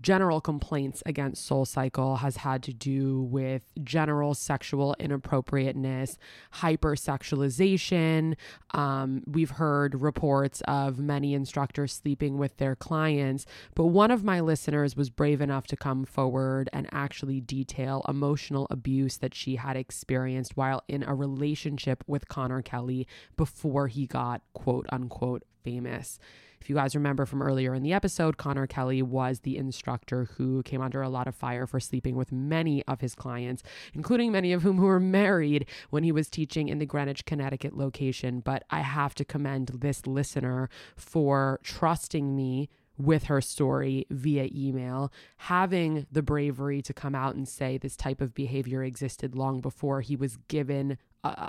general 0.03 0.41
complaints 0.41 1.01
against 1.05 1.45
Soul 1.45 1.65
Cycle 1.65 2.17
has 2.17 2.37
had 2.37 2.61
to 2.63 2.73
do 2.73 3.23
with 3.23 3.71
general 3.83 4.33
sexual 4.33 4.95
inappropriateness, 4.99 6.17
hypersexualization. 6.55 8.35
Um, 8.71 9.23
we've 9.25 9.51
heard 9.51 10.01
reports 10.01 10.61
of 10.67 10.99
many 10.99 11.33
instructors 11.33 11.93
sleeping 11.93 12.37
with 12.37 12.57
their 12.57 12.75
clients, 12.75 13.45
but 13.75 13.85
one 13.85 14.11
of 14.11 14.23
my 14.23 14.41
listeners 14.41 14.95
was 14.97 15.09
brave 15.09 15.39
enough 15.39 15.65
to 15.67 15.77
come 15.77 16.03
forward 16.03 16.69
and 16.73 16.87
actually 16.91 17.39
detail 17.39 18.05
emotional 18.07 18.67
abuse 18.69 19.17
that 19.17 19.33
she 19.33 19.55
had 19.55 19.77
experienced 19.77 20.57
while 20.57 20.83
in 20.89 21.03
a 21.03 21.15
relationship 21.15 22.03
with 22.05 22.27
Connor 22.27 22.61
Kelly 22.61 23.07
before 23.37 23.87
he 23.87 24.05
got 24.05 24.41
quote 24.53 24.85
unquote 24.91 25.43
famous. 25.63 26.19
If 26.63 26.69
you 26.69 26.77
guys 26.77 26.95
remember 26.95 27.25
from 27.25 27.41
earlier 27.41 27.73
in 27.73 27.83
the 27.83 27.91
episode, 27.91 28.37
Connor 28.37 28.67
Kelly 28.67 29.01
was 29.01 29.41
the 29.41 29.57
instructor 29.57 30.29
who 30.37 30.63
came 30.63 30.81
under 30.81 31.01
a 31.01 31.09
lot 31.09 31.27
of 31.27 31.35
fire 31.35 31.67
for 31.67 31.81
sleeping 31.81 32.15
with 32.15 32.31
many 32.31 32.85
of 32.85 33.01
his 33.01 33.15
clients, 33.15 33.63
including 33.93 34.31
many 34.31 34.53
of 34.53 34.63
whom 34.63 34.77
who 34.77 34.85
were 34.85 34.97
married 34.97 35.65
when 35.89 36.05
he 36.05 36.13
was 36.13 36.29
teaching 36.29 36.69
in 36.69 36.79
the 36.79 36.85
Greenwich, 36.85 37.25
Connecticut 37.25 37.75
location. 37.75 38.39
But 38.39 38.63
I 38.69 38.79
have 38.79 39.13
to 39.15 39.25
commend 39.25 39.71
this 39.81 40.07
listener 40.07 40.69
for 40.95 41.59
trusting 41.63 42.33
me 42.33 42.69
with 42.97 43.25
her 43.25 43.41
story 43.41 44.05
via 44.09 44.47
email, 44.55 45.11
having 45.35 46.07
the 46.13 46.21
bravery 46.21 46.81
to 46.83 46.93
come 46.93 47.13
out 47.13 47.35
and 47.35 47.45
say 47.45 47.77
this 47.77 47.97
type 47.97 48.21
of 48.21 48.33
behavior 48.33 48.85
existed 48.85 49.35
long 49.35 49.59
before 49.59 49.99
he 49.99 50.15
was 50.15 50.37
given 50.47 50.97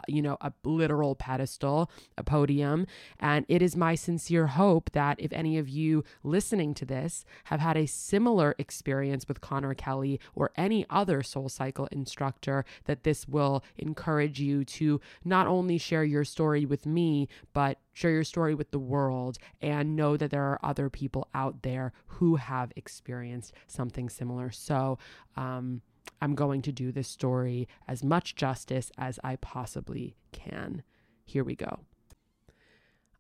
you 0.09 0.23
know, 0.23 0.37
a 0.41 0.53
literal 0.65 1.15
pedestal, 1.15 1.91
a 2.17 2.23
podium. 2.23 2.87
And 3.19 3.45
it 3.49 3.63
is 3.63 3.77
my 3.77 3.95
sincere 3.95 4.47
hope 4.49 4.91
that 4.93 5.19
if 5.21 5.33
any 5.33 5.59
of 5.59 5.69
you 5.69 6.05
listening 6.23 6.75
to 6.75 6.85
this 6.85 7.25
have 7.45 7.61
had 7.61 7.77
a 7.77 7.87
similar 7.87 8.55
experience 8.59 9.27
with 9.29 9.41
Connor 9.41 9.75
Kelly 9.75 10.21
or 10.35 10.51
any 10.57 10.87
other 10.91 11.23
Soul 11.23 11.49
Cycle 11.49 11.89
instructor, 11.91 12.65
that 12.85 13.05
this 13.05 13.27
will 13.29 13.65
encourage 13.77 14.41
you 14.41 14.65
to 14.65 15.01
not 15.25 15.47
only 15.47 15.79
share 15.79 16.05
your 16.05 16.25
story 16.25 16.65
with 16.65 16.87
me, 16.87 17.29
but 17.53 17.79
share 17.93 18.11
your 18.11 18.25
story 18.25 18.55
with 18.55 18.71
the 18.71 18.79
world 18.79 19.39
and 19.61 19.97
know 19.97 20.17
that 20.17 20.31
there 20.31 20.43
are 20.43 20.59
other 20.63 20.91
people 20.91 21.29
out 21.35 21.63
there 21.63 21.93
who 22.07 22.37
have 22.37 22.73
experienced 22.77 23.53
something 23.67 24.09
similar. 24.09 24.51
So, 24.51 24.99
um, 25.37 25.83
I'm 26.21 26.35
going 26.35 26.63
to 26.63 26.73
do 26.73 26.93
this 26.93 27.09
story 27.09 27.69
as 27.87 28.03
much 28.03 28.35
justice 28.37 28.91
as 28.97 29.19
I 29.23 29.37
possibly 29.37 30.17
can. 30.33 30.83
Here 31.25 31.45
we 31.45 31.57
go. 31.57 31.81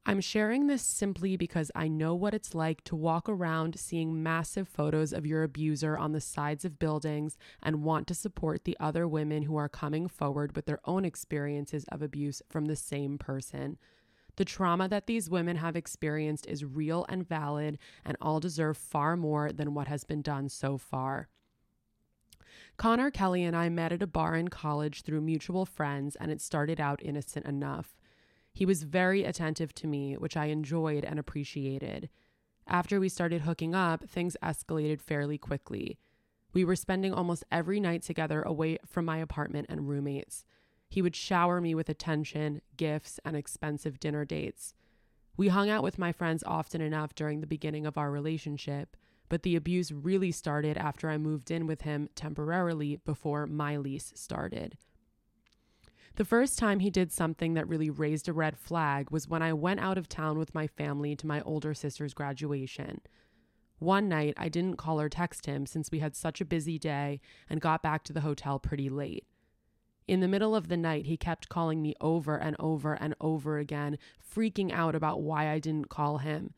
I'm 0.06 0.20
sharing 0.20 0.66
this 0.66 0.82
simply 0.82 1.38
because 1.38 1.70
I 1.74 1.88
know 1.88 2.14
what 2.14 2.34
it's 2.34 2.54
like 2.54 2.84
to 2.84 2.96
walk 2.96 3.26
around 3.26 3.78
seeing 3.78 4.22
massive 4.22 4.68
photos 4.68 5.14
of 5.14 5.24
your 5.24 5.42
abuser 5.42 5.96
on 5.96 6.12
the 6.12 6.20
sides 6.20 6.66
of 6.66 6.78
buildings 6.78 7.38
and 7.62 7.82
want 7.82 8.06
to 8.08 8.14
support 8.14 8.64
the 8.64 8.76
other 8.78 9.08
women 9.08 9.44
who 9.44 9.56
are 9.56 9.68
coming 9.68 10.06
forward 10.08 10.54
with 10.54 10.66
their 10.66 10.80
own 10.84 11.06
experiences 11.06 11.86
of 11.90 12.02
abuse 12.02 12.42
from 12.50 12.66
the 12.66 12.76
same 12.76 13.16
person. 13.16 13.78
The 14.36 14.44
trauma 14.44 14.88
that 14.88 15.06
these 15.06 15.30
women 15.30 15.56
have 15.56 15.76
experienced 15.76 16.46
is 16.46 16.64
real 16.64 17.06
and 17.08 17.26
valid, 17.26 17.78
and 18.04 18.16
all 18.20 18.40
deserve 18.40 18.76
far 18.76 19.16
more 19.16 19.52
than 19.52 19.72
what 19.72 19.88
has 19.88 20.04
been 20.04 20.22
done 20.22 20.50
so 20.50 20.76
far. 20.76 21.28
Connor 22.76 23.10
Kelly 23.10 23.44
and 23.44 23.56
I 23.56 23.68
met 23.68 23.92
at 23.92 24.02
a 24.02 24.06
bar 24.06 24.34
in 24.34 24.48
college 24.48 25.02
through 25.02 25.20
mutual 25.20 25.64
friends, 25.64 26.16
and 26.16 26.30
it 26.30 26.40
started 26.40 26.80
out 26.80 27.02
innocent 27.02 27.46
enough. 27.46 27.96
He 28.52 28.66
was 28.66 28.82
very 28.82 29.24
attentive 29.24 29.74
to 29.76 29.86
me, 29.86 30.14
which 30.14 30.36
I 30.36 30.46
enjoyed 30.46 31.04
and 31.04 31.18
appreciated. 31.18 32.08
After 32.66 32.98
we 32.98 33.08
started 33.08 33.42
hooking 33.42 33.74
up, 33.74 34.08
things 34.08 34.36
escalated 34.42 35.00
fairly 35.00 35.38
quickly. 35.38 35.98
We 36.52 36.64
were 36.64 36.76
spending 36.76 37.12
almost 37.12 37.44
every 37.50 37.80
night 37.80 38.02
together 38.02 38.42
away 38.42 38.78
from 38.86 39.04
my 39.04 39.18
apartment 39.18 39.66
and 39.68 39.88
roommates. 39.88 40.44
He 40.88 41.02
would 41.02 41.16
shower 41.16 41.60
me 41.60 41.74
with 41.74 41.88
attention, 41.88 42.62
gifts, 42.76 43.18
and 43.24 43.36
expensive 43.36 43.98
dinner 43.98 44.24
dates. 44.24 44.74
We 45.36 45.48
hung 45.48 45.68
out 45.68 45.82
with 45.82 45.98
my 45.98 46.12
friends 46.12 46.44
often 46.46 46.80
enough 46.80 47.14
during 47.14 47.40
the 47.40 47.46
beginning 47.46 47.86
of 47.86 47.98
our 47.98 48.10
relationship, 48.10 48.96
but 49.28 49.42
the 49.42 49.56
abuse 49.56 49.90
really 49.90 50.32
started 50.32 50.76
after 50.76 51.10
I 51.10 51.18
moved 51.18 51.50
in 51.50 51.66
with 51.66 51.82
him 51.82 52.08
temporarily 52.14 52.96
before 53.04 53.46
my 53.46 53.76
lease 53.76 54.12
started. 54.14 54.76
The 56.16 56.24
first 56.24 56.58
time 56.58 56.78
he 56.78 56.90
did 56.90 57.10
something 57.10 57.54
that 57.54 57.68
really 57.68 57.90
raised 57.90 58.28
a 58.28 58.32
red 58.32 58.56
flag 58.56 59.10
was 59.10 59.26
when 59.26 59.42
I 59.42 59.52
went 59.52 59.80
out 59.80 59.98
of 59.98 60.08
town 60.08 60.38
with 60.38 60.54
my 60.54 60.68
family 60.68 61.16
to 61.16 61.26
my 61.26 61.40
older 61.40 61.74
sister's 61.74 62.14
graduation. 62.14 63.00
One 63.80 64.08
night, 64.08 64.34
I 64.36 64.48
didn't 64.48 64.76
call 64.76 65.00
or 65.00 65.08
text 65.08 65.46
him 65.46 65.66
since 65.66 65.90
we 65.90 65.98
had 65.98 66.14
such 66.14 66.40
a 66.40 66.44
busy 66.44 66.78
day 66.78 67.20
and 67.50 67.60
got 67.60 67.82
back 67.82 68.04
to 68.04 68.12
the 68.12 68.20
hotel 68.20 68.60
pretty 68.60 68.88
late. 68.88 69.26
In 70.06 70.20
the 70.20 70.28
middle 70.28 70.54
of 70.54 70.68
the 70.68 70.76
night, 70.76 71.06
he 71.06 71.16
kept 71.16 71.48
calling 71.48 71.82
me 71.82 71.94
over 72.00 72.36
and 72.36 72.54
over 72.60 72.94
and 72.94 73.14
over 73.20 73.58
again, 73.58 73.98
freaking 74.22 74.70
out 74.70 74.94
about 74.94 75.22
why 75.22 75.50
I 75.50 75.58
didn't 75.58 75.88
call 75.88 76.18
him. 76.18 76.54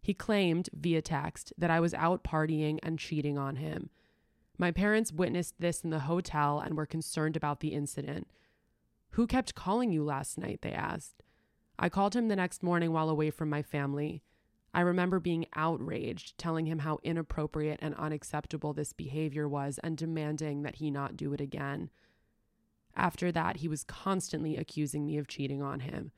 He 0.00 0.14
claimed 0.14 0.70
via 0.72 1.02
text 1.02 1.52
that 1.58 1.70
I 1.70 1.80
was 1.80 1.94
out 1.94 2.24
partying 2.24 2.78
and 2.82 2.98
cheating 2.98 3.36
on 3.36 3.56
him. 3.56 3.90
My 4.58 4.70
parents 4.70 5.12
witnessed 5.12 5.54
this 5.58 5.82
in 5.82 5.90
the 5.90 6.00
hotel 6.00 6.60
and 6.60 6.76
were 6.76 6.86
concerned 6.86 7.36
about 7.36 7.60
the 7.60 7.74
incident. 7.74 8.26
Who 9.10 9.26
kept 9.26 9.54
calling 9.54 9.90
you 9.90 10.04
last 10.04 10.38
night? 10.38 10.60
They 10.62 10.72
asked. 10.72 11.22
I 11.78 11.88
called 11.88 12.14
him 12.14 12.28
the 12.28 12.36
next 12.36 12.62
morning 12.62 12.92
while 12.92 13.08
away 13.08 13.30
from 13.30 13.48
my 13.48 13.62
family. 13.62 14.22
I 14.72 14.82
remember 14.82 15.18
being 15.18 15.46
outraged, 15.56 16.38
telling 16.38 16.66
him 16.66 16.80
how 16.80 17.00
inappropriate 17.02 17.80
and 17.82 17.94
unacceptable 17.96 18.72
this 18.72 18.92
behavior 18.92 19.48
was 19.48 19.80
and 19.82 19.96
demanding 19.96 20.62
that 20.62 20.76
he 20.76 20.90
not 20.90 21.16
do 21.16 21.32
it 21.32 21.40
again. 21.40 21.90
After 22.94 23.32
that, 23.32 23.56
he 23.58 23.68
was 23.68 23.82
constantly 23.82 24.56
accusing 24.56 25.06
me 25.06 25.16
of 25.16 25.26
cheating 25.26 25.62
on 25.62 25.80
him. 25.80 26.12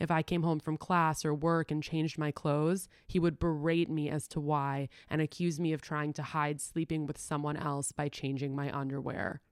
If 0.00 0.10
I 0.10 0.22
came 0.22 0.42
home 0.42 0.60
from 0.60 0.78
class 0.78 1.26
or 1.26 1.34
work 1.34 1.70
and 1.70 1.82
changed 1.82 2.16
my 2.16 2.30
clothes, 2.30 2.88
he 3.06 3.20
would 3.20 3.38
berate 3.38 3.90
me 3.90 4.08
as 4.08 4.26
to 4.28 4.40
why 4.40 4.88
and 5.10 5.20
accuse 5.20 5.60
me 5.60 5.74
of 5.74 5.82
trying 5.82 6.14
to 6.14 6.22
hide 6.22 6.60
sleeping 6.60 7.06
with 7.06 7.18
someone 7.18 7.58
else 7.58 7.92
by 7.92 8.08
changing 8.08 8.56
my 8.56 8.74
underwear. 8.74 9.42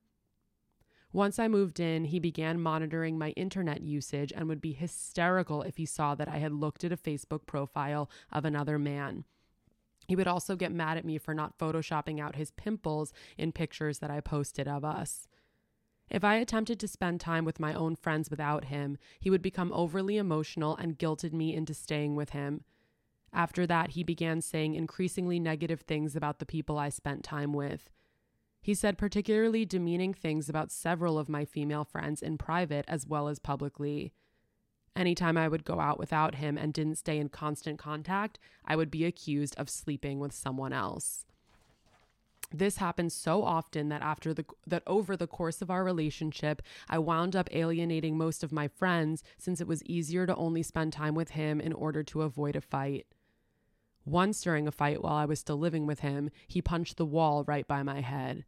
Once 1.13 1.39
I 1.39 1.49
moved 1.49 1.81
in, 1.81 2.05
he 2.05 2.19
began 2.19 2.61
monitoring 2.61 3.19
my 3.19 3.31
internet 3.31 3.83
usage 3.83 4.33
and 4.35 4.49
would 4.49 4.61
be 4.61 4.73
hysterical 4.73 5.63
if 5.63 5.77
he 5.77 5.87
saw 5.87 6.15
that 6.15 6.29
I 6.29 6.39
had 6.39 6.53
looked 6.53 6.83
at 6.83 6.93
a 6.93 6.97
Facebook 6.97 7.47
profile 7.47 8.11
of 8.33 8.45
another 8.45 8.79
man. 8.79 9.25
He 10.07 10.17
would 10.17 10.27
also 10.27 10.57
get 10.57 10.73
mad 10.73 10.97
at 10.97 11.05
me 11.05 11.19
for 11.19 11.35
not 11.35 11.59
photoshopping 11.59 12.19
out 12.19 12.37
his 12.37 12.51
pimples 12.53 13.13
in 13.37 13.53
pictures 13.53 13.99
that 13.99 14.11
I 14.11 14.21
posted 14.21 14.67
of 14.67 14.85
us. 14.85 15.28
If 16.11 16.25
I 16.25 16.37
attempted 16.37 16.81
to 16.81 16.89
spend 16.89 17.21
time 17.21 17.45
with 17.45 17.61
my 17.61 17.75
own 17.75 17.95
friends 17.95 18.31
without 18.31 18.67
him, 18.67 18.97
he 19.21 19.31
would 19.31 19.43
become 19.43 19.73
overly 19.73 20.17
emotional 20.17 20.77
and 20.77 20.99
guilted 20.99 21.33
me 21.33 21.55
into 21.55 21.75
staying 21.75 22.17
with 22.17 22.31
him. 22.31 22.65
After 23.33 23.67
that, 23.67 23.91
he 23.91 24.03
began 24.03 24.41
saying 24.41 24.75
increasingly 24.75 25.39
negative 25.39 25.83
things 25.83 26.17
about 26.17 26.39
the 26.39 26.47
people 26.47 26.79
I 26.79 26.89
spent 26.89 27.23
time 27.23 27.53
with. 27.53 27.91
He 28.63 28.75
said 28.75 28.99
particularly 28.99 29.65
demeaning 29.65 30.15
things 30.15 30.49
about 30.49 30.73
several 30.73 31.19
of 31.19 31.29
my 31.29 31.45
female 31.45 31.85
friends 31.85 32.23
in 32.23 32.39
private 32.39 32.85
as 32.89 33.07
well 33.07 33.29
as 33.29 33.39
publicly. 33.39 34.13
Anytime 34.97 35.37
I 35.37 35.47
would 35.47 35.65
go 35.65 35.79
out 35.79 35.99
without 35.99 36.37
him 36.37 36.59
and 36.59 36.73
didn't 36.73 36.99
stay 36.99 37.19
in 37.19 37.29
constant 37.29 37.79
contact, 37.79 38.39
I 38.65 38.75
would 38.75 38.91
be 38.91 39.05
accused 39.05 39.55
of 39.57 39.71
sleeping 39.71 40.19
with 40.19 40.33
someone 40.33 40.73
else. 40.73 41.25
This 42.51 42.79
happened 42.79 43.13
so 43.13 43.43
often 43.43 43.91
that 43.91 44.01
after 44.01 44.33
the 44.33 44.45
that 44.67 44.83
over 44.87 45.17
the 45.17 45.27
course 45.27 45.61
of 45.61 45.71
our 45.71 45.85
relationship, 45.85 46.63
I 46.89 46.99
wound 46.99 47.37
up 47.37 47.49
alienating 47.53 48.17
most 48.17 48.43
of 48.43 48.53
my 48.53 48.69
friends 48.69 49.23
since 49.37 49.61
it 49.61 49.69
was 49.69 49.85
easier 49.85 50.27
to 50.27 50.35
only 50.35 50.63
spend 50.63 50.93
time 50.93 51.15
with 51.15 51.31
him 51.31 51.61
in 51.61 51.75
order 51.75 52.03
to 52.05 52.23
avoid 52.23 52.57
a 52.57 52.63
fight. 52.63 53.07
Once 54.07 54.41
during 54.41 54.67
a 54.67 54.73
fight 54.73 55.03
while 55.03 55.17
I 55.17 55.27
was 55.27 55.41
still 55.41 55.59
living 55.59 55.87
with 55.87 56.01
him, 56.01 56.31
he 56.47 56.63
punched 56.63 56.97
the 56.97 57.05
wall 57.05 57.45
right 57.45 57.69
by 57.69 57.83
my 57.83 58.01
head. 58.01 58.47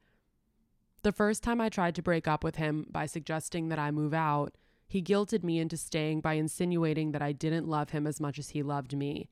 The 1.02 1.12
first 1.12 1.42
time 1.42 1.60
I 1.60 1.68
tried 1.68 1.94
to 1.96 2.02
break 2.02 2.26
up 2.26 2.42
with 2.42 2.56
him 2.56 2.86
by 2.90 3.04
suggesting 3.04 3.68
that 3.68 3.78
I 3.78 3.90
move 3.90 4.14
out, 4.14 4.56
he 4.88 5.02
guilted 5.02 5.44
me 5.44 5.58
into 5.58 5.76
staying 5.76 6.22
by 6.22 6.34
insinuating 6.34 7.12
that 7.12 7.22
I 7.22 7.32
didn't 7.32 7.68
love 7.68 7.90
him 7.90 8.06
as 8.06 8.18
much 8.20 8.38
as 8.38 8.50
he 8.50 8.62
loved 8.62 8.96
me. 8.96 9.28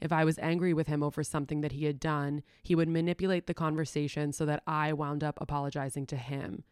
If 0.00 0.12
I 0.12 0.24
was 0.24 0.38
angry 0.38 0.72
with 0.72 0.86
him 0.86 1.02
over 1.02 1.24
something 1.24 1.60
that 1.62 1.72
he 1.72 1.84
had 1.84 1.98
done, 1.98 2.42
he 2.62 2.74
would 2.74 2.88
manipulate 2.88 3.46
the 3.46 3.54
conversation 3.54 4.32
so 4.32 4.46
that 4.46 4.62
I 4.66 4.92
wound 4.92 5.24
up 5.24 5.38
apologizing 5.40 6.06
to 6.06 6.16
him. 6.16 6.64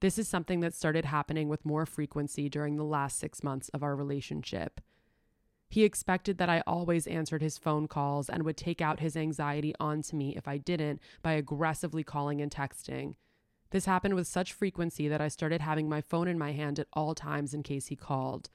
This 0.00 0.18
is 0.18 0.28
something 0.28 0.60
that 0.60 0.74
started 0.74 1.06
happening 1.06 1.48
with 1.48 1.64
more 1.64 1.86
frequency 1.86 2.48
during 2.48 2.76
the 2.76 2.84
last 2.84 3.18
six 3.18 3.42
months 3.42 3.70
of 3.70 3.82
our 3.82 3.96
relationship. 3.96 4.80
He 5.68 5.82
expected 5.82 6.38
that 6.38 6.50
I 6.50 6.62
always 6.66 7.06
answered 7.06 7.42
his 7.42 7.58
phone 7.58 7.88
calls 7.88 8.28
and 8.28 8.44
would 8.44 8.56
take 8.56 8.80
out 8.80 9.00
his 9.00 9.16
anxiety 9.16 9.74
onto 9.80 10.14
me 10.14 10.36
if 10.36 10.46
I 10.46 10.58
didn't 10.58 11.00
by 11.22 11.32
aggressively 11.32 12.04
calling 12.04 12.40
and 12.40 12.50
texting. 12.50 13.14
This 13.70 13.86
happened 13.86 14.14
with 14.14 14.28
such 14.28 14.52
frequency 14.52 15.08
that 15.08 15.20
I 15.20 15.26
started 15.26 15.60
having 15.60 15.88
my 15.88 16.00
phone 16.00 16.28
in 16.28 16.38
my 16.38 16.52
hand 16.52 16.78
at 16.78 16.86
all 16.92 17.14
times 17.14 17.54
in 17.54 17.64
case 17.64 17.86
he 17.86 17.96
called. 17.96 18.50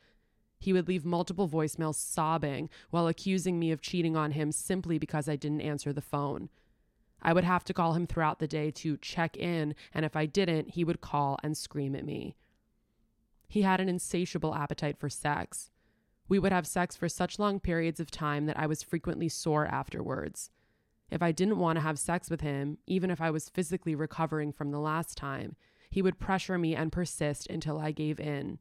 He 0.59 0.73
would 0.73 0.87
leave 0.87 1.05
multiple 1.05 1.47
voicemails 1.47 1.95
sobbing 1.95 2.69
while 2.89 3.07
accusing 3.07 3.57
me 3.57 3.71
of 3.71 3.81
cheating 3.81 4.17
on 4.17 4.31
him 4.31 4.51
simply 4.51 4.97
because 4.97 5.29
I 5.29 5.37
didn't 5.37 5.61
answer 5.61 5.93
the 5.93 6.01
phone. 6.01 6.49
I 7.21 7.33
would 7.33 7.43
have 7.45 7.63
to 7.65 7.73
call 7.73 7.93
him 7.93 8.05
throughout 8.05 8.39
the 8.39 8.47
day 8.47 8.71
to 8.71 8.97
check 8.97 9.35
in, 9.37 9.75
and 9.93 10.05
if 10.05 10.15
I 10.15 10.25
didn't, 10.25 10.71
he 10.71 10.83
would 10.83 11.01
call 11.01 11.37
and 11.43 11.57
scream 11.57 11.95
at 11.95 12.05
me. 12.05 12.35
He 13.47 13.63
had 13.63 13.79
an 13.79 13.89
insatiable 13.89 14.53
appetite 14.53 14.97
for 14.97 15.09
sex. 15.09 15.71
We 16.27 16.39
would 16.39 16.51
have 16.51 16.67
sex 16.67 16.95
for 16.95 17.09
such 17.09 17.39
long 17.39 17.59
periods 17.59 17.99
of 17.99 18.11
time 18.11 18.45
that 18.45 18.59
I 18.59 18.67
was 18.67 18.83
frequently 18.83 19.27
sore 19.27 19.65
afterwards. 19.65 20.51
If 21.09 21.23
I 21.23 21.31
didn't 21.31 21.57
want 21.57 21.77
to 21.77 21.81
have 21.81 21.97
sex 21.97 22.29
with 22.29 22.41
him, 22.41 22.77
even 22.85 23.09
if 23.09 23.19
I 23.19 23.31
was 23.31 23.49
physically 23.49 23.95
recovering 23.95 24.51
from 24.53 24.71
the 24.71 24.79
last 24.79 25.17
time, 25.17 25.55
he 25.89 26.03
would 26.03 26.19
pressure 26.19 26.57
me 26.57 26.75
and 26.75 26.91
persist 26.91 27.47
until 27.49 27.79
I 27.79 27.91
gave 27.91 28.19
in. 28.19 28.59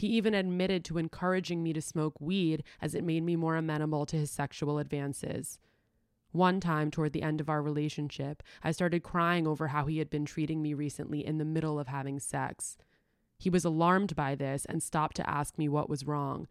He 0.00 0.06
even 0.06 0.32
admitted 0.32 0.82
to 0.86 0.96
encouraging 0.96 1.62
me 1.62 1.74
to 1.74 1.82
smoke 1.82 2.18
weed 2.18 2.64
as 2.80 2.94
it 2.94 3.04
made 3.04 3.22
me 3.22 3.36
more 3.36 3.56
amenable 3.56 4.06
to 4.06 4.16
his 4.16 4.30
sexual 4.30 4.78
advances. 4.78 5.58
One 6.32 6.58
time, 6.58 6.90
toward 6.90 7.12
the 7.12 7.20
end 7.22 7.38
of 7.38 7.50
our 7.50 7.60
relationship, 7.60 8.42
I 8.64 8.72
started 8.72 9.02
crying 9.02 9.46
over 9.46 9.68
how 9.68 9.84
he 9.84 9.98
had 9.98 10.08
been 10.08 10.24
treating 10.24 10.62
me 10.62 10.72
recently 10.72 11.26
in 11.26 11.36
the 11.36 11.44
middle 11.44 11.78
of 11.78 11.88
having 11.88 12.18
sex. 12.18 12.78
He 13.38 13.50
was 13.50 13.66
alarmed 13.66 14.16
by 14.16 14.34
this 14.34 14.64
and 14.64 14.82
stopped 14.82 15.16
to 15.16 15.28
ask 15.28 15.58
me 15.58 15.68
what 15.68 15.90
was 15.90 16.06
wrong, 16.06 16.48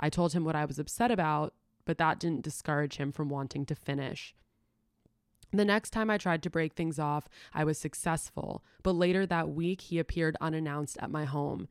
I 0.00 0.08
told 0.08 0.32
him 0.32 0.46
what 0.46 0.56
I 0.56 0.64
was 0.64 0.78
upset 0.78 1.10
about, 1.10 1.52
but 1.84 1.98
that 1.98 2.18
didn't 2.18 2.44
discourage 2.44 2.96
him 2.96 3.12
from 3.12 3.28
wanting 3.28 3.66
to 3.66 3.74
finish. 3.74 4.34
The 5.52 5.66
next 5.66 5.90
time 5.90 6.08
I 6.08 6.16
tried 6.16 6.42
to 6.44 6.50
break 6.50 6.72
things 6.72 6.98
off, 6.98 7.28
I 7.52 7.62
was 7.62 7.76
successful, 7.76 8.64
but 8.82 8.92
later 8.92 9.26
that 9.26 9.50
week 9.50 9.82
he 9.82 9.98
appeared 9.98 10.38
unannounced 10.40 10.96
at 10.98 11.10
my 11.10 11.26
home. 11.26 11.68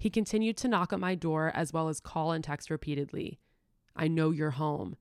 He 0.00 0.08
continued 0.08 0.56
to 0.56 0.68
knock 0.68 0.94
at 0.94 0.98
my 0.98 1.14
door 1.14 1.52
as 1.54 1.74
well 1.74 1.90
as 1.90 2.00
call 2.00 2.32
and 2.32 2.42
text 2.42 2.70
repeatedly. 2.70 3.38
I 3.94 4.08
know 4.08 4.30
you're 4.30 4.52
home. 4.52 4.96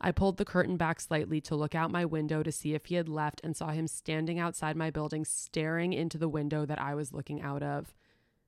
I 0.00 0.12
pulled 0.12 0.36
the 0.36 0.44
curtain 0.44 0.76
back 0.76 1.00
slightly 1.00 1.40
to 1.40 1.56
look 1.56 1.74
out 1.74 1.90
my 1.90 2.04
window 2.04 2.44
to 2.44 2.52
see 2.52 2.72
if 2.72 2.86
he 2.86 2.94
had 2.94 3.08
left 3.08 3.40
and 3.42 3.56
saw 3.56 3.70
him 3.70 3.88
standing 3.88 4.38
outside 4.38 4.76
my 4.76 4.90
building 4.90 5.24
staring 5.24 5.92
into 5.92 6.18
the 6.18 6.28
window 6.28 6.64
that 6.66 6.80
I 6.80 6.94
was 6.94 7.12
looking 7.12 7.42
out 7.42 7.64
of. 7.64 7.92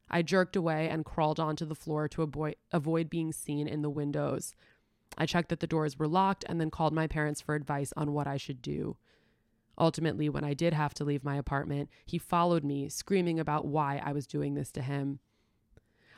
I 0.09 0.23
jerked 0.23 0.55
away 0.55 0.89
and 0.89 1.05
crawled 1.05 1.41
onto 1.41 1.65
the 1.65 1.75
floor 1.75 2.07
to 2.11 2.23
avoid, 2.23 2.55
avoid 2.71 3.11
being 3.11 3.33
seen 3.33 3.67
in 3.67 3.83
the 3.83 3.91
windows. 3.91 4.55
I 5.19 5.27
checked 5.27 5.49
that 5.49 5.59
the 5.59 5.67
doors 5.67 5.99
were 5.99 6.07
locked 6.07 6.45
and 6.49 6.61
then 6.61 6.71
called 6.71 6.93
my 6.93 7.09
parents 7.09 7.41
for 7.41 7.57
advice 7.57 7.93
on 7.97 8.13
what 8.13 8.29
I 8.29 8.37
should 8.37 8.63
do. 8.63 8.97
Ultimately, 9.77 10.29
when 10.29 10.45
I 10.45 10.55
did 10.55 10.73
have 10.73 10.95
to 10.95 11.05
leave 11.05 11.25
my 11.25 11.35
apartment, 11.35 11.91
he 12.07 12.17
followed 12.17 12.63
me, 12.63 12.89
screaming 12.89 13.41
about 13.41 13.67
why 13.67 14.01
I 14.05 14.13
was 14.13 14.29
doing 14.29 14.55
this 14.55 14.71
to 14.73 14.83
him. 14.83 15.19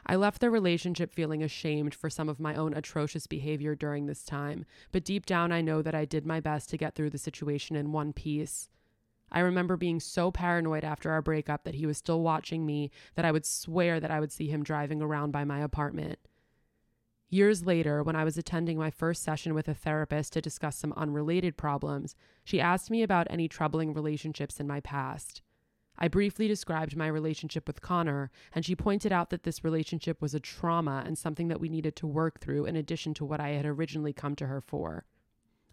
I 0.07 0.17
left 0.17 0.41
the 0.41 0.51
relationship 0.51 1.13
feeling 1.13 1.43
ashamed 1.43 1.95
for 1.95 2.11
some 2.11 2.29
of 2.29 2.41
my 2.41 2.55
own 2.55 2.75
atrocious 2.75 3.27
behavior 3.27 3.75
during 3.75 4.07
this 4.07 4.25
time, 4.25 4.65
but 4.91 5.05
deep 5.05 5.27
down 5.27 5.53
I 5.53 5.61
know 5.61 5.81
that 5.83 5.95
I 5.95 6.05
did 6.05 6.27
my 6.27 6.41
best 6.41 6.71
to 6.71 6.77
get 6.77 6.95
through 6.95 7.11
the 7.11 7.19
situation 7.19 7.77
in 7.77 7.93
one 7.93 8.13
piece. 8.13 8.69
I 9.31 9.41
remember 9.41 9.77
being 9.77 10.01
so 10.01 10.31
paranoid 10.31 10.85
after 10.85 11.11
our 11.11 11.23
breakup 11.23 11.65
that 11.65 11.77
he 11.77 11.87
was 11.87 11.97
still 11.97 12.21
watching 12.21 12.67
me 12.67 12.91
that 13.15 13.25
I 13.25 13.33
would 13.33 13.47
swear 13.47 13.99
that 13.99 14.11
I 14.11 14.21
would 14.21 14.33
see 14.33 14.49
him 14.49 14.63
driving 14.63 15.01
around 15.01 15.31
by 15.31 15.45
my 15.45 15.61
apartment. 15.61 16.19
Years 17.31 17.65
later, 17.65 18.03
when 18.03 18.15
I 18.15 18.25
was 18.25 18.37
attending 18.37 18.77
my 18.77 18.91
first 18.91 19.23
session 19.23 19.55
with 19.55 19.67
a 19.67 19.73
therapist 19.73 20.35
to 20.35 20.43
discuss 20.43 20.77
some 20.77 20.93
unrelated 20.99 21.57
problems, 21.57 22.15
she 22.45 22.61
asked 22.61 22.91
me 22.91 23.03
about 23.03 23.27
any 23.31 23.49
troubling 23.49 23.95
relationships 23.95 24.61
in 24.61 24.67
my 24.67 24.81
past. 24.81 25.41
I 25.99 26.09
briefly 26.09 26.49
described 26.49 26.97
my 26.97 27.07
relationship 27.07 27.67
with 27.67 27.81
Connor, 27.81 28.31
and 28.55 28.65
she 28.65 28.75
pointed 28.75 29.13
out 29.13 29.31
that 29.31 29.45
this 29.45 29.63
relationship 29.63 30.21
was 30.21 30.35
a 30.35 30.41
trauma 30.41 31.03
and 31.07 31.17
something 31.17 31.49
that 31.49 31.61
we 31.61 31.69
needed 31.69 31.97
to 31.97 32.07
work 32.07 32.41
through 32.41 32.65
in 32.65 32.77
addition 32.77 33.15
to 33.15 33.25
what 33.25 33.41
I 33.41 33.51
had 33.51 33.67
originally 33.67 34.13
come 34.13 34.35
to 34.37 34.47
her 34.47 34.61
for. 34.61 35.05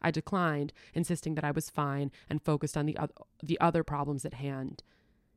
I 0.02 0.12
declined, 0.12 0.74
insisting 0.94 1.36
that 1.36 1.44
I 1.44 1.52
was 1.52 1.70
fine 1.70 2.12
and 2.30 2.42
focused 2.42 2.78
on 2.78 2.86
the, 2.86 2.98
o- 2.98 3.26
the 3.42 3.60
other 3.60 3.84
problems 3.84 4.26
at 4.26 4.36
hand. 4.36 4.84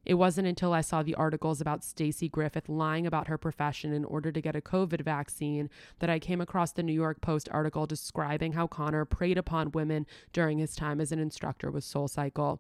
It 0.05 0.15
wasn't 0.15 0.49
until 0.49 0.73
I 0.73 0.81
saw 0.81 1.03
the 1.03 1.15
articles 1.15 1.61
about 1.61 1.85
Stacey 1.85 2.29
Griffith 2.29 2.69
lying 2.69 3.07
about 3.07 3.29
her 3.29 3.39
profession 3.39 3.93
in 3.93 4.05
order 4.05 4.33
to 4.33 4.41
get 4.41 4.57
a 4.57 4.61
COVID 4.61 5.03
vaccine 5.03 5.71
that 6.01 6.11
I 6.11 6.19
came 6.19 6.41
across 6.41 6.73
the 6.73 6.83
New 6.83 6.93
York 6.93 7.21
Post 7.21 7.49
article 7.53 7.87
describing 7.87 8.53
how 8.53 8.67
Connor 8.67 9.05
preyed 9.05 9.39
upon 9.39 9.71
women 9.71 10.07
during 10.33 10.59
his 10.59 10.75
time 10.75 11.01
as 11.01 11.13
an 11.13 11.21
instructor 11.21 11.71
with 11.71 11.85
SoulCycle. 11.85 12.59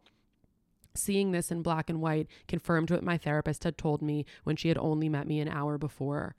Seeing 0.94 1.32
this 1.32 1.50
in 1.50 1.62
black 1.62 1.88
and 1.88 2.00
white 2.00 2.28
confirmed 2.48 2.90
what 2.90 3.02
my 3.02 3.16
therapist 3.16 3.64
had 3.64 3.78
told 3.78 4.02
me 4.02 4.26
when 4.44 4.56
she 4.56 4.68
had 4.68 4.78
only 4.78 5.08
met 5.08 5.26
me 5.26 5.40
an 5.40 5.48
hour 5.48 5.78
before. 5.78 6.34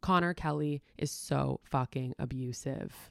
Connor 0.00 0.34
Kelly 0.34 0.82
is 0.96 1.10
so 1.10 1.60
fucking 1.64 2.14
abusive. 2.18 3.10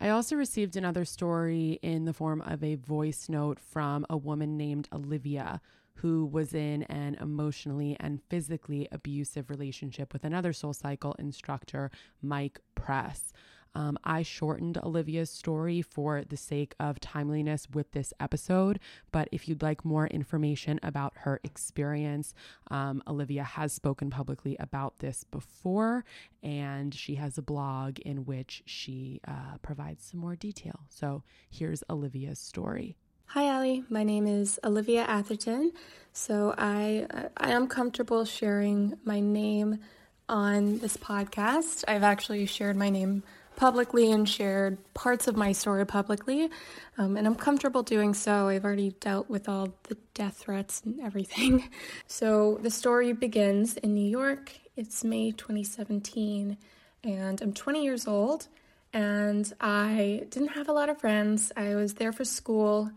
I 0.00 0.08
also 0.08 0.36
received 0.36 0.76
another 0.76 1.04
story 1.04 1.78
in 1.82 2.04
the 2.04 2.12
form 2.12 2.40
of 2.42 2.62
a 2.64 2.76
voice 2.76 3.28
note 3.28 3.58
from 3.60 4.06
a 4.08 4.16
woman 4.16 4.56
named 4.56 4.88
Olivia 4.92 5.60
who 5.96 6.26
was 6.26 6.54
in 6.54 6.82
an 6.84 7.16
emotionally 7.20 7.96
and 8.00 8.20
physically 8.28 8.88
abusive 8.90 9.48
relationship 9.48 10.12
with 10.12 10.24
another 10.24 10.52
SoulCycle 10.52 11.18
instructor, 11.18 11.90
Mike 12.20 12.60
Press. 12.74 13.32
Um, 13.74 13.98
I 14.04 14.22
shortened 14.22 14.78
Olivia's 14.78 15.30
story 15.30 15.82
for 15.82 16.22
the 16.22 16.36
sake 16.36 16.74
of 16.78 17.00
timeliness 17.00 17.66
with 17.72 17.90
this 17.92 18.12
episode, 18.20 18.78
but 19.12 19.28
if 19.32 19.48
you'd 19.48 19.62
like 19.62 19.84
more 19.84 20.06
information 20.06 20.78
about 20.82 21.12
her 21.18 21.40
experience, 21.44 22.34
um, 22.70 23.02
Olivia 23.06 23.44
has 23.44 23.72
spoken 23.72 24.10
publicly 24.10 24.56
about 24.60 24.98
this 24.98 25.24
before, 25.24 26.04
and 26.42 26.94
she 26.94 27.16
has 27.16 27.38
a 27.38 27.42
blog 27.42 27.98
in 28.00 28.24
which 28.24 28.62
she 28.66 29.20
uh, 29.26 29.58
provides 29.62 30.04
some 30.04 30.20
more 30.20 30.36
detail. 30.36 30.80
So 30.88 31.22
here's 31.50 31.82
Olivia's 31.90 32.38
story. 32.38 32.96
Hi, 33.26 33.52
Ali. 33.56 33.84
My 33.88 34.04
name 34.04 34.26
is 34.26 34.60
Olivia 34.62 35.02
Atherton. 35.02 35.72
So 36.12 36.54
I 36.56 37.06
I 37.36 37.50
am 37.50 37.66
comfortable 37.66 38.24
sharing 38.24 38.98
my 39.04 39.18
name 39.18 39.80
on 40.28 40.78
this 40.78 40.96
podcast. 40.96 41.84
I've 41.88 42.02
actually 42.02 42.46
shared 42.46 42.76
my 42.76 42.90
name 42.90 43.24
publicly 43.56 44.10
and 44.10 44.28
shared 44.28 44.78
parts 44.94 45.28
of 45.28 45.36
my 45.36 45.52
story 45.52 45.86
publicly, 45.86 46.50
um, 46.98 47.16
and 47.16 47.26
I'm 47.26 47.34
comfortable 47.34 47.82
doing 47.82 48.14
so. 48.14 48.48
I've 48.48 48.64
already 48.64 48.90
dealt 49.00 49.28
with 49.28 49.48
all 49.48 49.68
the 49.84 49.96
death 50.14 50.38
threats 50.38 50.82
and 50.84 51.00
everything. 51.00 51.68
So 52.06 52.58
the 52.62 52.70
story 52.70 53.12
begins 53.12 53.76
in 53.76 53.94
New 53.94 54.08
York. 54.08 54.52
It's 54.76 55.04
May 55.04 55.32
2017, 55.32 56.56
and 57.02 57.42
I'm 57.42 57.52
20 57.52 57.82
years 57.82 58.06
old, 58.06 58.48
and 58.92 59.52
I 59.60 60.26
didn't 60.30 60.50
have 60.50 60.68
a 60.68 60.72
lot 60.72 60.88
of 60.88 61.00
friends. 61.00 61.52
I 61.56 61.74
was 61.74 61.94
there 61.94 62.12
for 62.12 62.24
school. 62.24 62.90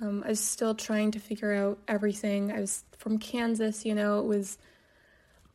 Um, 0.00 0.22
I 0.24 0.30
was 0.30 0.40
still 0.40 0.74
trying 0.74 1.10
to 1.12 1.18
figure 1.18 1.52
out 1.52 1.78
everything. 1.86 2.50
I 2.50 2.60
was 2.60 2.84
from 2.98 3.18
Kansas, 3.18 3.84
you 3.84 3.94
know, 3.94 4.20
it 4.20 4.26
was 4.26 4.58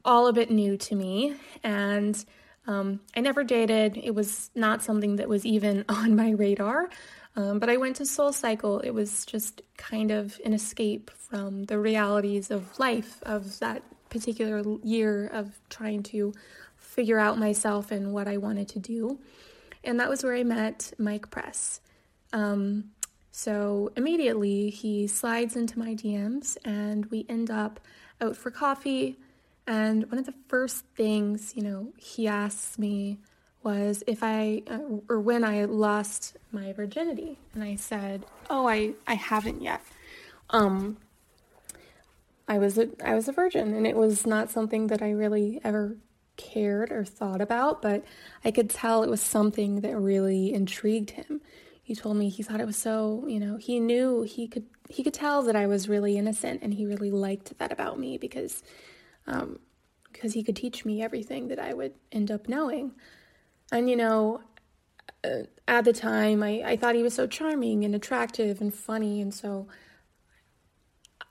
all 0.06 0.28
a 0.28 0.34
bit 0.34 0.50
new 0.50 0.78
to 0.78 0.96
me. 0.96 1.36
And 1.64 2.24
um, 2.68 3.00
I 3.16 3.22
never 3.22 3.44
dated. 3.44 3.98
It 3.98 4.14
was 4.14 4.52
not 4.54 4.84
something 4.84 5.16
that 5.16 5.30
was 5.30 5.46
even 5.46 5.86
on 5.90 6.16
my 6.16 6.32
radar. 6.32 6.90
Um, 7.36 7.60
but 7.60 7.70
I 7.70 7.78
went 7.78 7.98
to 7.98 8.04
SoulCycle. 8.04 8.84
It 8.84 8.94
was 8.94 9.26
just 9.26 9.62
kind 9.78 10.12
of 10.12 10.40
an 10.44 10.54
escape 10.54 11.12
from 11.12 11.66
the 11.66 11.78
realities 11.80 12.50
of 12.52 12.78
life, 12.80 13.22
of 13.24 13.60
that 13.60 13.84
particular 14.10 14.64
year 14.84 15.28
of 15.28 15.60
trying 15.70 16.02
to 16.02 16.34
figure 16.78 17.20
out 17.20 17.38
myself 17.38 17.92
and 17.92 18.12
what 18.12 18.28
I 18.28 18.38
wanted 18.38 18.70
to 18.70 18.80
do. 18.80 19.20
And 19.84 20.00
that 20.00 20.10
was 20.10 20.24
where 20.24 20.36
I 20.36 20.44
met 20.44 20.94
Mike 20.98 21.30
Press. 21.30 21.80
Um, 22.34 22.92
so 23.32 23.92
immediately 23.96 24.72
he 24.72 25.06
slides 25.06 25.56
into 25.56 25.78
my 25.78 25.94
DMs 25.94 26.58
and 26.66 27.06
we 27.08 27.26
end 27.30 27.52
up 27.52 27.80
out 28.20 28.36
for 28.36 28.50
coffee. 28.50 29.20
And 29.68 30.10
one 30.10 30.18
of 30.18 30.26
the 30.26 30.34
first 30.48 30.86
things, 30.96 31.54
you 31.56 31.62
know, 31.62 31.94
he 31.98 32.28
asks 32.28 32.80
me 32.80 33.20
was 33.64 34.02
if 34.08 34.24
I 34.24 34.64
uh, 34.68 34.80
or 35.10 35.20
when 35.20 35.44
I 35.44 35.66
lost 35.66 36.38
my 36.52 36.72
virginity, 36.72 37.38
and 37.54 37.64
I 37.64 37.76
said, 37.76 38.26
"Oh, 38.50 38.68
I 38.68 38.94
I 39.06 39.16
haven't 39.16 39.62
yet." 39.62 39.82
Um, 40.52 40.98
I 42.48 42.58
was 42.60 42.78
a 42.78 42.90
I 43.04 43.14
was 43.14 43.28
a 43.28 43.34
virgin, 43.34 43.74
and 43.74 43.86
it 43.86 43.98
was 43.98 44.26
not 44.26 44.50
something 44.50 44.88
that 44.88 45.02
I 45.02 45.12
really 45.12 45.60
ever 45.64 45.98
cared 46.38 46.92
or 46.92 47.04
thought 47.04 47.42
about, 47.42 47.82
but 47.82 48.06
I 48.46 48.52
could 48.52 48.70
tell 48.70 49.04
it 49.04 49.10
was 49.10 49.22
something 49.22 49.82
that 49.82 49.98
really 49.98 50.54
intrigued 50.54 51.12
him. 51.12 51.42
He 51.84 51.96
told 51.96 52.16
me 52.18 52.30
he 52.30 52.44
thought 52.44 52.62
it 52.62 52.68
was 52.68 52.78
so, 52.78 53.24
you 53.28 53.40
know, 53.40 53.58
he 53.58 53.80
knew 53.80 54.22
he 54.22 54.48
could 54.48 54.66
he 54.90 55.04
could 55.04 55.14
tell 55.14 55.44
that 55.44 55.56
I 55.56 55.68
was 55.68 55.90
really 55.90 56.18
innocent, 56.18 56.62
and 56.62 56.74
he 56.74 56.86
really 56.86 57.12
liked 57.12 57.58
that 57.58 57.72
about 57.72 58.00
me 58.00 58.18
because, 58.18 58.64
um, 59.28 59.60
because 60.12 60.34
he 60.34 60.44
could 60.44 60.56
teach 60.56 60.86
me 60.86 61.02
everything 61.02 61.48
that 61.50 61.60
I 61.60 61.74
would 61.74 61.94
end 62.12 62.32
up 62.32 62.48
knowing. 62.48 62.94
And, 63.72 63.90
you 63.90 63.96
know, 63.96 64.42
uh, 65.24 65.44
at 65.68 65.86
the 65.86 65.94
time, 65.94 66.42
I, 66.42 66.64
I 66.66 66.76
thought 66.76 66.96
he 66.96 67.04
was 67.04 67.14
so 67.14 67.28
charming 67.28 67.86
and 67.86 67.94
attractive 67.94 68.62
and 68.62 68.74
funny. 68.74 69.22
And 69.22 69.34
so 69.34 69.68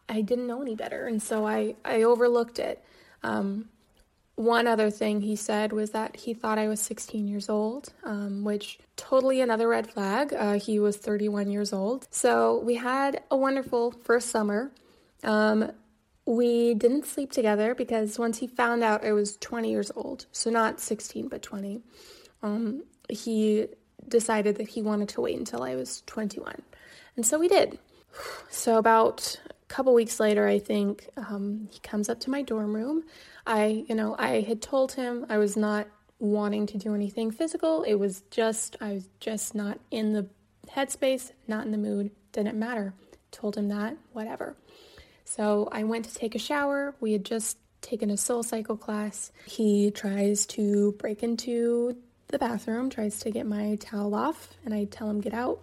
I 0.08 0.20
didn't 0.20 0.46
know 0.46 0.62
any 0.62 0.76
better. 0.76 1.06
And 1.06 1.22
so 1.22 1.46
I, 1.46 1.74
I 1.84 2.02
overlooked 2.02 2.58
it. 2.58 2.84
Um, 3.22 3.70
one 4.36 4.66
other 4.66 4.90
thing 4.90 5.22
he 5.22 5.34
said 5.34 5.72
was 5.72 5.90
that 5.90 6.14
he 6.14 6.34
thought 6.34 6.58
I 6.58 6.68
was 6.68 6.78
16 6.80 7.26
years 7.26 7.48
old, 7.48 7.92
um, 8.04 8.44
which 8.44 8.78
totally 8.96 9.40
another 9.40 9.66
red 9.66 9.90
flag. 9.90 10.32
Uh, 10.34 10.58
he 10.58 10.78
was 10.78 10.98
31 10.98 11.50
years 11.50 11.72
old. 11.72 12.06
So 12.10 12.58
we 12.58 12.74
had 12.74 13.22
a 13.30 13.36
wonderful 13.36 13.92
first 13.92 14.28
summer. 14.28 14.70
Um, 15.24 15.72
we 16.26 16.74
didn't 16.74 17.06
sleep 17.06 17.30
together 17.30 17.74
because 17.74 18.18
once 18.18 18.38
he 18.38 18.48
found 18.48 18.82
out 18.82 19.04
I 19.04 19.12
was 19.12 19.36
20 19.36 19.70
years 19.70 19.92
old, 19.94 20.26
so 20.32 20.50
not 20.50 20.80
16 20.80 21.28
but 21.28 21.40
20, 21.40 21.80
um, 22.42 22.82
he 23.08 23.68
decided 24.08 24.56
that 24.56 24.68
he 24.68 24.82
wanted 24.82 25.08
to 25.10 25.20
wait 25.20 25.38
until 25.38 25.62
I 25.62 25.76
was 25.76 26.02
21. 26.06 26.62
And 27.14 27.24
so 27.24 27.38
we 27.38 27.48
did. 27.48 27.78
So 28.50 28.76
about 28.76 29.40
a 29.48 29.66
couple 29.66 29.94
weeks 29.94 30.18
later, 30.18 30.48
I 30.48 30.58
think, 30.58 31.08
um, 31.16 31.68
he 31.70 31.78
comes 31.80 32.08
up 32.08 32.18
to 32.20 32.30
my 32.30 32.42
dorm 32.42 32.74
room. 32.74 33.04
I, 33.46 33.84
you 33.88 33.94
know, 33.94 34.16
I 34.18 34.40
had 34.40 34.60
told 34.60 34.92
him 34.92 35.26
I 35.28 35.38
was 35.38 35.56
not 35.56 35.86
wanting 36.18 36.66
to 36.66 36.78
do 36.78 36.94
anything 36.94 37.30
physical. 37.30 37.82
It 37.82 37.94
was 37.94 38.22
just, 38.30 38.76
I 38.80 38.94
was 38.94 39.08
just 39.20 39.54
not 39.54 39.78
in 39.90 40.12
the 40.12 40.26
headspace, 40.68 41.32
not 41.46 41.64
in 41.64 41.72
the 41.72 41.78
mood, 41.78 42.10
didn't 42.32 42.58
matter. 42.58 42.94
Told 43.30 43.56
him 43.56 43.68
that, 43.68 43.96
whatever. 44.12 44.56
So 45.26 45.68
I 45.72 45.84
went 45.84 46.06
to 46.06 46.14
take 46.14 46.34
a 46.34 46.38
shower. 46.38 46.94
We 47.00 47.12
had 47.12 47.24
just 47.24 47.58
taken 47.82 48.10
a 48.10 48.16
soul 48.16 48.42
cycle 48.42 48.76
class. 48.76 49.32
He 49.44 49.90
tries 49.90 50.46
to 50.46 50.92
break 50.92 51.22
into 51.22 51.96
the 52.28 52.38
bathroom, 52.38 52.88
tries 52.90 53.18
to 53.20 53.30
get 53.30 53.44
my 53.44 53.76
towel 53.76 54.14
off, 54.14 54.54
and 54.64 54.72
I 54.72 54.84
tell 54.84 55.10
him, 55.10 55.20
get 55.20 55.34
out. 55.34 55.60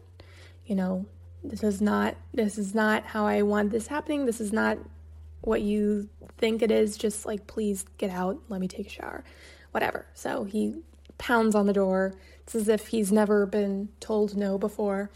You 0.66 0.76
know, 0.76 1.06
this 1.44 1.64
is 1.64 1.82
not 1.82 2.16
this 2.34 2.58
is 2.58 2.76
not 2.76 3.04
how 3.04 3.26
I 3.26 3.42
want 3.42 3.72
this 3.72 3.88
happening. 3.88 4.26
This 4.26 4.40
is 4.40 4.54
not 4.54 4.78
what 5.42 5.62
you 5.62 6.10
think 6.38 6.62
it 6.62 6.72
is. 6.72 6.98
Just 6.98 7.26
like 7.26 7.48
please 7.48 7.86
get 7.98 8.12
out, 8.12 8.40
let 8.50 8.62
me 8.62 8.68
take 8.68 8.88
a 8.88 8.90
shower. 8.90 9.24
Whatever. 9.72 10.06
So 10.14 10.44
he 10.44 10.76
pounds 11.18 11.56
on 11.56 11.68
the 11.68 11.74
door. 11.74 12.14
It's 12.42 12.56
as 12.56 12.68
if 12.68 12.88
he's 12.88 13.12
never 13.12 13.46
been 13.46 13.90
told 14.00 14.36
no 14.36 14.58
before. 14.58 15.10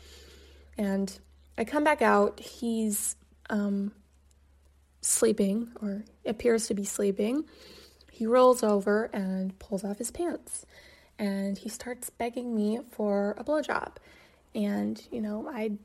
And 0.77 1.17
I 1.57 1.63
come 1.63 1.83
back 1.83 2.01
out. 2.01 2.39
He's 2.39 3.15
um, 3.49 3.91
sleeping 5.07 5.69
or 5.81 6.03
appears 6.25 6.67
to 6.67 6.73
be 6.73 6.83
sleeping. 6.83 7.45
He 8.11 8.25
rolls 8.25 8.63
over 8.63 9.05
and 9.13 9.57
pulls 9.59 9.83
off 9.83 9.97
his 9.97 10.11
pants 10.11 10.65
and 11.19 11.57
he 11.57 11.69
starts 11.69 12.09
begging 12.09 12.55
me 12.55 12.79
for 12.91 13.35
a 13.37 13.43
blowjob. 13.43 13.93
And, 14.53 15.01
you 15.11 15.21
know, 15.21 15.47
I'd 15.47 15.77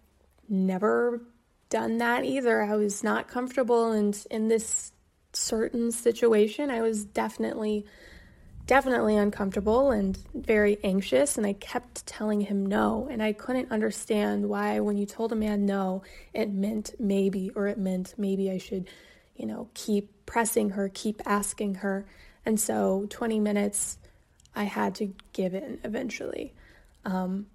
never 0.49 1.23
done 1.71 1.99
that 1.99 2.25
either. 2.25 2.63
I 2.63 2.77
was 2.77 3.03
not 3.03 3.29
comfortable 3.29 3.93
and 3.93 4.19
in 4.31 4.49
this 4.49 4.93
certain 5.33 5.93
situation, 5.93 6.71
I 6.71 6.83
was 6.83 7.05
definitely 7.05 7.87
definitely 8.65 9.17
uncomfortable 9.17 9.91
and 9.91 10.17
very 10.35 10.79
anxious 10.85 11.37
and 11.37 11.45
I 11.45 11.55
kept 11.55 12.07
telling 12.07 12.43
him 12.43 12.65
no 12.65 13.09
and 13.11 13.21
I 13.21 13.33
couldn't 13.33 13.73
understand 13.73 14.49
why 14.49 14.79
when 14.79 14.97
you 14.97 15.05
told 15.05 15.33
a 15.33 15.35
man 15.35 15.67
no 15.67 16.05
it 16.33 16.53
meant 16.53 16.95
maybe 17.01 17.51
or 17.57 17.67
it 17.67 17.77
meant 17.77 18.15
maybe 18.17 18.53
I 18.53 18.59
should 18.59 18.89
you 19.37 19.47
know, 19.47 19.69
keep 19.75 20.27
pressing 20.27 20.71
her, 20.71 20.91
keep 20.93 21.23
asking 21.27 21.77
her. 21.77 22.05
And 22.45 22.59
so 22.59 23.07
20 23.11 23.41
minutes, 23.41 23.99
I 24.55 24.65
had 24.65 24.95
to 24.97 25.15
give 25.33 25.55
in 25.55 25.79
eventually. 25.85 26.55
Um, 27.05 27.47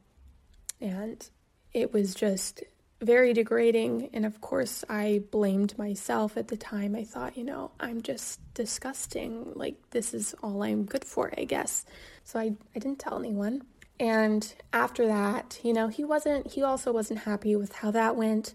and 0.81 1.27
it 1.73 1.93
was 1.93 2.15
just 2.15 2.63
very 3.01 3.33
degrading. 3.33 4.09
And 4.13 4.25
of 4.25 4.41
course, 4.41 4.83
I 4.89 5.23
blamed 5.31 5.77
myself 5.77 6.37
at 6.37 6.47
the 6.47 6.57
time. 6.57 6.95
I 6.95 7.03
thought, 7.03 7.37
you 7.37 7.43
know, 7.43 7.71
I'm 7.79 8.01
just 8.01 8.39
disgusting. 8.53 9.53
Like, 9.53 9.75
this 9.91 10.13
is 10.13 10.33
all 10.41 10.63
I'm 10.63 10.85
good 10.85 11.05
for, 11.05 11.31
I 11.37 11.43
guess. 11.43 11.85
So 12.23 12.39
I, 12.39 12.53
I 12.75 12.79
didn't 12.79 12.99
tell 12.99 13.19
anyone. 13.19 13.63
And 13.99 14.53
after 14.73 15.07
that, 15.07 15.59
you 15.63 15.73
know, 15.73 15.87
he 15.87 16.03
wasn't, 16.03 16.51
he 16.51 16.63
also 16.63 16.91
wasn't 16.91 17.21
happy 17.21 17.55
with 17.55 17.73
how 17.73 17.91
that 17.91 18.15
went. 18.15 18.53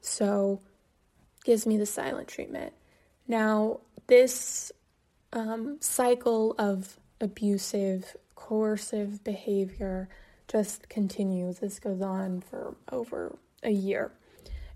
So 0.00 0.60
gives 1.44 1.66
me 1.66 1.76
the 1.76 1.86
silent 1.86 2.28
treatment. 2.28 2.72
Now, 3.26 3.80
this 4.06 4.72
um, 5.32 5.78
cycle 5.80 6.54
of 6.58 6.98
abusive, 7.20 8.16
coercive 8.34 9.22
behavior 9.22 10.08
just 10.48 10.88
continues. 10.88 11.60
This 11.60 11.78
goes 11.78 12.00
on 12.00 12.40
for 12.40 12.74
over 12.90 13.36
a 13.62 13.70
year. 13.70 14.10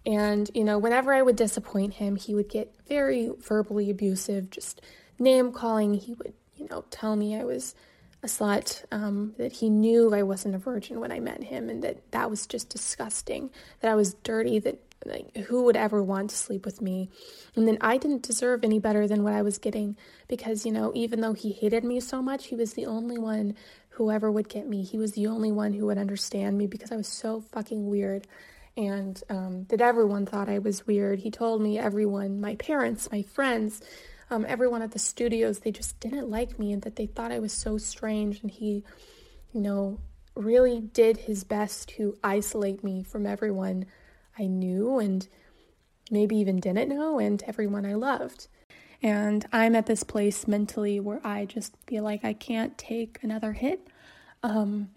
And, 0.06 0.50
you 0.54 0.64
know, 0.64 0.78
whenever 0.78 1.14
I 1.14 1.22
would 1.22 1.36
disappoint 1.36 1.94
him, 1.94 2.16
he 2.16 2.34
would 2.34 2.48
get 2.48 2.74
very 2.86 3.30
verbally 3.40 3.90
abusive, 3.90 4.50
just 4.50 4.82
name 5.18 5.50
calling. 5.50 5.94
He 5.94 6.14
would, 6.14 6.34
you 6.56 6.68
know, 6.70 6.84
tell 6.90 7.16
me 7.16 7.36
I 7.36 7.44
was 7.44 7.74
a 8.22 8.26
slut, 8.26 8.84
um, 8.92 9.34
that 9.38 9.52
he 9.52 9.70
knew 9.70 10.14
I 10.14 10.22
wasn't 10.22 10.54
a 10.54 10.58
virgin 10.58 11.00
when 11.00 11.10
I 11.10 11.20
met 11.20 11.44
him, 11.44 11.68
and 11.68 11.82
that 11.82 12.10
that 12.12 12.30
was 12.30 12.46
just 12.46 12.68
disgusting, 12.68 13.50
that 13.80 13.90
I 13.90 13.94
was 13.94 14.14
dirty, 14.14 14.58
that 14.60 14.78
like, 15.06 15.36
who 15.36 15.64
would 15.64 15.76
ever 15.76 16.02
want 16.02 16.30
to 16.30 16.36
sleep 16.36 16.64
with 16.64 16.80
me? 16.80 17.10
And 17.54 17.66
then 17.66 17.78
I 17.80 17.96
didn't 17.96 18.22
deserve 18.22 18.64
any 18.64 18.78
better 18.78 19.06
than 19.06 19.22
what 19.22 19.32
I 19.32 19.42
was 19.42 19.58
getting 19.58 19.96
because, 20.28 20.64
you 20.64 20.72
know, 20.72 20.92
even 20.94 21.20
though 21.20 21.32
he 21.32 21.52
hated 21.52 21.84
me 21.84 22.00
so 22.00 22.22
much, 22.22 22.46
he 22.46 22.54
was 22.54 22.74
the 22.74 22.86
only 22.86 23.18
one 23.18 23.54
who 23.90 24.10
ever 24.10 24.30
would 24.30 24.48
get 24.48 24.68
me. 24.68 24.82
He 24.82 24.98
was 24.98 25.12
the 25.12 25.26
only 25.26 25.52
one 25.52 25.72
who 25.72 25.86
would 25.86 25.98
understand 25.98 26.58
me 26.58 26.66
because 26.66 26.90
I 26.90 26.96
was 26.96 27.08
so 27.08 27.40
fucking 27.40 27.88
weird. 27.88 28.26
And 28.76 29.22
um, 29.30 29.66
that 29.68 29.80
everyone 29.80 30.26
thought 30.26 30.48
I 30.48 30.58
was 30.58 30.86
weird. 30.86 31.20
He 31.20 31.30
told 31.30 31.62
me 31.62 31.78
everyone, 31.78 32.40
my 32.40 32.56
parents, 32.56 33.10
my 33.12 33.22
friends, 33.22 33.80
um, 34.30 34.44
everyone 34.48 34.82
at 34.82 34.90
the 34.90 34.98
studios, 34.98 35.60
they 35.60 35.70
just 35.70 36.00
didn't 36.00 36.28
like 36.28 36.58
me 36.58 36.72
and 36.72 36.82
that 36.82 36.96
they 36.96 37.06
thought 37.06 37.30
I 37.30 37.38
was 37.38 37.52
so 37.52 37.78
strange. 37.78 38.42
And 38.42 38.50
he, 38.50 38.82
you 39.52 39.60
know, 39.60 40.00
really 40.34 40.80
did 40.80 41.16
his 41.16 41.44
best 41.44 41.88
to 41.90 42.16
isolate 42.24 42.82
me 42.82 43.04
from 43.04 43.26
everyone 43.26 43.86
I 44.38 44.46
knew 44.46 44.98
and 44.98 45.26
maybe 46.10 46.36
even 46.36 46.60
didn't 46.60 46.88
know, 46.88 47.18
and 47.18 47.42
everyone 47.46 47.86
I 47.86 47.94
loved. 47.94 48.48
And 49.02 49.46
I'm 49.52 49.74
at 49.74 49.86
this 49.86 50.02
place 50.02 50.48
mentally 50.48 51.00
where 51.00 51.20
I 51.24 51.44
just 51.44 51.74
feel 51.86 52.02
like 52.02 52.24
I 52.24 52.32
can't 52.32 52.76
take 52.78 53.18
another 53.22 53.52
hit. 53.52 53.86
Um, 54.42 54.90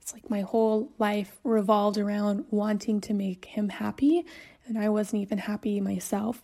it's 0.00 0.12
like 0.12 0.30
my 0.30 0.40
whole 0.42 0.90
life 0.98 1.38
revolved 1.44 1.98
around 1.98 2.44
wanting 2.50 3.00
to 3.02 3.14
make 3.14 3.44
him 3.44 3.68
happy, 3.68 4.24
and 4.66 4.78
I 4.78 4.88
wasn't 4.88 5.22
even 5.22 5.38
happy 5.38 5.80
myself. 5.80 6.42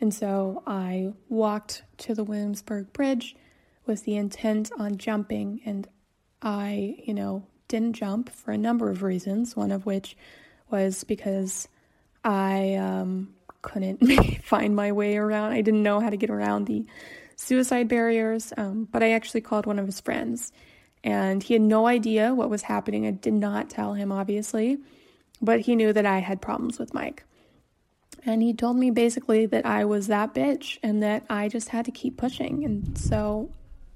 And 0.00 0.12
so 0.12 0.62
I 0.66 1.12
walked 1.28 1.82
to 1.98 2.14
the 2.14 2.24
Williamsburg 2.24 2.92
Bridge 2.92 3.34
with 3.86 4.04
the 4.04 4.16
intent 4.16 4.70
on 4.78 4.98
jumping, 4.98 5.60
and 5.64 5.88
I, 6.42 6.96
you 7.04 7.14
know, 7.14 7.46
didn't 7.68 7.94
jump 7.94 8.30
for 8.30 8.50
a 8.52 8.58
number 8.58 8.90
of 8.90 9.02
reasons, 9.02 9.56
one 9.56 9.72
of 9.72 9.86
which 9.86 10.16
was 10.70 11.04
because 11.04 11.68
I 12.24 12.74
um, 12.74 13.34
couldn't 13.62 13.98
find 14.42 14.74
my 14.74 14.92
way 14.92 15.16
around. 15.16 15.52
I 15.52 15.60
didn't 15.60 15.82
know 15.82 16.00
how 16.00 16.10
to 16.10 16.16
get 16.16 16.30
around 16.30 16.66
the 16.66 16.84
suicide 17.36 17.88
barriers, 17.88 18.52
um, 18.56 18.88
but 18.90 19.02
I 19.02 19.12
actually 19.12 19.42
called 19.42 19.66
one 19.66 19.78
of 19.78 19.86
his 19.86 20.00
friends, 20.00 20.52
and 21.04 21.42
he 21.42 21.54
had 21.54 21.62
no 21.62 21.86
idea 21.86 22.34
what 22.34 22.50
was 22.50 22.62
happening. 22.62 23.06
I 23.06 23.10
did 23.10 23.34
not 23.34 23.70
tell 23.70 23.94
him, 23.94 24.10
obviously, 24.10 24.78
but 25.40 25.60
he 25.60 25.76
knew 25.76 25.92
that 25.92 26.06
I 26.06 26.18
had 26.18 26.40
problems 26.40 26.78
with 26.78 26.94
Mike. 26.94 27.24
And 28.24 28.42
he 28.42 28.52
told 28.54 28.76
me 28.76 28.90
basically 28.90 29.46
that 29.46 29.64
I 29.64 29.84
was 29.84 30.08
that 30.08 30.34
bitch 30.34 30.78
and 30.82 31.00
that 31.02 31.24
I 31.30 31.48
just 31.48 31.68
had 31.68 31.84
to 31.84 31.92
keep 31.92 32.16
pushing. 32.16 32.64
And 32.64 32.98
so 32.98 33.50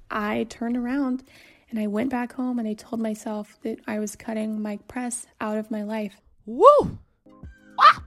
I 0.09 0.47
turned 0.49 0.77
around 0.77 1.25
and 1.69 1.81
I 1.81 1.89
went 1.89 2.11
back 2.11 2.35
home 2.35 2.61
and 2.61 2.69
I 2.69 2.75
told 2.75 3.01
myself 3.01 3.59
that 3.63 3.81
I 3.89 3.99
was 3.99 4.15
cutting 4.15 4.63
Mike 4.63 4.87
Press 4.87 5.27
out 5.41 5.59
of 5.59 5.71
my 5.71 5.83
life. 5.83 6.21
Woo! 6.51 6.98
Ah! 7.78 8.02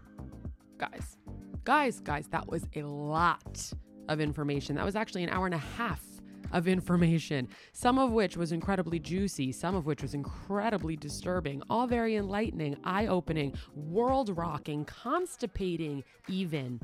Guys, 0.77 1.15
guys, 1.63 2.01
guys, 2.01 2.27
that 2.27 2.45
was 2.45 2.67
a 2.75 2.81
lot 2.81 3.71
of 4.09 4.19
information. 4.19 4.75
That 4.75 4.83
was 4.83 4.97
actually 4.97 5.23
an 5.23 5.29
hour 5.29 5.45
and 5.45 5.55
a 5.55 5.59
half 5.59 6.03
of 6.51 6.67
information, 6.67 7.47
some 7.71 7.97
of 7.97 8.11
which 8.11 8.35
was 8.35 8.51
incredibly 8.51 8.99
juicy, 8.99 9.53
some 9.53 9.75
of 9.75 9.85
which 9.85 10.01
was 10.01 10.13
incredibly 10.13 10.97
disturbing, 10.97 11.63
all 11.69 11.87
very 11.87 12.17
enlightening, 12.17 12.75
eye 12.83 13.07
opening, 13.07 13.53
world 13.75 14.37
rocking, 14.37 14.83
constipating, 14.83 16.03
even. 16.27 16.81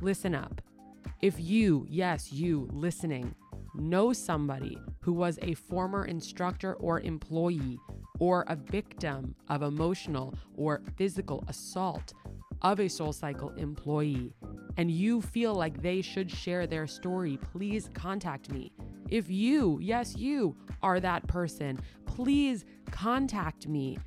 Listen 0.00 0.34
up. 0.34 0.62
If 1.20 1.34
you, 1.38 1.86
yes, 1.90 2.32
you 2.32 2.66
listening, 2.72 3.34
know 3.74 4.14
somebody 4.14 4.78
who 5.00 5.12
was 5.12 5.38
a 5.42 5.52
former 5.52 6.06
instructor 6.06 6.72
or 6.76 7.00
employee 7.00 7.78
or 8.18 8.44
a 8.48 8.56
victim 8.56 9.34
of 9.48 9.62
emotional 9.62 10.34
or 10.56 10.82
physical 10.96 11.44
assault 11.48 12.12
of 12.62 12.80
a 12.80 12.88
Soul 12.88 13.12
Cycle 13.12 13.50
employee, 13.50 14.32
and 14.76 14.90
you 14.90 15.20
feel 15.20 15.54
like 15.54 15.82
they 15.82 16.00
should 16.00 16.30
share 16.30 16.66
their 16.66 16.86
story, 16.86 17.38
please 17.52 17.90
contact 17.94 18.50
me. 18.50 18.72
If 19.10 19.30
you, 19.30 19.78
yes, 19.82 20.16
you 20.16 20.56
are 20.82 20.98
that 21.00 21.26
person, 21.26 21.78
please 22.06 22.64
contact 22.90 23.68
me. 23.68 23.98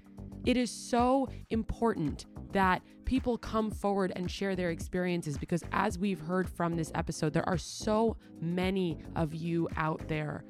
It 0.45 0.57
is 0.57 0.71
so 0.71 1.27
important 1.49 2.25
that 2.53 2.81
people 3.05 3.37
come 3.37 3.69
forward 3.69 4.13
and 4.15 4.31
share 4.31 4.55
their 4.55 4.71
experiences 4.71 5.37
because, 5.37 5.63
as 5.71 5.99
we've 5.99 6.19
heard 6.19 6.49
from 6.49 6.75
this 6.75 6.91
episode, 6.95 7.33
there 7.33 7.47
are 7.47 7.57
so 7.57 8.17
many 8.41 8.97
of 9.15 9.35
you 9.35 9.67
out 9.75 10.01
there. 10.07 10.43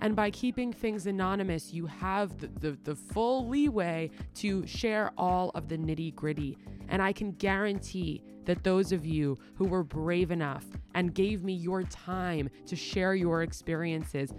And 0.00 0.16
by 0.16 0.30
keeping 0.30 0.72
things 0.72 1.06
anonymous, 1.06 1.72
you 1.72 1.86
have 1.86 2.38
the, 2.38 2.46
the, 2.46 2.78
the, 2.84 2.94
full 2.94 3.48
leeway 3.48 4.10
to 4.36 4.66
share 4.66 5.12
all 5.18 5.50
of 5.54 5.68
the 5.68 5.76
nitty 5.76 6.14
gritty. 6.14 6.56
And 6.88 7.02
I 7.02 7.12
can 7.12 7.32
guarantee 7.32 8.22
that 8.46 8.64
those 8.64 8.92
of 8.92 9.04
you 9.04 9.36
who 9.54 9.66
were 9.66 9.84
brave 9.84 10.30
enough 10.30 10.64
and 10.94 11.14
gave 11.14 11.44
me 11.44 11.52
your 11.52 11.82
time 11.84 12.48
to 12.66 12.74
share 12.74 13.14
your 13.14 13.42
experiences 13.42 14.32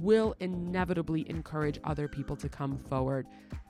will 0.00 0.34
inevitably 0.40 1.28
encourage 1.30 1.78
other 1.84 2.08
people 2.08 2.36
to 2.36 2.48
come 2.48 2.76
forward. 2.76 3.26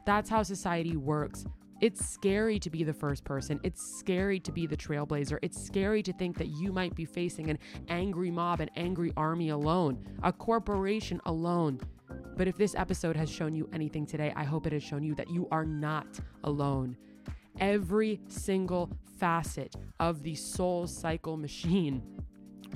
That's 0.07 0.31
how 0.31 0.43
society 0.43 0.97
works. 0.97 1.45
It's 1.85 2.03
scary 2.03 2.59
to 2.61 2.71
be 2.71 2.83
the 2.83 2.95
first 2.95 3.25
person. 3.25 3.61
It's 3.63 3.99
scary 3.99 4.41
to 4.41 4.51
be 4.51 4.67
the 4.67 4.75
trailblazer. 4.75 5.39
It's 5.43 5.63
scary 5.63 6.03
to 6.05 6.15
think 6.15 6.39
that 6.39 6.47
you 6.47 6.73
might 6.73 6.95
be 6.95 7.05
facing 7.05 7.51
an 7.51 7.59
angry 7.91 8.31
mob, 8.31 8.61
an 8.61 8.71
angry 8.75 9.13
army 9.19 9.51
alone, 9.51 10.03
a 10.23 10.33
corporation 10.33 11.21
alone. 11.27 11.79
But 12.39 12.49
if 12.49 12.57
this 12.57 12.75
episode 12.75 13.17
has 13.17 13.29
shown 13.29 13.55
you 13.55 13.69
anything 13.75 14.07
today, 14.07 14.33
I 14.35 14.45
hope 14.45 14.67
it 14.67 14.73
has 14.73 14.83
shown 14.83 15.03
you 15.03 15.15
that 15.17 15.29
you 15.29 15.47
are 15.51 15.67
not 15.67 16.07
alone. 16.45 16.97
Every 17.61 18.19
single 18.29 18.89
facet 19.21 19.77
of 20.01 20.23
the 20.23 20.33
SoulCycle 20.33 21.39
machine 21.39 22.03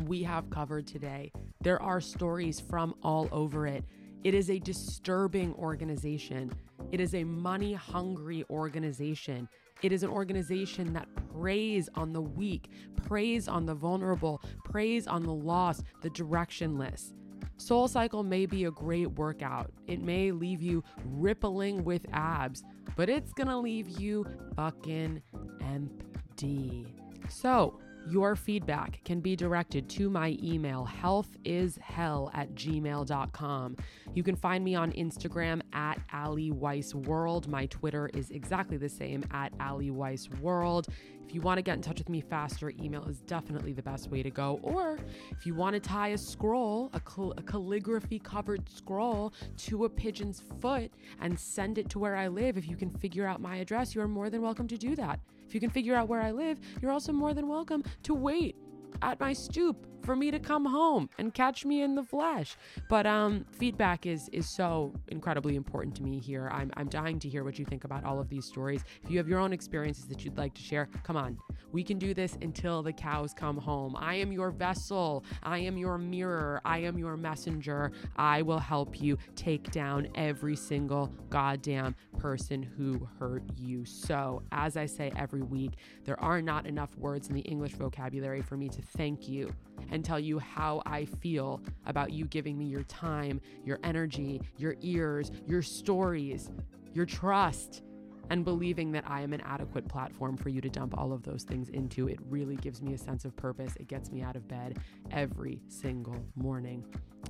we 0.06 0.22
have 0.24 0.50
covered 0.50 0.86
today. 0.86 1.32
There 1.62 1.80
are 1.80 2.02
stories 2.02 2.60
from 2.60 2.94
all 3.02 3.26
over 3.32 3.66
it. 3.66 3.84
It 4.22 4.34
is 4.34 4.50
a 4.50 4.58
disturbing 4.58 5.54
organization. 5.54 6.52
It 6.92 7.00
is 7.00 7.14
a 7.14 7.24
money 7.24 7.74
hungry 7.74 8.44
organization. 8.50 9.48
It 9.82 9.92
is 9.92 10.02
an 10.02 10.10
organization 10.10 10.92
that 10.94 11.08
preys 11.32 11.88
on 11.94 12.12
the 12.12 12.20
weak, 12.20 12.70
preys 12.96 13.48
on 13.48 13.66
the 13.66 13.74
vulnerable, 13.74 14.42
preys 14.64 15.06
on 15.06 15.22
the 15.22 15.32
lost, 15.32 15.84
the 16.02 16.10
directionless. 16.10 17.12
SoulCycle 17.58 18.24
may 18.24 18.46
be 18.46 18.64
a 18.64 18.70
great 18.70 19.10
workout. 19.12 19.72
It 19.86 20.00
may 20.00 20.30
leave 20.32 20.62
you 20.62 20.82
rippling 21.04 21.84
with 21.84 22.06
abs, 22.12 22.62
but 22.96 23.08
it's 23.08 23.32
gonna 23.32 23.58
leave 23.58 23.88
you 24.00 24.26
fucking 24.56 25.22
empty. 25.60 26.86
So, 27.28 27.78
your 28.06 28.36
feedback 28.36 29.02
can 29.04 29.20
be 29.20 29.36
directed 29.36 29.88
to 29.90 30.08
my 30.08 30.36
email, 30.42 30.88
healthishell 31.02 32.30
at 32.34 32.54
gmail.com. 32.54 33.76
You 34.14 34.22
can 34.22 34.36
find 34.36 34.64
me 34.64 34.74
on 34.74 34.92
Instagram 34.92 35.60
at 35.72 36.00
Ali 36.12 36.50
Weiss 36.50 36.94
World. 36.94 37.48
My 37.48 37.66
Twitter 37.66 38.10
is 38.14 38.30
exactly 38.30 38.76
the 38.76 38.88
same 38.88 39.24
at 39.30 39.52
Ali 39.60 39.90
Weiss 39.90 40.28
World. 40.40 40.88
If 41.28 41.34
you 41.34 41.42
want 41.42 41.58
to 41.58 41.62
get 41.62 41.76
in 41.76 41.82
touch 41.82 41.98
with 41.98 42.08
me 42.08 42.22
faster, 42.22 42.72
email 42.80 43.04
is 43.04 43.20
definitely 43.20 43.74
the 43.74 43.82
best 43.82 44.10
way 44.10 44.22
to 44.22 44.30
go. 44.30 44.58
Or 44.62 44.98
if 45.30 45.44
you 45.44 45.54
want 45.54 45.74
to 45.74 45.80
tie 45.80 46.08
a 46.08 46.18
scroll, 46.18 46.88
a, 46.94 47.00
cal- 47.00 47.34
a 47.36 47.42
calligraphy 47.42 48.18
covered 48.18 48.66
scroll, 48.70 49.34
to 49.58 49.84
a 49.84 49.90
pigeon's 49.90 50.42
foot 50.60 50.90
and 51.20 51.38
send 51.38 51.76
it 51.76 51.90
to 51.90 51.98
where 51.98 52.16
I 52.16 52.28
live, 52.28 52.56
if 52.56 52.66
you 52.66 52.76
can 52.76 52.88
figure 52.88 53.26
out 53.26 53.42
my 53.42 53.56
address, 53.56 53.94
you 53.94 54.00
are 54.00 54.08
more 54.08 54.30
than 54.30 54.40
welcome 54.40 54.66
to 54.68 54.78
do 54.78 54.96
that. 54.96 55.20
If 55.48 55.54
you 55.54 55.60
can 55.60 55.70
figure 55.70 55.94
out 55.94 56.08
where 56.08 56.20
I 56.20 56.30
live, 56.30 56.60
you're 56.82 56.92
also 56.92 57.10
more 57.10 57.32
than 57.32 57.48
welcome 57.48 57.82
to 58.02 58.12
wait 58.12 58.54
at 59.02 59.20
my 59.20 59.32
stoop 59.32 59.86
for 60.08 60.16
me 60.16 60.30
to 60.30 60.38
come 60.38 60.64
home 60.64 61.10
and 61.18 61.34
catch 61.34 61.64
me 61.64 61.82
in 61.82 61.94
the 61.94 62.02
flesh. 62.02 62.56
But 62.88 63.06
um, 63.06 63.44
feedback 63.52 64.06
is 64.06 64.28
is 64.32 64.48
so 64.48 64.94
incredibly 65.08 65.56
important 65.56 65.94
to 65.96 66.02
me 66.02 66.18
here. 66.18 66.48
I'm 66.52 66.70
I'm 66.76 66.88
dying 66.88 67.18
to 67.20 67.28
hear 67.28 67.44
what 67.44 67.58
you 67.58 67.64
think 67.64 67.84
about 67.84 68.04
all 68.04 68.18
of 68.20 68.28
these 68.28 68.46
stories. 68.46 68.82
If 69.02 69.10
you 69.10 69.18
have 69.18 69.28
your 69.28 69.38
own 69.38 69.52
experiences 69.52 70.06
that 70.06 70.24
you'd 70.24 70.38
like 70.38 70.54
to 70.54 70.62
share, 70.62 70.88
come 71.02 71.16
on. 71.16 71.38
We 71.72 71.84
can 71.84 71.98
do 71.98 72.14
this 72.14 72.38
until 72.40 72.82
the 72.82 72.92
cows 72.92 73.34
come 73.34 73.58
home. 73.58 73.94
I 73.98 74.14
am 74.14 74.32
your 74.32 74.50
vessel. 74.50 75.24
I 75.42 75.58
am 75.58 75.76
your 75.76 75.98
mirror. 75.98 76.62
I 76.64 76.78
am 76.78 76.98
your 76.98 77.16
messenger. 77.16 77.92
I 78.16 78.40
will 78.42 78.58
help 78.58 79.02
you 79.02 79.18
take 79.36 79.70
down 79.70 80.08
every 80.14 80.56
single 80.56 81.12
goddamn 81.28 81.94
person 82.18 82.62
who 82.62 83.06
hurt 83.18 83.42
you. 83.56 83.84
So, 83.84 84.42
as 84.52 84.76
I 84.76 84.86
say 84.86 85.12
every 85.16 85.42
week, 85.42 85.72
there 86.04 86.18
are 86.20 86.40
not 86.40 86.66
enough 86.66 86.96
words 86.96 87.28
in 87.28 87.34
the 87.34 87.42
English 87.42 87.72
vocabulary 87.72 88.40
for 88.40 88.56
me 88.56 88.70
to 88.78 88.86
thank 88.96 89.28
you 89.28 89.52
and 89.90 90.04
tell 90.04 90.20
you 90.20 90.38
how 90.38 90.82
I 90.86 91.04
feel 91.04 91.60
about 91.86 92.12
you 92.12 92.24
giving 92.26 92.56
me 92.56 92.66
your 92.66 92.84
time, 92.84 93.40
your 93.64 93.78
energy, 93.82 94.40
your 94.56 94.76
ears, 94.80 95.32
your 95.46 95.62
stories, 95.62 96.50
your 96.94 97.06
trust 97.06 97.82
and 98.30 98.44
believing 98.44 98.92
that 98.92 99.04
I 99.06 99.22
am 99.22 99.32
an 99.32 99.40
adequate 99.42 99.88
platform 99.88 100.36
for 100.36 100.48
you 100.48 100.60
to 100.60 100.68
dump 100.68 100.96
all 100.96 101.12
of 101.12 101.22
those 101.22 101.44
things 101.44 101.68
into. 101.70 102.08
It 102.08 102.18
really 102.28 102.56
gives 102.56 102.82
me 102.82 102.94
a 102.94 102.98
sense 102.98 103.24
of 103.24 103.36
purpose. 103.36 103.74
It 103.76 103.88
gets 103.88 104.10
me 104.10 104.22
out 104.22 104.36
of 104.36 104.46
bed 104.48 104.78
every 105.10 105.60
single 105.68 106.24
morning. 106.34 106.84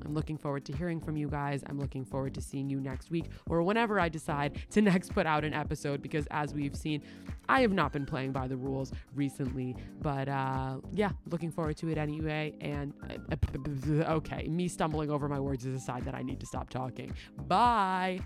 I'm 0.05 0.15
looking 0.15 0.39
forward 0.39 0.65
to 0.67 0.77
hearing 0.77 1.01
from 1.01 1.17
you 1.17 1.29
guys. 1.29 1.63
I'm 1.67 1.79
looking 1.79 2.05
forward 2.05 2.35
to 2.35 2.41
seeing 2.41 2.69
you 2.71 2.81
next 2.81 3.11
week 3.11 3.27
or 3.49 3.63
whenever 3.63 3.99
I 3.99 4.09
decide 4.09 4.59
to 4.71 4.83
next 4.83 5.13
put 5.13 5.27
out 5.27 5.45
an 5.45 5.55
episode 5.55 6.03
because 6.03 6.27
as 6.31 6.55
we've 6.55 6.77
seen, 6.77 7.03
I 7.49 7.61
have 7.63 7.73
not 7.73 7.93
been 7.93 8.07
playing 8.07 8.33
by 8.33 8.49
the 8.49 8.57
rules 8.57 8.93
recently. 9.15 9.77
But 10.01 10.29
uh, 10.29 10.79
yeah, 10.93 11.11
looking 11.31 11.51
forward 11.51 11.77
to 11.79 11.89
it 11.89 11.99
anyway. 11.99 12.55
And 12.61 12.93
uh, 13.09 14.13
okay, 14.13 14.47
me 14.49 14.69
stumbling 14.69 15.11
over 15.11 15.29
my 15.29 15.41
words 15.41 15.65
is 15.65 15.75
a 15.75 15.85
sign 15.85 16.05
that 16.05 16.15
I 16.15 16.23
need 16.23 16.41
to 16.41 16.47
stop 16.47 16.71
talking. 16.71 17.13
Bye. 17.47 18.21